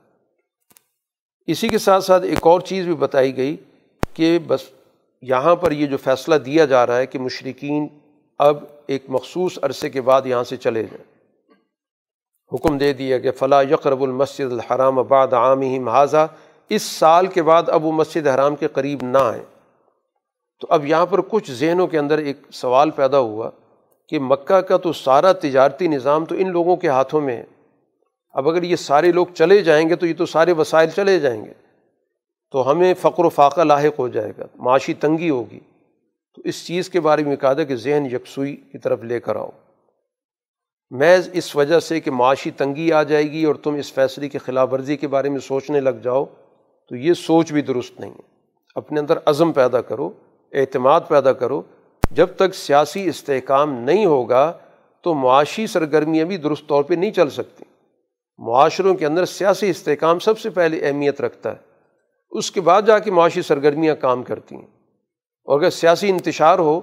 اسی 1.48 1.68
کے 1.68 1.78
ساتھ 1.78 2.04
ساتھ 2.04 2.24
ایک 2.24 2.48
اور 2.48 2.62
چیز 2.62 2.86
بھی 2.86 2.96
بتائی 2.96 3.38
گئی 3.38 3.58
کہ 4.14 4.40
بس 4.48 4.64
یہاں 5.22 5.56
پر 5.56 5.72
یہ 5.72 5.88
جو 5.88 5.98
فیصلہ 5.98 6.36
دیا 6.36 6.66
جا 6.66 6.88
رہا 6.88 6.98
ہے 6.98 7.06
کہ 7.06 7.20
مشرقین 7.20 7.88
اب 8.40 8.58
ایک 8.88 9.04
مخصوص 9.08 9.60
عرصے 9.62 9.90
کے 9.90 10.02
بعد 10.02 10.22
یہاں 10.26 10.44
سے 10.44 10.58
چلے 10.58 10.84
جائیں۔ 10.84 11.14
حکم 12.54 12.78
دے 12.78 12.94
دیا 12.94 13.20
کہ 13.20 13.32
فلاں 13.32 13.64
یقرب 13.64 14.04
المسد 14.04 14.52
الحرام 14.52 15.00
آباد 15.00 15.28
عام 15.28 15.62
ہی 15.62 15.80
محاذہ 15.80 16.28
اس 16.70 16.82
سال 16.82 17.28
کے 17.28 17.44
بعد 17.44 17.64
اب 17.68 17.86
وہ 17.86 17.92
مسجد 17.92 18.28
حرام 18.28 18.56
کے 18.56 18.68
قریب 18.68 19.00
نہ 19.02 19.18
آئیں۔ 19.18 19.44
تو 20.60 20.68
اب 20.70 20.86
یہاں 20.86 21.06
پر 21.06 21.22
کچھ 21.22 21.52
ذہنوں 21.52 21.88
کے 21.88 22.00
اندر 22.00 22.18
ایک 22.18 22.38
سوال 22.52 22.92
پیدا 22.92 23.20
ہوا 23.20 23.50
کہ 24.10 24.20
مکہ 24.20 24.62
کا 24.62 24.78
تو 24.78 24.94
سارا 24.94 25.32
تجارتی 25.32 25.88
نظام 25.88 26.26
تو 26.26 26.36
ان 26.36 26.52
لوگوں 26.52 26.76
کے 26.76 26.88
ہاتھوں 26.88 27.22
میں 27.22 27.38
ہے۔ 27.38 27.44
اب 28.30 28.50
اگر 28.50 28.64
یہ 28.64 28.76
سارے 28.76 29.12
لوگ 29.12 29.26
چلے 29.34 29.62
جائیں 29.62 29.90
گے 29.90 29.96
تو 29.96 30.06
یہ 30.06 30.14
تو 30.18 30.26
سارے 30.26 30.52
وسائل 30.52 30.90
چلے 30.90 31.20
جائیں 31.20 31.46
گے۔ 31.46 31.54
تو 32.52 32.72
ہمیں 32.72 32.94
فقر 32.94 33.26
و 33.26 33.30
فاقہ 33.30 33.62
لاحق 33.62 34.00
ہو 34.00 34.08
جائے 34.08 34.32
گا، 34.38 34.46
معاشی 34.56 34.94
تنگی 34.94 35.30
ہوگی۔ 35.30 35.60
تو 36.36 36.42
اس 36.46 36.68
چیز 36.68 36.90
کے 36.90 37.00
بارے 37.00 37.24
میں 37.24 37.36
کہا 37.36 37.54
تھا 37.54 37.64
کہ 37.64 37.76
ذہن 37.76 38.06
یکسوئی 38.06 38.56
کی 38.56 38.78
طرف 38.78 39.04
لے 39.04 39.20
کر 39.20 39.36
آؤ۔ 39.36 39.50
محض 40.90 41.30
اس 41.34 41.56
وجہ 41.56 41.80
سے 41.80 42.00
کہ 42.00 42.12
معاشی 42.12 42.52
تنگی 42.52 42.92
آ 42.92 43.04
جائے 43.04 43.32
گی 43.32 43.46
اور 43.46 43.56
تم 43.56 43.74
اس 43.74 43.94
فیصلے 43.94 44.30
کی 44.30 44.38
خلاف 44.38 44.74
ورزی 44.74 44.98
کے 44.98 45.08
بارے 45.08 45.30
میں 45.30 45.40
سوچنے 45.40 45.80
لگ 45.80 45.90
جاؤ، 45.90 46.26
تو 46.90 46.96
یہ 46.96 47.14
سوچ 47.14 47.52
بھی 47.52 47.62
درست 47.62 48.00
نہیں 48.00 48.12
ہے۔ 48.12 48.22
اپنے 48.76 49.00
اندر 49.00 49.18
عزم 49.26 49.52
پیدا 49.52 49.82
کرو، 49.82 50.10
اعتماد 50.54 51.02
پیدا 51.08 51.34
کرو 51.34 51.62
جب 52.16 52.28
تک 52.36 52.56
سیاسی 52.56 53.08
استحکام 53.08 53.74
نہیں 53.74 54.06
ہوگا 54.06 54.54
تو 55.02 55.14
معاشی 55.14 55.68
سرگرمیاں 55.68 56.26
بھی 56.26 56.38
درست 56.38 56.68
طور 56.68 56.84
پہ 56.84 56.94
نہیں 56.94 57.12
چل 57.12 57.30
سکتی۔ 57.30 57.64
معاشروں 58.38 58.96
کے 58.96 59.06
اندر 59.06 59.26
سیاسی 59.26 59.70
استحکام 59.70 60.20
سب 60.20 60.40
سے 60.40 60.50
پہلے 60.50 60.88
اہمیت 60.88 61.22
رکھتا 61.22 61.52
ہے۔ 61.52 61.56
اس 62.30 62.52
کے 62.52 62.62
بعد 62.62 62.82
جا 62.82 63.00
کے 63.00 63.12
معاشی 63.12 63.42
سرگرمیاں 63.42 63.96
کام 63.96 64.24
کرتی 64.24 64.56
ہیں۔ 64.56 64.68
اور 65.46 65.60
اگر 65.60 65.70
سیاسی 65.70 66.10
انتشار 66.10 66.60
ہو 66.60 66.82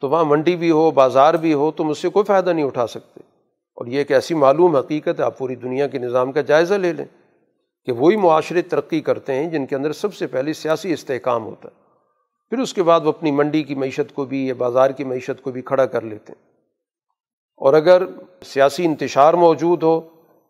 تو 0.00 0.08
وہاں 0.08 0.24
منڈی 0.24 0.56
بھی 0.56 0.70
ہو، 0.70 0.90
بازار 0.90 1.34
بھی 1.34 1.54
ہو، 1.54 1.70
تم 1.70 1.88
اس 1.88 1.98
سے 1.98 2.08
کوئی 2.08 2.24
فائدہ 2.24 2.50
نہیں 2.50 2.64
اٹھا 2.64 2.86
سکتے۔ 2.86 3.20
اور 3.74 3.86
یہ 3.86 3.98
ایک 3.98 4.12
ایسی 4.12 4.34
معلوم 4.34 4.76
حقیقت 4.76 5.20
ہے، 5.20 5.24
آپ 5.24 5.38
پوری 5.38 5.54
دنیا 5.54 5.86
کے 5.86 5.98
نظام 5.98 6.32
کا 6.32 6.40
جائزہ 6.40 6.74
لے 6.74 6.92
لیں 6.92 7.04
کہ 7.84 7.92
وہی 7.92 8.16
معاشرے 8.16 8.62
ترقی 8.62 9.00
کرتے 9.00 9.34
ہیں 9.34 9.50
جن 9.50 9.66
کے 9.66 9.76
اندر 9.76 9.92
سب 9.92 10.14
سے 10.14 10.26
پہلے 10.26 10.52
سیاسی 10.52 10.92
استحکام 10.92 11.44
ہوتا 11.44 11.68
ہے۔ 11.68 11.83
پھر 12.50 12.58
اس 12.58 12.74
کے 12.74 12.82
بعد 12.82 13.00
وہ 13.00 13.08
اپنی 13.08 13.30
منڈی 13.30 13.62
کی 13.62 13.74
معیشت 13.74 14.14
کو 14.14 14.24
بھی 14.24 14.46
یا 14.46 14.54
بازار 14.58 14.90
کی 14.90 15.04
معیشت 15.04 15.42
کو 15.42 15.50
بھی 15.50 15.62
کھڑا 15.62 15.86
کر 15.86 16.00
لیتے 16.02 16.32
ہیں۔ 16.32 16.54
اور 17.56 17.74
اگر 17.74 18.02
سیاسی 18.44 18.84
انتشار 18.84 19.34
موجود 19.34 19.82
ہو، 19.82 20.00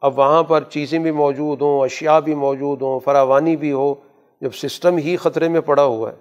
اب 0.00 0.18
وہاں 0.18 0.42
پر 0.42 0.64
چیزیں 0.64 0.98
بھی 0.98 1.10
موجود 1.10 1.62
ہوں، 1.62 1.80
اشیاء 1.80 2.20
بھی 2.20 2.34
موجود 2.34 2.82
ہوں، 2.82 3.00
فراوانی 3.00 3.56
بھی 3.56 3.72
ہو، 3.72 3.94
جب 4.40 4.54
سسٹم 4.54 4.96
ہی 4.96 5.16
خطرے 5.16 5.48
میں 5.48 5.60
پڑا 5.60 5.84
ہوا 5.84 6.10
ہے، 6.10 6.16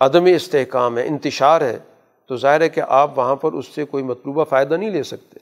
عدم 0.00 0.24
استحکام 0.24 0.98
ہے، 0.98 1.06
انتشار 1.06 1.60
ہے، 1.60 1.78
تو 2.28 2.36
ظاہر 2.36 2.60
ہے 2.60 2.68
کہ 2.68 2.82
آپ 2.88 3.18
وہاں 3.18 3.36
پر 3.36 3.52
اس 3.52 3.66
سے 3.66 3.84
کوئی 3.84 4.04
مطلوبہ 4.04 4.44
فائدہ 4.44 4.74
نہیں 4.74 4.90
لے 4.90 5.02
سکتے۔ 5.02 5.38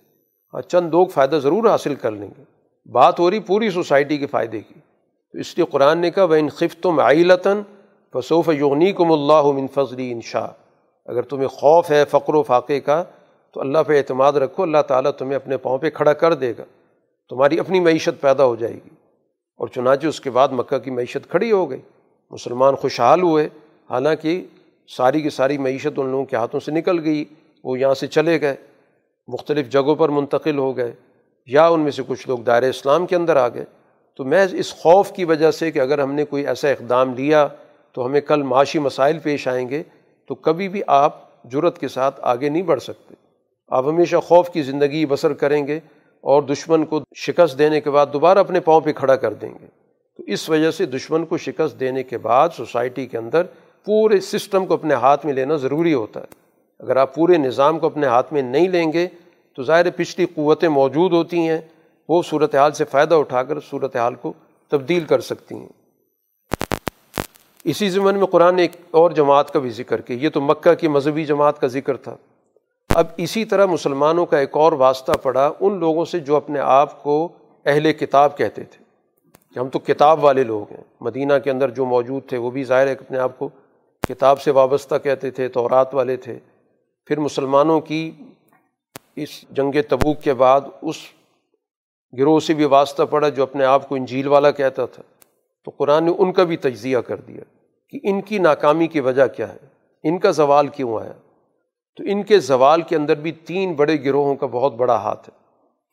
ہاں 0.54 0.60
چند 0.60 0.90
لوگ 0.90 1.06
فائدہ 1.06 1.36
ضرور 1.36 1.68
حاصل 1.68 1.94
کر 1.94 2.10
لیں 2.10 2.28
گے۔ 2.38 2.44
بات 2.92 3.20
ہو 3.20 3.30
رہی 3.30 3.40
پوری 3.40 3.70
سوسائٹی 3.70 4.18
کے 4.18 4.26
فائدے 4.26 4.60
کی۔ 4.60 4.74
تو 5.32 5.38
اس 5.38 5.56
لیے 5.56 5.66
قرآن 5.66 5.98
نے 5.98 6.10
کہا 6.10 6.24
وہ 6.24 6.34
ان 6.34 6.48
خفتم 6.48 7.00
آئلتاً 7.00 7.60
فصوف 8.14 8.48
یغنی 8.48 8.92
کم 8.92 9.12
اللہ 9.12 9.42
من 9.42 9.66
فضلی 9.74 10.12
انشا 10.12 10.46
اگر 11.06 11.22
تمہیں 11.22 11.48
خوف 11.48 11.90
ہے، 11.90 12.04
فقر 12.04 12.34
و 12.34 12.42
فاقے 12.42 12.80
کا، 12.80 13.04
تو 13.52 13.60
اللہ 13.60 13.78
پہ 13.86 13.98
اعتماد 13.98 14.32
رکھو، 14.32 14.62
اللہ 14.62 14.82
تعالیٰ 14.88 15.10
تمہیں 15.10 15.36
اپنے 15.36 15.56
پاؤں 15.56 15.78
پہ 15.78 15.90
کھڑا 15.90 16.12
کر 16.12 16.34
دے 16.34 16.52
گا۔ 16.58 16.64
تمہاری 17.28 17.58
اپنی 17.58 17.80
معیشت 17.80 18.20
پیدا 18.20 18.44
ہو 18.44 18.56
جائے 18.56 18.74
گی۔ 18.74 18.88
اور 19.56 19.68
چنانچہ 19.68 20.06
اس 20.06 20.20
کے 20.20 20.30
بعد 20.30 20.48
مکہ 20.48 20.78
کی 20.78 20.90
معیشت 20.90 21.30
کھڑی 21.30 21.52
ہو 21.52 21.70
گئی۔ 21.70 21.80
مسلمان 22.30 22.74
خوشحال 22.74 23.22
ہوئے، 23.22 23.48
حالانکہ 23.90 24.44
ساری 24.96 25.22
کی 25.22 25.30
ساری 25.30 25.58
معیشت 25.58 25.88
ان 25.96 26.06
لوگوں 26.06 26.24
کے 26.24 26.36
ہاتھوں 26.36 26.60
سے 26.60 26.72
نکل 26.72 27.04
گئی، 27.04 27.24
وہ 27.64 27.78
یہاں 27.78 27.94
سے 27.94 28.06
چلے 28.06 28.40
گئے، 28.40 28.56
مختلف 29.28 29.68
جگہوں 29.68 29.94
پر 29.94 30.08
منتقل 30.08 30.58
ہو 30.58 30.76
گئے، 30.76 30.92
یا 31.46 31.68
ان 31.68 31.80
میں 31.80 31.90
سے 31.90 32.02
کچھ 32.06 32.28
لوگ 32.28 32.38
دائر 32.38 32.62
اسلام 32.62 33.06
کے 33.06 33.16
اندر 33.16 33.36
آ 33.36 33.48
گئے۔ 33.48 33.64
تو 34.16 34.24
محض 34.24 34.54
اس 34.54 34.74
خوف 34.74 35.12
کی 35.12 35.24
وجہ 35.24 35.50
سے 35.50 35.70
کہ 35.70 35.78
اگر 35.78 35.98
ہم 35.98 36.12
نے 36.12 36.24
کوئی 36.24 36.46
ایسا 36.46 36.68
اقدام 36.68 37.14
لیا 37.14 37.48
تو 37.94 38.06
ہمیں 38.06 38.20
کل 38.20 38.42
معاشی 38.42 38.78
مسائل 38.78 39.18
پیش 39.18 39.48
آئیں 39.48 39.68
گے، 39.68 39.82
تو 40.26 40.34
کبھی 40.34 40.68
بھی 40.68 40.82
آپ 40.86 41.44
جرت 41.44 41.78
کے 41.78 41.88
ساتھ 41.88 42.20
آگے 42.22 42.48
نہیں 42.48 42.62
بڑھ 42.62 42.82
سکتے۔ 42.82 43.14
آپ 43.68 43.86
ہمیشہ 43.86 44.16
خوف 44.16 44.50
کی 44.50 44.62
زندگی 44.62 45.06
بسر 45.06 45.32
کریں 45.32 45.66
گے 45.66 45.80
اور 46.20 46.42
دشمن 46.42 46.84
کو 46.84 47.00
شکست 47.14 47.58
دینے 47.58 47.80
کے 47.80 47.90
بعد 47.90 48.06
دوبارہ 48.12 48.38
اپنے 48.38 48.60
پاؤں 48.60 48.80
پہ 48.80 48.92
کھڑا 48.92 49.16
کر 49.16 49.32
دیں 49.32 49.54
گے۔ 49.60 49.66
تو 50.16 50.22
اس 50.26 50.50
وجہ 50.50 50.70
سے 50.70 50.86
دشمن 50.86 51.26
کو 51.26 51.38
شکست 51.38 51.80
دینے 51.80 52.02
کے 52.02 52.18
بعد 52.18 52.48
سوسائٹی 52.56 53.06
کے 53.06 53.18
اندر 53.18 53.42
پورے 53.84 54.20
سسٹم 54.20 54.66
کو 54.66 54.74
اپنے 54.74 54.94
ہاتھ 54.94 55.26
میں 55.26 55.34
لینا 55.34 55.56
ضروری 55.56 55.94
ہوتا 55.94 56.20
ہے۔ 56.20 56.26
اگر 56.78 56.96
آپ 56.96 57.14
پورے 57.14 57.36
نظام 57.36 57.78
کو 57.78 57.86
اپنے 57.86 58.06
ہاتھ 58.06 58.32
میں 58.32 58.42
نہیں 58.42 58.68
لیں 58.68 58.92
گے، 58.92 59.08
تو 59.54 59.62
ظاہر 59.62 59.90
پچھلی 59.90 60.26
قوتیں 60.26 60.68
موجود 60.68 61.12
ہوتی 61.12 61.38
ہیں، 61.38 61.60
وہ 62.08 62.22
صورت 62.22 62.54
حال 62.54 62.72
سے 62.72 62.84
فائدہ 62.84 63.14
اٹھا 63.14 63.42
کر 63.42 63.60
صورت 63.70 63.96
حال 63.96 64.14
کو 64.14 64.32
تبدیل 64.68 65.04
کر 65.04 65.20
سکتی 65.20 65.54
ہیں۔ 65.54 65.83
اسی 67.64 67.88
زمن 67.88 68.18
میں 68.18 68.26
قرآن 68.26 68.56
نے 68.56 68.62
ایک 68.62 68.72
اور 68.90 69.10
جماعت 69.10 69.50
کا 69.50 69.58
بھی 69.58 69.70
ذکر 69.70 70.00
کیا، 70.00 70.16
یہ 70.16 70.28
تو 70.28 70.40
مکہ 70.40 70.74
کی 70.74 70.88
مذہبی 70.88 71.24
جماعت 71.24 71.60
کا 71.60 71.66
ذکر 71.66 71.96
تھا۔ 71.96 72.16
اب 72.94 73.06
اسی 73.16 73.44
طرح 73.44 73.66
مسلمانوں 73.66 74.26
کا 74.26 74.38
ایک 74.38 74.56
اور 74.56 74.72
واسطہ 74.72 75.12
پڑا 75.12 75.52
ان 75.60 75.78
لوگوں 75.78 76.04
سے 76.04 76.20
جو 76.20 76.36
اپنے 76.36 76.58
آپ 76.58 77.02
کو 77.02 77.28
اہل 77.64 77.92
کتاب 77.92 78.38
کہتے 78.38 78.62
تھے۔ 78.62 78.84
کہ 79.54 79.58
ہم 79.58 79.68
تو 79.68 79.78
کتاب 79.78 80.24
والے 80.24 80.44
لوگ 80.44 80.72
ہیں، 80.72 80.84
مدینہ 81.00 81.32
کے 81.44 81.50
اندر 81.50 81.70
جو 81.70 81.84
موجود 81.84 82.26
تھے 82.26 82.36
وہ 82.36 82.50
بھی 82.50 82.64
ظاہر 82.64 82.86
ہے 82.86 82.94
کہ 82.94 83.04
اپنے 83.04 83.18
آپ 83.18 83.38
کو 83.38 83.48
کتاب 84.08 84.40
سے 84.40 84.50
وابستہ 84.50 84.94
کہتے 85.02 85.30
تھے، 85.30 85.48
تورات 85.48 85.94
والے 85.94 86.16
تھے۔ 86.16 86.38
پھر 87.06 87.18
مسلمانوں 87.18 87.80
کی 87.80 88.10
اس 89.16 89.44
جنگ 89.50 89.72
تبوک 89.88 90.22
کے 90.22 90.34
بعد 90.34 90.60
اس 90.82 90.96
گروہ 92.18 92.40
سے 92.40 92.54
بھی 92.54 92.64
واسطہ 92.64 93.02
پڑا 93.02 93.28
جو 93.28 93.42
اپنے 93.42 93.64
آپ 93.64 93.88
کو 93.88 93.94
انجیل 93.94 94.28
والا 94.28 94.50
کہتا 94.50 94.86
تھا۔ 94.86 95.02
تو 95.64 95.70
قرآن 95.76 96.04
نے 96.04 96.12
ان 96.18 96.32
کا 96.32 96.44
بھی 96.44 96.56
تجزیہ 96.56 96.98
کر 96.98 97.16
دیا۔ 97.16 97.40
کہ 97.94 98.00
ان 98.02 98.20
کی 98.20 98.38
ناکامی 98.38 98.86
کی 98.86 99.00
وجہ 99.00 99.26
کیا 99.26 99.52
ہے؟ 99.52 99.58
ان 100.02 100.18
کا 100.18 100.30
زوال 100.30 100.68
کیوں 100.68 101.00
آیا؟ 101.00 101.12
تو 101.96 102.04
ان 102.06 102.22
کے 102.22 102.38
زوال 102.38 102.82
کے 102.82 102.96
اندر 102.96 103.14
بھی 103.14 103.32
تین 103.32 103.72
بڑے 103.72 104.04
گروہوں 104.04 104.36
کا 104.36 104.46
بہت 104.46 104.74
بڑا 104.74 104.96
ہاتھ 104.96 105.28
ہے۔ 105.28 105.38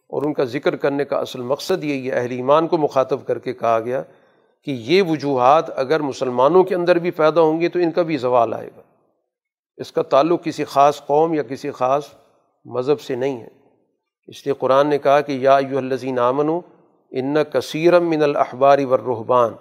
اور 0.09 0.23
ان 0.23 0.33
کا 0.33 0.43
ذکر 0.43 0.75
کرنے 0.75 1.05
کا 1.05 1.17
اصل 1.17 1.41
مقصد 1.41 1.83
یہی 1.83 2.11
ہے، 2.11 2.15
اہل 2.15 2.31
ایمان 2.31 2.67
کو 2.67 2.77
مخاطب 2.77 3.25
کر 3.25 3.39
کے 3.39 3.53
کہا 3.53 3.79
گیا 3.79 4.03
کہ 4.63 4.71
یہ 4.71 5.03
وجوہات 5.03 5.79
اگر 5.79 5.99
مسلمانوں 5.99 6.63
کے 6.63 6.75
اندر 6.75 6.95
بھی 6.95 7.11
پیدا 7.11 7.41
ہوں 7.41 7.61
گے 7.61 7.69
تو 7.69 7.79
ان 7.79 7.91
کا 7.91 8.01
بھی 8.01 8.17
زوال 8.17 8.53
آئے 8.53 8.69
گا۔ 8.77 8.81
اس 9.77 9.91
کا 9.91 10.01
تعلق 10.01 10.43
کسی 10.43 10.63
خاص 10.63 11.05
قوم 11.05 11.33
یا 11.33 11.43
کسی 11.43 11.71
خاص 11.71 12.03
مذہب 12.65 13.01
سے 13.01 13.15
نہیں 13.15 13.41
ہے۔ 13.41 13.47
اس 14.27 14.45
لیے 14.45 14.53
قرآن 14.59 14.87
نے 14.87 14.97
کہا 14.97 15.21
کہ 15.21 15.31
یا 15.31 15.59
یو 15.69 15.77
الزین 15.77 16.19
آمن 16.19 16.49
ان 17.11 17.35
کثیرم 17.53 18.09
من 18.09 18.23
الحباری 18.23 18.85
ورحبان 18.85 19.51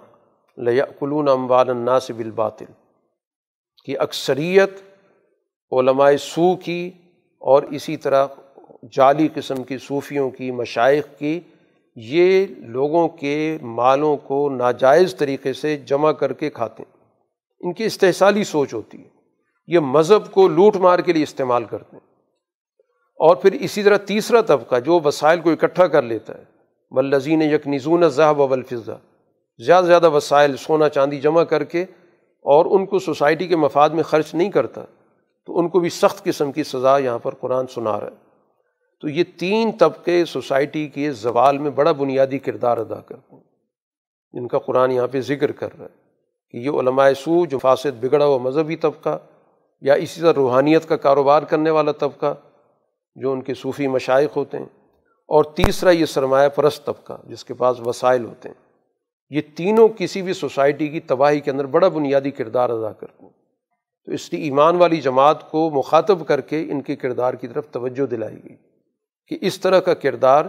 لقلون 0.61 1.27
اموال 1.27 1.69
الناس 1.69 2.11
بالباطل 2.11 2.65
کی 3.85 3.97
اکثریت 3.97 4.69
علماء 5.71 6.11
سو 6.19 6.55
کی 6.55 6.91
اور 7.39 7.63
اسی 7.63 7.97
طرح 7.97 8.27
جعلی 8.91 9.27
قسم 9.35 9.63
کی 9.63 9.77
صوفیوں 9.77 10.29
کی 10.29 10.51
مشائق 10.51 11.07
کی، 11.17 11.39
یہ 11.95 12.45
لوگوں 12.57 13.07
کے 13.07 13.57
مالوں 13.61 14.17
کو 14.17 14.49
ناجائز 14.49 15.15
طریقے 15.15 15.53
سے 15.53 15.77
جمع 15.77 16.11
کر 16.11 16.33
کے 16.33 16.49
کھاتے 16.49 16.83
ہیں۔ 16.83 17.05
ان 17.59 17.73
کی 17.73 17.83
استحصالی 17.83 18.43
سوچ 18.43 18.73
ہوتی 18.73 18.97
ہے۔ 18.97 19.09
یہ 19.67 19.79
مذہب 19.79 20.31
کو 20.31 20.47
لوٹ 20.47 20.75
مار 20.75 20.99
کے 20.99 21.13
لیے 21.13 21.23
استعمال 21.23 21.63
کرتے 21.63 21.97
ہیں۔ 21.97 22.11
اور 23.15 23.35
پھر 23.35 23.51
اسی 23.53 23.83
طرح 23.83 23.97
تیسرا 23.97 24.41
طبقہ 24.41 24.79
جو 24.79 24.99
وسائل 25.05 25.41
کو 25.41 25.51
اکٹھا 25.51 25.87
کر 25.87 26.01
لیتا 26.01 26.37
ہے 26.37 26.43
بلزین 26.91 27.41
یک 27.41 27.67
نزون 27.67 28.09
ذہب 28.09 28.39
و 28.39 28.47
بلفظہ 28.47 28.99
زیادہ 29.59 29.83
سے 29.83 29.87
زیادہ 29.87 30.09
وسائل 30.09 30.55
سونا 30.57 30.89
چاندی 30.89 31.19
جمع 31.21 31.43
کر 31.43 31.63
کے 31.63 31.81
اور 32.45 32.65
ان 32.65 32.85
کو 32.85 32.99
سوسائٹی 32.99 33.47
کے 33.47 33.55
مفاد 33.55 33.89
میں 33.89 34.03
خرچ 34.03 34.33
نہیں 34.35 34.49
کرتا، 34.51 34.81
تو 35.47 35.59
ان 35.59 35.69
کو 35.69 35.79
بھی 35.79 35.89
سخت 35.89 36.23
قسم 36.23 36.51
کی 36.51 36.63
سزا 36.63 36.97
یہاں 36.97 37.19
پر 37.19 37.35
قرآن 37.35 37.67
سنا 37.67 37.99
رہا 37.99 38.07
ہے۔ 38.07 38.29
تو 39.03 39.09
یہ 39.09 39.23
تین 39.39 39.71
طبقے 39.71 40.23
سوسائٹی 40.25 40.87
کے 40.87 41.11
زوال 41.11 41.57
میں 41.57 41.71
بڑا 41.71 41.91
بنیادی 41.91 42.39
کردار 42.39 42.77
ادا 42.77 42.99
کرتے 42.99 43.35
ہیں۔ 43.35 43.43
جن 44.33 44.47
کا 44.47 44.59
قرآن 44.59 44.91
یہاں 44.91 45.07
پہ 45.07 45.21
ذکر 45.21 45.51
کر 45.51 45.77
رہا 45.77 45.85
ہے 45.85 45.99
کہ 46.53 46.57
یہ 46.57 46.79
علماء 46.79 47.09
سو 47.13 47.45
جو 47.45 47.59
فاسد، 47.59 48.03
بگڑا 48.03 48.25
ہوا 48.25 48.37
مذہبی 48.37 48.75
طبقہ 48.75 49.17
یا 49.81 49.93
اسی 49.93 50.21
طرح 50.21 50.33
روحانیت 50.33 50.87
کا 50.89 50.95
کاروبار 50.97 51.43
کرنے 51.43 51.69
والا 51.69 51.91
طبقہ 51.91 52.33
جو 53.15 53.31
ان 53.31 53.41
کے 53.41 53.53
صوفی 53.53 53.87
مشائق 53.87 54.37
ہوتے 54.37 54.57
ہیں، 54.57 54.65
اور 55.29 55.43
تیسرا 55.43 55.89
یہ 55.89 56.05
سرمایہ 56.05 56.49
پرست 56.49 56.85
طبقہ 56.85 57.13
جس 57.23 57.45
کے 57.45 57.53
پاس 57.53 57.79
وسائل 57.79 58.25
ہوتے 58.25 58.49
ہیں۔ 58.49 58.70
یہ 59.31 59.41
تینوں 59.55 59.87
کسی 59.97 60.21
بھی 60.21 60.33
سوسائٹی 60.33 60.87
کی 60.87 60.99
تباہی 60.99 61.39
کے 61.39 61.51
اندر 61.51 61.65
بڑا 61.65 61.87
بنیادی 61.87 62.31
کردار 62.31 62.69
ادا 62.69 62.93
کرتے 62.93 63.23
ہیں۔ 63.23 63.31
تو 64.05 64.11
اس 64.11 64.33
لیے 64.33 64.43
ایمان 64.43 64.75
والی 64.75 65.01
جماعت 65.01 65.51
کو 65.51 65.69
مخاطب 65.69 66.27
کر 66.27 66.41
کے 66.41 66.65
ان 66.69 66.81
کے 66.81 66.95
کردار 66.95 67.33
کی 67.33 67.47
طرف 67.47 67.69
توجہ 67.71 68.05
دلائی 68.05 68.37
گئی 68.43 68.55
کہ 69.27 69.37
اس 69.41 69.59
طرح 69.59 69.79
کا 69.79 69.93
کردار 69.93 70.45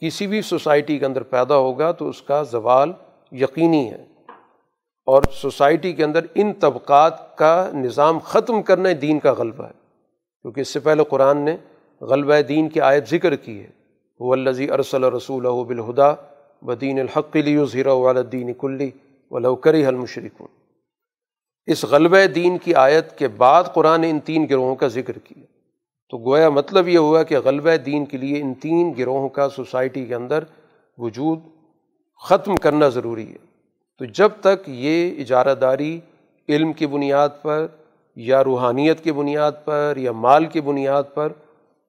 کسی 0.00 0.26
بھی 0.26 0.42
سوسائٹی 0.42 0.98
کے 0.98 1.06
اندر 1.06 1.22
پیدا 1.22 1.56
ہوگا 1.56 1.92
تو 1.92 2.08
اس 2.08 2.22
کا 2.22 2.42
زوال 2.42 2.92
یقینی 3.32 3.90
ہے۔ 3.90 4.04
اور 5.06 5.22
سوسائٹی 5.32 5.92
کے 5.92 6.04
اندر 6.04 6.24
ان 6.34 6.52
طبقات 6.52 7.36
کا 7.36 7.70
نظام 7.74 8.18
ختم 8.18 8.62
کرنا 8.62 8.88
دین 9.02 9.18
کا 9.18 9.32
غلبہ 9.32 9.64
ہے۔ 9.64 9.72
کیونکہ 10.42 10.60
اس 10.60 10.68
سے 10.68 10.80
پہلے 10.80 11.04
قرآن 11.04 11.38
نے 11.38 11.56
غلبہ 12.00 12.40
دین 12.40 12.68
کی 12.68 12.80
آیت 12.80 13.08
ذکر 13.08 13.36
کی 13.36 13.60
ہے۔ 13.60 13.70
وہ 14.20 14.32
الزی 14.32 14.70
ارسل 14.70 15.04
رسول 15.04 15.42
بالہدا 15.42 16.14
بدین 16.62 17.00
الحق 17.00 17.36
ظہر 17.72 17.86
والدین 17.86 18.52
کلی 18.52 18.90
و 19.30 19.38
لوکری 19.38 19.84
اس 21.66 21.84
غلبہ 21.84 22.26
دین 22.26 22.58
کی 22.58 22.74
آیت 22.74 23.18
کے 23.18 23.28
بعد 23.28 23.64
قرآن 23.74 24.00
نے 24.00 24.10
ان 24.10 24.20
تین 24.20 24.46
گروہوں 24.50 24.76
کا 24.76 24.88
ذکر 24.88 25.18
کیا۔ 25.18 25.44
تو 26.10 26.18
گویا 26.18 26.48
مطلب 26.48 26.88
یہ 26.88 26.98
ہوا 26.98 27.22
کہ 27.22 27.38
غلبہ 27.38 27.76
دین 27.76 28.04
کے 28.04 28.16
لیے 28.16 28.40
ان 28.40 28.54
تین 28.54 28.94
گروہوں 28.98 29.28
کا 29.28 29.48
سوسائٹی 29.48 30.06
کے 30.06 30.14
اندر 30.14 30.44
وجود 30.98 31.38
ختم 32.20 32.56
کرنا 32.56 32.88
ضروری 32.88 33.32
ہے۔ 33.32 33.36
تو 33.98 34.04
جب 34.04 34.28
تک 34.40 34.68
یہ 34.68 35.20
اجارہ 35.20 35.54
داری 35.54 36.00
علم 36.48 36.72
کی 36.72 36.86
بنیاد 36.86 37.28
پر 37.42 37.66
یا 38.16 38.44
روحانیت 38.44 39.04
کی 39.04 39.12
بنیاد 39.12 39.52
پر 39.64 39.94
یا 39.96 40.12
مال 40.12 40.44
کی 40.44 40.60
بنیاد 40.60 41.02
پر 41.14 41.32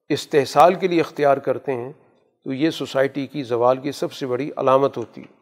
استحصال 0.08 0.74
کے 0.74 0.88
لیے 0.88 1.00
اختیار 1.00 1.36
کرتے 1.36 1.74
ہیں 1.74 1.92
تو 2.44 2.52
یہ 2.52 2.70
سوسائٹی 2.70 3.26
کی 3.26 3.42
زوال 3.42 3.76
کی 3.76 3.92
سب 3.92 4.12
سے 4.12 4.26
بڑی 4.26 4.50
علامت 4.56 4.96
ہوتی 4.96 5.20
ہے۔ 5.20 5.40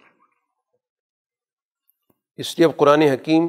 اس 2.37 2.59
لیے 2.59 2.67
اب 2.67 2.77
قرآن 2.77 3.03
حکیم 3.03 3.49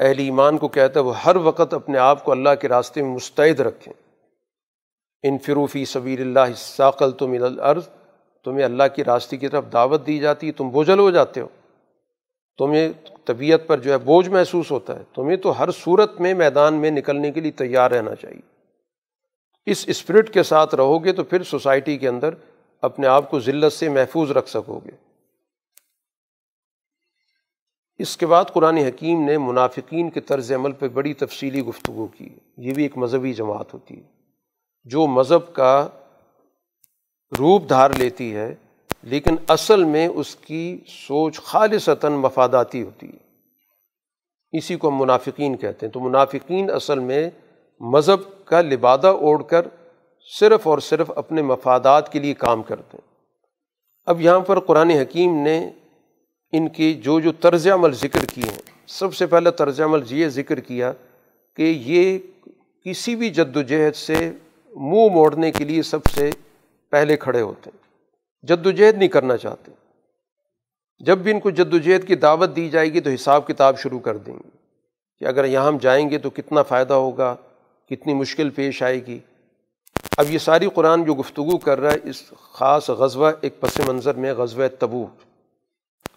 اہل 0.00 0.18
ایمان 0.18 0.58
کو 0.58 0.68
کہتا 0.68 1.00
ہے، 1.00 1.04
وہ 1.04 1.22
ہر 1.22 1.36
وقت 1.36 1.74
اپنے 1.74 1.98
آپ 1.98 2.24
کو 2.24 2.32
اللہ 2.32 2.48
کے 2.60 2.68
راستے 2.68 3.02
میں 3.02 3.10
مستعد 3.10 3.60
رکھیں۔ 3.60 3.94
ان 5.22 5.38
فروفی 5.38 5.84
صبیر 5.84 6.20
اللہ 6.20 6.54
ثاقل 6.56 7.12
تم 7.12 7.30
العرض 7.30 7.88
تمہیں 8.44 8.64
اللہ 8.64 8.82
کی 8.94 9.04
راستے 9.04 9.36
کی 9.36 9.48
طرف 9.48 9.64
دعوت 9.72 10.06
دی 10.06 10.18
جاتی 10.18 10.46
ہے 10.46 10.52
تم 10.52 10.68
بوجھل 10.68 10.98
ہو 10.98 11.10
جاتے 11.10 11.40
ہو۔ 11.40 11.48
تمہیں 12.58 12.88
طبیعت 13.24 13.60
پر 13.66 13.80
جو 13.80 13.92
ہے 13.92 13.98
بوجھ 13.98 14.28
محسوس 14.28 14.70
ہوتا 14.70 14.98
ہے۔ 14.98 15.04
تمہیں 15.14 15.36
تو 15.36 15.62
ہر 15.62 15.70
صورت 15.70 16.20
میں 16.20 16.34
میدان 16.34 16.74
میں 16.74 16.90
نکلنے 16.90 17.32
کے 17.32 17.40
لیے 17.40 17.50
تیار 17.50 17.90
رہنا 17.90 18.14
چاہیے۔ 18.14 18.40
اس 19.66 19.84
اسپرٹ 19.86 20.32
کے 20.32 20.42
ساتھ 20.42 20.74
رہو 20.74 21.04
گے 21.04 21.12
تو 21.12 21.24
پھر 21.24 21.42
سوسائٹی 21.42 21.98
کے 21.98 22.08
اندر 22.08 22.34
اپنے 22.84 23.06
آپ 23.06 23.30
کو 23.30 23.40
ذلت 23.40 23.72
سے 23.72 23.88
محفوظ 23.88 24.30
رکھ 24.30 24.48
سکو 24.48 24.80
گے۔ 24.84 24.90
اس 27.98 28.16
کے 28.16 28.26
بعد 28.26 28.44
قرآن 28.52 28.76
حکیم 28.76 29.24
نے 29.24 29.38
منافقین 29.38 30.10
کے 30.10 30.20
طرز 30.20 30.52
عمل 30.52 30.72
پہ 30.72 30.88
بڑی 30.88 31.14
تفصیلی 31.14 31.62
گفتگو 31.62 32.06
کی۔ 32.06 32.28
یہ 32.56 32.74
بھی 32.74 32.82
ایک 32.82 32.96
مذہبی 32.96 33.32
جماعت 33.32 33.74
ہوتی 33.74 33.96
ہے۔ 33.96 34.02
جو 34.84 35.06
مذہب 35.06 35.54
کا 35.54 35.88
روپ 37.38 37.68
دھار 37.68 37.90
لیتی 37.90 38.34
ہے، 38.34 38.54
لیکن 39.02 39.36
اصل 39.48 39.84
میں 39.84 40.08
اس 40.08 40.36
کی 40.36 40.78
سوچ 40.86 41.40
خالصتاً 41.40 42.12
مفاداتی 42.12 42.82
ہوتی 42.82 43.08
ہے۔ 43.08 43.24
اسی 44.58 44.76
کو 44.76 44.88
ہم 44.88 45.00
منافقین 45.00 45.56
کہتے 45.56 45.86
ہیں۔ 45.86 45.92
تو 45.92 46.00
منافقین 46.00 46.70
اصل 46.70 46.98
میں 46.98 47.30
مذہب 47.80 48.46
کا 48.46 48.60
لبادہ 48.60 49.06
اوڑھ 49.06 49.44
کر 49.48 49.68
صرف 50.40 50.66
اور 50.66 50.78
صرف 50.78 51.10
اپنے 51.16 51.42
مفادات 51.42 52.12
کے 52.12 52.18
لیے 52.18 52.34
کام 52.34 52.62
کرتے 52.62 52.96
ہیں۔ 52.96 53.14
اب 54.06 54.20
یہاں 54.20 54.40
پر 54.40 54.60
قرآن 54.60 54.90
حکیم 54.90 55.42
نے 55.42 55.70
ان 56.52 56.68
کی 56.68 56.94
جو 56.94 57.20
جو 57.20 57.32
طرز 57.32 57.68
عمل 57.68 57.92
ذکر 57.92 58.24
کیے 58.24 58.50
ہیں، 58.50 58.58
سب 58.86 59.14
سے 59.14 59.26
پہلے 59.26 59.50
طرز 59.50 59.80
عمل 59.80 60.00
یہ 60.08 60.28
ذکر 60.28 60.60
کیا 60.60 60.92
کہ 61.56 61.62
یہ 61.62 62.18
کسی 62.84 63.16
بھی 63.16 63.30
جد 63.30 63.56
و 63.56 63.62
جہد 63.62 63.94
سے 63.94 64.32
منہ 64.76 65.08
موڑنے 65.12 65.52
کے 65.52 65.64
لیے 65.64 65.82
سب 65.82 66.04
سے 66.04 66.30
پہلے 66.90 67.16
کھڑے 67.16 67.40
ہوتے 67.40 67.70
ہیں۔ 67.74 67.84
جد 68.46 68.66
و 68.66 68.70
جہد 68.70 68.98
نہیں 68.98 69.08
کرنا 69.08 69.36
چاہتے۔ 69.36 69.72
جب 70.98 71.18
بھی 71.18 71.30
ان 71.30 71.40
کو 71.40 71.50
جد 71.50 71.74
و 71.74 71.78
جہد 71.78 72.08
کی 72.08 72.14
دعوت 72.14 72.56
دی 72.56 72.68
جائے 72.68 72.92
گی 72.92 73.00
تو 73.00 73.10
حساب 73.10 73.46
کتاب 73.46 73.78
شروع 73.78 73.98
کر 73.98 74.16
دیں 74.16 74.34
گے 74.34 74.48
کہ 75.18 75.24
اگر 75.24 75.44
یہاں 75.44 75.66
ہم 75.66 75.78
جائیں 75.78 76.10
گے 76.10 76.18
تو 76.18 76.30
کتنا 76.30 76.62
فائدہ 76.62 76.94
ہوگا، 76.94 77.36
کتنی 77.90 78.14
مشکل 78.14 78.50
پیش 78.50 78.82
آئے 78.82 79.06
گی۔ 79.06 79.18
اب 80.16 80.30
یہ 80.30 80.38
ساری 80.38 80.68
قرآن 80.74 81.04
جو 81.04 81.14
گفتگو 81.14 81.58
کر 81.58 81.80
رہا 81.80 81.92
ہے، 81.92 82.08
اس 82.10 82.22
خاص 82.52 82.90
غزوہ، 82.90 83.30
ایک 83.40 83.60
پس 83.60 83.80
منظر 83.88 84.14
میں 84.14 84.34
غزوہ 84.34 84.68
تبو 84.78 85.04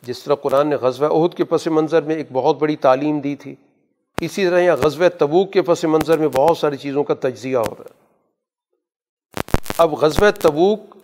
جس 0.04 0.24
طرح 0.24 0.36
قرآن 0.36 0.68
نے 0.70 0.76
غزوہ 0.76 1.08
عہد 1.08 1.34
کے 1.34 1.44
پس 1.44 1.68
منظر 1.68 2.02
میں 2.02 2.16
ایک 2.16 2.28
بہت 2.32 2.58
بڑی 2.60 2.76
تعلیم 2.76 3.20
دی 3.20 3.36
تھی، 3.36 3.56
اسی 4.22 4.46
طرح 4.46 4.60
یہاں 4.60 4.76
غزوہ 4.76 5.10
تبوک 5.20 5.54
کے 5.54 5.62
پس 5.62 5.84
منظر 5.84 6.18
میں 6.18 6.28
بہت 6.28 6.58
ساری 6.58 6.78
چیزوں 6.78 7.04
کا 7.04 7.14
تجزیہ 7.14 7.58
ہو 7.58 7.76
رہا 7.80 7.90
ہے۔ 7.90 7.96
اب 9.78 9.94
غزوہ 9.94 10.32
تبوک 10.42 10.96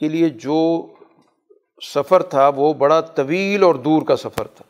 کے 0.00 0.08
لیے 0.08 0.28
جو 0.28 0.60
سفر 1.82 2.22
تھا، 2.22 2.48
وہ 2.48 2.72
بڑا 2.74 3.00
طویل 3.00 3.62
اور 3.62 3.74
دور 3.74 4.02
کا 4.02 4.16
سفر 4.16 4.46
تھا، 4.46 4.64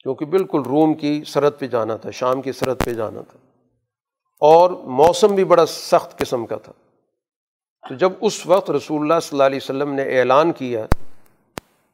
کیونکہ 0.00 0.24
بالکل 0.24 0.62
روم 0.62 0.94
کی 0.94 1.22
سرحد 1.26 1.58
پہ 1.58 1.66
جانا 1.66 1.96
تھا، 1.96 2.10
شام 2.10 2.42
کی 2.42 2.52
سرحد 2.52 2.84
پہ 2.84 2.94
جانا 2.94 3.20
تھا۔ 3.22 3.38
اور 4.44 4.70
موسم 4.70 5.34
بھی 5.34 5.44
بڑا 5.44 5.66
سخت 5.66 6.18
قسم 6.18 6.46
کا 6.46 6.56
تھا۔ 6.56 6.72
تو 7.88 7.94
جب 7.94 8.12
اس 8.20 8.46
وقت 8.46 8.70
رسول 8.70 9.00
اللہ 9.02 9.20
صلی 9.22 9.36
اللہ 9.36 9.42
علیہ 9.42 9.58
وسلم 9.62 9.94
نے 9.94 10.18
اعلان 10.18 10.52
کیا 10.52 10.86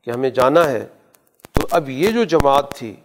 کہ 0.03 0.11
ہمیں 0.11 0.31
جانا 0.31 0.71
ہے، 0.71 0.87
تو 1.53 1.67
اب 1.71 1.89
یہ 1.89 2.11
جو 2.11 2.25
جماعت 2.25 2.75
تھی، 2.75 2.97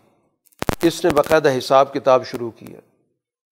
اس 0.82 1.06
نے 1.06 1.12
باقاعدہ 1.14 1.58
حساب 1.58 1.94
کتاب 1.94 2.26
شروع 2.26 2.52
کیا 2.52 2.80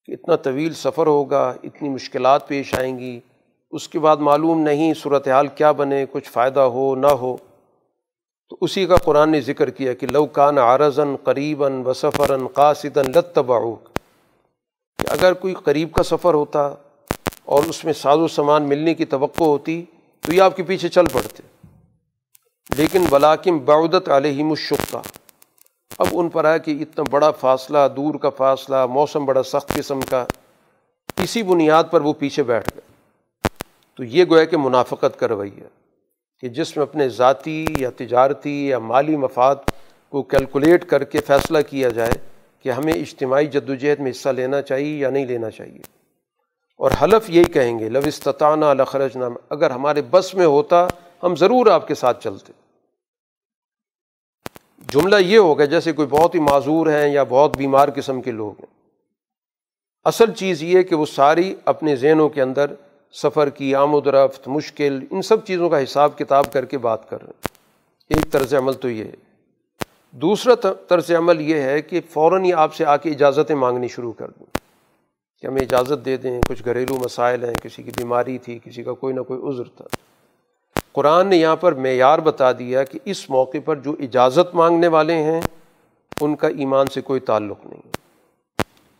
کہ 0.05 0.11
اتنا 0.11 0.35
طویل 0.35 0.73
سفر 0.73 1.07
ہوگا، 1.07 1.53
اتنی 1.63 1.89
مشکلات 1.89 2.47
پیش 2.47 2.73
آئیں 2.79 2.99
گی، 2.99 3.19
اس 3.71 3.87
کے 3.87 3.99
بعد 3.99 4.17
معلوم 4.17 4.61
نہیں 4.61 4.93
صورت 4.93 5.27
حال 5.27 5.47
کیا 5.47 5.71
بنے، 5.71 6.05
کچھ 6.11 6.29
فائدہ 6.29 6.59
ہو 6.59 6.95
نہ 6.95 7.07
ہو۔ 7.07 7.37
تو 8.49 8.57
اسی 8.61 8.85
کا 8.85 8.95
قرآن 8.95 9.31
نے 9.31 9.41
ذکر 9.41 9.69
کیا 9.69 9.93
کہ 9.93 10.07
لوکان 10.07 10.57
عارضاً 10.57 11.15
قریباً 11.23 11.83
و 11.85 11.93
سفراً 11.93 12.47
قاصداً 12.47 13.05
لتباؤک 13.15 13.90
اگر 15.11 15.33
کوئی 15.33 15.53
قریب 15.53 15.91
کا 15.91 16.03
سفر 16.03 16.33
ہوتا 16.33 16.73
اور 17.43 17.63
اس 17.63 17.85
میں 17.85 17.93
ساز 17.93 18.17
و 18.17 18.27
سامان 18.27 18.63
ملنے 18.63 18.93
کی 18.93 19.05
توقع 19.05 19.43
ہوتی 19.43 19.85
تو 20.21 20.33
یہ 20.33 20.41
آپ 20.41 20.55
کے 20.55 20.63
پیچھے 20.63 20.89
چل 20.89 21.05
پڑتے۔ 21.11 21.43
لیکن 22.77 23.05
بلاکم 23.09 23.57
بعودت 23.57 24.09
علیہم 24.09 24.49
الشقہ۔ 24.49 24.97
اب 25.97 26.07
ان 26.11 26.29
پر 26.29 26.45
آیا 26.45 26.57
کہ 26.57 26.71
اتنا 26.81 27.03
بڑا 27.11 27.31
فاصلہ، 27.31 27.77
دور 27.95 28.15
کا 28.15 28.29
فاصلہ، 28.29 28.85
موسم 28.85 29.25
بڑا 29.25 29.43
سخت 29.43 29.67
قسم 29.67 30.01
کا، 30.01 30.25
اسی 31.17 31.43
بنیاد 31.43 31.83
پر 31.91 32.01
وہ 32.01 32.13
پیچھے 32.13 32.43
بیٹھ 32.43 32.69
گئے۔ 32.75 32.81
تو 33.95 34.03
یہ 34.03 34.25
گویا 34.29 34.45
کہ 34.45 34.57
منافقت 34.57 35.19
کروائی 35.19 35.51
ہے 35.57 35.67
کہ 36.39 36.49
جس 36.49 36.77
میں 36.77 36.85
اپنے 36.85 37.09
ذاتی 37.09 37.65
یا 37.77 37.89
تجارتی 37.97 38.67
یا 38.67 38.79
مالی 38.79 39.15
مفاد 39.15 39.55
کو 40.09 40.23
کیلکولیٹ 40.23 40.85
کر 40.85 41.03
کے 41.03 41.19
فیصلہ 41.27 41.57
کیا 41.69 41.89
جائے۔ 41.89 42.40
کہ 42.63 42.69
ہمیں 42.69 42.93
اجتماعی 42.93 43.47
جد 43.47 43.69
و 43.69 43.75
جہد 43.75 43.99
میں 43.99 44.11
حصہ 44.11 44.29
لینا 44.29 44.61
چاہیے 44.61 44.97
یا 44.97 45.09
نہیں 45.09 45.25
لینا 45.25 45.49
چاہیے۔ 45.49 46.01
اور 46.77 46.91
حلف 47.01 47.29
یہی 47.29 47.43
کہیں 47.43 47.79
گے 47.79 47.89
لوستانہ 47.89 48.65
لخرج 48.65 49.17
نام 49.17 49.33
اگر 49.49 49.71
ہمارے 49.71 50.01
بس 50.01 50.35
میں 50.35 50.45
ہوتا 50.45 50.87
ہم 51.23 51.35
ضرور 51.35 51.67
آپ 51.67 51.87
کے 51.87 51.95
ساتھ 51.95 52.23
چلتے۔ 52.23 52.53
جملہ 54.89 55.15
یہ 55.15 55.37
ہوگا 55.37 55.65
جیسے 55.65 55.91
کوئی 55.91 56.07
بہت 56.07 56.35
ہی 56.35 56.39
معذور 56.39 56.87
ہیں 56.87 57.13
یا 57.13 57.23
بہت 57.23 57.57
بیمار 57.57 57.89
قسم 57.95 58.21
کے 58.21 58.31
لوگ 58.31 58.51
ہیں۔ 58.51 58.81
اصل 60.03 60.31
چیز 60.31 60.63
یہ 60.63 60.81
کہ 60.81 60.95
وہ 60.95 61.05
ساری 61.05 61.55
اپنے 61.65 61.95
ذہنوں 61.95 62.29
کے 62.29 62.41
اندر 62.41 62.71
سفر 63.13 63.49
کی، 63.49 63.75
آمد 63.75 64.07
و 64.07 64.11
رفت، 64.11 64.47
مشکل، 64.47 64.99
ان 65.11 65.21
سب 65.21 65.45
چیزوں 65.45 65.69
کا 65.69 65.83
حساب 65.83 66.17
کتاب 66.17 66.53
کر 66.53 66.65
کے 66.65 66.77
بات 66.77 67.09
کر 67.09 67.17
رہے 67.21 67.31
ہیں۔ 67.35 67.47
ایک 68.09 68.31
طرز 68.31 68.53
عمل 68.53 68.73
تو 68.73 68.89
یہ 68.89 69.03
ہے۔ 69.03 69.30
دوسرا 70.11 70.71
طرز 70.87 71.11
عمل 71.11 71.41
یہ 71.41 71.55
ہے 71.55 71.81
کہ 71.81 72.01
فوراً 72.09 72.43
ہی 72.43 72.53
آپ 72.53 72.75
سے 72.75 72.85
آ 72.85 72.97
کے 72.97 73.09
اجازتیں 73.09 73.55
مانگنی 73.55 73.87
شروع 73.87 74.11
کر 74.11 74.27
دیں۔ 74.27 74.57
کہ 75.41 75.47
ہمیں 75.47 75.61
اجازت 75.61 76.05
دے 76.05 76.17
دیں، 76.17 76.41
کچھ 76.47 76.65
گھریلو 76.65 76.97
مسائل 76.97 77.43
ہیں، 77.43 77.53
کسی 77.53 77.83
کی 77.83 77.91
بیماری 77.97 78.37
تھی، 78.37 78.59
کسی 78.63 78.83
کا 78.83 78.93
کوئی 78.93 79.13
نہ 79.13 79.21
کوئی 79.21 79.39
عذر 79.49 79.63
تھا۔ 79.63 79.85
قرآن 80.91 81.27
نے 81.27 81.37
یہاں 81.37 81.55
پر 81.55 81.73
معیار 81.73 82.19
بتا 82.19 82.51
دیا 82.51 82.83
کہ 82.83 82.99
اس 83.05 83.29
موقع 83.29 83.57
پر 83.65 83.75
جو 83.75 83.95
اجازت 83.99 84.55
مانگنے 84.55 84.87
والے 84.87 85.13
ہیں، 85.13 85.41
ان 86.21 86.35
کا 86.35 86.47
ایمان 86.47 86.87
سے 86.87 87.01
کوئی 87.01 87.19
تعلق 87.19 87.65
نہیں۔ 87.65 87.97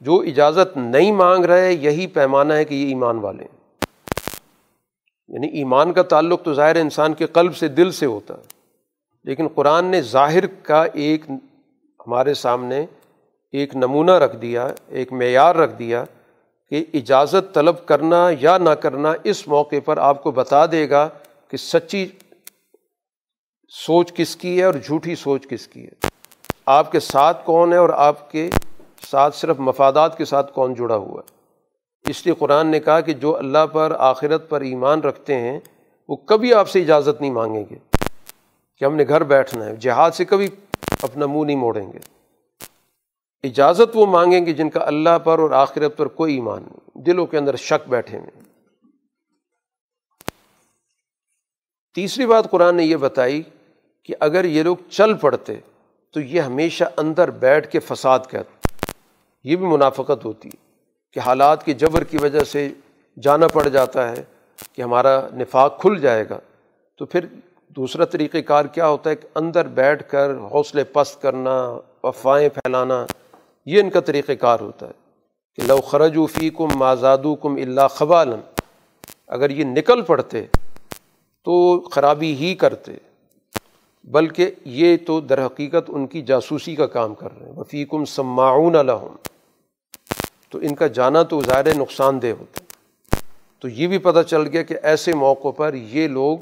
جو 0.02 0.20
اجازت 0.20 0.78
نہیں 0.78 1.12
مانگ 1.12 1.46
رہے، 1.46 1.74
یہی 1.74 2.08
پیمانہ 2.08 2.54
ہے 2.54 2.66
کہ 2.66 2.76
یہ 2.76 2.88
ایمان 2.88 3.20
والے 3.20 3.44
ہیں۔ 3.44 3.80
یعنی 5.28 5.48
ایمان 5.48 5.94
کا 5.94 6.02
تعلق 6.02 6.44
تو 6.44 6.54
ظاہر 6.54 6.76
انسان 6.76 7.14
کے 7.14 7.26
قلب 7.26 7.56
سے 7.56 7.68
دل 7.68 7.92
سے 7.92 8.06
ہوتا 8.06 8.34
ہے۔ 8.34 8.61
لیکن 9.24 9.48
قرآن 9.48 9.86
نے 9.86 10.02
ظاہر 10.02 10.48
کا 10.48 10.84
ایک 10.94 11.26
ہمارے 12.08 12.34
سامنے 12.34 12.86
ایک 13.52 13.76
نمونہ 13.76 14.12
رکھ 14.12 14.36
دیا، 14.36 14.68
ایک 14.88 15.14
معیار 15.14 15.56
رکھ 15.56 15.76
دیا 15.76 16.04
کہ 16.70 16.86
اجازت 16.94 17.54
طلب 17.54 17.86
کرنا 17.86 18.30
یا 18.40 18.58
نہ 18.58 18.70
کرنا 18.70 19.14
اس 19.24 19.48
موقع 19.48 19.76
پر 19.86 19.98
آپ 19.98 20.24
کو 20.24 20.32
بتا 20.32 20.66
دے 20.66 20.90
گا 20.90 21.10
کہ 21.48 21.58
سچی 21.58 22.08
سوچ 23.70 24.14
کس 24.14 24.36
کی 24.36 24.60
ہے 24.60 24.64
اور 24.64 24.74
جھوٹی 24.74 25.16
سوچ 25.16 25.48
کس 25.48 25.68
کی 25.68 25.86
ہے۔ 25.86 26.08
آپ 26.66 26.92
کے 26.92 27.00
ساتھ 27.00 27.46
کون 27.46 27.74
ہے 27.74 27.78
اور 27.78 27.90
آپ 27.90 28.32
کے 28.32 28.50
ساتھ 29.12 29.36
صرف 29.36 29.60
مفادات 29.60 30.18
کے 30.18 30.26
ساتھ 30.26 30.54
کون 30.54 30.74
جڑا 30.74 30.96
ہوا 30.96 31.22
ہے۔ 31.22 31.42
اس 32.10 32.26
لیے 32.26 32.36
قرآن 32.40 32.68
نے 32.68 32.80
کہا 32.80 33.02
کہ 33.02 33.14
جو 33.14 33.38
اللہ 33.38 33.66
پر، 33.74 33.94
آخرت 33.98 34.50
پر 34.50 34.62
ایمان 34.62 35.02
رکھتے 35.02 35.36
ہیں، 35.36 35.60
وہ 36.10 36.16
کبھی 36.16 36.54
آپ 36.54 36.70
سے 36.70 36.82
اجازت 36.82 37.22
نہیں 37.22 37.32
مانگیں 37.32 37.64
گے۔ 37.70 37.91
کہ 38.82 38.86
ہم 38.86 38.96
نے 38.96 39.04
گھر 39.08 39.24
بیٹھنا 39.24 39.66
ہے، 39.66 39.76
جہاد 39.76 40.12
سے 40.12 40.26
کبھی 40.26 40.48
اپنا 41.02 41.26
منہ 41.26 41.46
نہیں 41.46 41.56
موڑیں 41.56 41.92
گے۔ 41.94 42.00
اجازت 43.44 43.90
وہ 43.94 44.06
مانگیں 44.06 44.46
گے 44.46 44.54
جن 44.54 44.70
کا 44.70 44.80
اللہ 44.84 45.18
پر 45.24 45.40
اور 45.40 45.52
آخرت 45.52 45.98
پر 45.98 46.08
کوئی 46.08 46.34
ایمان 46.34 46.64
نہیں، 46.64 47.04
دلوں 47.06 47.26
کے 47.26 47.38
اندر 47.38 47.56
شک 47.56 47.88
بیٹھے 47.90 48.18
ہوئے۔ 48.18 48.42
تیسری 51.94 52.26
بات 52.26 52.50
قرآن 52.52 52.76
نے 52.76 52.84
یہ 52.84 52.96
بتائی 52.96 53.42
کہ 54.04 54.16
اگر 54.20 54.46
یہ 54.46 54.64
لوگ 54.64 54.78
چل 54.90 55.14
پڑتے 55.14 55.56
تو 56.12 56.20
یہ 56.20 56.42
ہمیشہ 56.42 56.84
اندر 56.98 57.32
بیٹھ 57.46 57.72
کے 57.72 57.80
فساد 57.80 58.20
کر 58.20 58.44
یہ 59.44 59.56
بھی 59.56 59.66
منافقت 59.66 60.26
ہوتی 60.26 60.50
ہے 60.50 60.58
کہ 61.12 61.20
حالات 61.20 61.66
کے 61.66 61.74
جبر 61.74 62.04
کی 62.04 62.18
وجہ 62.18 62.44
سے 62.44 62.68
جانا 63.22 63.48
پڑ 63.48 63.68
جاتا 63.68 64.10
ہے 64.12 64.24
کہ 64.74 64.82
ہمارا 64.82 65.20
نفاق 65.34 65.82
کھل 65.82 66.00
جائے 66.00 66.30
گا 66.30 66.40
تو 66.96 67.06
پھر 67.06 67.26
دوسرا 67.76 68.06
طریقۂ 68.06 68.38
کار 68.46 68.66
کیا 68.66 68.88
ہوتا 68.88 69.10
ہے 69.10 69.16
کہ 69.16 69.28
اندر 69.36 69.68
بیٹھ 69.68 70.10
کر 70.10 70.32
حوصلے 70.52 70.84
پست 70.84 71.22
کرنا 71.22 71.54
افواہیں 72.04 72.50
پھیلانا، 72.50 73.06
یہ 73.66 73.82
ان 73.82 73.90
کا 73.90 74.00
طریقۂ 74.00 74.32
کار 74.40 74.60
ہوتا 74.60 74.88
ہے 74.88 74.92
کہ 75.56 75.68
لو 75.68 75.78
خرج 75.82 76.18
فی 76.32 76.50
کم 76.50 76.78
مازادو 76.78 77.36
کم 77.36 77.56
اللہ 77.56 77.88
خبالن 77.90 78.40
اگر 79.28 79.50
یہ 79.50 79.64
نکل 79.64 80.02
پڑتے 80.02 80.46
تو 81.46 81.80
خرابی 81.90 82.34
ہی 82.36 82.54
کرتے، 82.56 82.92
بلکہ 84.04 84.52
یہ 84.66 84.98
تو 85.08 85.20
در 85.22 85.46
حقیقت 85.46 85.90
ان 85.90 86.08
کی 86.08 86.22
جاسوسی 86.22 86.76
کا 86.76 86.88
کام 86.88 87.14
کر 87.16 87.40
رہے 87.40 87.50
ہیں۔ 87.50 87.54
وفیقم 87.58 88.06
سماعون 88.06 88.76
الحم 88.76 89.16
تو 90.50 90.60
ان 90.62 90.76
کا 90.76 90.88
جانا 90.88 91.24
تو 91.24 91.42
ظاہر 91.42 91.76
نقصان 91.78 92.22
دہ 92.22 92.32
ہوتا۔ 92.40 92.60
ہے 92.62 92.70
تو 93.60 93.68
یہ 93.68 93.88
بھی 93.88 93.98
پتہ 93.98 94.22
چل 94.22 94.48
گیا 94.48 94.62
کہ 94.62 94.76
ایسے 94.84 95.14
موقع 95.14 95.52
پر 95.52 95.74
یہ 95.74 96.08
لوگ 96.08 96.38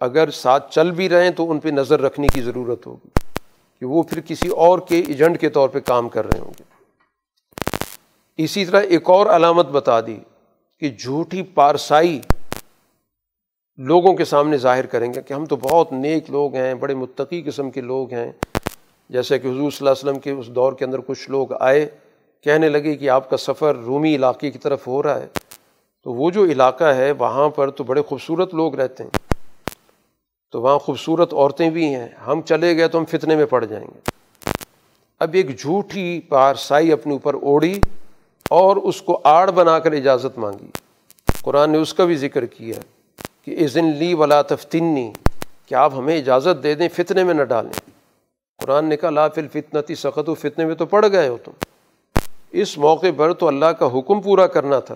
اگر 0.00 0.30
ساتھ 0.30 0.72
چل 0.72 0.90
بھی 0.90 1.08
رہے 1.08 1.24
ہیں 1.24 1.30
تو 1.30 1.50
ان 1.50 1.60
پہ 1.60 1.68
نظر 1.68 2.00
رکھنے 2.00 2.26
کی 2.28 2.40
ضرورت 2.40 2.86
ہوگی 2.86 3.08
کہ 3.80 3.86
وہ 3.86 4.02
پھر 4.02 4.20
کسی 4.20 4.48
اور 4.48 4.78
کے 4.78 4.98
ایجنٹ 4.98 5.40
کے 5.40 5.48
طور 5.48 5.68
پہ 5.68 5.80
کام 5.80 6.08
کر 6.08 6.26
رہے 6.26 6.38
ہوں 6.38 6.52
گے۔ 6.58 6.62
اسی 8.36 8.64
طرح 8.64 8.80
ایک 8.80 9.10
اور 9.10 9.26
علامت 9.26 9.66
بتا 9.66 10.00
دی 10.00 10.18
کہ 10.78 10.90
جھوٹی 10.90 11.42
پارسائی 11.42 12.20
لوگوں 13.78 14.14
کے 14.14 14.24
سامنے 14.24 14.56
ظاہر 14.56 14.86
کریں 14.86 15.14
گے 15.14 15.22
کہ 15.22 15.34
ہم 15.34 15.46
تو 15.46 15.56
بہت 15.56 15.92
نیک 15.92 16.30
لوگ 16.30 16.54
ہیں، 16.54 16.74
بڑے 16.74 16.94
متقی 16.94 17.42
قسم 17.42 17.70
کے 17.70 17.80
لوگ 17.80 18.12
ہیں۔ 18.12 18.32
جیسے 19.08 19.38
کہ 19.38 19.46
حضور 19.46 19.70
صلی 19.70 19.88
اللہ 19.88 19.90
علیہ 19.90 20.10
وسلم 20.10 20.18
کے 20.18 20.30
اس 20.30 20.46
دور 20.46 20.72
کے 20.72 20.84
اندر 20.84 20.98
کچھ 21.06 21.30
لوگ 21.30 21.46
آئے، 21.60 21.88
کہنے 22.42 22.68
لگے 22.68 22.94
کہ 22.94 23.10
آپ 23.10 23.30
کا 23.30 23.36
سفر 23.36 23.76
رومی 23.76 24.16
علاقے 24.16 24.50
کی 24.50 24.58
طرف 24.58 24.86
ہو 24.86 25.02
رہا 25.02 25.20
ہے۔ 25.20 25.26
تو 26.04 26.12
وہ 26.12 26.30
جو 26.30 26.44
علاقہ 26.44 26.84
ہے، 26.84 27.12
وہاں 27.12 27.48
پر 27.48 27.70
تو 27.70 27.84
بڑے 27.84 28.02
خوبصورت 28.02 28.54
لوگ 28.54 28.74
رہتے 28.74 29.04
ہیں۔ 29.04 29.29
تو 30.50 30.62
وہاں 30.62 30.78
خوبصورت 30.78 31.34
عورتیں 31.34 31.70
بھی 31.70 31.94
ہیں۔ 31.94 32.08
ہم 32.26 32.40
چلے 32.40 32.76
گئے 32.76 32.88
تو 32.88 32.98
ہم 32.98 33.04
فتنے 33.04 33.36
میں 33.36 33.46
پڑ 33.46 33.64
جائیں 33.64 33.86
گے۔ 33.86 33.98
اب 35.20 35.30
ایک 35.34 35.58
جھوٹی 35.58 36.20
پارسائی 36.20 36.92
اپنے 36.92 37.12
اوپر 37.12 37.34
اوڑی 37.34 37.80
اور 38.50 38.76
اس 38.76 39.02
کو 39.02 39.20
آڑ 39.24 39.50
بنا 39.50 39.78
کر 39.78 39.92
اجازت 39.92 40.38
مانگی۔ 40.38 40.70
قرآن 41.42 41.70
نے 41.70 41.78
اس 41.78 41.94
کا 41.94 42.04
بھی 42.04 42.16
ذکر 42.16 42.46
کیا 42.46 42.74
کہ 43.44 43.64
عزن 43.64 43.84
لی 43.84 44.14
ولا 44.14 44.42
تفتنی، 44.42 45.12
کہ 45.66 45.74
آپ 45.74 45.92
ہمیں 45.96 46.18
اجازت 46.18 46.62
دے 46.62 46.74
دیں، 46.74 46.88
فتنے 46.96 47.24
میں 47.24 47.34
نہ 47.34 47.42
ڈالیں۔ 47.42 47.90
قرآن 48.62 48.84
نے 48.84 48.96
کہا، 48.96 49.10
لا 49.10 49.28
فل 49.28 49.48
فتنتی 49.48 49.94
سخت 49.94 50.28
و 50.28 50.34
فتنے 50.34 50.64
میں 50.64 50.74
تو 50.74 50.86
پڑ 50.86 51.06
گئے 51.12 51.28
ہو 51.28 51.36
تم۔ 51.44 51.50
اس 52.50 52.78
موقع 52.78 53.06
پر 53.16 53.32
تو 53.32 53.48
اللہ 53.48 53.66
کا 53.66 53.86
حکم 53.86 54.20
پورا 54.20 54.46
کرنا 54.46 54.80
تھا۔ 54.80 54.94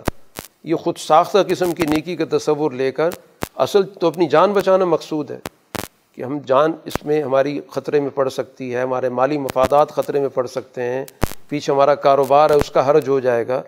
یہ 0.65 0.75
خود 0.75 0.97
ساختہ 0.99 1.39
قسم 1.49 1.73
کی 1.73 1.83
نیکی 1.87 2.17
کا 2.17 2.39
تصور 2.39 2.73
لے 2.73 2.93
کر 2.93 3.11
اصل 3.55 3.83
تو 3.83 4.07
اپنی 4.07 4.29
جان 4.29 4.53
بچانا 4.53 4.85
مقصود 4.85 5.31
ہے 5.31 5.39
کہ 6.13 6.23
ہم 6.23 6.39
جان 6.47 6.73
اس 6.85 7.05
میں 7.05 7.23
ہماری 7.23 7.61
خطرے 7.71 8.01
میں 8.01 8.11
پڑ 8.15 8.29
سکتی 8.29 8.75
ہے، 8.75 8.83
ہمارے 8.83 9.09
مالی 9.09 9.39
مفادات 9.39 9.93
خطرے 9.93 10.21
میں 10.21 10.29
پڑ 10.29 10.47
سکتے 10.47 10.83
ہیں، 10.83 11.05
پیچھے 11.49 11.73
ہمارا 11.73 11.95
کاروبار 11.95 12.51
ہے، 12.51 12.55
اس 12.55 12.71
کا 12.71 12.91
حرج 12.91 13.09
ہو 13.09 13.21
جائے 13.21 13.49
گا۔ 13.49 13.63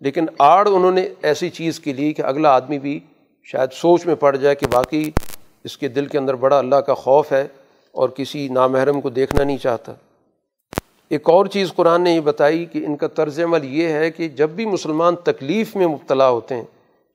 لیکن 0.00 0.26
آڑ 0.38 0.68
انہوں 0.68 0.92
نے 0.92 1.08
ایسی 1.22 1.50
چیز 1.50 1.80
کی 1.80 1.92
لی 1.92 2.12
کہ 2.12 2.22
اگلا 2.22 2.50
آدمی 2.50 2.78
بھی 2.78 3.00
شاید 3.44 3.72
سوچ 3.72 4.06
میں 4.06 4.14
پڑ 4.14 4.36
جائے 4.36 4.54
کہ 4.54 4.66
باقی 4.66 5.10
اس 5.64 5.78
کے 5.78 5.88
دل 5.88 6.06
کے 6.06 6.18
اندر 6.18 6.34
بڑا 6.34 6.58
اللہ 6.58 6.76
کا 6.76 6.94
خوف 6.94 7.32
ہے 7.32 7.48
اور 7.92 8.08
کسی 8.08 8.48
نامحرم 8.48 9.00
کو 9.00 9.10
دیکھنا 9.10 9.44
نہیں 9.44 9.58
چاہتا۔ 9.58 9.92
ایک 11.10 11.30
اور 11.30 11.46
چیز 11.46 11.72
قرآن 11.76 12.02
نے 12.02 12.14
یہ 12.14 12.20
بتائی 12.20 12.64
کہ 12.64 12.84
ان 12.86 12.96
کا 12.96 13.06
طرز 13.06 13.40
عمل 13.40 13.64
یہ 13.64 13.88
ہے 13.88 14.10
کہ 14.10 14.28
جب 14.28 14.50
بھی 14.50 14.66
مسلمان 14.66 15.16
تکلیف 15.16 15.76
میں 15.76 15.86
مبتلا 15.86 16.28
ہوتے 16.28 16.54
ہیں 16.54 16.64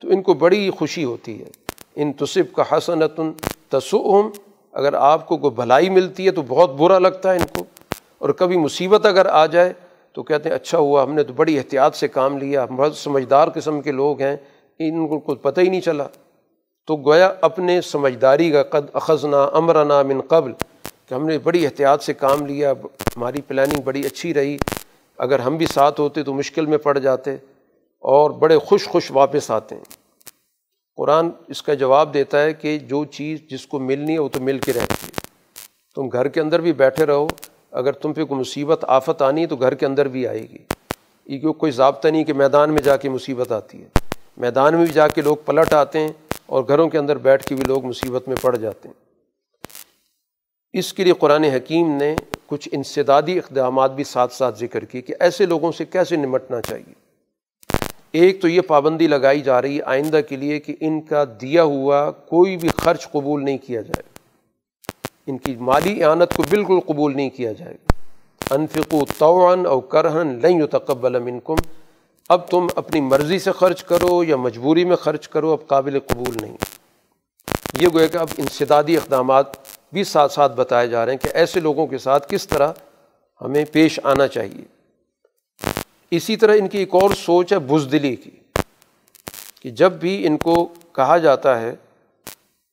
تو 0.00 0.08
ان 0.08 0.22
کو 0.22 0.34
بڑی 0.34 0.70
خوشی 0.70 1.04
ہوتی 1.04 1.40
ہے۔ 1.40 1.46
ان 1.96 2.12
تصب 2.12 2.54
کا 2.54 2.76
حسنت 2.76 3.20
تصم 3.68 4.28
اگر 4.72 4.94
آپ 4.94 5.28
کو 5.28 5.36
کوئی 5.36 5.54
بھلائی 5.54 5.90
ملتی 5.90 6.26
ہے 6.26 6.30
تو 6.30 6.42
بہت 6.42 6.74
برا 6.74 6.98
لگتا 6.98 7.32
ہے 7.32 7.38
ان 7.38 7.44
کو۔ 7.58 7.64
اور 8.18 8.28
کبھی 8.28 8.56
مصیبت 8.56 9.06
اگر 9.06 9.26
آ 9.26 9.46
جائے 9.46 9.72
تو 10.12 10.22
کہتے 10.22 10.48
ہیں 10.48 10.56
اچھا 10.56 10.78
ہوا، 10.78 11.02
ہم 11.02 11.14
نے 11.14 11.22
تو 11.22 11.32
بڑی 11.32 11.58
احتیاط 11.58 11.96
سے 11.96 12.08
کام 12.08 12.38
لیا 12.38 12.64
بہت 12.64 12.96
سمجھدار 12.96 13.48
قسم 13.48 13.80
کے 13.80 13.92
لوگ 13.92 14.20
ہیں، 14.20 14.36
ان 14.78 15.08
کو 15.08 15.18
کچھ 15.18 15.38
پتہ 15.38 15.60
ہی 15.60 15.68
نہیں 15.68 15.80
چلا۔ 15.80 16.06
تو 16.86 16.96
گویا 16.96 17.34
اپنے 17.40 17.80
سمجھداری 17.80 18.50
کا 18.50 18.62
قد 18.62 18.90
اخذنا 18.92 19.44
امرنا 19.52 20.02
من 20.02 20.20
قبل 20.20 20.52
کہ 21.06 21.14
ہم 21.14 21.26
نے 21.26 21.38
بڑی 21.38 21.66
احتیاط 21.66 22.02
سے 22.02 22.14
کام 22.14 22.46
لیا، 22.46 22.72
ہماری 23.16 23.40
پلاننگ 23.40 23.80
بڑی 23.80 24.06
اچھی 24.06 24.34
رہی۔ 24.34 24.56
اگر 25.18 25.38
ہم 25.38 25.56
بھی 25.56 25.66
ساتھ 25.66 26.00
ہوتے 26.00 26.22
تو 26.22 26.34
مشکل 26.34 26.66
میں 26.66 26.78
پڑ 26.78 26.98
جاتے 26.98 27.30
اور 27.98 28.30
بڑے 28.30 28.58
خوش 28.58 28.88
خوش 28.88 29.10
واپس 29.10 29.50
آتے۔ 29.50 29.74
ہیں 29.74 29.82
قرآن 30.96 31.30
اس 31.48 31.62
کا 31.62 31.74
جواب 31.74 32.14
دیتا 32.14 32.42
ہے 32.42 32.52
کہ 32.52 32.78
جو 32.78 33.04
چیز 33.04 33.40
جس 33.50 33.66
کو 33.66 33.78
ملنی 33.78 34.12
ہے 34.12 34.18
وہ 34.18 34.28
تو 34.28 34.40
مل 34.40 34.58
کے 34.58 34.72
رہتی 34.72 35.06
ہے۔ 35.06 35.20
تم 35.94 36.08
گھر 36.08 36.28
کے 36.28 36.40
اندر 36.40 36.60
بھی 36.60 36.72
بیٹھے 36.72 37.06
رہو، 37.06 37.26
اگر 37.70 37.92
تم 37.92 38.12
پہ 38.12 38.24
کوئی 38.24 38.40
مصیبت، 38.40 38.84
آفت 38.88 39.22
آنی 39.22 39.42
ہے 39.42 39.46
تو 39.46 39.56
گھر 39.56 39.74
کے 39.74 39.86
اندر 39.86 40.08
بھی 40.08 40.28
آئے 40.28 40.40
گی۔ 40.40 40.58
یہ 41.26 41.40
کوئی 41.52 41.72
ضابطہ 41.72 42.08
نہیں 42.08 42.24
کہ 42.24 42.32
میدان 42.32 42.70
میں 42.70 42.82
جا 42.82 42.96
کے 42.96 43.08
مصیبت 43.08 43.52
آتی 43.52 43.82
ہے۔ 43.82 43.88
میدان 44.36 44.74
میں 44.74 44.84
بھی 44.84 44.92
جا 44.92 45.08
کے 45.08 45.20
لوگ 45.20 45.36
پلٹ 45.44 45.74
آتے 45.74 45.98
ہیں 45.98 46.12
اور 46.46 46.64
گھروں 46.68 46.88
کے 46.88 46.98
اندر 46.98 47.18
بیٹھ 47.18 47.46
کے 47.46 47.54
بھی 47.54 47.64
لوگ 47.64 47.84
مصیبت 47.84 48.28
میں 48.28 48.36
پڑ 48.40 48.56
جاتے 48.56 48.88
ہیں۔ 48.88 49.05
اس 50.78 50.92
کے 50.92 51.04
لیے 51.04 51.12
قرآن 51.12 51.44
حکیم 51.44 51.96
نے 51.96 52.16
کچھ 52.46 52.68
انسدادی 52.72 53.38
اقدامات 53.38 53.90
بھی 53.90 54.04
ساتھ 54.04 54.32
ساتھ 54.32 54.58
ذکر 54.58 54.84
کیے 54.84 55.00
کہ 55.00 55.14
ایسے 55.20 55.46
لوگوں 55.46 55.72
سے 55.72 55.84
کیسے 55.84 56.16
نمٹنا 56.16 56.60
چاہیے۔ 56.60 56.92
ایک 58.12 58.42
تو 58.42 58.48
یہ 58.48 58.60
پابندی 58.60 59.06
لگائی 59.06 59.40
جا 59.40 59.62
رہی 59.62 59.76
ہے 59.76 59.82
آئندہ 59.82 60.20
کے 60.28 60.36
لیے 60.36 60.60
کہ 60.60 60.76
ان 60.80 61.00
کا 61.00 61.24
دیا 61.40 61.62
ہوا 61.62 62.10
کوئی 62.10 62.56
بھی 62.56 62.68
خرچ 62.68 63.10
قبول 63.10 63.44
نہیں 63.44 63.58
کیا 63.58 63.80
جائے۔ 63.80 64.02
ان 65.26 65.38
کی 65.38 65.56
مالی 65.60 66.04
اعانت 66.04 66.34
کو 66.34 66.42
بالکل 66.50 66.80
قبول 66.86 67.16
نہیں 67.16 67.30
کیا 67.30 67.52
جائے۔ 67.52 67.74
گا 67.74 68.54
انفق 68.54 68.94
و 68.94 69.00
توان 69.18 69.66
اور 69.66 69.80
کرہن 69.80 70.38
لیں 70.42 70.62
و 70.62 70.66
تقبل 70.66 71.18
منکم۔ 71.18 71.54
اب 72.28 72.48
تم 72.48 72.66
اپنی 72.76 73.00
مرضی 73.00 73.38
سے 73.38 73.52
خرچ 73.52 73.84
کرو 73.84 74.24
یا 74.24 74.36
مجبوری 74.36 74.84
میں 74.84 74.96
خرچ 74.96 75.28
کرو، 75.28 75.52
اب 75.52 75.66
قابل 75.66 75.98
قبول 76.06 76.36
نہیں۔ 76.42 76.56
یہ 77.80 77.88
گویا 77.94 78.06
کہ 78.06 78.16
اب 78.16 78.28
انسدادی 78.38 78.96
اقدامات 78.96 79.46
بھی 79.92 80.04
ساتھ 80.04 80.32
ساتھ 80.32 80.56
بتائے 80.56 80.88
جا 80.88 81.04
رہے 81.06 81.12
ہیں 81.12 81.18
کہ 81.18 81.28
ایسے 81.34 81.60
لوگوں 81.60 81.86
کے 81.86 81.98
ساتھ 81.98 82.26
کس 82.28 82.48
طرح 82.48 82.72
ہمیں 83.40 83.64
پیش 83.72 83.98
آنا 84.02 84.28
چاہیے۔ 84.28 84.64
اسی 86.10 86.36
طرح 86.36 86.56
ان 86.58 86.68
کی 86.68 86.78
ایک 86.78 86.94
اور 86.94 87.10
سوچ 87.10 87.52
ہے 87.52 87.58
بزدلی 87.58 88.16
کی، 88.16 88.30
کہ 89.62 89.70
جب 89.70 89.92
بھی 89.92 90.26
ان 90.26 90.36
کو 90.36 90.68
کہا 90.92 91.18
جاتا 91.18 91.60
ہے 91.60 91.74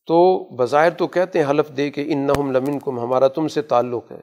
تو 0.08 0.44
بظاہر 0.56 0.90
تو 0.90 1.08
کہتے 1.08 1.40
ہیں 1.40 1.50
حلف 1.50 1.70
دے 1.78 1.90
کہ 1.90 2.04
ان 2.08 2.18
نہم 2.18 2.52
لمن 2.52 2.80
کم 2.80 3.00
ہمارا 3.00 3.28
تم 3.28 3.48
سے 3.48 3.62
تعلق 3.62 4.12
ہے۔ 4.12 4.20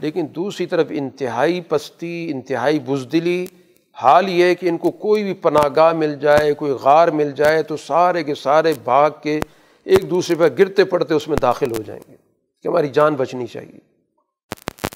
لیکن 0.00 0.26
دوسری 0.34 0.66
طرف 0.66 0.86
انتہائی 0.90 1.60
پستی، 1.60 2.30
انتہائی 2.32 2.78
بزدلی، 2.78 3.46
حال 3.96 4.28
یہ 4.28 4.44
ہے 4.44 4.54
کہ 4.54 4.68
ان 4.68 4.78
کو 4.78 4.90
کوئی 4.90 5.22
بھی 5.24 5.32
پناہ 5.32 5.68
گاہ 5.76 5.92
مل 5.92 6.14
جائے، 6.20 6.52
کوئی 6.54 6.72
غار 6.72 7.08
مل 7.08 7.32
جائے 7.32 7.62
تو 7.62 7.76
سارے 7.76 8.24
کے 8.24 8.34
سارے 8.34 8.72
بھاگ 8.84 9.10
کے 9.22 9.40
ایک 9.86 10.10
دوسرے 10.10 10.36
پہ 10.36 10.48
گرتے 10.58 10.84
پڑتے 10.84 11.14
اس 11.14 11.28
میں 11.28 11.36
داخل 11.36 11.70
ہو 11.70 11.82
جائیں 11.82 12.02
گے۔ 12.08 12.16
کہ 12.62 12.68
ہماری 12.68 12.88
جان 12.88 13.14
بچنی 13.14 13.46
چاہیے۔ 13.46 13.78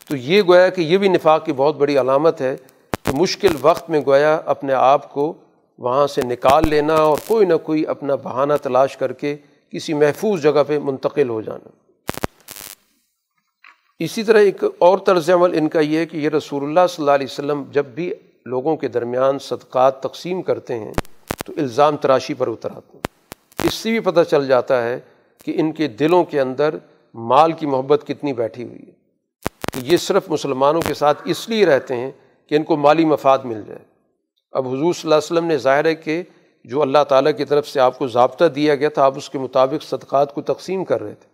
تو 0.09 0.17
یہ 0.17 0.43
گویا 0.43 0.69
کہ 0.69 0.81
یہ 0.81 0.99
بھی 0.99 1.09
نفاق 1.09 1.45
کی 1.45 1.53
بہت 1.53 1.77
بڑی 1.77 1.99
علامت 1.99 2.41
ہے 2.41 2.57
کہ 3.03 3.17
مشکل 3.17 3.57
وقت 3.61 3.91
میں 3.91 4.01
گویا 4.07 4.41
اپنے 4.45 4.73
آپ 4.73 5.13
کو 5.13 5.35
وہاں 5.79 6.07
سے 6.07 6.23
نکال 6.23 6.69
لینا 6.69 6.95
اور 6.95 7.19
کوئی 7.27 7.47
نہ 7.47 7.55
کوئی 7.55 7.87
اپنا 7.87 8.15
بہانہ 8.15 8.53
تلاش 8.63 8.97
کر 8.97 9.13
کے 9.13 9.37
کسی 9.71 9.95
محفوظ 9.95 10.43
جگہ 10.43 10.63
پہ 10.67 10.79
منتقل 10.79 11.29
ہو 11.29 11.43
جانا۔ 11.43 11.69
اسی 13.99 14.23
طرح 14.23 14.39
ایک 14.39 14.65
اور 14.79 14.99
طرز 14.99 15.31
عمل 15.31 15.59
ان 15.59 15.69
کا 15.69 15.81
یہ 15.81 15.99
ہے 15.99 16.07
کہ 16.07 16.17
یہ 16.17 16.29
رسول 16.29 16.65
اللہ 16.65 16.87
صلی 16.91 17.03
اللہ 17.03 17.11
علیہ 17.11 17.27
وسلم 17.31 17.65
جب 17.71 17.87
بھی 17.87 18.13
لوگوں 18.47 18.77
کے 18.77 18.89
درمیان 18.89 19.39
صدقات 19.39 20.03
تقسیم 20.03 20.43
کرتے 20.43 20.79
ہیں 20.79 20.93
تو 21.47 21.53
الزام 21.57 21.97
تراشی 21.97 22.35
پر 22.35 22.49
اتر 22.49 22.71
آتے 22.71 22.91
ہیں۔ 22.95 23.01
اس 23.67 23.75
سے 23.75 23.91
بھی 23.91 24.01
پتہ 24.01 24.21
چل 24.31 24.47
جاتا 24.47 24.83
ہے 24.83 25.01
کہ 25.45 25.53
ان 25.57 25.73
کے 25.73 25.89
دلوں 25.89 26.25
کے 26.25 26.41
اندر 26.41 26.75
مال 27.17 27.53
کی 27.53 27.67
محبت 27.67 28.05
کتنی 28.07 28.33
بیٹھی 28.33 28.65
ہوئی 28.65 28.79
ہے۔ 28.79 28.93
کہ 29.73 29.93
یہ 29.93 29.97
صرف 29.97 30.23
مسلمانوں 30.29 30.81
کے 30.81 30.95
ساتھ 30.95 31.23
اس 31.25 31.49
لیے 31.49 31.67
رہتے 31.67 31.97
ہیں 31.97 32.11
کہ 32.47 32.55
ان 32.55 32.63
کو 32.63 32.77
مالی 32.77 33.05
مفاد 33.05 33.39
مل 33.45 33.63
جائے۔ 33.67 33.79
اب 34.53 34.67
حضور 34.67 34.79
صلی 34.79 35.01
اللہ 35.05 35.15
علیہ 35.15 35.17
وسلم 35.17 35.45
نے 35.45 35.57
ظاہر 35.57 35.85
ہے 35.85 35.95
کہ 35.95 36.23
جو 36.65 36.83
اللہ 36.83 36.99
تعالیٰ 37.09 37.33
کی 37.37 37.45
طرف 37.45 37.69
سے 37.69 37.81
آپ 37.81 37.99
کو 37.99 38.07
ضابطہ 38.07 38.45
دیا 38.45 38.75
گیا 38.75 38.89
تھا، 38.89 39.05
آپ 39.05 39.17
اس 39.17 39.31
کے 39.31 39.39
مطابق 39.39 39.85
صدقات 39.85 40.35
کو 40.35 40.43
تقسیم 40.43 40.85
کر 40.85 41.03
رہے 41.03 41.15
تھے۔ 41.15 41.29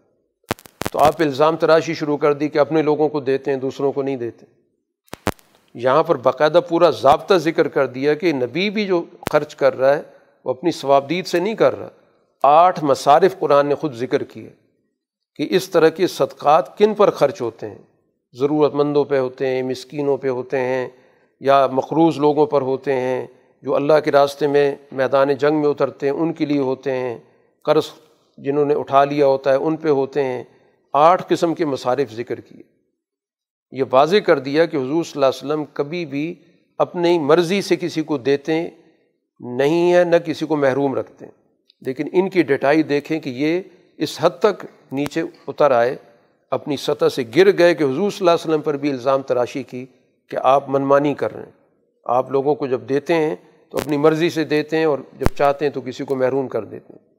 تو 0.93 0.99
آپ 0.99 1.15
الزام 1.19 1.57
تراشی 1.57 1.95
شروع 1.95 2.17
کر 2.17 2.33
دی 2.33 2.49
کہ 2.49 2.59
اپنے 2.59 2.83
لوگوں 2.83 3.09
کو 3.09 3.21
دیتے 3.21 3.51
ہیں، 3.51 3.59
دوسروں 3.59 3.93
کو 3.93 4.03
نہیں 4.03 4.17
دیتے۔ 4.17 4.47
یہاں 5.75 6.03
پر 6.03 6.17
باقاعدہ 6.17 6.61
پورا 6.69 6.91
ضابطہ 6.91 7.35
ذکر 7.35 7.69
کر 7.69 7.87
دیا 7.87 8.15
کہ 8.15 8.33
نبی 8.33 8.71
بھی 8.71 8.87
جو 8.87 9.05
خرچ 9.33 9.55
کر 9.55 9.79
رہا 9.79 9.97
ہے، 9.97 10.03
وہ 10.45 10.51
اپنی 10.51 10.71
ثوابدید 10.71 11.27
سے 11.27 11.39
نہیں 11.39 11.55
کر 11.55 11.79
رہا۔ 11.79 11.89
آٹھ 12.43 12.85
مصارف 12.85 13.39
قرآن 13.39 13.67
نے 13.67 13.75
خود 13.75 13.95
ذکر 13.95 14.23
کیے۔ 14.23 14.51
کہ 15.37 15.47
اس 15.51 15.71
طرح 15.71 15.89
کے 15.89 16.07
صدقات 16.07 16.79
کن 16.79 16.95
پر 16.95 17.11
خرچ 17.11 17.43
ہوتے 17.43 17.69
ہیں؟ 17.69 17.79
ضرورت 18.33 18.75
مندوں 18.75 19.05
پہ 19.05 19.19
ہوتے 19.19 19.47
ہیں، 19.47 19.63
مسکینوں 19.63 20.17
پہ 20.17 20.29
ہوتے 20.29 20.57
ہیں 20.57 20.89
یا 21.41 21.67
مقروض 21.67 22.19
لوگوں 22.19 22.47
پر 22.47 22.63
ہوتے 22.63 22.93
ہیں 22.93 23.27
جو 23.63 23.75
اللہ 23.75 23.93
کے 24.05 24.13
راستے 24.13 24.47
میں 24.47 24.75
میدان 24.93 25.35
جنگ 25.35 25.61
میں 25.61 25.69
اترتے 25.69 26.07
ہیں، 26.07 26.15
ان 26.15 26.33
کے 26.33 26.47
لیے 26.47 26.61
ہوتے 26.61 26.93
ہیں۔ 26.93 27.19
قرض 27.65 27.85
جنہوں 28.39 28.65
نے 28.65 28.75
اٹھا 28.75 29.05
لیا 29.05 29.27
ہوتا 29.27 29.51
ہے، 29.51 29.57
ان 29.57 29.77
پہ 29.77 29.89
ہوتے 29.89 30.25
ہیں۔ 30.25 30.45
آٹھ 30.93 31.23
قسم 31.29 31.55
کے 31.55 31.65
مصارف 31.65 32.13
ذکر 32.13 32.41
کیے۔ 32.41 32.63
یہ 33.71 33.85
واضح 33.91 34.17
کر 34.17 34.39
دیا 34.39 34.67
کہ 34.67 34.77
حضور 34.77 35.05
صلی 35.05 35.13
اللہ 35.15 35.27
علیہ 35.27 35.47
وسلم 35.47 35.65
کبھی 35.73 36.07
بھی 36.07 36.35
اپنی 36.79 37.19
مرضی 37.19 37.63
سے 37.63 37.77
کسی 37.77 38.03
کو 38.03 38.19
دیتے 38.19 38.69
نہیں 39.41 39.93
ہیں، 39.93 40.05
نہ 40.05 40.17
کسی 40.17 40.47
کو 40.47 40.57
محروم 40.57 40.95
رکھتے 40.95 41.25
ہیں۔ 41.25 41.33
لیکن 41.81 42.09
ان 42.13 42.31
کی 42.31 42.43
ڈٹائی 42.43 42.83
دیکھیں 42.83 43.21
کہ 43.21 43.31
یہ 43.31 43.61
اس 43.97 44.19
حد 44.21 44.31
تک 44.39 44.67
نیچے 44.93 45.23
اتر 45.49 45.71
آئے، 45.71 45.97
اپنی 46.51 46.77
سطح 46.77 47.09
سے 47.09 47.23
گر 47.37 47.59
گئے 47.59 47.75
کہ 47.75 47.85
حضور 47.85 48.11
صلی 48.11 48.19
اللہ 48.21 48.31
علیہ 48.31 48.51
وسلم 48.51 48.61
پر 48.61 48.77
بھی 48.77 48.91
الزام 48.91 49.23
تراشی 49.23 49.63
کی 49.63 49.87
کہ 50.29 50.37
آپ 50.43 50.69
منمانی 50.69 51.15
کر 51.15 51.33
رہے 51.35 51.43
ہیں۔ 51.43 51.51
آپ 52.05 52.31
لوگوں 52.31 52.55
کو 52.55 52.67
جب 52.67 52.81
دیتے 52.89 53.15
ہیں 53.15 53.37
تو 53.71 53.79
اپنی 53.79 53.97
مرضی 53.97 54.31
سے 54.31 54.45
دیتے 54.45 54.77
ہیں 54.77 54.85
اور 54.85 54.99
جب 55.19 55.27
چاہتے 55.37 55.65
ہیں 55.65 55.73
تو 55.73 55.81
کسی 55.81 56.05
کو 56.05 56.17
محروم 56.17 56.49
کر 56.49 56.65
دیتے 56.65 56.93
ہیں۔ 56.93 57.13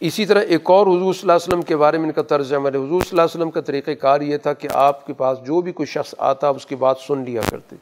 اسی 0.00 0.26
طرح 0.26 0.40
ایک 0.40 0.60
اور 0.64 0.86
حضور 0.86 1.12
صلی 1.12 1.20
اللہ 1.22 1.32
علیہ 1.32 1.48
وسلم 1.48 1.62
کے 1.62 1.76
بارے 1.76 1.98
میں 1.98 2.06
ان 2.06 2.12
کا 2.12 2.22
طرز 2.22 2.52
عمل 2.52 2.74
ہے۔ 2.74 2.78
حضور 2.78 3.00
صلی 3.00 3.08
اللہ 3.10 3.22
علیہ 3.22 3.40
وسلم 3.40 3.50
کا 3.50 3.60
طریقہ 3.60 3.90
کار 3.90 4.20
یہ 4.20 4.36
تھا 4.36 4.52
کہ 4.52 4.68
آپ 4.72 5.06
کے 5.06 5.12
پاس 5.12 5.38
جو 5.46 5.60
بھی 5.60 5.72
کوئی 5.72 5.86
شخص 5.86 6.14
آتا 6.18 6.48
اس 6.48 6.66
کی 6.66 6.76
بات 6.76 6.96
سن 6.98 7.24
لیا 7.24 7.40
کرتے۔ 7.50 7.76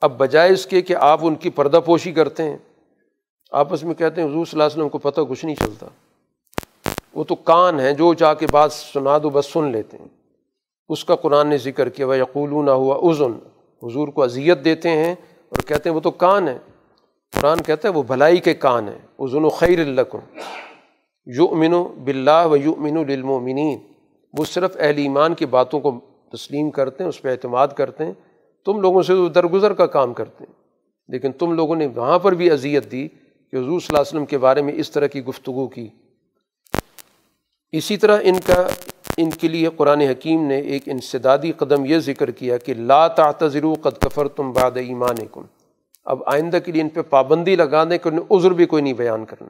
اب 0.00 0.18
بجائے 0.18 0.52
اس 0.52 0.66
کے 0.66 0.82
کہ 0.82 0.94
آپ 0.94 1.20
ان 1.22 1.34
کی 1.34 1.50
پردہ 1.50 1.80
پوشی 1.84 2.12
کرتے 2.12 2.42
ہیں 2.42 2.56
آپس 3.50 3.84
میں 3.84 3.94
کہتے 3.94 4.20
ہیں، 4.20 4.28
حضور 4.28 4.44
صلی 4.44 4.60
اللہ 4.60 4.64
علیہ 4.64 4.76
وسلم 4.76 4.88
کو 4.88 4.98
پتہ 4.98 5.20
کچھ 5.28 5.44
نہیں 5.44 5.56
چلتا۔ 5.56 5.86
وہ 7.14 7.24
تو 7.24 7.34
کان 7.34 7.80
ہیں، 7.80 7.92
جو 7.92 8.14
چاہ 8.14 8.34
کے 8.34 8.46
بات 8.50 8.72
سنا 8.72 9.18
دو 9.22 9.30
بس 9.30 9.46
سن 9.46 9.64
لیتے 9.64 9.96
ہیں۔ 9.96 10.06
اس 10.88 11.04
کا 11.04 11.16
قرآن 11.16 11.46
نے 11.46 11.58
ذکر 11.58 11.88
کیا 11.88 12.06
وہ 12.06 12.16
یقول 12.16 12.64
نہ 12.64 12.70
ہوا 12.70 13.10
عزن 13.10 13.32
حضور 13.82 14.08
کو 14.08 14.22
اذیت 14.22 14.64
دیتے 14.64 14.88
ہیں 14.88 15.14
اور 15.48 15.62
کہتے 15.62 15.88
ہیں، 15.88 15.96
وہ 15.96 16.00
تو 16.00 16.10
کان 16.10 16.48
ہے 16.48 16.58
قرآن 17.40 17.62
کہتا 17.62 17.88
ہے، 17.88 17.92
وہ 17.92 18.02
بھلائی 18.02 18.36
کے 18.36 18.54
کان 18.54 18.88
ہیں۔ 18.88 18.98
عزن 19.18 19.44
و 19.44 19.48
خیر 19.48 19.80
الکم 19.80 20.18
یو 21.26 21.46
امن 21.50 21.74
و 21.74 21.84
بلّہ 21.84 22.46
و 22.50 22.56
یو 22.56 22.74
امن 22.78 23.06
للمومنین 23.06 23.78
وہ 24.38 24.44
صرف 24.44 24.76
اہل 24.78 24.98
ایمان 24.98 25.34
کی 25.34 25.46
باتوں 25.46 25.80
کو 25.80 26.00
تسلیم 26.32 26.70
کرتے 26.70 27.04
ہیں، 27.04 27.08
اس 27.08 27.22
پہ 27.22 27.30
اعتماد 27.30 27.68
کرتے 27.68 28.04
ہیں۔ 28.04 28.12
تم 28.64 28.80
لوگوں 28.80 29.02
سے 29.02 29.28
درگزر 29.28 29.72
کا 29.72 29.86
کام 29.86 30.14
کرتے 30.14 30.44
ہیں۔ 30.48 30.52
لیکن 31.08 31.32
تم 31.32 31.52
لوگوں 31.52 31.76
نے 31.76 31.86
وہاں 31.86 32.18
پر 32.18 32.32
بھی 32.32 32.50
اذیت 32.50 32.92
دی 32.92 33.08
کہ 33.50 33.56
حضور 33.56 33.66
صلی 33.66 33.86
اللہ 33.88 33.98
علیہ 33.98 34.00
وسلم 34.00 34.26
کے 34.26 34.38
بارے 34.38 34.62
میں 34.62 34.72
اس 34.76 34.90
طرح 34.90 35.06
کی 35.06 35.24
گفتگو 35.24 35.68
کی۔ 35.68 35.88
اسی 37.72 37.96
طرح 37.96 38.18
ان 38.22 38.40
کا، 38.40 38.68
ان 39.16 39.30
کے 39.30 39.48
لیے 39.48 39.68
قرآن 39.76 40.00
حکیم 40.00 40.46
نے 40.46 40.58
ایک 40.58 40.82
انسدادی 40.86 41.52
قدم 41.52 41.84
یہ 41.84 41.98
ذکر 41.98 42.30
کیا 42.30 42.58
کہ 42.58 42.74
لا 42.74 43.08
تعتذرو 43.08 43.74
قد 43.82 43.98
کفر 44.00 44.28
تم 44.28 44.52
باد 44.52 44.70
ایمان 44.74 45.26
کم 45.32 45.42
اب 46.04 46.22
آئندہ 46.26 46.58
کے 46.64 46.72
لیے 46.72 46.82
ان 46.82 46.88
پہ 46.88 47.02
پابندی 47.02 47.56
لگا 47.56 47.84
دیں 47.84 47.98
کہ 47.98 48.08
انہیں 48.08 48.38
عذر 48.38 48.50
بھی 48.50 48.66
کوئی 48.66 48.82
نہیں 48.82 48.92
بیان 48.92 49.24
کرنا۔ 49.24 49.48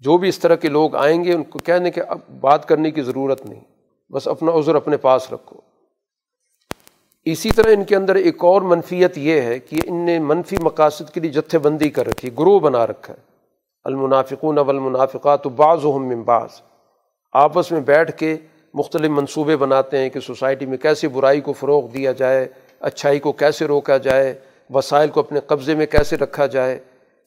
جو 0.00 0.18
بھی 0.18 0.28
اس 0.28 0.38
طرح 0.38 0.54
کے 0.54 0.68
لوگ 0.68 0.96
آئیں 0.96 1.24
گے، 1.24 1.34
ان 1.34 1.44
کو 1.44 1.58
کہہ 1.58 1.74
دیں 1.74 1.90
کہ 1.90 2.02
اب 2.08 2.18
بات 2.40 2.68
کرنے 2.68 2.90
کی 2.90 3.02
ضرورت 3.02 3.46
نہیں۔ 3.46 3.60
بس 4.12 4.28
اپنا 4.28 4.52
عذر 4.52 4.74
اپنے 4.74 4.96
پاس 4.96 5.32
رکھو۔ 5.32 5.73
اسی 7.24 7.50
طرح 7.50 7.70
ان 7.72 7.84
کے 7.84 7.96
اندر 7.96 8.14
ایک 8.14 8.44
اور 8.44 8.62
منفیت 8.62 9.18
یہ 9.18 9.40
ہے 9.40 9.58
کہ 9.58 9.80
ان 9.84 9.96
نے 9.96 10.18
منفی 10.18 10.56
مقاصد 10.62 11.10
کے 11.14 11.20
لیے 11.20 11.30
جتھے 11.30 11.58
بندی 11.58 11.90
کر 11.90 12.06
رکھی، 12.06 12.30
گروہ 12.38 12.60
بنا 12.60 12.86
رکھا 12.86 13.14
ہے۔ 13.14 13.18
المنافقون 13.84 14.58
والمنافقات 14.58 15.46
بعض 15.46 15.84
من 15.84 16.22
بعض۔ 16.22 16.48
آپس 17.32 17.72
میں 17.72 17.80
بیٹھ 17.80 18.16
کے 18.16 18.36
مختلف 18.74 19.10
منصوبے 19.10 19.56
بناتے 19.56 19.98
ہیں 19.98 20.08
کہ 20.08 20.20
سوسائٹی 20.20 20.66
میں 20.66 20.78
کیسے 20.78 21.08
برائی 21.08 21.40
کو 21.40 21.52
فروغ 21.52 21.88
دیا 21.88 22.12
جائے، 22.12 22.48
اچھائی 22.80 23.18
کو 23.18 23.32
کیسے 23.32 23.64
روکا 23.64 23.96
جائے، 23.96 24.34
وسائل 24.70 25.08
کو 25.08 25.20
اپنے 25.20 25.40
قبضے 25.40 25.74
میں 25.74 25.86
کیسے 25.86 26.16
رکھا 26.16 26.46
جائے۔ 26.46 26.78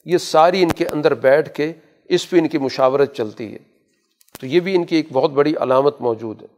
یہ 0.04 0.18
ساری 0.18 0.62
ان 0.62 0.68
کے 0.68 0.86
اندر 0.86 1.14
بیٹھ 1.14 1.54
کے 1.54 1.72
اس 2.04 2.30
پہ 2.30 2.38
ان 2.38 2.48
کی 2.48 2.58
مشاورت 2.58 3.14
چلتی 3.14 3.52
ہے۔ 3.52 3.58
تو 4.40 4.46
یہ 4.46 4.60
بھی 4.60 4.76
ان 4.76 4.84
کی 4.84 4.96
ایک 4.96 5.06
بہت 5.12 5.30
بڑی 5.30 5.54
علامت 5.60 6.00
موجود 6.00 6.42
ہے۔ 6.42 6.57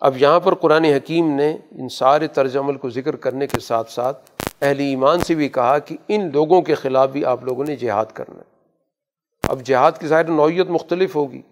اب 0.00 0.16
یہاں 0.16 0.40
پر 0.40 0.54
قرآن 0.54 0.84
حکیم 0.84 1.34
نے 1.34 1.56
ان 1.70 1.88
سارے 1.88 2.28
طرز 2.28 2.56
عمل 2.56 2.76
کو 2.76 2.90
ذکر 2.90 3.16
کرنے 3.16 3.46
کے 3.46 3.60
ساتھ 3.60 3.90
ساتھ 3.90 4.30
اہل 4.62 4.78
ایمان 4.78 5.20
سے 5.20 5.34
بھی 5.34 5.48
کہا 5.48 5.78
کہ 5.78 5.96
ان 6.08 6.30
لوگوں 6.32 6.62
کے 6.62 6.74
خلاف 6.74 7.10
بھی 7.10 7.24
آپ 7.24 7.44
لوگوں 7.44 7.64
نے 7.64 7.76
جہاد 7.76 8.06
کرنا 8.14 8.36
ہے۔ 8.36 8.42
اب 9.42 9.62
جہاد 9.62 9.92
کی 10.00 10.06
ظاہر 10.06 10.24
نوعیت 10.24 10.70
مختلف 10.70 11.16
ہوگی۔ 11.16 11.42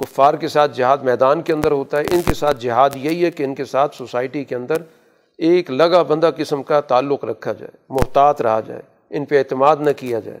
کفار 0.00 0.34
کے 0.34 0.48
ساتھ 0.48 0.76
جہاد 0.76 0.98
میدان 0.98 1.42
کے 1.42 1.52
اندر 1.52 1.70
ہوتا 1.70 1.98
ہے، 1.98 2.02
ان 2.10 2.22
کے 2.22 2.34
ساتھ 2.34 2.60
جہاد 2.60 2.90
یہی 2.94 3.24
ہے 3.24 3.30
کہ 3.30 3.42
ان 3.42 3.54
کے 3.54 3.64
ساتھ 3.64 3.96
سوسائٹی 3.96 4.44
کے 4.44 4.54
اندر 4.54 4.82
ایک 5.38 5.70
لگا 5.70 6.02
بندہ 6.02 6.30
قسم 6.36 6.62
کا 6.62 6.80
تعلق 6.80 7.24
رکھا 7.24 7.52
جائے، 7.52 7.76
محتاط 7.88 8.42
رہا 8.42 8.60
جائے، 8.60 8.82
ان 9.10 9.24
پہ 9.24 9.38
اعتماد 9.38 9.76
نہ 9.80 9.90
کیا 9.96 10.20
جائے۔ 10.20 10.40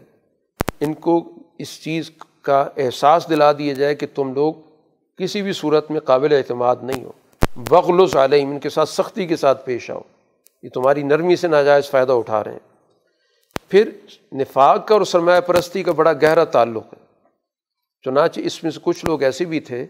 ان 0.80 0.94
کو 0.94 1.32
اس 1.58 1.82
چیز 1.82 2.10
کا 2.42 2.68
احساس 2.76 3.26
دلا 3.30 3.52
دیا 3.52 3.72
جائے 3.72 3.94
کہ 3.94 4.06
تم 4.14 4.34
لوگ 4.34 4.54
کسی 5.18 5.42
بھی 5.42 5.52
صورت 5.52 5.90
میں 5.90 6.00
قابل 6.00 6.32
اعتماد 6.32 6.76
نہیں 6.82 7.04
ہو۔ 7.04 7.12
بغل 7.56 8.00
و 8.00 8.24
علیہم 8.24 8.50
ان 8.50 8.58
کے 8.58 8.68
ساتھ 8.68 8.88
سختی 8.88 9.26
کے 9.26 9.36
ساتھ 9.36 9.66
پیش 9.66 9.90
آؤ۔ 9.90 10.00
یہ 10.62 10.68
تمہاری 10.74 11.02
نرمی 11.02 11.36
سے 11.36 11.48
ناجائز 11.48 11.90
فائدہ 11.90 12.12
اٹھا 12.12 12.44
رہے 12.44 12.52
ہیں۔ 12.52 12.58
پھر 13.68 13.90
نفاق 14.32 14.88
کا 14.88 14.94
اور 14.94 15.04
سرمایہ 15.04 15.40
پرستی 15.40 15.82
کا 15.82 15.92
بڑا 15.92 16.12
گہرا 16.12 16.44
تعلق 16.44 16.84
ہے۔ 16.84 17.04
چنانچہ 18.04 18.40
اس 18.40 18.62
میں 18.62 18.70
سے 18.70 18.80
کچھ 18.82 19.04
لوگ 19.04 19.22
ایسے 19.22 19.44
بھی 19.44 19.60
تھے 19.60 19.86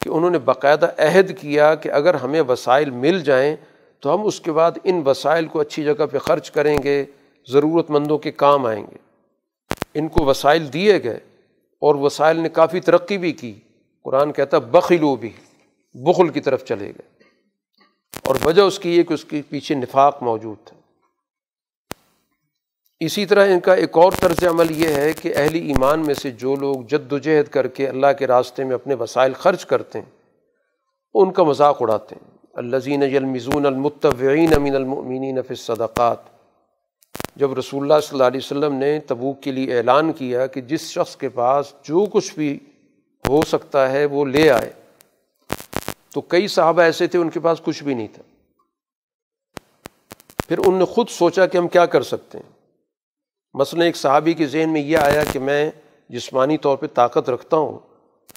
کہ 0.00 0.08
انہوں 0.08 0.30
نے 0.30 0.38
باقاعدہ 0.38 0.86
عہد 0.98 1.38
کیا 1.38 1.74
کہ 1.74 1.88
اگر 1.88 2.14
ہمیں 2.14 2.42
وسائل 2.48 2.90
مل 2.90 3.20
جائیں 3.20 3.56
تو 4.00 4.14
ہم 4.14 4.26
اس 4.26 4.40
کے 4.40 4.52
بعد 4.52 4.70
ان 4.84 5.02
وسائل 5.06 5.46
کو 5.46 5.60
اچھی 5.60 5.84
جگہ 5.84 6.06
پہ 6.12 6.18
خرچ 6.18 6.50
کریں 6.50 6.78
گے، 6.84 7.04
ضرورت 7.48 7.90
مندوں 7.90 8.18
کے 8.18 8.30
کام 8.30 8.66
آئیں 8.66 8.86
گے۔ 8.90 8.96
ان 9.94 10.08
کو 10.08 10.24
وسائل 10.24 10.72
دیے 10.72 11.02
گئے 11.02 11.18
اور 11.80 11.94
وسائل 11.94 12.40
نے 12.40 12.48
کافی 12.48 12.80
ترقی 12.80 13.18
بھی 13.18 13.32
کی۔ 13.32 13.54
قرآن 14.04 14.32
کہتا 14.32 14.58
بخلو 14.58 15.16
بھی۔ 15.16 15.30
بخل 15.94 16.28
کی 16.28 16.40
طرف 16.40 16.64
چلے 16.64 16.86
گئے۔ 16.86 17.24
اور 18.24 18.36
وجہ 18.44 18.62
اس 18.62 18.78
کی 18.78 18.96
یہ 18.96 19.02
کہ 19.02 19.14
اس 19.14 19.24
کے 19.24 19.42
پیچھے 19.48 19.74
نفاق 19.74 20.22
موجود 20.22 20.56
تھا۔ 20.64 20.76
اسی 23.00 23.26
طرح 23.26 23.46
ان 23.46 23.60
کا 23.60 23.74
ایک 23.74 23.98
اور 23.98 24.12
طرز 24.20 24.44
عمل 24.44 24.66
یہ 24.70 24.88
ہے 24.88 25.12
کہ 25.12 25.32
اہل 25.36 25.54
ایمان 25.54 26.00
میں 26.00 26.14
سے 26.14 26.30
جو 26.30 26.56
لوگ 26.56 26.76
جد 26.88 27.12
و 27.12 27.18
جہد 27.18 27.48
کر 27.48 27.66
کے 27.66 27.88
اللہ 27.88 28.06
کے 28.18 28.26
راستے 28.26 28.64
میں 28.64 28.74
اپنے 28.74 28.94
وسائل 28.94 29.32
خرچ 29.32 29.66
کرتے 29.66 30.00
ہیں، 30.00 30.10
ان 31.14 31.32
کا 31.32 31.42
مذاق 31.42 31.76
اڑاتے 31.80 32.14
ہیں۔ 32.14 32.38
الزین 32.52 33.02
المزون 33.02 33.66
المتوعین 33.66 34.54
امین 34.54 34.74
المنی 34.74 35.32
نف 35.32 35.52
صدقات 35.58 36.18
جب 37.36 37.54
رسول 37.54 37.82
اللہ 37.82 38.00
صلی 38.00 38.08
اللہ 38.12 38.24
علیہ 38.24 38.40
وسلم 38.44 38.74
نے 38.74 39.00
تبوک 39.00 39.42
کے 39.42 39.52
لیے 39.52 39.76
اعلان 39.76 40.12
کیا 40.12 40.46
کہ 40.46 40.60
جس 40.60 40.80
شخص 40.80 41.16
کے 41.16 41.28
پاس 41.28 41.74
جو 41.82 42.06
کچھ 42.12 42.34
بھی 42.34 42.58
ہو 43.28 43.40
سکتا 43.46 43.92
ہے 43.92 44.04
وہ 44.04 44.24
لے 44.24 44.50
آئے۔ 44.50 44.72
تو 46.14 46.20
کئی 46.20 46.48
صحابہ 46.48 46.82
ایسے 46.82 47.06
تھے 47.06 47.18
ان 47.18 47.30
کے 47.30 47.40
پاس 47.40 47.60
کچھ 47.64 47.84
بھی 47.84 47.94
نہیں 47.94 48.08
تھا۔ 48.12 48.22
پھر 50.48 50.58
ان 50.66 50.74
نے 50.74 50.84
خود 50.84 51.08
سوچا 51.08 51.46
کہ 51.46 51.58
ہم 51.58 51.68
کیا 51.68 51.86
کر 51.86 52.02
سکتے 52.02 52.38
ہیں۔ 52.38 52.52
مثلاً 53.54 53.86
ایک 53.86 53.96
صحابی 53.96 54.34
کے 54.34 54.46
ذہن 54.46 54.72
میں 54.72 54.80
یہ 54.80 54.98
آیا 54.98 55.24
کہ 55.32 55.38
میں 55.38 55.70
جسمانی 56.08 56.58
طور 56.58 56.76
پہ 56.76 56.86
طاقت 56.94 57.30
رکھتا 57.30 57.56
ہوں 57.56 57.78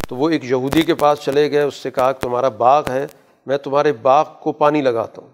تو 0.09 0.15
وہ 0.15 0.29
ایک 0.29 0.45
یہودی 0.45 0.81
کے 0.81 0.95
پاس 0.95 1.19
چلے 1.19 1.51
گئے، 1.51 1.61
اس 1.61 1.75
سے 1.75 1.91
کہا 1.91 2.11
کہ 2.11 2.21
تمہارا 2.21 2.49
باغ 2.49 2.83
ہے، 2.89 3.07
میں 3.45 3.57
تمہارے 3.57 3.93
باغ 3.93 4.25
کو 4.39 4.51
پانی 4.51 4.81
لگاتا 4.81 5.21
ہوں۔ 5.21 5.29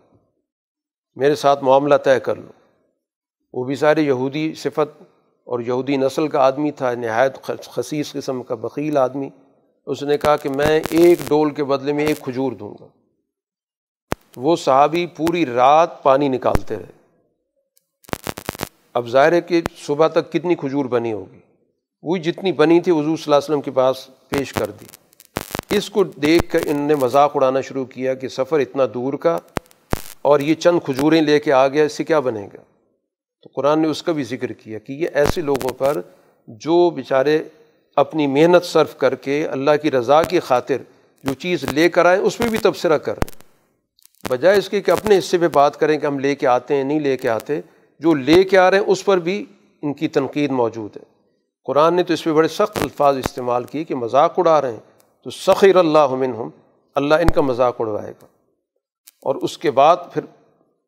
میرے 1.15 1.35
ساتھ 1.35 1.63
معاملہ 1.63 1.95
طے 1.95 2.19
کر 2.19 2.35
لو۔ 2.35 2.51
وہ 3.53 3.63
بھی 3.63 3.75
سارے 3.75 4.01
یہودی 4.01 4.53
صفت 4.53 5.03
اور 5.43 5.59
یہودی 5.59 5.97
نسل 5.97 6.27
کا 6.27 6.39
آدمی 6.39 6.71
تھا، 6.71 6.93
نہایت 6.95 7.43
خصیص 7.43 8.11
قسم 8.11 8.43
کا 8.43 8.55
بخیل 8.55 8.97
آدمی۔ 8.97 9.29
اس 9.85 10.03
نے 10.03 10.17
کہا 10.17 10.37
کہ 10.37 10.49
میں 10.49 10.81
ایک 10.89 11.19
ڈول 11.27 11.53
کے 11.53 11.63
بدلے 11.63 11.93
میں 11.93 12.05
ایک 12.05 12.19
کھجور 12.19 12.51
دوں 12.51 12.73
گا۔ 12.79 12.87
وہ 14.35 14.55
صحابی 14.55 15.05
پوری 15.05 15.45
رات 15.45 16.03
پانی 16.03 16.27
نکالتے 16.27 16.75
رہے۔ 16.75 16.99
اب 18.93 19.07
ظاہر 19.07 19.31
ہے 19.31 19.41
کہ 19.41 19.61
صبح 19.77 20.07
تک 20.07 20.31
کتنی 20.31 20.55
کھجور 20.55 20.85
بنی 20.85 21.13
ہوگی۔ 21.13 21.39
وہی 22.01 22.21
جتنی 22.21 22.51
بنی 22.51 22.79
تھی 22.79 22.91
حضور 22.91 23.03
صلی 23.03 23.11
اللہ 23.11 23.35
علیہ 23.35 23.45
وسلم 23.45 23.61
کے 23.61 23.71
پاس 23.71 24.09
پیش 24.29 24.53
کر 24.53 24.71
دی۔ 24.71 24.85
اس 25.77 25.89
کو 25.89 26.03
دیکھ 26.03 26.51
کر 26.51 26.59
ان 26.65 26.75
نے 26.75 26.95
مذاق 26.95 27.31
اڑانا 27.35 27.61
شروع 27.61 27.85
کیا 27.85 28.13
کہ 28.13 28.27
سفر 28.27 28.59
اتنا 28.59 28.83
دور 28.93 29.13
کا 29.13 29.37
اور 30.21 30.39
یہ 30.39 30.55
چند 30.55 30.79
کھجوریں 30.85 31.21
لے 31.21 31.39
کے 31.39 31.53
آ 31.53 31.67
گیا، 31.67 31.83
اس 31.83 31.93
سے 31.93 32.03
کیا 32.03 32.19
بنے 32.19 32.47
گا؟ 32.53 32.61
تو 33.43 33.49
قرآن 33.55 33.81
نے 33.81 33.87
اس 33.87 34.03
کا 34.03 34.11
بھی 34.11 34.23
ذکر 34.23 34.51
کیا 34.51 34.79
کہ 34.79 34.93
یہ 34.93 35.07
ایسے 35.13 35.41
لوگوں 35.41 35.69
پر 35.69 36.01
جو 36.47 36.89
بیچارے 36.89 37.43
اپنی 37.95 38.27
محنت 38.27 38.63
صرف 38.63 38.97
کر 38.97 39.15
کے 39.15 39.47
اللہ 39.47 39.71
کی 39.81 39.91
رضا 39.91 40.23
کی 40.23 40.39
خاطر 40.39 40.77
جو 41.23 41.33
چیز 41.33 41.63
لے 41.63 41.89
کر 41.89 42.05
آئیں، 42.05 42.21
اس 42.21 42.39
میں 42.39 42.49
بھی 42.49 42.57
تبصرہ 42.57 42.97
کریں 42.97 43.49
بجائے 44.29 44.57
اس 44.57 44.69
کے 44.69 44.81
کہ 44.81 44.91
اپنے 44.91 45.17
حصے 45.17 45.37
پہ 45.37 45.47
بات 45.47 45.79
کریں 45.79 45.99
کہ 45.99 46.05
ہم 46.05 46.19
لے 46.19 46.35
کے 46.35 46.47
آتے 46.47 46.75
ہیں، 46.75 46.83
نہیں 46.83 46.99
لے 46.99 47.17
کے 47.17 47.29
آتے، 47.29 47.61
جو 47.99 48.13
لے 48.13 48.43
کے 48.43 48.57
آ 48.57 48.71
رہے 48.71 48.77
ہیں، 48.77 48.85
اس 48.87 49.05
پر 49.05 49.17
بھی 49.17 49.45
ان 49.81 49.93
کی 49.93 50.07
تنقید 50.07 50.51
موجود 50.51 50.97
ہے۔ 50.97 51.03
قرآن 51.65 51.93
نے 51.93 52.03
تو 52.03 52.13
اس 52.13 52.23
پہ 52.23 52.33
بڑے 52.33 52.47
سخت 52.47 52.77
الفاظ 52.81 53.17
استعمال 53.17 53.63
کیے 53.63 53.83
کہ 53.83 53.95
مذاق 53.95 54.33
اڑا 54.37 54.61
رہے 54.61 54.71
ہیں۔ 54.71 54.79
تو 55.23 55.29
سخیر 55.29 55.75
اللہ 55.75 56.07
منہم، 56.07 56.49
اللہ 56.95 57.15
ان 57.15 57.31
کا 57.31 57.41
مذاق 57.41 57.75
اڑوائے 57.79 58.13
گا۔ 58.21 58.27
اور 59.23 59.35
اس 59.35 59.57
کے 59.57 59.71
بعد 59.71 59.97
پھر 60.13 60.21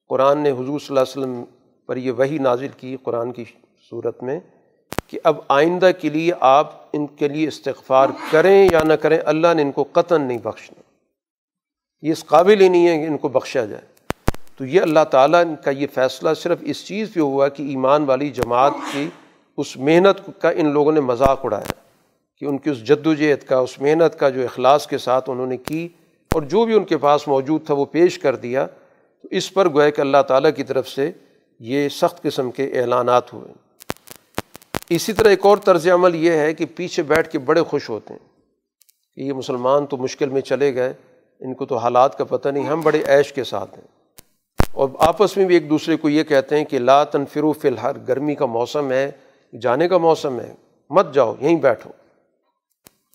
قرآن 0.09 0.39
نے 0.39 0.51
حضور 0.51 0.79
صلی 0.79 0.97
اللہ 0.97 0.99
علیہ 0.99 1.17
وسلم 1.17 1.43
پر 1.87 1.97
یہ 1.97 2.11
وہی 2.11 2.37
نازل 2.37 2.67
کی 2.77 2.97
قرآن 3.03 3.31
کی 3.31 3.43
صورت 3.89 4.23
میں۔ 4.23 4.39
کہ 5.11 5.19
اب 5.23 5.39
آئندہ 5.47 5.91
کے 6.01 6.09
لیے 6.09 6.31
آپ 6.39 6.73
ان 6.93 7.07
کے 7.07 7.27
لیے 7.27 7.47
استغفار 7.47 8.07
کریں 8.31 8.69
یا 8.71 8.81
نہ 8.83 8.93
کریں، 8.93 9.19
اللہ 9.25 9.47
نے 9.53 9.61
ان 9.61 9.71
کو 9.71 9.85
قطن 9.91 10.21
نہیں 10.21 10.37
بخشنا۔ 10.37 10.81
یہ 12.01 12.11
اس 12.11 12.25
قابل 12.25 12.61
ہی 12.61 12.69
نہیں 12.69 12.87
ہے 12.87 12.97
کہ 12.97 13.11
ان 13.11 13.17
کو 13.17 13.27
بخشا 13.27 13.65
جائے۔ 13.65 13.81
تو 14.57 14.65
یہ 14.65 14.81
اللہ 14.81 15.03
تعالیٰ 15.11 15.43
کا 15.63 15.71
یہ 15.71 15.87
فیصلہ 15.93 16.29
صرف 16.33 16.57
اس 16.61 16.85
چیز 16.85 17.13
پہ 17.13 17.19
ہوا 17.19 17.47
کہ 17.47 17.63
ایمان 17.63 18.03
والی 18.03 18.29
جماعت 18.29 18.71
کی 18.91 19.09
اس 19.57 19.77
محنت 19.77 20.41
کا 20.41 20.49
ان 20.49 20.73
لوگوں 20.73 20.91
نے 20.91 20.99
مذاق 20.99 21.45
اڑایا، 21.45 21.73
کہ 22.39 22.45
ان 22.45 22.57
کی 22.57 22.69
اس 22.69 22.83
جد 22.83 23.07
و 23.07 23.13
جہد 23.13 23.43
کا، 23.43 23.57
اس 23.57 23.81
محنت 23.81 24.19
کا 24.19 24.29
جو 24.29 24.43
اخلاص 24.43 24.87
کے 24.87 24.97
ساتھ 24.97 25.29
انہوں 25.29 25.47
نے 25.47 25.57
کی 25.57 25.87
اور 26.33 26.41
جو 26.41 26.65
بھی 26.65 26.73
ان 26.73 26.83
کے 26.83 26.97
پاس 26.97 27.27
موجود 27.27 27.65
تھا 27.65 27.73
وہ 27.73 27.85
پیش 27.85 28.19
کر 28.19 28.35
دیا۔ 28.35 28.65
تو 29.21 29.27
اس 29.31 29.53
پر 29.53 29.69
گویا 29.69 29.89
کہ 29.89 30.01
اللہ 30.01 30.21
تعالیٰ 30.27 30.51
کی 30.55 30.63
طرف 30.63 30.89
سے 30.89 31.11
یہ 31.59 31.89
سخت 31.89 32.21
قسم 32.21 32.51
کے 32.51 32.81
اعلانات 32.81 33.33
ہوئے۔ 33.33 33.70
اسی 34.91 35.13
طرح 35.13 35.29
ایک 35.29 35.45
اور 35.45 35.57
طرز 35.57 35.87
عمل 35.87 36.15
یہ 36.15 36.31
ہے 36.31 36.53
کہ 36.53 36.65
پیچھے 36.65 37.03
بیٹھ 37.03 37.29
کے 37.29 37.39
بڑے 37.39 37.61
خوش 37.61 37.89
ہوتے 37.89 38.13
ہیں 38.13 38.29
کہ 39.15 39.21
یہ 39.21 39.33
مسلمان 39.33 39.85
تو 39.85 39.97
مشکل 39.97 40.29
میں 40.29 40.41
چلے 40.41 40.75
گئے، 40.75 40.93
ان 41.39 41.53
کو 41.53 41.65
تو 41.65 41.77
حالات 41.77 42.17
کا 42.17 42.23
پتہ 42.23 42.49
نہیں، 42.49 42.63
ہم 42.63 42.81
بڑے 42.81 43.03
عیش 43.07 43.33
کے 43.33 43.43
ساتھ 43.43 43.79
ہیں۔ 43.79 43.87
اور 44.71 44.89
آپس 44.99 45.37
میں 45.37 45.45
بھی 45.45 45.55
ایک 45.55 45.69
دوسرے 45.69 45.97
کو 45.97 46.09
یہ 46.09 46.23
کہتے 46.23 46.57
ہیں 46.57 46.65
کہ 46.65 46.79
لا 46.79 47.03
تنفرو 47.03 47.53
فی 47.53 47.67
الحال 47.67 47.95
گرمی 48.07 48.35
کا 48.35 48.45
موسم 48.45 48.91
ہے، 48.91 49.11
جانے 49.61 49.87
کا 49.87 49.97
موسم 49.97 50.39
ہے، 50.39 50.53
مت 50.89 51.13
جاؤ، 51.13 51.35
یہیں 51.41 51.55
بیٹھو۔ 51.55 51.89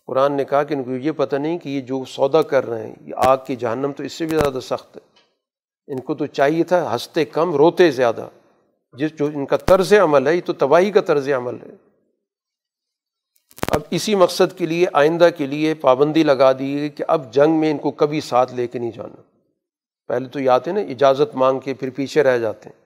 قرآن 0.07 0.31
نے 0.31 0.45
کہا 0.45 0.63
کہ 0.63 0.73
ان 0.73 0.83
کو 0.83 0.91
یہ 0.91 1.11
پتہ 1.11 1.35
نہیں 1.35 1.57
کہ 1.57 1.69
یہ 1.69 1.81
جو 1.81 2.03
سودا 2.07 2.41
کر 2.41 2.69
رہے 2.69 2.87
ہیں، 2.87 2.95
یہ 3.01 3.13
آگ 3.17 3.37
کی 3.47 3.55
جہنم 3.55 3.91
تو 3.91 4.03
اس 4.03 4.13
سے 4.13 4.25
بھی 4.25 4.37
زیادہ 4.37 4.59
سخت 4.59 4.97
ہے۔ 4.97 5.01
ان 5.87 5.99
کو 5.99 6.15
تو 6.15 6.25
چاہیے 6.25 6.63
تھا 6.63 6.93
ہنستے 6.93 7.25
کم، 7.25 7.55
روتے 7.55 7.91
زیادہ۔ 7.91 8.29
جس 8.93 9.11
جو 9.19 9.25
ان 9.25 9.45
کا 9.45 9.57
طرز 9.57 9.93
عمل 9.93 10.27
ہے، 10.27 10.35
یہ 10.35 10.41
تو 10.45 10.53
تباہی 10.53 10.91
کا 10.91 11.01
طرز 11.01 11.29
عمل 11.29 11.55
ہے۔ 11.55 11.75
اب 13.71 13.81
اسی 13.89 14.15
مقصد 14.15 14.57
کے 14.57 14.65
لیے، 14.65 14.85
آئندہ 14.93 15.29
کے 15.37 15.47
لیے 15.47 15.73
پابندی 15.73 16.23
لگا 16.23 16.51
دی 16.51 16.79
گئی 16.79 16.89
کہ 16.89 17.03
اب 17.07 17.33
جنگ 17.33 17.59
میں 17.59 17.71
ان 17.71 17.77
کو 17.77 17.91
کبھی 17.91 18.21
ساتھ 18.21 18.53
لے 18.53 18.67
کے 18.67 18.79
نہیں 18.79 18.91
جانا۔ 18.91 19.21
پہلے 20.07 20.29
تو 20.29 20.39
یہ 20.39 20.49
آتے 20.49 20.71
نا، 20.71 20.79
اجازت 20.79 21.35
مانگ 21.35 21.59
کے 21.59 21.73
پھر 21.73 21.89
پیچھے 21.89 22.23
رہ 22.23 22.37
جاتے 22.37 22.69
ہیں۔ 22.69 22.85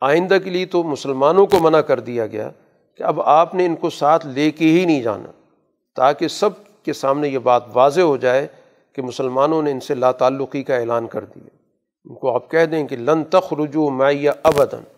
آئندہ 0.00 0.36
کے 0.44 0.50
لیے 0.50 0.66
تو 0.66 0.82
مسلمانوں 0.82 1.46
کو 1.46 1.58
منع 1.60 1.80
کر 1.80 2.00
دیا 2.00 2.26
گیا 2.26 2.50
کہ 2.96 3.02
اب 3.02 3.20
آپ 3.20 3.54
نے 3.54 3.66
ان 3.66 3.76
کو 3.76 3.90
ساتھ 3.90 4.26
لے 4.26 4.50
کے 4.50 4.64
ہی 4.64 4.84
نہیں 4.84 5.02
جانا۔ 5.02 5.30
تاکہ 5.96 6.28
سب 6.28 6.50
کے 6.82 6.92
سامنے 6.92 7.28
یہ 7.28 7.38
بات 7.38 7.62
واضح 7.72 8.00
ہو 8.00 8.16
جائے 8.16 8.46
کہ 8.92 9.02
مسلمانوں 9.02 9.62
نے 9.62 9.70
ان 9.70 9.80
سے 9.80 9.94
لا 9.94 10.12
تعلقی 10.12 10.62
کا 10.62 10.76
اعلان 10.76 11.06
کر 11.06 11.24
دیا۔ 11.24 11.48
ان 12.04 12.14
کو 12.14 12.34
آپ 12.34 12.50
کہہ 12.50 12.64
دیں 12.64 12.86
کہ 12.86 12.96
لن 12.96 13.24
تخ 13.24 13.52
رجوع 13.52 13.90
ابدن 14.42 14.97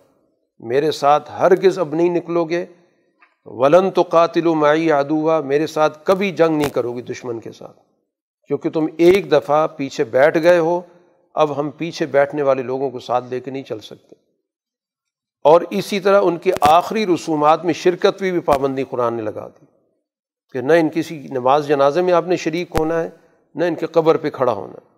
میرے 0.60 0.90
ساتھ 0.90 1.30
ہرگز 1.32 1.78
اب 1.78 1.94
نہیں 1.94 2.08
نکلو 2.08 2.44
گے، 2.44 2.66
ولن 3.44 3.90
تو 3.90 4.02
قاتل 4.02 4.46
و 4.46 4.54
معی 4.54 4.92
ادوا 4.92 5.40
میرے 5.40 5.66
ساتھ 5.66 5.98
کبھی 6.04 6.30
جنگ 6.30 6.56
نہیں 6.56 6.68
کرو 6.68 6.92
گی 6.92 7.02
دشمن 7.02 7.40
کے 7.40 7.52
ساتھ۔ 7.52 7.78
کیونکہ 8.46 8.70
تم 8.70 8.86
ایک 8.96 9.32
دفعہ 9.32 9.66
پیچھے 9.66 10.04
بیٹھ 10.04 10.38
گئے 10.42 10.58
ہو، 10.58 10.80
اب 11.34 11.60
ہم 11.60 11.70
پیچھے 11.70 12.06
بیٹھنے 12.06 12.42
والے 12.42 12.62
لوگوں 12.62 12.90
کو 12.90 12.98
ساتھ 12.98 13.24
لے 13.30 13.40
کے 13.40 13.50
نہیں 13.50 13.62
چل 13.62 13.78
سکتے۔ 13.78 14.16
اور 15.44 15.60
اسی 15.70 16.00
طرح 16.00 16.20
ان 16.24 16.38
کے 16.38 16.50
آخری 16.60 17.06
رسومات 17.06 17.64
میں 17.64 17.74
شرکت 17.74 18.18
بھی 18.18 18.30
بھی 18.30 18.40
پابندی 18.40 18.84
قرآن 18.90 19.14
نے 19.14 19.22
لگا 19.22 19.48
دی 19.48 19.66
کہ 20.52 20.60
نہ 20.60 20.72
ان 20.72 20.88
کسی 20.94 21.26
نماز 21.30 21.68
جنازے 21.68 22.02
میں 22.02 22.12
آپ 22.12 22.26
نے 22.26 22.36
شریک 22.36 22.68
ہونا 22.78 23.02
ہے، 23.02 23.10
نہ 23.54 23.64
ان 23.64 23.74
کے 23.74 23.86
قبر 23.86 24.16
پہ 24.16 24.30
کھڑا 24.30 24.52
ہونا 24.52 24.72
ہے۔ 24.72 24.89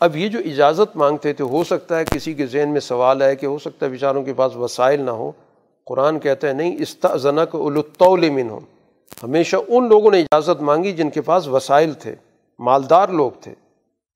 اب 0.00 0.16
یہ 0.16 0.28
جو 0.28 0.38
اجازت 0.38 0.96
مانگتے 0.96 1.32
تھے، 1.32 1.44
ہو 1.44 1.64
سکتا 1.64 1.98
ہے 1.98 2.04
کسی 2.04 2.32
کے 2.34 2.46
ذہن 2.46 2.68
میں 2.68 2.80
سوال 2.80 3.22
ہے 3.22 3.36
کہ 3.36 3.46
ہو 3.46 3.58
سکتا 3.58 3.86
ہے 3.86 3.90
بیچاروں 3.90 4.22
کے 4.22 4.32
پاس 4.34 4.56
وسائل 4.56 5.02
نہ 5.02 5.10
ہو 5.10 5.30
قرآن 5.86 6.18
کہتا 6.18 6.48
ہے، 6.48 6.52
نہیں 6.52 6.76
استنق 6.78 7.54
الطول 7.54 8.24
ہو 8.50 8.58
ہمیشہ 9.22 9.56
ان 9.68 9.88
لوگوں 9.88 10.10
نے 10.10 10.20
اجازت 10.20 10.62
مانگی 10.62 10.92
جن 10.92 11.10
کے 11.10 11.20
پاس 11.20 11.48
وسائل 11.48 11.92
تھے، 11.92 12.14
مالدار 12.58 13.08
لوگ 13.08 13.30
تھے۔ 13.40 13.54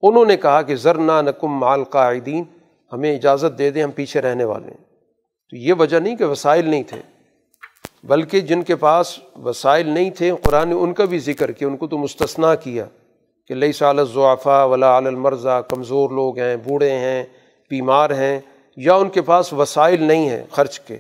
انہوں 0.03 0.25
نے 0.25 0.37
کہا 0.37 0.63
کہ 0.63 0.77
ذرنا 0.77 1.21
نقم 1.23 1.53
مال 1.59 1.85
قائدین 1.85 2.45
ہمیں 2.93 3.17
اجازت 3.17 3.59
دے 3.59 3.71
دیں، 3.71 3.83
ہم 3.83 3.91
پیچھے 3.91 4.21
رہنے 4.21 4.45
والے 4.45 4.67
ہیں۔ 4.67 4.85
تو 5.51 5.57
یہ 5.57 5.73
وجہ 5.73 5.97
نہیں 5.97 6.17
کہ 6.17 6.25
وسائل 6.25 6.69
نہیں 6.69 6.83
تھے، 6.83 7.01
بلکہ 8.05 8.41
جن 8.41 8.63
کے 8.63 8.77
پاس 8.77 9.19
وسائل 9.45 9.89
نہیں 9.89 10.11
تھے، 10.11 10.33
قرآن 10.43 10.69
نے 10.69 10.75
ان 10.75 10.95
کا 10.95 11.05
بھی 11.05 11.19
ذکر 11.19 11.53
کیا، 11.53 11.69
ان 11.69 11.77
کو 11.77 11.87
تو 11.87 11.99
مستثنا 11.99 12.55
کیا۔ 12.55 12.87
کہ 13.49 13.55
لئی 13.55 13.73
سال 13.73 14.05
ضعفہ 14.15 14.67
ولا 14.71 14.97
المرضہ 14.97 15.63
کمزور 15.69 16.11
لوگ 16.11 16.39
ہیں، 16.39 16.57
بوڑھے 16.57 16.91
ہیں، 16.91 17.25
بیمار 17.71 18.11
ہیں، 18.11 18.41
یا 18.77 18.95
ان 18.95 19.09
کے 19.09 19.23
پاس 19.23 19.53
وسائل 19.53 20.03
نہیں 20.03 20.31
ہیں 20.31 20.45
خرچ 20.51 20.81
کے۔ 20.81 20.99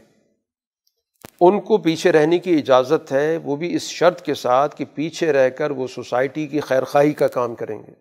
ان 1.40 1.60
کو 1.60 1.78
پیچھے 1.78 2.12
رہنے 2.12 2.38
کی 2.38 2.54
اجازت 2.54 3.12
ہے، 3.12 3.38
وہ 3.44 3.56
بھی 3.56 3.74
اس 3.74 3.82
شرط 3.82 4.22
کے 4.22 4.34
ساتھ 4.34 4.76
کہ 4.76 4.84
پیچھے 4.94 5.32
رہ 5.32 5.48
کر 5.48 5.70
وہ 5.70 5.86
سوسائٹی 5.86 6.46
کی 6.46 6.60
خیر 6.60 6.84
خواہی 6.84 7.12
کا 7.12 7.28
کام 7.28 7.54
کریں 7.54 7.78
گے۔ 7.78 7.92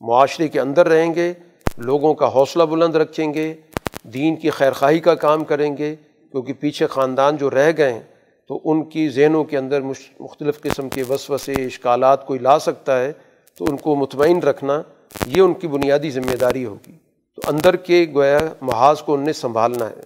معاشرے 0.00 0.48
کے 0.48 0.60
اندر 0.60 0.88
رہیں 0.88 1.14
گے، 1.14 1.32
لوگوں 1.76 2.14
کا 2.14 2.28
حوصلہ 2.34 2.62
بلند 2.62 2.94
رکھیں 2.94 3.34
گے، 3.34 3.54
دین 4.02 4.36
کی 4.36 4.50
خیر 4.50 4.72
خواہی 4.72 4.98
کا 4.98 5.14
کام 5.14 5.44
کریں 5.44 5.76
گے، 5.76 5.96
کیونکہ 6.32 6.52
پیچھے 6.52 6.86
خاندان 6.86 7.36
جو 7.36 7.50
رہ 7.50 7.72
گئے 7.76 7.92
ہیں، 7.92 8.02
تو 8.48 8.60
ان 8.64 8.84
کی 8.84 9.08
ذہنوں 9.08 9.44
کے 9.44 9.58
اندر 9.58 9.80
مختلف 10.20 10.60
قسم 10.60 10.88
کے 10.88 11.02
وسوسے، 11.08 11.52
اشکالات 11.52 12.26
کوئی 12.26 12.38
لا 12.38 12.58
سکتا 12.58 13.00
ہے۔ 13.00 13.12
تو 13.58 13.64
ان 13.64 13.76
کو 13.76 13.96
مطمئن 13.96 14.38
رکھنا 14.38 14.82
یہ 15.26 15.40
ان 15.40 15.54
کی 15.54 15.68
بنیادی 15.68 16.10
ذمہ 16.10 16.36
داری 16.36 16.64
ہوگی۔ 16.64 16.92
تو 17.36 17.42
اندر 17.48 17.76
کے 17.76 18.06
گویا 18.14 18.38
محاذ 18.60 19.02
کو 19.02 19.14
ان 19.14 19.20
نے 19.20 19.32
سنبھالنا 19.32 19.90
ہے۔ 19.90 20.02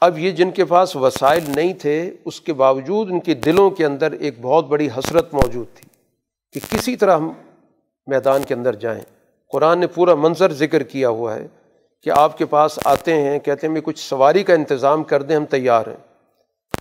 اب 0.00 0.18
یہ 0.18 0.30
جن 0.30 0.50
کے 0.50 0.64
پاس 0.64 0.96
وسائل 0.96 1.44
نہیں 1.56 1.72
تھے، 1.72 2.14
اس 2.24 2.40
کے 2.40 2.52
باوجود 2.52 3.12
ان 3.12 3.20
کے 3.20 3.34
دلوں 3.34 3.70
کے 3.70 3.86
اندر 3.86 4.12
ایک 4.12 4.34
بہت 4.40 4.66
بڑی 4.66 4.88
حسرت 4.98 5.34
موجود 5.34 5.66
تھی 5.74 5.88
کہ 6.52 6.76
کسی 6.76 6.96
طرح 6.96 7.16
ہم 7.16 7.32
میدان 8.06 8.42
کے 8.42 8.54
اندر 8.54 8.74
جائیں۔ 8.74 9.00
قرآن 9.52 9.78
نے 9.78 9.86
پورا 9.86 10.14
منظر 10.14 10.52
ذکر 10.52 10.82
کیا 10.82 11.08
ہوا 11.08 11.34
ہے 11.34 11.46
کہ 12.02 12.10
آپ 12.10 12.38
کے 12.38 12.46
پاس 12.46 12.78
آتے 12.84 13.14
ہیں، 13.14 13.38
کہتے 13.38 13.66
ہیں، 13.66 13.74
میں 13.74 13.80
کچھ 13.80 14.08
سواری 14.08 14.42
کا 14.42 14.54
انتظام 14.54 15.04
کر 15.04 15.22
دیں، 15.22 15.36
ہم 15.36 15.44
تیار 15.44 15.86
ہیں۔ 15.86 15.96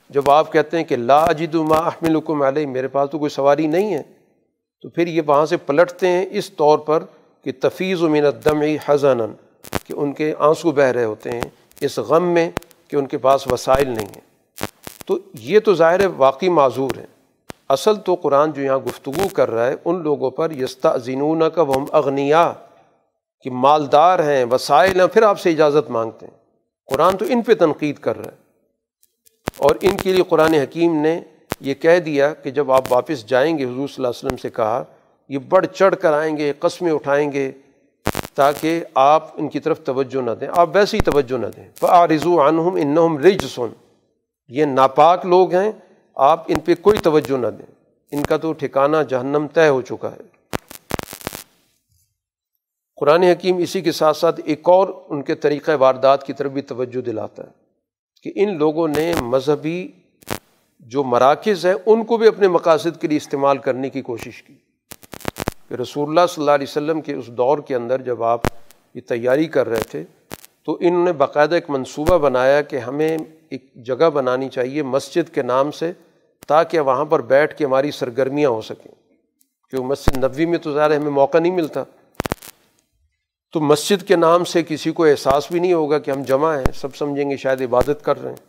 جب 0.09 0.31
آپ 0.31 0.51
کہتے 0.51 0.77
ہیں 0.77 0.83
کہ 0.83 0.95
لا 0.95 1.23
اجد 1.23 1.55
ما 1.55 1.75
احمل 1.75 2.15
حکم 2.15 2.41
علیہ 2.41 2.67
میرے 2.67 2.87
پاس 2.87 3.09
تو 3.09 3.19
کوئی 3.19 3.29
سواری 3.29 3.67
نہیں 3.67 3.93
ہے۔ 3.93 4.18
تو 4.81 4.89
پھر 4.89 5.07
یہ 5.07 5.21
وہاں 5.27 5.45
سے 5.45 5.57
پلٹتے 5.57 6.07
ہیں 6.07 6.25
اس 6.31 6.51
طور 6.51 6.79
پر 6.79 7.03
کہ 7.43 7.51
تفیظ 7.61 8.01
و 8.01 8.05
الدم 8.05 8.61
حضن 8.85 9.17
کہ 9.83 9.93
ان 9.97 10.13
کے 10.13 10.33
آنسو 10.39 10.71
بہہ 10.71 10.83
رہے 10.83 11.03
ہوتے 11.03 11.31
ہیں 11.31 11.41
اس 11.81 11.99
غم 11.99 12.27
میں 12.27 12.51
کہ 12.87 12.95
ان 12.95 13.07
کے 13.07 13.17
پاس 13.17 13.47
وسائل 13.47 13.89
نہیں 13.89 14.05
ہیں۔ 14.05 14.29
تو 15.05 15.19
یہ 15.33 15.59
تو 15.59 15.73
ظاہر 15.73 15.99
واقعی 16.17 16.49
معذور 16.49 16.91
ہیں۔ 16.97 17.05
اصل 17.69 17.95
تو 17.95 18.15
قرآن 18.15 18.51
جو 18.51 18.61
یہاں 18.61 18.77
گفتگو 18.77 19.27
کر 19.33 19.51
رہا 19.51 19.67
ہے، 19.67 19.75
ان 19.85 20.03
لوگوں 20.03 20.31
پر 20.31 20.51
یستا 20.51 20.97
زینون 20.97 21.43
کا 21.55 21.61
وہ 21.61 21.73
اغنیا 21.91 22.53
کہ 23.41 23.51
مالدار 23.51 24.19
ہیں، 24.19 24.45
وسائل 24.45 24.99
ہیں، 24.99 25.07
پھر 25.07 25.23
آپ 25.23 25.39
سے 25.39 25.51
اجازت 25.51 25.89
مانگتے 25.89 26.25
ہیں۔ 26.25 26.37
قرآن 26.85 27.17
تو 27.17 27.25
ان 27.29 27.41
پہ 27.41 27.53
تنقید 27.53 27.97
کر 27.97 28.17
رہا 28.17 28.31
ہے۔ 28.31 28.37
اور 29.57 29.75
ان 29.81 29.97
کے 29.97 30.13
لیے 30.13 30.23
قرآن 30.29 30.53
حکیم 30.53 31.01
نے 31.01 31.21
یہ 31.59 31.73
کہہ 31.73 31.99
دیا 31.99 32.33
کہ 32.33 32.51
جب 32.51 32.71
آپ 32.71 32.83
واپس 32.89 33.25
جائیں 33.25 33.57
گے، 33.57 33.63
حضور 33.63 33.87
صلی 33.87 33.95
اللہ 33.97 34.07
علیہ 34.07 34.25
وسلم 34.25 34.37
سے 34.37 34.49
کہا، 34.49 34.83
یہ 35.29 35.37
بڑھ 35.37 35.65
چڑھ 35.65 35.95
کر 35.95 36.13
آئیں 36.13 36.37
گے، 36.37 36.53
قسمیں 36.59 36.91
اٹھائیں 36.91 37.31
گے 37.31 37.51
تاکہ 38.33 38.83
آپ 38.95 39.29
ان 39.33 39.49
کی 39.49 39.59
طرف 39.59 39.79
توجہ 39.83 40.21
نہ 40.21 40.31
دیں۔ 40.31 40.47
آپ 40.55 40.69
ویسی 40.75 40.99
توجہ 40.99 41.37
نہ 41.37 41.47
دیں۔ 41.57 41.69
فعارضو 41.75 42.47
عنہم 42.47 42.75
انہم 42.75 43.17
رجسن 43.17 43.73
یہ 44.47 44.65
ناپاک 44.65 45.25
لوگ 45.25 45.53
ہیں، 45.53 45.71
آپ 46.15 46.43
ان 46.47 46.59
پہ 46.59 46.75
کوئی 46.81 46.97
توجہ 46.97 47.37
نہ 47.37 47.47
دیں۔ 47.47 47.65
ان 48.11 48.23
کا 48.23 48.37
تو 48.37 48.53
ٹھکانہ 48.53 48.97
جہنم 49.09 49.47
طے 49.53 49.67
ہو 49.67 49.81
چکا 49.81 50.11
ہے۔ 50.11 50.39
قرآن 52.95 53.23
حکیم 53.23 53.57
اسی 53.57 53.81
کے 53.81 53.91
ساتھ 53.91 54.17
ساتھ 54.17 54.41
ایک 54.45 54.61
اور 54.63 54.89
ان 55.09 55.21
کے 55.21 55.35
طریقۂ 55.35 55.71
واردات 55.79 56.23
کی 56.23 56.33
طرف 56.33 56.51
بھی 56.51 56.61
توجہ 56.61 57.01
دلاتا 57.01 57.43
ہے 57.43 57.51
کہ 58.23 58.31
ان 58.35 58.57
لوگوں 58.57 58.87
نے 58.87 59.13
مذہبی 59.21 59.87
جو 60.79 61.03
مراکز 61.03 61.65
ہیں، 61.65 61.73
ان 61.85 62.05
کو 62.05 62.17
بھی 62.17 62.27
اپنے 62.27 62.47
مقاصد 62.47 63.01
کے 63.01 63.07
لیے 63.07 63.17
استعمال 63.17 63.57
کرنے 63.57 63.89
کی 63.89 64.01
کوشش 64.01 64.43
کی۔ 64.43 64.55
کہ 65.69 65.73
رسول 65.73 66.09
اللہ 66.09 66.19
صلی 66.29 66.41
اللہ 66.41 66.51
علیہ 66.51 66.67
وسلم 66.69 67.01
کے 67.01 67.13
اس 67.13 67.27
دور 67.27 67.57
کے 67.57 67.75
اندر 67.75 68.01
جب 68.01 68.23
آپ 68.23 68.41
یہ 68.95 69.01
تیاری 69.01 69.47
کر 69.47 69.69
رہے 69.69 69.79
تھے، 69.79 70.03
تو 70.65 70.77
انہوں 70.79 71.05
نے 71.05 71.13
باقاعدہ 71.13 71.55
ایک 71.55 71.69
منصوبہ 71.69 72.17
بنایا 72.17 72.61
کہ 72.61 72.77
ہمیں 72.77 73.17
ایک 73.49 73.73
جگہ 73.75 74.09
بنانی 74.09 74.49
چاہیے 74.49 74.83
مسجد 74.83 75.33
کے 75.33 75.41
نام 75.41 75.71
سے، 75.71 75.91
تاکہ 76.47 76.79
وہاں 76.79 77.05
پر 77.05 77.21
بیٹھ 77.21 77.57
کے 77.57 77.65
ہماری 77.65 77.91
سرگرمیاں 77.91 78.49
ہو 78.49 78.61
سکیں۔ 78.61 78.91
کیونکہ 79.69 79.87
مسجد 79.87 80.17
نبوی 80.17 80.45
میں 80.45 80.57
تو 80.57 80.73
ظاہر 80.73 80.95
ہمیں 80.95 81.11
موقع 81.11 81.37
نہیں 81.37 81.55
ملتا۔ 81.55 81.83
تو 83.53 83.59
مسجد 83.59 84.07
کے 84.07 84.15
نام 84.15 84.43
سے 84.43 84.63
کسی 84.63 84.91
کو 84.91 85.05
احساس 85.05 85.51
بھی 85.51 85.59
نہیں 85.59 85.73
ہوگا 85.73 85.99
کہ 85.99 86.11
ہم 86.11 86.23
جمع 86.23 86.55
ہیں، 86.55 86.71
سب 86.75 86.95
سمجھیں 86.95 87.29
گے 87.29 87.37
شاید 87.37 87.61
عبادت 87.61 87.99
کر 88.01 88.21
رہے 88.21 88.29
ہیں۔ 88.29 88.48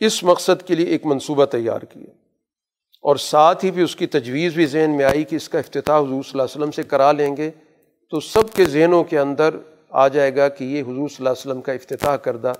اس 0.00 0.22
مقصد 0.22 0.62
کے 0.62 0.74
لیے 0.74 0.86
ایک 0.86 1.06
منصوبہ 1.06 1.44
تیار 1.44 1.80
کیا 1.80 2.10
اور 3.00 3.16
ساتھ 3.16 3.64
ہی 3.64 3.70
بھی 3.70 3.82
اس 3.82 3.96
کی 3.96 4.06
تجویز 4.06 4.54
بھی 4.54 4.66
ذہن 4.66 4.90
میں 4.90 5.04
آئی 5.04 5.24
کہ 5.24 5.36
اس 5.36 5.48
کا 5.48 5.58
افتتاح 5.58 5.98
حضور 5.98 6.22
صلی 6.22 6.30
اللہ 6.32 6.42
علیہ 6.42 6.56
وسلم 6.56 6.70
سے 6.70 6.82
کرا 6.82 7.12
لیں 7.12 7.36
گے، 7.36 7.50
تو 8.10 8.20
سب 8.20 8.52
کے 8.54 8.64
ذہنوں 8.64 9.04
کے 9.04 9.18
اندر 9.18 9.56
آ 9.90 10.08
جائے 10.08 10.36
گا 10.36 10.48
کہ 10.48 10.64
یہ 10.64 10.82
حضور 10.82 11.08
صلی 11.08 11.16
اللہ 11.18 11.28
علیہ 11.28 11.50
وسلم 11.50 11.60
کا 11.60 11.72
افتتاح 11.72 12.16
کردہ 12.16 12.52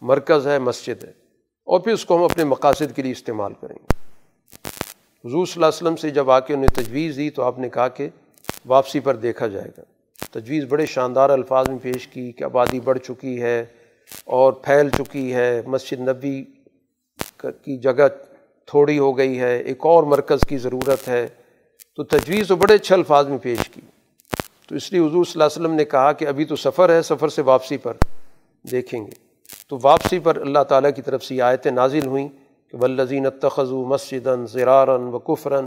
مرکز 0.00 0.46
ہے، 0.46 0.58
مسجد 0.58 1.04
ہے۔ 1.04 1.10
اور 1.64 1.80
پھر 1.80 1.92
اس 1.92 2.04
کو 2.04 2.16
ہم 2.16 2.22
اپنے 2.22 2.44
مقاصد 2.44 2.96
کے 2.96 3.02
لیے 3.02 3.12
استعمال 3.12 3.52
کریں 3.60 3.76
گے۔ 3.76 3.94
حضور 5.28 5.46
صلی 5.46 5.54
اللہ 5.54 5.66
علیہ 5.66 5.82
وسلم 5.82 5.96
سے 5.96 6.10
جب 6.10 6.30
آ 6.30 6.40
کے 6.40 6.54
انہیں 6.54 6.82
تجویز 6.82 7.16
دی 7.16 7.30
تو 7.30 7.42
آپ 7.42 7.58
نے 7.58 7.68
کہا 7.68 7.88
کہ 7.88 8.08
واپسی 8.66 9.00
پر 9.00 9.16
دیکھا 9.16 9.46
جائے 9.46 9.70
گا۔ 9.78 9.82
تجویز 10.30 10.64
بڑے 10.68 10.86
شاندار 10.86 11.30
الفاظ 11.30 11.68
میں 11.68 11.78
پیش 11.82 12.08
کی 12.08 12.32
کہ 12.32 12.44
آبادی 12.44 12.80
بڑھ 12.80 12.98
چکی 12.98 13.42
ہے 13.42 13.64
اور 14.24 14.52
پھیل 14.52 14.88
چکی 14.90 15.34
ہے، 15.34 15.62
مسجد 15.66 16.00
نبی 16.00 16.44
کی 17.46 17.78
جگہ 17.78 18.08
تھوڑی 18.66 18.98
ہو 18.98 19.18
گئی 19.18 19.40
ہے، 19.40 19.56
ایک 19.56 19.78
اور 19.80 20.02
مرکز 20.02 20.48
کی 20.48 20.58
ضرورت 20.58 21.08
ہے۔ 21.08 21.28
تو 21.96 22.04
تجویز 22.04 22.48
تو 22.48 22.56
بڑے 22.56 22.74
اچھے 22.74 22.94
الفاظ 22.94 23.28
میں 23.28 23.38
پیش 23.38 23.68
کی۔ 23.68 23.80
تو 24.68 24.74
اس 24.74 24.92
لیے 24.92 25.00
حضور 25.00 25.24
صلی 25.24 25.32
اللہ 25.34 25.44
علیہ 25.44 25.62
وسلم 25.62 25.74
نے 25.74 25.84
کہا 25.84 26.12
کہ 26.12 26.26
ابھی 26.26 26.44
تو 26.44 26.56
سفر 26.56 26.90
ہے، 26.90 27.02
سفر 27.02 27.28
سے 27.28 27.42
واپسی 27.42 27.76
پر 27.76 27.92
دیکھیں 28.70 29.06
گے۔ 29.06 29.30
تو 29.68 29.78
واپسی 29.82 30.18
پر 30.18 30.36
اللہ 30.36 30.62
تعالیٰ 30.68 30.90
کی 30.96 31.02
طرف 31.02 31.24
سے 31.24 31.34
یہ 31.34 31.42
آیتیں 31.42 31.70
نازل 31.70 32.06
ہوئیں 32.06 32.28
کہ 32.70 32.82
ولزین 32.82 33.26
تخذو 33.42 33.84
مسجد 33.84 34.28
زرارن 34.48 35.02
و 35.02 35.18
کفرن 35.18 35.64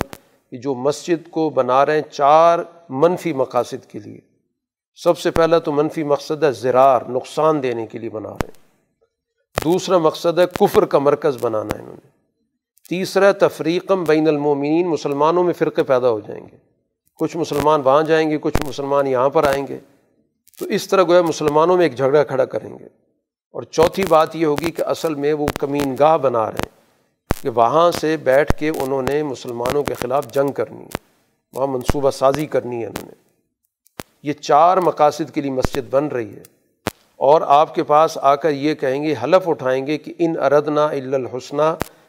جو 0.51 0.73
مسجد 0.73 1.29
کو 1.29 1.49
بنا 1.49 1.85
رہے 1.85 1.95
ہیں 1.95 2.11
چار 2.11 2.59
منفی 2.89 3.33
مقاصد 3.33 3.85
کے 3.91 3.99
لیے۔ 3.99 4.19
سب 4.95 5.17
سے 5.17 5.31
پہلا 5.31 5.59
تو 5.59 5.71
منفی 5.71 6.03
مقصد 6.03 6.43
ہے 6.43 6.51
زرار، 6.51 7.01
نقصان 7.09 7.63
دینے 7.63 7.87
کے 7.87 7.99
لیے 7.99 8.09
بنا 8.09 8.29
رہے 8.29 8.47
ہیں۔ 8.47 8.62
دوسرا 9.63 9.97
مقصد 9.97 10.39
ہے 10.39 10.45
کفر 10.59 10.85
کا 10.85 10.99
مرکز 10.99 11.37
بنانا 11.41 11.77
ہے 11.77 11.81
انہوں 11.81 11.95
نے۔ 11.95 12.09
تیسرا 12.89 13.31
تفریقم 13.31 14.03
بین 14.03 14.27
المومنین 14.27 14.87
مسلمانوں 14.87 15.43
میں 15.43 15.53
فرقے 15.53 15.83
پیدا 15.83 16.09
ہو 16.09 16.19
جائیں 16.19 16.45
گے۔ 16.51 16.57
کچھ 17.19 17.37
مسلمان 17.37 17.81
وہاں 17.85 18.03
جائیں 18.03 18.31
گے، 18.31 18.37
کچھ 18.41 18.61
مسلمان 18.67 19.07
یہاں 19.07 19.29
پر 19.29 19.43
آئیں 19.43 19.67
گے۔ 19.67 19.79
تو 20.59 20.65
اس 20.65 20.87
طرح 20.87 21.03
گویا 21.03 21.21
مسلمانوں 21.21 21.77
میں 21.77 21.85
ایک 21.85 21.97
جھگڑا 21.97 22.23
کھڑا 22.23 22.45
کریں 22.45 22.79
گے۔ 22.79 22.85
اور 23.51 23.63
چوتھی 23.63 24.05
بات 24.05 24.35
یہ 24.35 24.45
ہوگی 24.45 24.71
کہ 24.71 24.81
اصل 24.81 25.15
میں 25.15 25.33
وہ 25.33 25.47
کمین 25.59 25.95
گاہ 25.99 26.17
بنا 26.17 26.51
رہے 26.51 26.57
ہیں 26.61 26.69
کہ 27.43 27.49
وہاں 27.49 27.91
سے 27.91 28.17
بیٹھ 28.17 28.59
کے 28.59 28.69
انہوں 28.69 29.01
نے 29.01 29.23
مسلمانوں 29.23 29.83
کے 29.83 29.93
خلاف 29.93 30.27
جنگ 30.27 30.51
کرنی 30.51 30.83
ہے۔ 30.83 30.97
وہاں 31.53 31.67
منصوبہ 31.67 32.11
سازی 32.11 32.45
کرنی 32.45 32.81
ہے 32.81 32.85
انہوں 32.85 33.05
نے۔ 33.05 33.13
یہ 34.23 34.33
چار 34.33 34.77
مقاصد 34.77 35.33
کے 35.33 35.41
لیے 35.41 35.51
مسجد 35.51 35.89
بن 35.89 36.07
رہی 36.07 36.35
ہے۔ 36.35 36.52
اور 37.23 37.41
آپ 37.41 37.75
کے 37.75 37.83
پاس 37.83 38.17
آ 38.21 38.35
کر 38.35 38.49
یہ 38.49 38.73
کہیں 38.73 39.03
گے، 39.03 39.15
حلف 39.23 39.49
اٹھائیں 39.49 39.87
گے 39.87 39.97
کہ 39.97 40.13
ان 40.19 40.33
اردنا 40.39 40.85
الحسنہ 40.85 41.61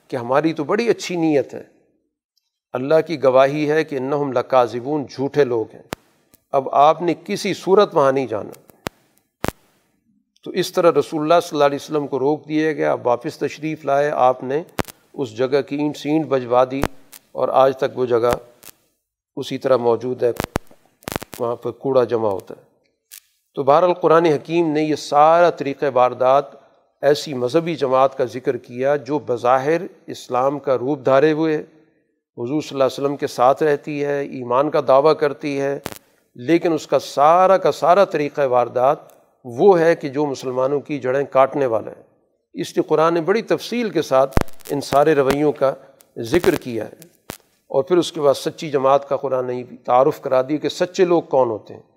کہ 0.08 0.16
ہماری 0.16 0.52
تو 0.52 0.64
بڑی 0.64 0.88
اچھی 0.88 1.16
نیت 1.16 1.54
ہے۔ 1.54 1.62
اللہ 2.72 2.94
کی 3.06 3.22
گواہی 3.22 3.70
ہے 3.70 3.84
کہ 3.84 3.96
انہم 3.96 4.32
لکاذبون، 4.32 5.06
جھوٹے 5.10 5.44
لوگ 5.44 5.64
ہیں۔ 5.74 5.82
اب 6.52 6.68
آپ 6.72 7.02
نے 7.02 7.14
کسی 7.24 7.54
صورت 7.54 7.96
وہاں 7.96 8.12
نہیں 8.12 8.26
جانا۔ 8.26 8.72
تو 10.44 10.50
اس 10.50 10.72
طرح 10.72 10.92
رسول 10.98 11.20
اللہ 11.22 11.40
صلی 11.42 11.56
اللہ 11.56 11.64
علیہ 11.64 11.78
وسلم 11.82 12.06
کو 12.06 12.18
روک 12.18 12.48
دیا 12.48 12.72
گیا، 12.72 12.92
اب 12.92 13.06
واپس 13.06 13.38
تشریف 13.38 13.84
لائے۔ 13.84 14.10
آپ 14.10 14.44
نے 14.44 14.62
اس 15.12 15.36
جگہ 15.36 15.60
کی 15.60 15.76
اینٹ 15.76 15.96
سینٹ 15.96 16.26
بجوا 16.26 16.64
دی 16.70 16.82
اور 17.32 17.48
آج 17.48 17.76
تک 17.76 17.98
وہ 17.98 18.06
جگہ 18.06 18.30
اسی 19.36 19.58
طرح 19.58 19.76
موجود 19.76 20.22
ہے۔ 20.22 20.32
وہاں 21.38 21.56
پہ 21.56 21.70
کوڑا 21.70 22.04
جمع 22.04 22.28
ہوتا 22.28 22.54
ہے۔ 22.58 22.73
تو 23.54 23.62
بہر 23.62 23.82
القرآن 23.82 24.26
حکیم 24.26 24.72
نے 24.72 24.82
یہ 24.82 24.96
سارا 24.96 25.50
طریقۂ 25.50 25.86
واردات 25.94 26.44
ایسی 27.02 27.34
مذہبی 27.34 27.74
جماعت 27.74 28.18
کا 28.18 28.24
ذکر 28.24 28.56
کیا 28.56 28.96
جو 28.96 29.18
بظاہر 29.18 29.80
اسلام 30.06 30.58
کا 30.58 30.78
روپ 30.78 31.04
دھارے 31.04 31.32
ہوئے 31.32 31.56
حضور 32.36 32.60
صلی 32.60 32.68
اللہ 32.72 32.84
علیہ 32.84 33.04
وسلم 33.04 33.16
کے 33.16 33.26
ساتھ 33.26 33.62
رہتی 33.62 34.04
ہے، 34.04 34.20
ایمان 34.20 34.70
کا 34.70 34.80
دعویٰ 34.88 35.16
کرتی 35.16 35.60
ہے، 35.60 35.78
لیکن 36.34 36.72
اس 36.72 36.86
کا 36.86 36.98
سارا 36.98 37.56
کا 37.56 37.72
سارا 37.72 38.04
طریقۂ 38.04 38.42
واردات 38.42 38.98
وہ 39.44 39.80
ہے 39.80 39.94
کہ 39.94 40.08
جو 40.08 40.26
مسلمانوں 40.26 40.80
کی 40.80 40.98
جڑیں 40.98 41.24
کاٹنے 41.30 41.66
والا 41.66 41.90
ہے۔ 41.90 42.02
اس 42.54 42.76
لیے 42.76 42.82
قرآن 42.82 43.14
نے 43.14 43.20
بڑی 43.20 43.42
تفصیل 43.42 43.90
کے 43.90 44.02
ساتھ 44.02 44.38
ان 44.70 44.80
سارے 44.80 45.14
رویوں 45.14 45.52
کا 45.52 45.72
ذکر 46.18 46.54
کیا 46.54 46.84
ہے۔ 46.84 46.96
اور 47.66 47.82
پھر 47.82 47.96
اس 47.96 48.12
کے 48.12 48.20
بعد 48.20 48.34
سچی 48.34 48.70
جماعت 48.70 49.08
کا 49.08 49.16
قرآن 49.16 49.46
نے 49.46 49.62
تعارف 49.86 50.20
کرا 50.20 50.42
دیا 50.42 50.56
کہ 50.56 50.68
سچے 50.68 51.04
لوگ 51.04 51.22
کون 51.22 51.48
ہوتے 51.48 51.74
ہیں۔ 51.74 51.93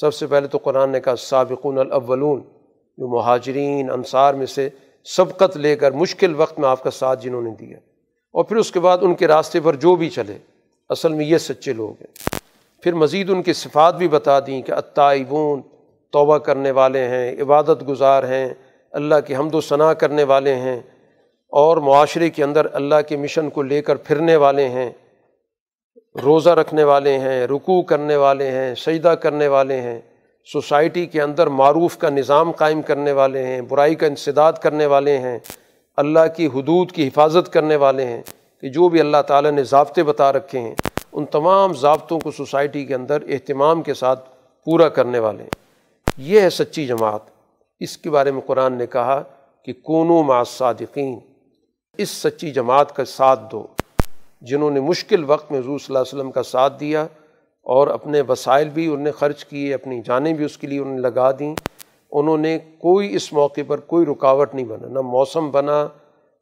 سب 0.00 0.14
سے 0.14 0.26
پہلے 0.26 0.48
تو 0.48 0.58
قرآن 0.58 0.90
نے 0.90 1.00
کہا، 1.00 1.16
سابقون 1.16 1.78
الاولون، 1.78 2.40
جو 2.98 3.08
مہاجرین، 3.08 3.90
انصار 3.90 4.34
میں 4.34 4.46
سے 4.46 4.68
سبقت 5.04 5.56
لے 5.56 5.76
کر 5.76 5.90
مشکل 5.90 6.34
وقت 6.34 6.58
میں 6.58 6.68
آپ 6.68 6.82
کا 6.82 6.90
ساتھ 6.90 7.22
جنہوں 7.22 7.42
نے 7.42 7.50
دیا۔ 7.50 7.78
اور 8.32 8.44
پھر 8.44 8.56
اس 8.56 8.72
کے 8.72 8.80
بعد 8.80 8.98
ان 9.00 9.14
کے 9.14 9.26
راستے 9.26 9.60
پر 9.60 9.76
جو 9.76 9.96
بھی 9.96 10.10
چلے، 10.10 10.38
اصل 10.88 11.12
میں 11.12 11.26
یہ 11.26 11.38
سچے 11.38 11.72
لوگ 11.72 11.90
ہیں۔ 11.90 12.38
پھر 12.82 12.94
مزید 12.94 13.30
ان 13.30 13.42
کی 13.42 13.52
صفات 13.52 13.94
بھی 13.94 14.08
بتا 14.08 14.40
دیں 14.40 14.62
کہ 14.62 14.72
عطائبون 14.72 15.62
توبہ 16.12 16.38
کرنے 16.38 16.70
والے 16.70 17.08
ہیں، 17.08 17.42
عبادت 17.42 17.88
گزار 17.88 18.22
ہیں، 18.22 18.48
اللہ 18.92 19.14
کی 19.26 19.36
حمد 19.36 19.54
و 19.54 19.60
ثناء 19.60 19.92
کرنے 19.92 20.24
والے 20.24 20.54
ہیں 20.54 20.80
اور 21.48 21.76
معاشرے 21.76 22.30
کے 22.30 22.44
اندر 22.44 22.66
اللہ 22.72 22.94
کے 23.08 23.16
مشن 23.16 23.50
کو 23.50 23.62
لے 23.62 23.82
کر 23.82 23.96
پھرنے 23.96 24.36
والے 24.36 24.68
ہیں۔ 24.68 24.90
روزہ 26.22 26.50
رکھنے 26.50 26.84
والے 26.84 27.18
ہیں، 27.18 27.46
رکوع 27.46 27.82
کرنے 27.82 28.16
والے 28.16 28.50
ہیں، 28.50 28.74
سجدہ 28.74 29.08
کرنے 29.08 29.48
والے 29.48 29.80
ہیں۔ 29.80 30.00
سوسائٹی 30.52 31.06
کے 31.06 31.22
اندر 31.22 31.46
معروف 31.46 31.96
کا 31.96 32.08
نظام 32.08 32.52
قائم 32.52 32.82
کرنے 32.82 33.12
والے 33.12 33.46
ہیں، 33.46 33.60
برائی 33.60 33.94
کا 33.94 34.06
انسداد 34.06 34.52
کرنے 34.52 34.86
والے 34.86 35.18
ہیں۔ 35.18 35.38
اللہ 35.96 36.18
کی 36.36 36.46
حدود 36.46 36.92
کی 36.92 37.08
حفاظت 37.08 37.52
کرنے 37.52 37.76
والے 37.76 38.06
ہیں۔ 38.06 38.22
کہ 38.60 38.68
جو 38.68 38.88
بھی 38.88 39.00
اللہ 39.00 39.22
تعالیٰ 39.26 39.50
نے 39.50 39.62
ضابطے 39.62 40.02
بتا 40.02 40.32
رکھے 40.32 40.58
ہیں، 40.58 40.74
ان 41.12 41.26
تمام 41.26 41.72
ضابطوں 41.74 42.20
کو 42.20 42.30
سوسائٹی 42.30 42.84
کے 42.84 42.94
اندر 42.94 43.22
اہتمام 43.28 43.82
کے 43.82 43.94
ساتھ 43.94 44.30
پورا 44.64 44.88
کرنے 44.88 45.18
والے 45.18 45.42
ہیں۔ 45.42 45.50
یہ 46.16 46.40
ہے 46.40 46.50
سچی 46.50 46.86
جماعت۔ 46.86 47.20
اس 47.80 47.98
کے 47.98 48.10
بارے 48.10 48.30
میں 48.30 48.40
قرآن 48.40 48.72
نے 48.72 48.86
کہا 48.86 49.22
کہ 49.64 49.72
کونو 49.72 50.22
مع 50.22 50.44
صادقین 50.44 51.18
اس 51.98 52.10
سچی 52.10 52.50
جماعت 52.50 52.96
کا 52.96 53.04
ساتھ 53.04 53.40
دو۔ 53.52 53.66
جنہوں 54.40 54.70
نے 54.70 54.80
مشکل 54.80 55.24
وقت 55.26 55.52
میں 55.52 55.60
حضور 55.60 55.78
صلی 55.78 55.86
اللہ 55.88 55.98
علیہ 55.98 56.18
وسلم 56.18 56.30
کا 56.30 56.42
ساتھ 56.42 56.80
دیا 56.80 57.02
اور 57.62 57.88
اپنے 57.88 58.20
وسائل 58.20 58.68
بھی 58.68 58.86
انہوں 58.86 59.04
نے 59.04 59.10
خرچ 59.10 59.44
کیے، 59.44 59.74
اپنی 59.74 60.00
جانیں 60.04 60.32
بھی 60.32 60.44
اس 60.44 60.58
کے 60.58 60.66
لیے 60.66 60.78
انہوں 60.78 60.94
نے 60.94 61.00
لگا 61.00 61.30
دیں۔ 61.38 61.54
انہوں 62.12 62.38
نے 62.38 62.58
کوئی 62.58 63.16
اس 63.16 63.32
موقع 63.32 63.60
پر 63.66 63.80
کوئی 63.80 64.06
رکاوٹ 64.06 64.54
نہیں 64.54 64.66
بنا، 64.66 64.88
نہ 64.88 65.00
موسم 65.00 65.50
بنا، 65.50 65.88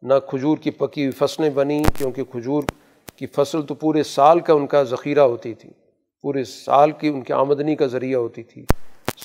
نہ 0.03 0.15
کھجور 0.29 0.59
کی 0.59 0.71
پکی 0.71 1.03
ہوئی 1.03 1.13
فصلیں 1.13 1.51
بنیں، 1.51 1.85
کیونکہ 1.99 2.25
کھجور 2.25 2.63
کی 3.17 3.27
فصل 3.27 3.63
تو 3.63 3.75
پورے 3.75 4.03
سال 4.03 4.41
کا 4.41 4.53
ان 4.53 4.67
کا 4.67 4.83
ذخیرہ 4.83 5.21
ہوتی 5.21 5.55
تھی، 5.55 5.71
پورے 6.23 6.45
سال 6.45 6.91
کی 6.91 7.09
ان 7.09 7.21
کی 7.21 7.33
آمدنی 7.33 7.75
کا 7.75 7.87
ذریعہ 7.87 8.19
ہوتی 8.19 8.43
تھی، 8.43 8.65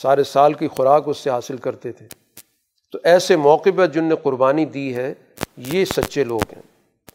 سارے 0.01 0.23
سال 0.23 0.53
کی 0.53 0.67
خوراک 0.67 1.09
اس 1.09 1.17
سے 1.17 1.29
حاصل 1.29 1.57
کرتے 1.57 1.91
تھے۔ 1.91 2.07
تو 2.91 2.97
ایسے 3.03 3.35
موقع 3.35 3.69
پر 3.75 3.85
جن 3.85 4.03
نے 4.03 4.15
قربانی 4.23 4.65
دی 4.65 4.95
ہے، 4.95 5.13
یہ 5.57 5.85
سچے 5.85 6.23
لوگ 6.23 6.41
ہیں۔ 6.55 6.61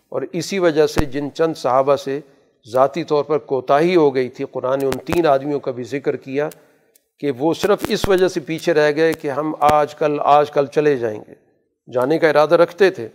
اور 0.09 0.23
اسی 0.33 0.59
وجہ 0.59 0.87
سے 0.87 1.05
جن 1.05 1.29
چند 1.35 1.55
صحابہ 1.55 1.97
سے 1.97 2.21
ذاتی 2.73 3.05
طور 3.05 3.25
پر 3.25 3.39
کوتاہی 3.39 3.97
ہو 3.97 4.15
گئی 4.15 4.29
تھی، 4.29 4.45
قرآن 4.45 4.79
نے 4.79 4.87
ان 4.87 4.99
تین 4.99 5.27
آدمیوں 5.27 5.61
کا 5.61 5.71
بھی 5.71 5.85
ذکر 5.85 6.17
کیا 6.17 6.49
کہ 7.19 7.31
وہ 7.39 7.55
صرف 7.55 7.85
اس 7.89 8.09
وجہ 8.09 8.29
سے 8.29 8.41
پیچھے 8.41 8.75
رہ 8.75 8.93
گئے 8.97 9.13
کہ 9.13 9.31
ہم 9.31 9.55
آج 9.61 9.95
کل 9.95 10.17
آج 10.21 10.51
کل 10.51 10.67
چلے 10.67 10.97
جائیں 10.97 11.21
گے۔ 11.29 11.35
جانے 11.93 12.19
کا 12.19 12.29
ارادہ 12.29 12.55
رکھتے 12.55 12.91
تھے، 12.91 13.09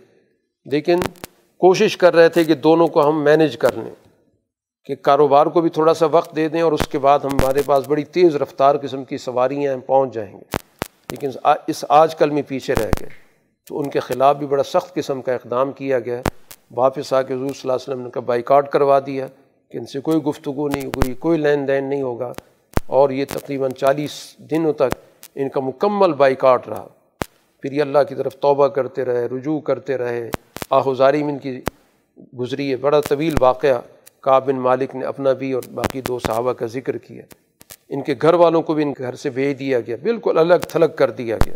لیکن 0.64 1.00
کوشش 1.60 1.96
کر 1.96 2.14
رہے 2.14 2.28
تھے 2.28 2.44
کہ 2.44 2.54
دونوں 2.54 2.88
کو 2.88 3.08
ہم 3.08 3.24
مینج 3.24 3.56
کر 3.56 3.72
لیں، 3.72 3.94
کہ 4.84 4.94
کاروبار 4.94 5.46
کو 5.46 5.60
بھی 5.60 5.70
تھوڑا 5.70 5.94
سا 5.94 6.06
وقت 6.06 6.36
دے 6.36 6.48
دیں 6.48 6.60
اور 6.60 6.72
اس 6.72 6.88
کے 6.88 6.98
بعد 6.98 7.18
ہمارے 7.18 7.62
پاس 7.66 7.88
بڑی 7.88 8.04
تیز 8.04 8.36
رفتار 8.36 8.76
قسم 8.82 9.04
کی 9.04 9.18
سواریاں 9.18 9.74
ہیں 9.74 9.80
پہنچ 9.80 10.14
جائیں 10.14 10.32
گے۔ 10.32 10.56
لیکن 11.10 11.30
اس 11.66 11.84
آج 11.88 12.14
کل 12.14 12.30
میں 12.30 12.42
پیچھے 12.42 12.74
رہ 12.74 12.90
گئے۔ 13.00 13.08
تو 13.68 13.78
ان 13.78 13.90
کے 13.90 14.00
خلاف 14.00 14.36
بھی 14.36 14.46
بڑا 14.46 14.62
سخت 14.62 14.94
قسم 14.94 15.22
کا 15.22 15.34
اقدام 15.34 15.72
کیا 15.72 15.98
گیا۔ 15.98 16.22
واپس 16.74 17.12
آ 17.12 17.22
کے 17.22 17.34
حضور 17.34 17.48
صلی 17.48 17.60
اللہ 17.62 17.72
علیہ 17.72 17.92
وسلم 17.92 18.00
نے 18.00 18.10
کا 18.10 18.20
بائی 18.20 18.42
کاٹ 18.42 18.70
کروا 18.70 18.98
دیا 19.06 19.26
کہ 19.68 19.78
ان 19.78 19.86
سے 19.86 20.00
کوئی 20.00 20.18
گفتگو 20.18 20.68
نہیں 20.68 20.86
ہوئی، 20.86 21.14
کوئی 21.14 21.38
لین 21.38 21.68
دین 21.68 21.84
نہیں 21.84 22.02
ہوگا۔ 22.02 22.32
اور 22.86 23.10
یہ 23.10 23.24
تقریباً 23.28 23.70
چالیس 23.70 24.36
دنوں 24.38 24.72
تک 24.72 24.94
ان 25.34 25.48
کا 25.48 25.60
مکمل 25.60 26.12
بائی 26.12 26.34
کاٹ 26.34 26.68
رہا۔ 26.68 26.86
پھر 27.62 27.72
یہ 27.72 27.82
اللہ 27.82 27.98
کی 28.08 28.14
طرف 28.14 28.36
توبہ 28.36 28.68
کرتے 28.68 29.04
رہے، 29.04 29.26
رجوع 29.26 29.60
کرتے 29.60 29.98
رہے۔ 29.98 30.30
آہوزاری 30.70 31.22
میں 31.22 31.32
ان 31.32 31.38
کی 31.38 31.60
گزری 32.38 32.70
ہے۔ 32.70 32.76
بڑا 32.76 33.00
طویل 33.00 33.34
واقعہ 33.40 33.80
بن 34.26 34.56
مالک 34.56 34.96
نے 34.96 35.04
اپنا 35.04 35.32
بھی 35.32 35.52
اور 35.52 35.62
باقی 35.74 36.00
دو 36.00 36.18
صحابہ 36.18 36.52
کا 36.52 36.66
ذکر 36.66 36.96
کیا۔ 36.96 37.22
ان 37.88 38.02
کے 38.02 38.14
گھر 38.22 38.34
والوں 38.34 38.62
کو 38.62 38.74
بھی 38.74 38.82
ان 38.82 38.94
کے 38.94 39.02
گھر 39.02 39.14
سے 39.14 39.30
بھیج 39.30 39.58
دیا 39.58 39.80
گیا، 39.80 39.96
بالکل 40.02 40.38
الگ 40.38 40.54
تھلگ 40.68 40.86
کر 40.96 41.10
دیا 41.10 41.36
گیا۔ 41.46 41.54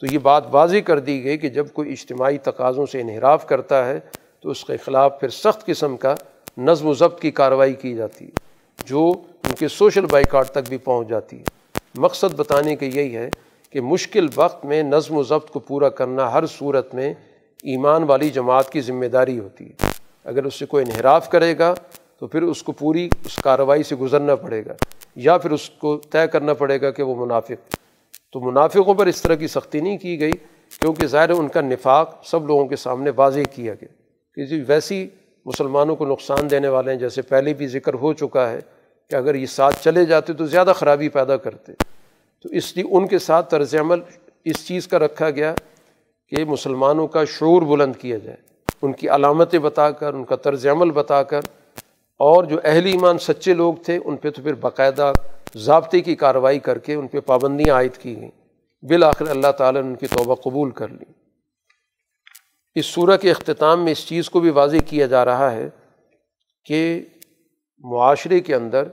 تو 0.00 0.06
یہ 0.14 0.18
بات 0.18 0.44
واضح 0.50 0.76
کر 0.86 0.98
دی 0.98 1.24
گئی 1.24 1.38
کہ 1.38 1.48
جب 1.48 1.66
کوئی 1.72 1.92
اجتماعی 1.92 2.38
تقاضوں 2.38 2.86
سے 2.86 3.00
انحراف 3.00 3.46
کرتا 3.46 3.88
ہے 3.88 4.00
تو 4.40 4.50
اس 4.50 4.64
کے 4.64 4.76
خلاف 4.76 5.18
پھر 5.20 5.28
سخت 5.28 5.64
قسم 5.66 5.96
کا 5.96 6.14
نظم 6.58 6.86
و 6.86 6.94
ضبط 6.94 7.20
کی 7.20 7.30
کارروائی 7.30 7.74
کی 7.74 7.94
جاتی 7.94 8.24
ہے، 8.24 8.84
جو 8.86 9.10
ان 9.44 9.54
کے 9.58 9.68
سوشل 9.68 10.06
بائیکاٹ 10.06 10.50
تک 10.50 10.68
بھی 10.68 10.78
پہنچ 10.78 11.08
جاتی 11.08 11.38
ہے۔ 11.38 11.78
مقصد 11.94 12.34
بتانے 12.36 12.76
کا 12.76 12.86
یہی 12.86 13.16
ہے 13.16 13.28
کہ 13.70 13.80
مشکل 13.80 14.26
وقت 14.34 14.64
میں 14.64 14.82
نظم 14.82 15.16
و 15.16 15.22
ضبط 15.22 15.50
کو 15.50 15.58
پورا 15.58 15.88
کرنا 15.88 16.32
ہر 16.32 16.46
صورت 16.46 16.94
میں 16.94 17.12
ایمان 17.64 18.02
والی 18.02 18.30
جماعت 18.30 18.70
کی 18.72 18.80
ذمہ 18.80 19.06
داری 19.06 19.38
ہوتی 19.38 19.66
ہے۔ 19.66 19.90
اگر 20.24 20.44
اس 20.44 20.58
سے 20.58 20.66
کوئی 20.66 20.84
انحراف 20.84 21.28
کرے 21.30 21.58
گا 21.58 21.74
تو 22.18 22.26
پھر 22.26 22.42
اس 22.42 22.62
کو 22.62 22.72
پوری 22.72 23.08
اس 23.26 23.36
کارروائی 23.36 23.82
سے 23.82 23.96
گزرنا 23.96 24.34
پڑے 24.34 24.64
گا، 24.66 24.74
یا 25.16 25.38
پھر 25.38 25.50
اس 25.50 25.68
کو 25.70 25.96
طے 26.10 26.26
کرنا 26.28 26.54
پڑے 26.54 26.80
گا 26.80 26.90
کہ 26.90 27.02
وہ 27.02 27.14
منافق 27.24 27.74
تو 28.32 28.40
منافقوں 28.40 28.94
پر 28.94 29.06
اس 29.06 29.22
طرح 29.22 29.34
کی 29.34 29.46
سختی 29.46 29.80
نہیں 29.80 29.98
کی 29.98 30.20
گئی، 30.20 30.32
کیونکہ 30.80 31.06
ظاہر 31.06 31.30
ان 31.30 31.48
کا 31.48 31.60
نفاق 31.60 32.14
سب 32.24 32.46
لوگوں 32.46 32.66
کے 32.66 32.76
سامنے 32.76 33.10
واضح 33.16 33.40
کیا 33.54 33.74
گیا۔ 33.74 33.99
کسی 34.34 34.64
ویسی 34.68 35.08
مسلمانوں 35.44 35.96
کو 35.96 36.06
نقصان 36.06 36.50
دینے 36.50 36.68
والے 36.68 36.92
ہیں، 36.92 36.98
جیسے 36.98 37.22
پہلے 37.22 37.54
بھی 37.54 37.66
ذکر 37.66 37.94
ہو 37.94 38.12
چکا 38.12 38.50
ہے 38.50 38.58
کہ 39.10 39.14
اگر 39.14 39.34
یہ 39.34 39.46
ساتھ 39.46 39.76
چلے 39.84 40.04
جاتے 40.04 40.32
تو 40.32 40.46
زیادہ 40.46 40.72
خرابی 40.76 41.08
پیدا 41.08 41.36
کرتے۔ 41.36 41.72
تو 42.42 42.48
اس 42.48 42.76
لیے 42.76 42.84
ان 42.90 43.06
کے 43.06 43.18
ساتھ 43.18 43.50
طرز 43.50 43.74
عمل 43.74 43.98
اس 44.44 44.66
چیز 44.66 44.88
کا 44.88 44.98
رکھا 44.98 45.30
گیا 45.30 45.54
کہ 46.28 46.44
مسلمانوں 46.44 47.06
کا 47.06 47.24
شعور 47.24 47.62
بلند 47.62 47.92
کیا 47.96 48.18
جائے، 48.18 48.36
ان 48.82 48.92
کی 48.92 49.08
علامتیں 49.08 49.58
بتا 49.58 49.90
کر، 49.90 50.14
ان 50.14 50.24
کا 50.24 50.36
طرز 50.36 50.66
عمل 50.66 50.90
بتا 50.90 51.22
کر۔ 51.22 51.40
اور 52.16 52.44
جو 52.44 52.60
اہل 52.64 52.86
ایمان 52.86 53.18
سچے 53.18 53.54
لوگ 53.54 53.74
تھے، 53.74 53.98
ان 54.04 54.16
پہ 54.16 54.30
تو 54.30 54.42
پھر 54.42 54.54
باقاعدہ 54.54 55.12
ضابطے 55.56 56.00
کی 56.00 56.14
کارروائی 56.14 56.58
کر 56.58 56.78
کے 56.78 56.94
ان 56.94 57.06
پہ 57.06 57.20
پابندیاں 57.20 57.74
عائد 57.74 57.96
کی 57.96 58.16
گئیں۔ 58.16 58.30
بالآخر 58.82 59.24
اللہ 59.28 59.52
تعالیٰ 59.58 59.82
نے 59.82 59.88
ان 59.88 59.94
کی 59.94 60.06
توبہ 60.06 60.34
قبول 60.34 60.70
کر 60.70 60.88
لی۔ 60.88 61.04
اس 62.74 62.86
صورح 62.86 63.16
کے 63.16 63.30
اختتام 63.30 63.84
میں 63.84 63.92
اس 63.92 64.06
چیز 64.06 64.30
کو 64.30 64.40
بھی 64.40 64.50
واضح 64.50 64.76
کیا 64.86 65.06
جا 65.06 65.24
رہا 65.24 65.52
ہے 65.52 65.68
کہ 66.64 67.04
معاشرے 67.78 68.40
کے 68.40 68.54
اندر 68.54 68.88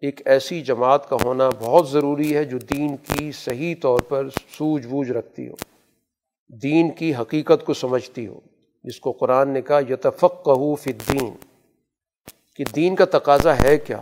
ایک 0.00 0.20
ایسی 0.24 0.60
جماعت 0.62 1.08
کا 1.08 1.16
ہونا 1.24 1.50
بہت 1.58 1.88
ضروری 1.88 2.36
ہے 2.36 2.44
جو 2.44 2.58
دین 2.58 2.96
کی 2.96 3.32
صحیح 3.32 3.74
طور 3.82 3.98
پر 3.98 4.28
سوجھ 4.28 4.86
بوجھ 4.86 5.10
رکھتی 5.10 5.48
ہو، 5.48 5.54
دین 6.62 6.90
کی 6.90 7.14
حقیقت 7.14 7.64
کو 7.64 7.74
سمجھتی 7.74 8.26
ہو۔ 8.26 8.40
جس 8.84 9.00
کو 9.00 9.12
قرآن 9.12 9.48
نے 9.48 9.62
کہا 9.62 9.80
یتفق 9.88 10.44
کہ 10.44 10.74
فی 10.74 10.92
دین 10.92 11.30
کہ 12.56 12.64
دین 12.76 12.94
کا 12.94 13.04
تقاضا 13.04 13.56
ہے 13.60 13.78
کیا؟ 13.78 14.00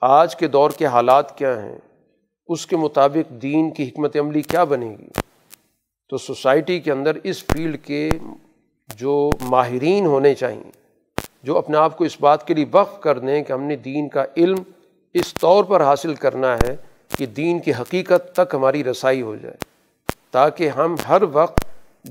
آج 0.00 0.36
کے 0.36 0.46
دور 0.46 0.70
کے 0.70 0.86
حالات 0.86 1.38
کیا 1.38 1.62
ہیں؟ 1.64 1.78
اس 2.46 2.66
کے 2.66 2.76
مطابق 2.76 3.42
دین 3.42 3.70
کی 3.70 3.88
حکمت 3.88 4.16
عملی 4.16 4.42
کیا 4.42 4.64
بنے 4.64 4.96
گی؟ 4.98 5.08
تو 6.10 6.18
سوسائٹی 6.18 6.78
کے 6.80 6.92
اندر 6.92 7.16
اس 7.22 7.44
فیلڈ 7.44 7.76
کے 7.84 8.08
جو 8.98 9.30
ماہرین 9.40 10.06
ہونے 10.06 10.34
چاہئیں، 10.34 10.70
جو 11.42 11.56
اپنے 11.58 11.76
آپ 11.76 11.96
کو 11.96 12.04
اس 12.04 12.16
بات 12.20 12.46
کے 12.46 12.54
لیے 12.54 12.64
وقف 12.72 13.00
کر 13.00 13.18
دیں 13.18 13.42
کہ 13.42 13.52
ہم 13.52 13.62
نے 13.62 13.76
دین 13.76 14.08
کا 14.08 14.24
علم 14.36 14.62
اس 15.14 15.32
طور 15.34 15.64
پر 15.64 15.80
حاصل 15.80 16.14
کرنا 16.14 16.54
ہے 16.54 16.74
کہ 17.16 17.26
دین 17.26 17.58
کی 17.58 17.72
حقیقت 17.72 18.32
تک 18.32 18.54
ہماری 18.54 18.84
رسائی 18.84 19.22
ہو 19.22 19.34
جائے، 19.36 19.56
تاکہ 20.30 20.68
ہم 20.68 20.94
ہر 21.08 21.22
وقت 21.32 21.64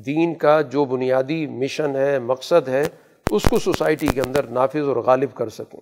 دین 0.06 0.34
کا 0.36 0.60
جو 0.62 0.86
بنیادی 0.86 1.46
مشن 1.48 1.96
ہے، 1.96 2.20
مقصد 2.20 2.68
ہے، 2.68 2.84
اس 3.28 3.44
کو 3.50 3.60
سوسائٹی 3.60 4.08
کے 4.08 4.22
اندر 4.22 4.48
نافذ 4.50 4.88
اور 4.88 4.98
غالب 5.06 5.34
کر 5.34 5.50
سکیں۔ 5.50 5.80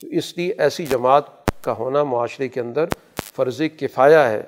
تو 0.00 0.06
اس 0.08 0.36
لیے 0.36 0.54
ایسی 0.58 0.86
جماعت 0.86 1.24
کا 1.64 1.72
ہونا 1.72 2.02
معاشرے 2.04 2.48
کے 2.48 2.60
اندر 2.60 2.86
فرض 3.36 3.60
کفایہ 3.80 4.18
ہے 4.18 4.42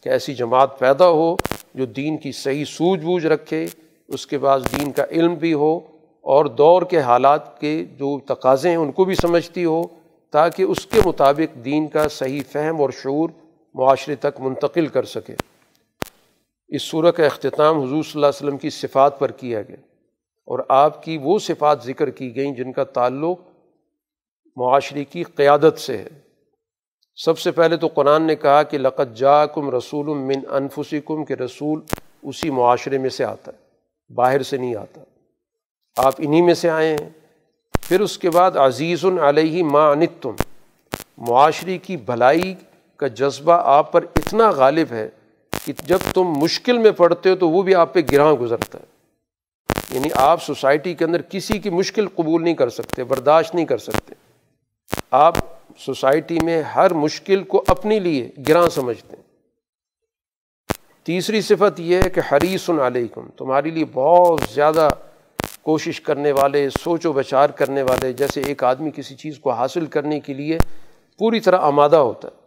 کہ 0.00 0.08
ایسی 0.08 0.34
جماعت 0.34 0.78
پیدا 0.78 1.08
ہو 1.08 1.34
جو 1.76 1.86
دین 1.86 2.18
کی 2.18 2.32
صحیح 2.32 2.64
سوجھ 2.64 3.00
بوجھ 3.00 3.26
رکھے، 3.26 3.66
اس 4.08 4.26
کے 4.26 4.38
بعد 4.38 4.60
دین 4.60 4.92
کا 4.92 5.04
علم 5.10 5.34
بھی 5.34 5.54
ہو 5.54 5.76
اور 6.20 6.44
دور 6.44 6.82
کے 6.82 7.00
حالات 7.00 7.60
کے 7.60 7.84
جو 7.84 8.20
تقاضے 8.20 8.68
ہیں، 8.68 8.76
ان 8.76 8.92
کو 8.92 9.04
بھی 9.04 9.14
سمجھتی 9.14 9.64
ہو 9.64 9.82
تاکہ 10.30 10.62
اس 10.62 10.86
کے 10.86 11.00
مطابق 11.04 11.64
دین 11.64 11.88
کا 11.88 12.08
صحیح 12.08 12.40
فہم 12.52 12.80
اور 12.80 12.90
شعور 12.90 13.30
معاشرے 13.74 14.14
تک 14.14 14.40
منتقل 14.40 14.86
کر 14.86 15.02
سکے۔ 15.02 15.34
اس 16.68 16.82
صورت 16.82 17.16
کا 17.16 17.26
اختتام 17.26 17.76
حضور 17.76 18.02
صلی 18.02 18.12
اللہ 18.14 18.26
علیہ 18.26 18.46
وسلم 18.46 18.58
کی 18.58 18.70
صفات 18.70 19.18
پر 19.18 19.30
کیا 19.30 19.62
گیا۔ 19.62 19.76
اور 20.46 20.58
آپ 20.68 21.02
کی 21.02 21.18
وہ 21.22 21.38
صفات 21.38 21.84
ذکر 21.84 22.10
کی 22.10 22.36
گئیں 22.36 22.54
جن 22.54 22.72
کا 22.72 22.84
تعلق 22.84 23.38
معاشرے 24.56 25.04
کی 25.04 25.22
قیادت 25.22 25.78
سے 25.78 25.96
ہے۔ 25.96 26.25
سب 27.16 27.38
سے 27.38 27.50
پہلے 27.50 27.76
تو 27.76 27.86
قرآن 27.86 28.22
نے 28.22 28.36
کہا 28.36 28.62
کہ 28.62 28.78
لقت 28.78 29.16
جا 29.16 29.46
کم 29.46 29.76
رسول 29.76 30.06
من 30.06 30.54
انفسی 30.54 31.00
کم 31.00 31.24
کے 31.24 31.36
رسول 31.36 31.80
اسی 32.22 32.50
معاشرے 32.50 32.98
میں 32.98 33.10
سے 33.10 33.24
آتا 33.24 33.52
ہے، 33.52 33.56
باہر 34.14 34.42
سے 34.42 34.56
نہیں 34.56 34.76
آتا۔ 34.76 35.00
آپ 35.96 36.14
انہی 36.18 36.42
میں 36.42 36.54
سے 36.54 36.70
آئے 36.70 36.96
ہیں۔ 37.00 37.10
پھر 37.82 38.00
اس 38.00 38.18
کے 38.18 38.30
بعد 38.30 38.56
عزیز 38.56 39.04
علیہ 39.22 39.64
ما 39.64 39.90
انت 39.90 40.22
تم 40.22 40.30
معاشرے 41.18 41.78
کی 41.78 41.96
بھلائی 41.96 42.54
کا 42.96 43.06
جذبہ 43.06 43.52
آپ 43.64 43.92
پر 43.92 44.04
اتنا 44.16 44.50
غالب 44.50 44.86
ہے 44.90 45.08
کہ 45.64 45.72
جب 45.84 45.98
تم 46.14 46.24
مشکل 46.24 46.78
میں 46.78 46.90
پڑھتے 46.90 47.30
ہو 47.30 47.36
تو 47.36 47.50
وہ 47.50 47.62
بھی 47.62 47.74
آپ 47.74 47.94
پہ 47.94 48.00
گراں 48.12 48.32
گزرتا 48.32 48.78
ہے۔ 48.78 48.84
یعنی 49.90 50.08
آپ 50.14 50.42
سوسائٹی 50.42 50.94
کے 50.94 51.04
اندر 51.04 51.22
کسی 51.22 51.58
کی 51.58 51.70
مشکل 51.70 52.08
قبول 52.08 52.44
نہیں 52.44 52.54
کر 52.54 52.68
سکتے، 52.68 53.04
برداشت 53.04 53.54
نہیں 53.54 53.66
کر 53.66 53.78
سکتے۔ 53.78 54.14
آپ 55.10 55.36
سوسائٹی 55.78 56.38
میں 56.42 56.62
ہر 56.62 56.94
مشکل 56.94 57.44
کو 57.44 57.64
اپنے 57.66 58.00
لیے 58.00 58.30
گراں 58.48 58.68
سمجھتے 58.68 59.16
ہیں۔ 59.16 59.22
تیسری 61.04 61.40
صفت 61.40 61.80
یہ 61.80 61.96
ہے 62.04 62.10
کہ 62.10 62.20
حریص 62.32 62.70
علیکم، 62.70 63.28
تمہارے 63.28 63.70
لیے 63.70 63.84
بہت 63.92 64.40
زیادہ 64.54 64.88
کوشش 65.62 66.00
کرنے 66.00 66.32
والے، 66.32 66.70
سوچ 66.70 67.06
و 67.06 67.12
بچار 67.12 67.50
کرنے 67.50 67.82
والے، 67.82 68.12
جیسے 68.12 68.40
ایک 68.40 68.64
آدمی 68.64 68.90
کسی 68.96 69.14
چیز 69.14 69.38
کو 69.38 69.50
حاصل 69.50 69.86
کرنے 69.86 70.20
کے 70.20 70.34
لیے 70.34 70.58
پوری 71.18 71.40
طرح 71.40 71.58
آمادہ 71.58 71.96
ہوتا 71.96 72.28
ہے۔ 72.28 72.46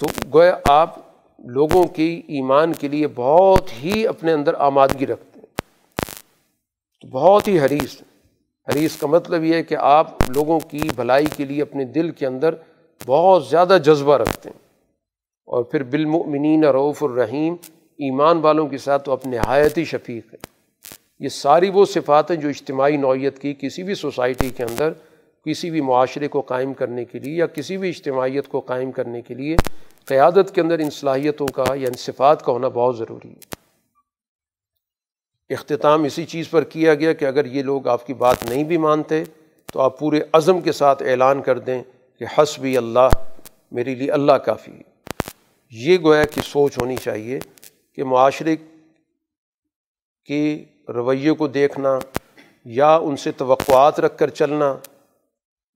تو 0.00 0.06
گویا 0.34 0.56
آپ 0.64 0.94
لوگوں 1.38 1.84
کی 1.84 2.22
ایمان 2.28 2.72
کے 2.72 2.88
لیے 2.88 3.06
بہت 3.14 3.72
ہی 3.82 4.06
اپنے 4.06 4.32
اندر 4.32 4.54
آمادگی 4.54 5.06
رکھتے 5.06 5.40
ہیں۔ 5.40 5.54
تو 7.00 7.08
بہت 7.08 7.48
ہی 7.48 7.58
حریث 7.58 8.02
حریث 8.68 8.96
کا 8.96 9.06
مطلب 9.06 9.44
یہ 9.44 9.54
ہے 9.54 9.62
کہ 9.62 9.76
آپ 9.78 10.30
لوگوں 10.30 10.60
کی 10.60 10.80
بھلائی 10.96 11.26
کے 11.36 11.44
لیے 11.44 11.62
اپنے 11.62 11.84
دل 11.84 12.10
کے 12.10 12.26
اندر 12.26 12.54
بہت 13.06 13.46
زیادہ 13.46 13.78
جذبہ 13.84 14.16
رکھتے 14.16 14.50
ہیں۔ 14.50 14.58
اور 15.46 15.64
پھر 15.64 15.82
بالمؤمنین 15.82 16.64
رعف 16.64 17.02
الرحیم، 17.02 17.54
ایمان 17.78 18.38
والوں 18.38 18.68
کے 18.68 18.78
ساتھ 18.78 19.04
تو 19.04 19.12
اپنے 19.12 19.36
نہایتی 19.36 19.84
شفیق 19.84 20.32
ہے 20.32 20.38
یہ 21.20 21.28
ساری 21.28 21.70
وہ 21.70 21.84
صفات 21.84 22.30
ہیں 22.30 22.38
جو 22.38 22.48
اجتماعی 22.48 22.96
نوعیت 22.96 23.38
کی 23.38 23.54
کسی 23.60 23.82
بھی 23.82 23.94
سوسائٹی 23.94 24.48
کے 24.48 24.62
اندر، 24.62 24.92
کسی 25.44 25.70
بھی 25.70 25.80
معاشرے 25.80 26.28
کو 26.28 26.40
قائم 26.40 26.74
کرنے 26.74 27.04
کے 27.04 27.18
لیے 27.18 27.36
یا 27.36 27.46
کسی 27.46 27.76
بھی 27.76 27.88
اجتماعیت 27.88 28.48
کو 28.48 28.60
قائم 28.60 28.92
کرنے 28.92 29.22
کے 29.22 29.34
لیے، 29.34 29.56
قیادت 30.04 30.54
کے 30.54 30.60
اندر 30.60 30.78
ان 30.78 30.90
صلاحیتوں 30.90 31.46
کا 31.46 31.64
یا 31.68 31.88
ان 31.88 31.94
صفات 31.94 32.44
کا 32.44 32.52
ہونا 32.52 32.68
بہت 32.68 32.98
ضروری 32.98 33.30
ہے۔ 33.30 33.63
اختتام 35.50 36.04
اسی 36.04 36.24
چیز 36.24 36.48
پر 36.50 36.64
کیا 36.64 36.94
گیا 36.94 37.12
کہ 37.12 37.24
اگر 37.24 37.44
یہ 37.44 37.62
لوگ 37.62 37.88
آپ 37.88 38.06
کی 38.06 38.14
بات 38.14 38.44
نہیں 38.44 38.64
بھی 38.64 38.76
مانتے 38.76 39.22
تو 39.72 39.80
آپ 39.80 39.98
پورے 39.98 40.20
عزم 40.32 40.60
کے 40.60 40.72
ساتھ 40.72 41.02
اعلان 41.02 41.42
کر 41.42 41.58
دیں 41.58 41.82
کہ 42.20 42.24
حسبی 42.38 42.76
اللہ، 42.76 43.08
میرے 43.72 43.94
لیے 43.94 44.10
اللہ 44.12 44.32
کافی 44.44 44.72
یہ 45.72 45.98
گویا 46.02 46.24
کی 46.24 46.40
سوچ 46.44 46.78
ہونی 46.78 46.96
چاہیے 46.96 47.38
کہ 47.94 48.04
معاشرے 48.04 48.56
کے 50.28 50.64
رویے 50.88 51.32
کو 51.32 51.46
دیکھنا 51.48 51.98
یا 52.66 52.94
ان 52.96 53.16
سے 53.16 53.32
توقعات 53.32 54.00
رکھ 54.00 54.18
کر 54.18 54.30
چلنا، 54.30 54.74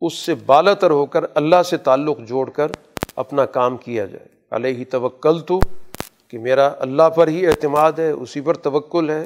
اس 0.01 0.15
سے 0.15 0.35
بالا 0.47 0.75
تر 0.75 0.91
ہو 0.91 1.05
کر 1.07 1.25
اللہ 1.35 1.63
سے 1.63 1.77
تعلق 1.77 2.19
جوڑ 2.29 2.49
کر 2.51 2.71
اپنا 3.17 3.47
کام 3.47 3.77
کیا 3.77 4.05
جائے۔ 4.05 4.27
علیہ 4.53 4.85
توکل 4.91 5.41
تو 5.41 5.59
کہ 6.29 6.39
میرا 6.39 6.71
اللہ 6.79 7.09
پر 7.17 7.29
ہی 7.29 7.47
اعتماد 7.47 7.93
ہے، 7.99 8.11
اسی 8.11 8.41
پر 8.41 8.55
توکل 8.55 9.11
ہے۔ 9.11 9.25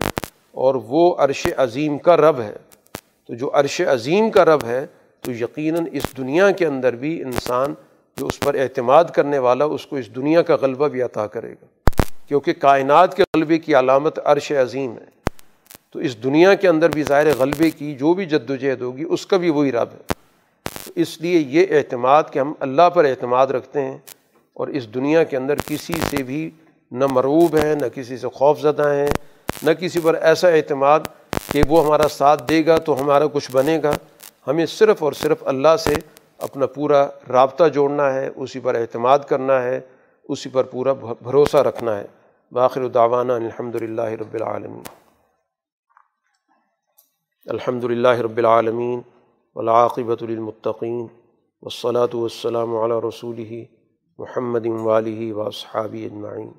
اور 0.53 0.75
وہ 0.75 1.15
عرش 1.19 1.49
عظیم 1.57 1.99
کا 1.99 2.17
رب 2.17 2.41
ہے۔ 2.41 2.55
تو 3.27 3.35
جو 3.35 3.51
عرش 3.55 3.81
عظیم 3.81 4.31
کا 4.31 4.45
رب 4.45 4.65
ہے، 4.65 4.87
تو 5.21 5.33
یقیناً 5.33 5.87
اس 5.93 6.03
دنیا 6.17 6.51
کے 6.51 6.67
اندر 6.67 6.97
بھی 6.97 7.23
انسان 7.23 7.75
جو 8.17 8.27
اس 8.27 8.41
پر 8.41 8.55
اعتماد 8.55 9.05
کرنے 9.05 9.39
والا، 9.39 9.65
اس 9.65 9.87
کو 9.87 9.97
اس 9.97 10.17
دنیا 10.17 10.43
کا 10.43 10.57
غلبہ 10.61 10.89
بھی 10.89 11.03
عطا 11.03 11.27
کرے 11.27 11.53
گا۔ 11.53 11.65
کیونکہ 12.29 12.53
کائنات 12.53 13.17
کے 13.17 13.23
غلبے 13.37 13.59
کی 13.59 13.75
علامت 13.75 14.19
عرش 14.25 14.53
عظیم 14.53 14.93
ہے۔ 14.93 15.05
تو 15.93 15.99
اس 15.99 16.25
دنیا 16.25 16.55
کے 16.55 16.69
اندر 16.69 16.89
بھی 16.89 17.03
ظاہر 17.03 17.37
غلبے 17.39 17.71
کی 17.71 17.95
جو 17.95 18.15
بھی 18.15 18.27
جد 18.27 18.51
و 18.51 18.57
جہد 18.57 18.81
ہوگی، 18.81 19.05
اس 19.11 19.27
کا 19.27 19.37
بھی 19.37 19.51
وہی 19.51 19.73
رب 19.73 19.89
ہے۔ 19.95 20.15
تو 20.85 20.93
اس 20.95 21.21
لیے 21.21 21.39
یہ 21.49 21.67
اعتماد 21.71 22.23
کہ 22.31 22.39
ہم 22.39 22.53
اللہ 22.61 22.91
پر 22.91 23.05
اعتماد 23.05 23.47
رکھتے 23.47 23.81
ہیں 23.81 23.99
اور 24.55 24.69
اس 24.69 24.95
دنیا 24.95 25.25
کے 25.25 25.37
اندر 25.37 25.55
کسی 25.67 25.95
سے 26.11 26.23
بھی 26.23 26.51
نہ 26.93 27.05
مروب 27.11 27.57
ہیں، 27.57 27.75
نہ 27.75 27.87
کسی 27.95 28.17
سے 28.17 28.29
خوف 28.29 28.61
زدہ 28.61 28.89
ہیں 28.89 29.09
نہ 29.63 29.71
کسی 29.71 30.01
پر 30.01 30.15
ایسا 30.15 30.49
اعتماد 30.49 31.01
کہ 31.53 31.63
وہ 31.69 31.85
ہمارا 31.85 32.09
ساتھ 32.09 32.49
دے 32.49 32.67
گا 32.67 32.77
تو 32.77 33.01
ہمارا 33.01 33.27
کچھ 33.27 33.51
بنے 33.53 33.81
گا۔ 33.83 33.93
ہمیں 34.47 34.67
صرف 34.67 35.03
اور 35.03 35.13
صرف 35.13 35.43
اللہ 35.47 35.77
سے 35.77 35.95
اپنا 36.39 36.67
پورا 36.67 37.09
رابطہ 37.29 37.65
جوڑنا 37.65 38.15
ہے، 38.15 38.31
اسی 38.37 38.61
پر 38.61 38.75
اعتماد 38.75 39.19
کرنا 39.19 39.63
ہے، 39.63 39.81
اسی 40.29 40.49
پر 40.49 40.65
پورا 40.65 40.93
بھروسہ 40.93 41.57
رکھنا 41.57 41.99
ہے۔ 41.99 42.07
باخر 42.53 42.81
الداوانہ 42.81 43.33
الحمد 43.33 43.75
للہ 43.75 44.03
رب 44.03 44.35
العالمین۔ 44.35 44.83
الحمد 47.47 47.85
للہ 47.85 48.09
رب 48.09 48.37
العالمین 48.37 49.01
ولاقبۃ 49.55 50.23
المطقین 50.23 51.07
والصلاة 51.63 52.19
والسلام 52.21 52.77
علی 52.77 53.09
رسول 53.09 53.65
محمد 54.19 54.67
والی 54.67 55.33
و 55.33 55.51
صحابی 55.51 56.05
اجمعین۔ 56.05 56.53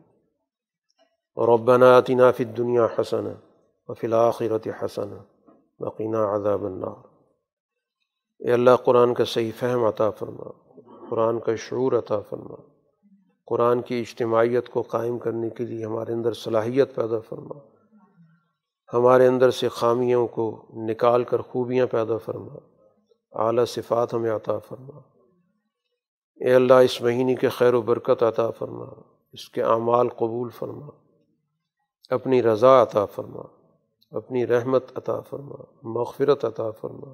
ربنا 1.38 1.98
آتنا 1.98 2.32
فی 2.32 2.44
الدنیا 2.44 2.88
حسن 3.00 3.28
وفی 3.88 4.08
الآخرت 4.08 4.68
حسن 4.84 5.14
وقنا 5.80 6.36
عذاب 6.36 6.66
النار۔ 6.66 7.08
اے 8.40 8.52
اللہ، 8.52 8.76
قرآن 8.84 9.14
کا 9.14 9.26
صحیح 9.26 9.52
فہم 9.60 9.86
عطا 9.86 10.10
فرما، 10.10 10.72
قرآن 11.10 11.40
کا 11.40 11.56
شعور 11.56 11.92
عطا 11.92 12.20
فرما۔ 12.20 12.56
قرآن 13.46 13.82
کی 13.82 14.00
اجتماعیت 14.00 14.70
کو 14.70 14.82
قائم 14.82 15.18
کرنے 15.18 15.50
کے 15.50 15.66
لیے 15.66 15.86
ہمارے 15.86 16.14
اندر 16.14 16.34
صلاحیت 16.34 16.96
پیدا 16.96 17.20
فرما۔ 17.20 17.60
ہمارے 18.94 19.28
اندر 19.28 19.52
سے 19.52 19.70
خامیوں 19.70 20.28
کو 20.28 20.66
نکال 20.74 21.24
کر 21.24 21.42
خوبیاں 21.42 21.88
پیدا 21.88 22.18
فرما۔ 22.18 22.54
اعلیٰ 23.32 23.66
صفات 23.66 24.14
ہمیں 24.14 24.32
عطا 24.32 24.58
فرما۔ 24.58 25.00
اے 26.36 26.54
اللہ، 26.54 26.74
اس 26.74 27.02
مہینے 27.02 27.36
کے 27.36 27.50
خیر 27.50 27.74
و 27.74 27.82
برکت 27.82 28.24
عطا 28.24 28.50
فرما۔ 28.50 28.86
اس 29.34 29.50
کے 29.50 29.64
اعمال 29.64 30.10
قبول 30.10 30.50
فرما۔ 30.50 31.03
اپنی 32.10 32.42
رضا 32.42 32.82
عطا 32.82 33.06
فرما، 33.06 33.42
اپنی 34.12 34.48
رحمت 34.48 34.98
عطا 34.98 35.22
فرما، 35.22 35.64
مغفرت 35.84 36.46
عطا 36.46 36.72
فرما، 36.72 37.14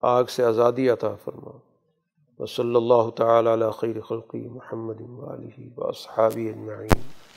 آگ 0.00 0.24
سے 0.24 0.44
آزادی 0.44 0.88
عطا 0.88 1.14
فرما۔ 1.24 1.50
وصلی 2.42 2.76
اللہ 2.76 3.10
تعالیٰ 3.16 3.70
خیر 3.80 4.00
خلقی 4.00 4.48
محمد 4.48 5.00
و 5.78 5.84
اصحابی 5.84 6.48
اجمعین۔ 6.48 7.29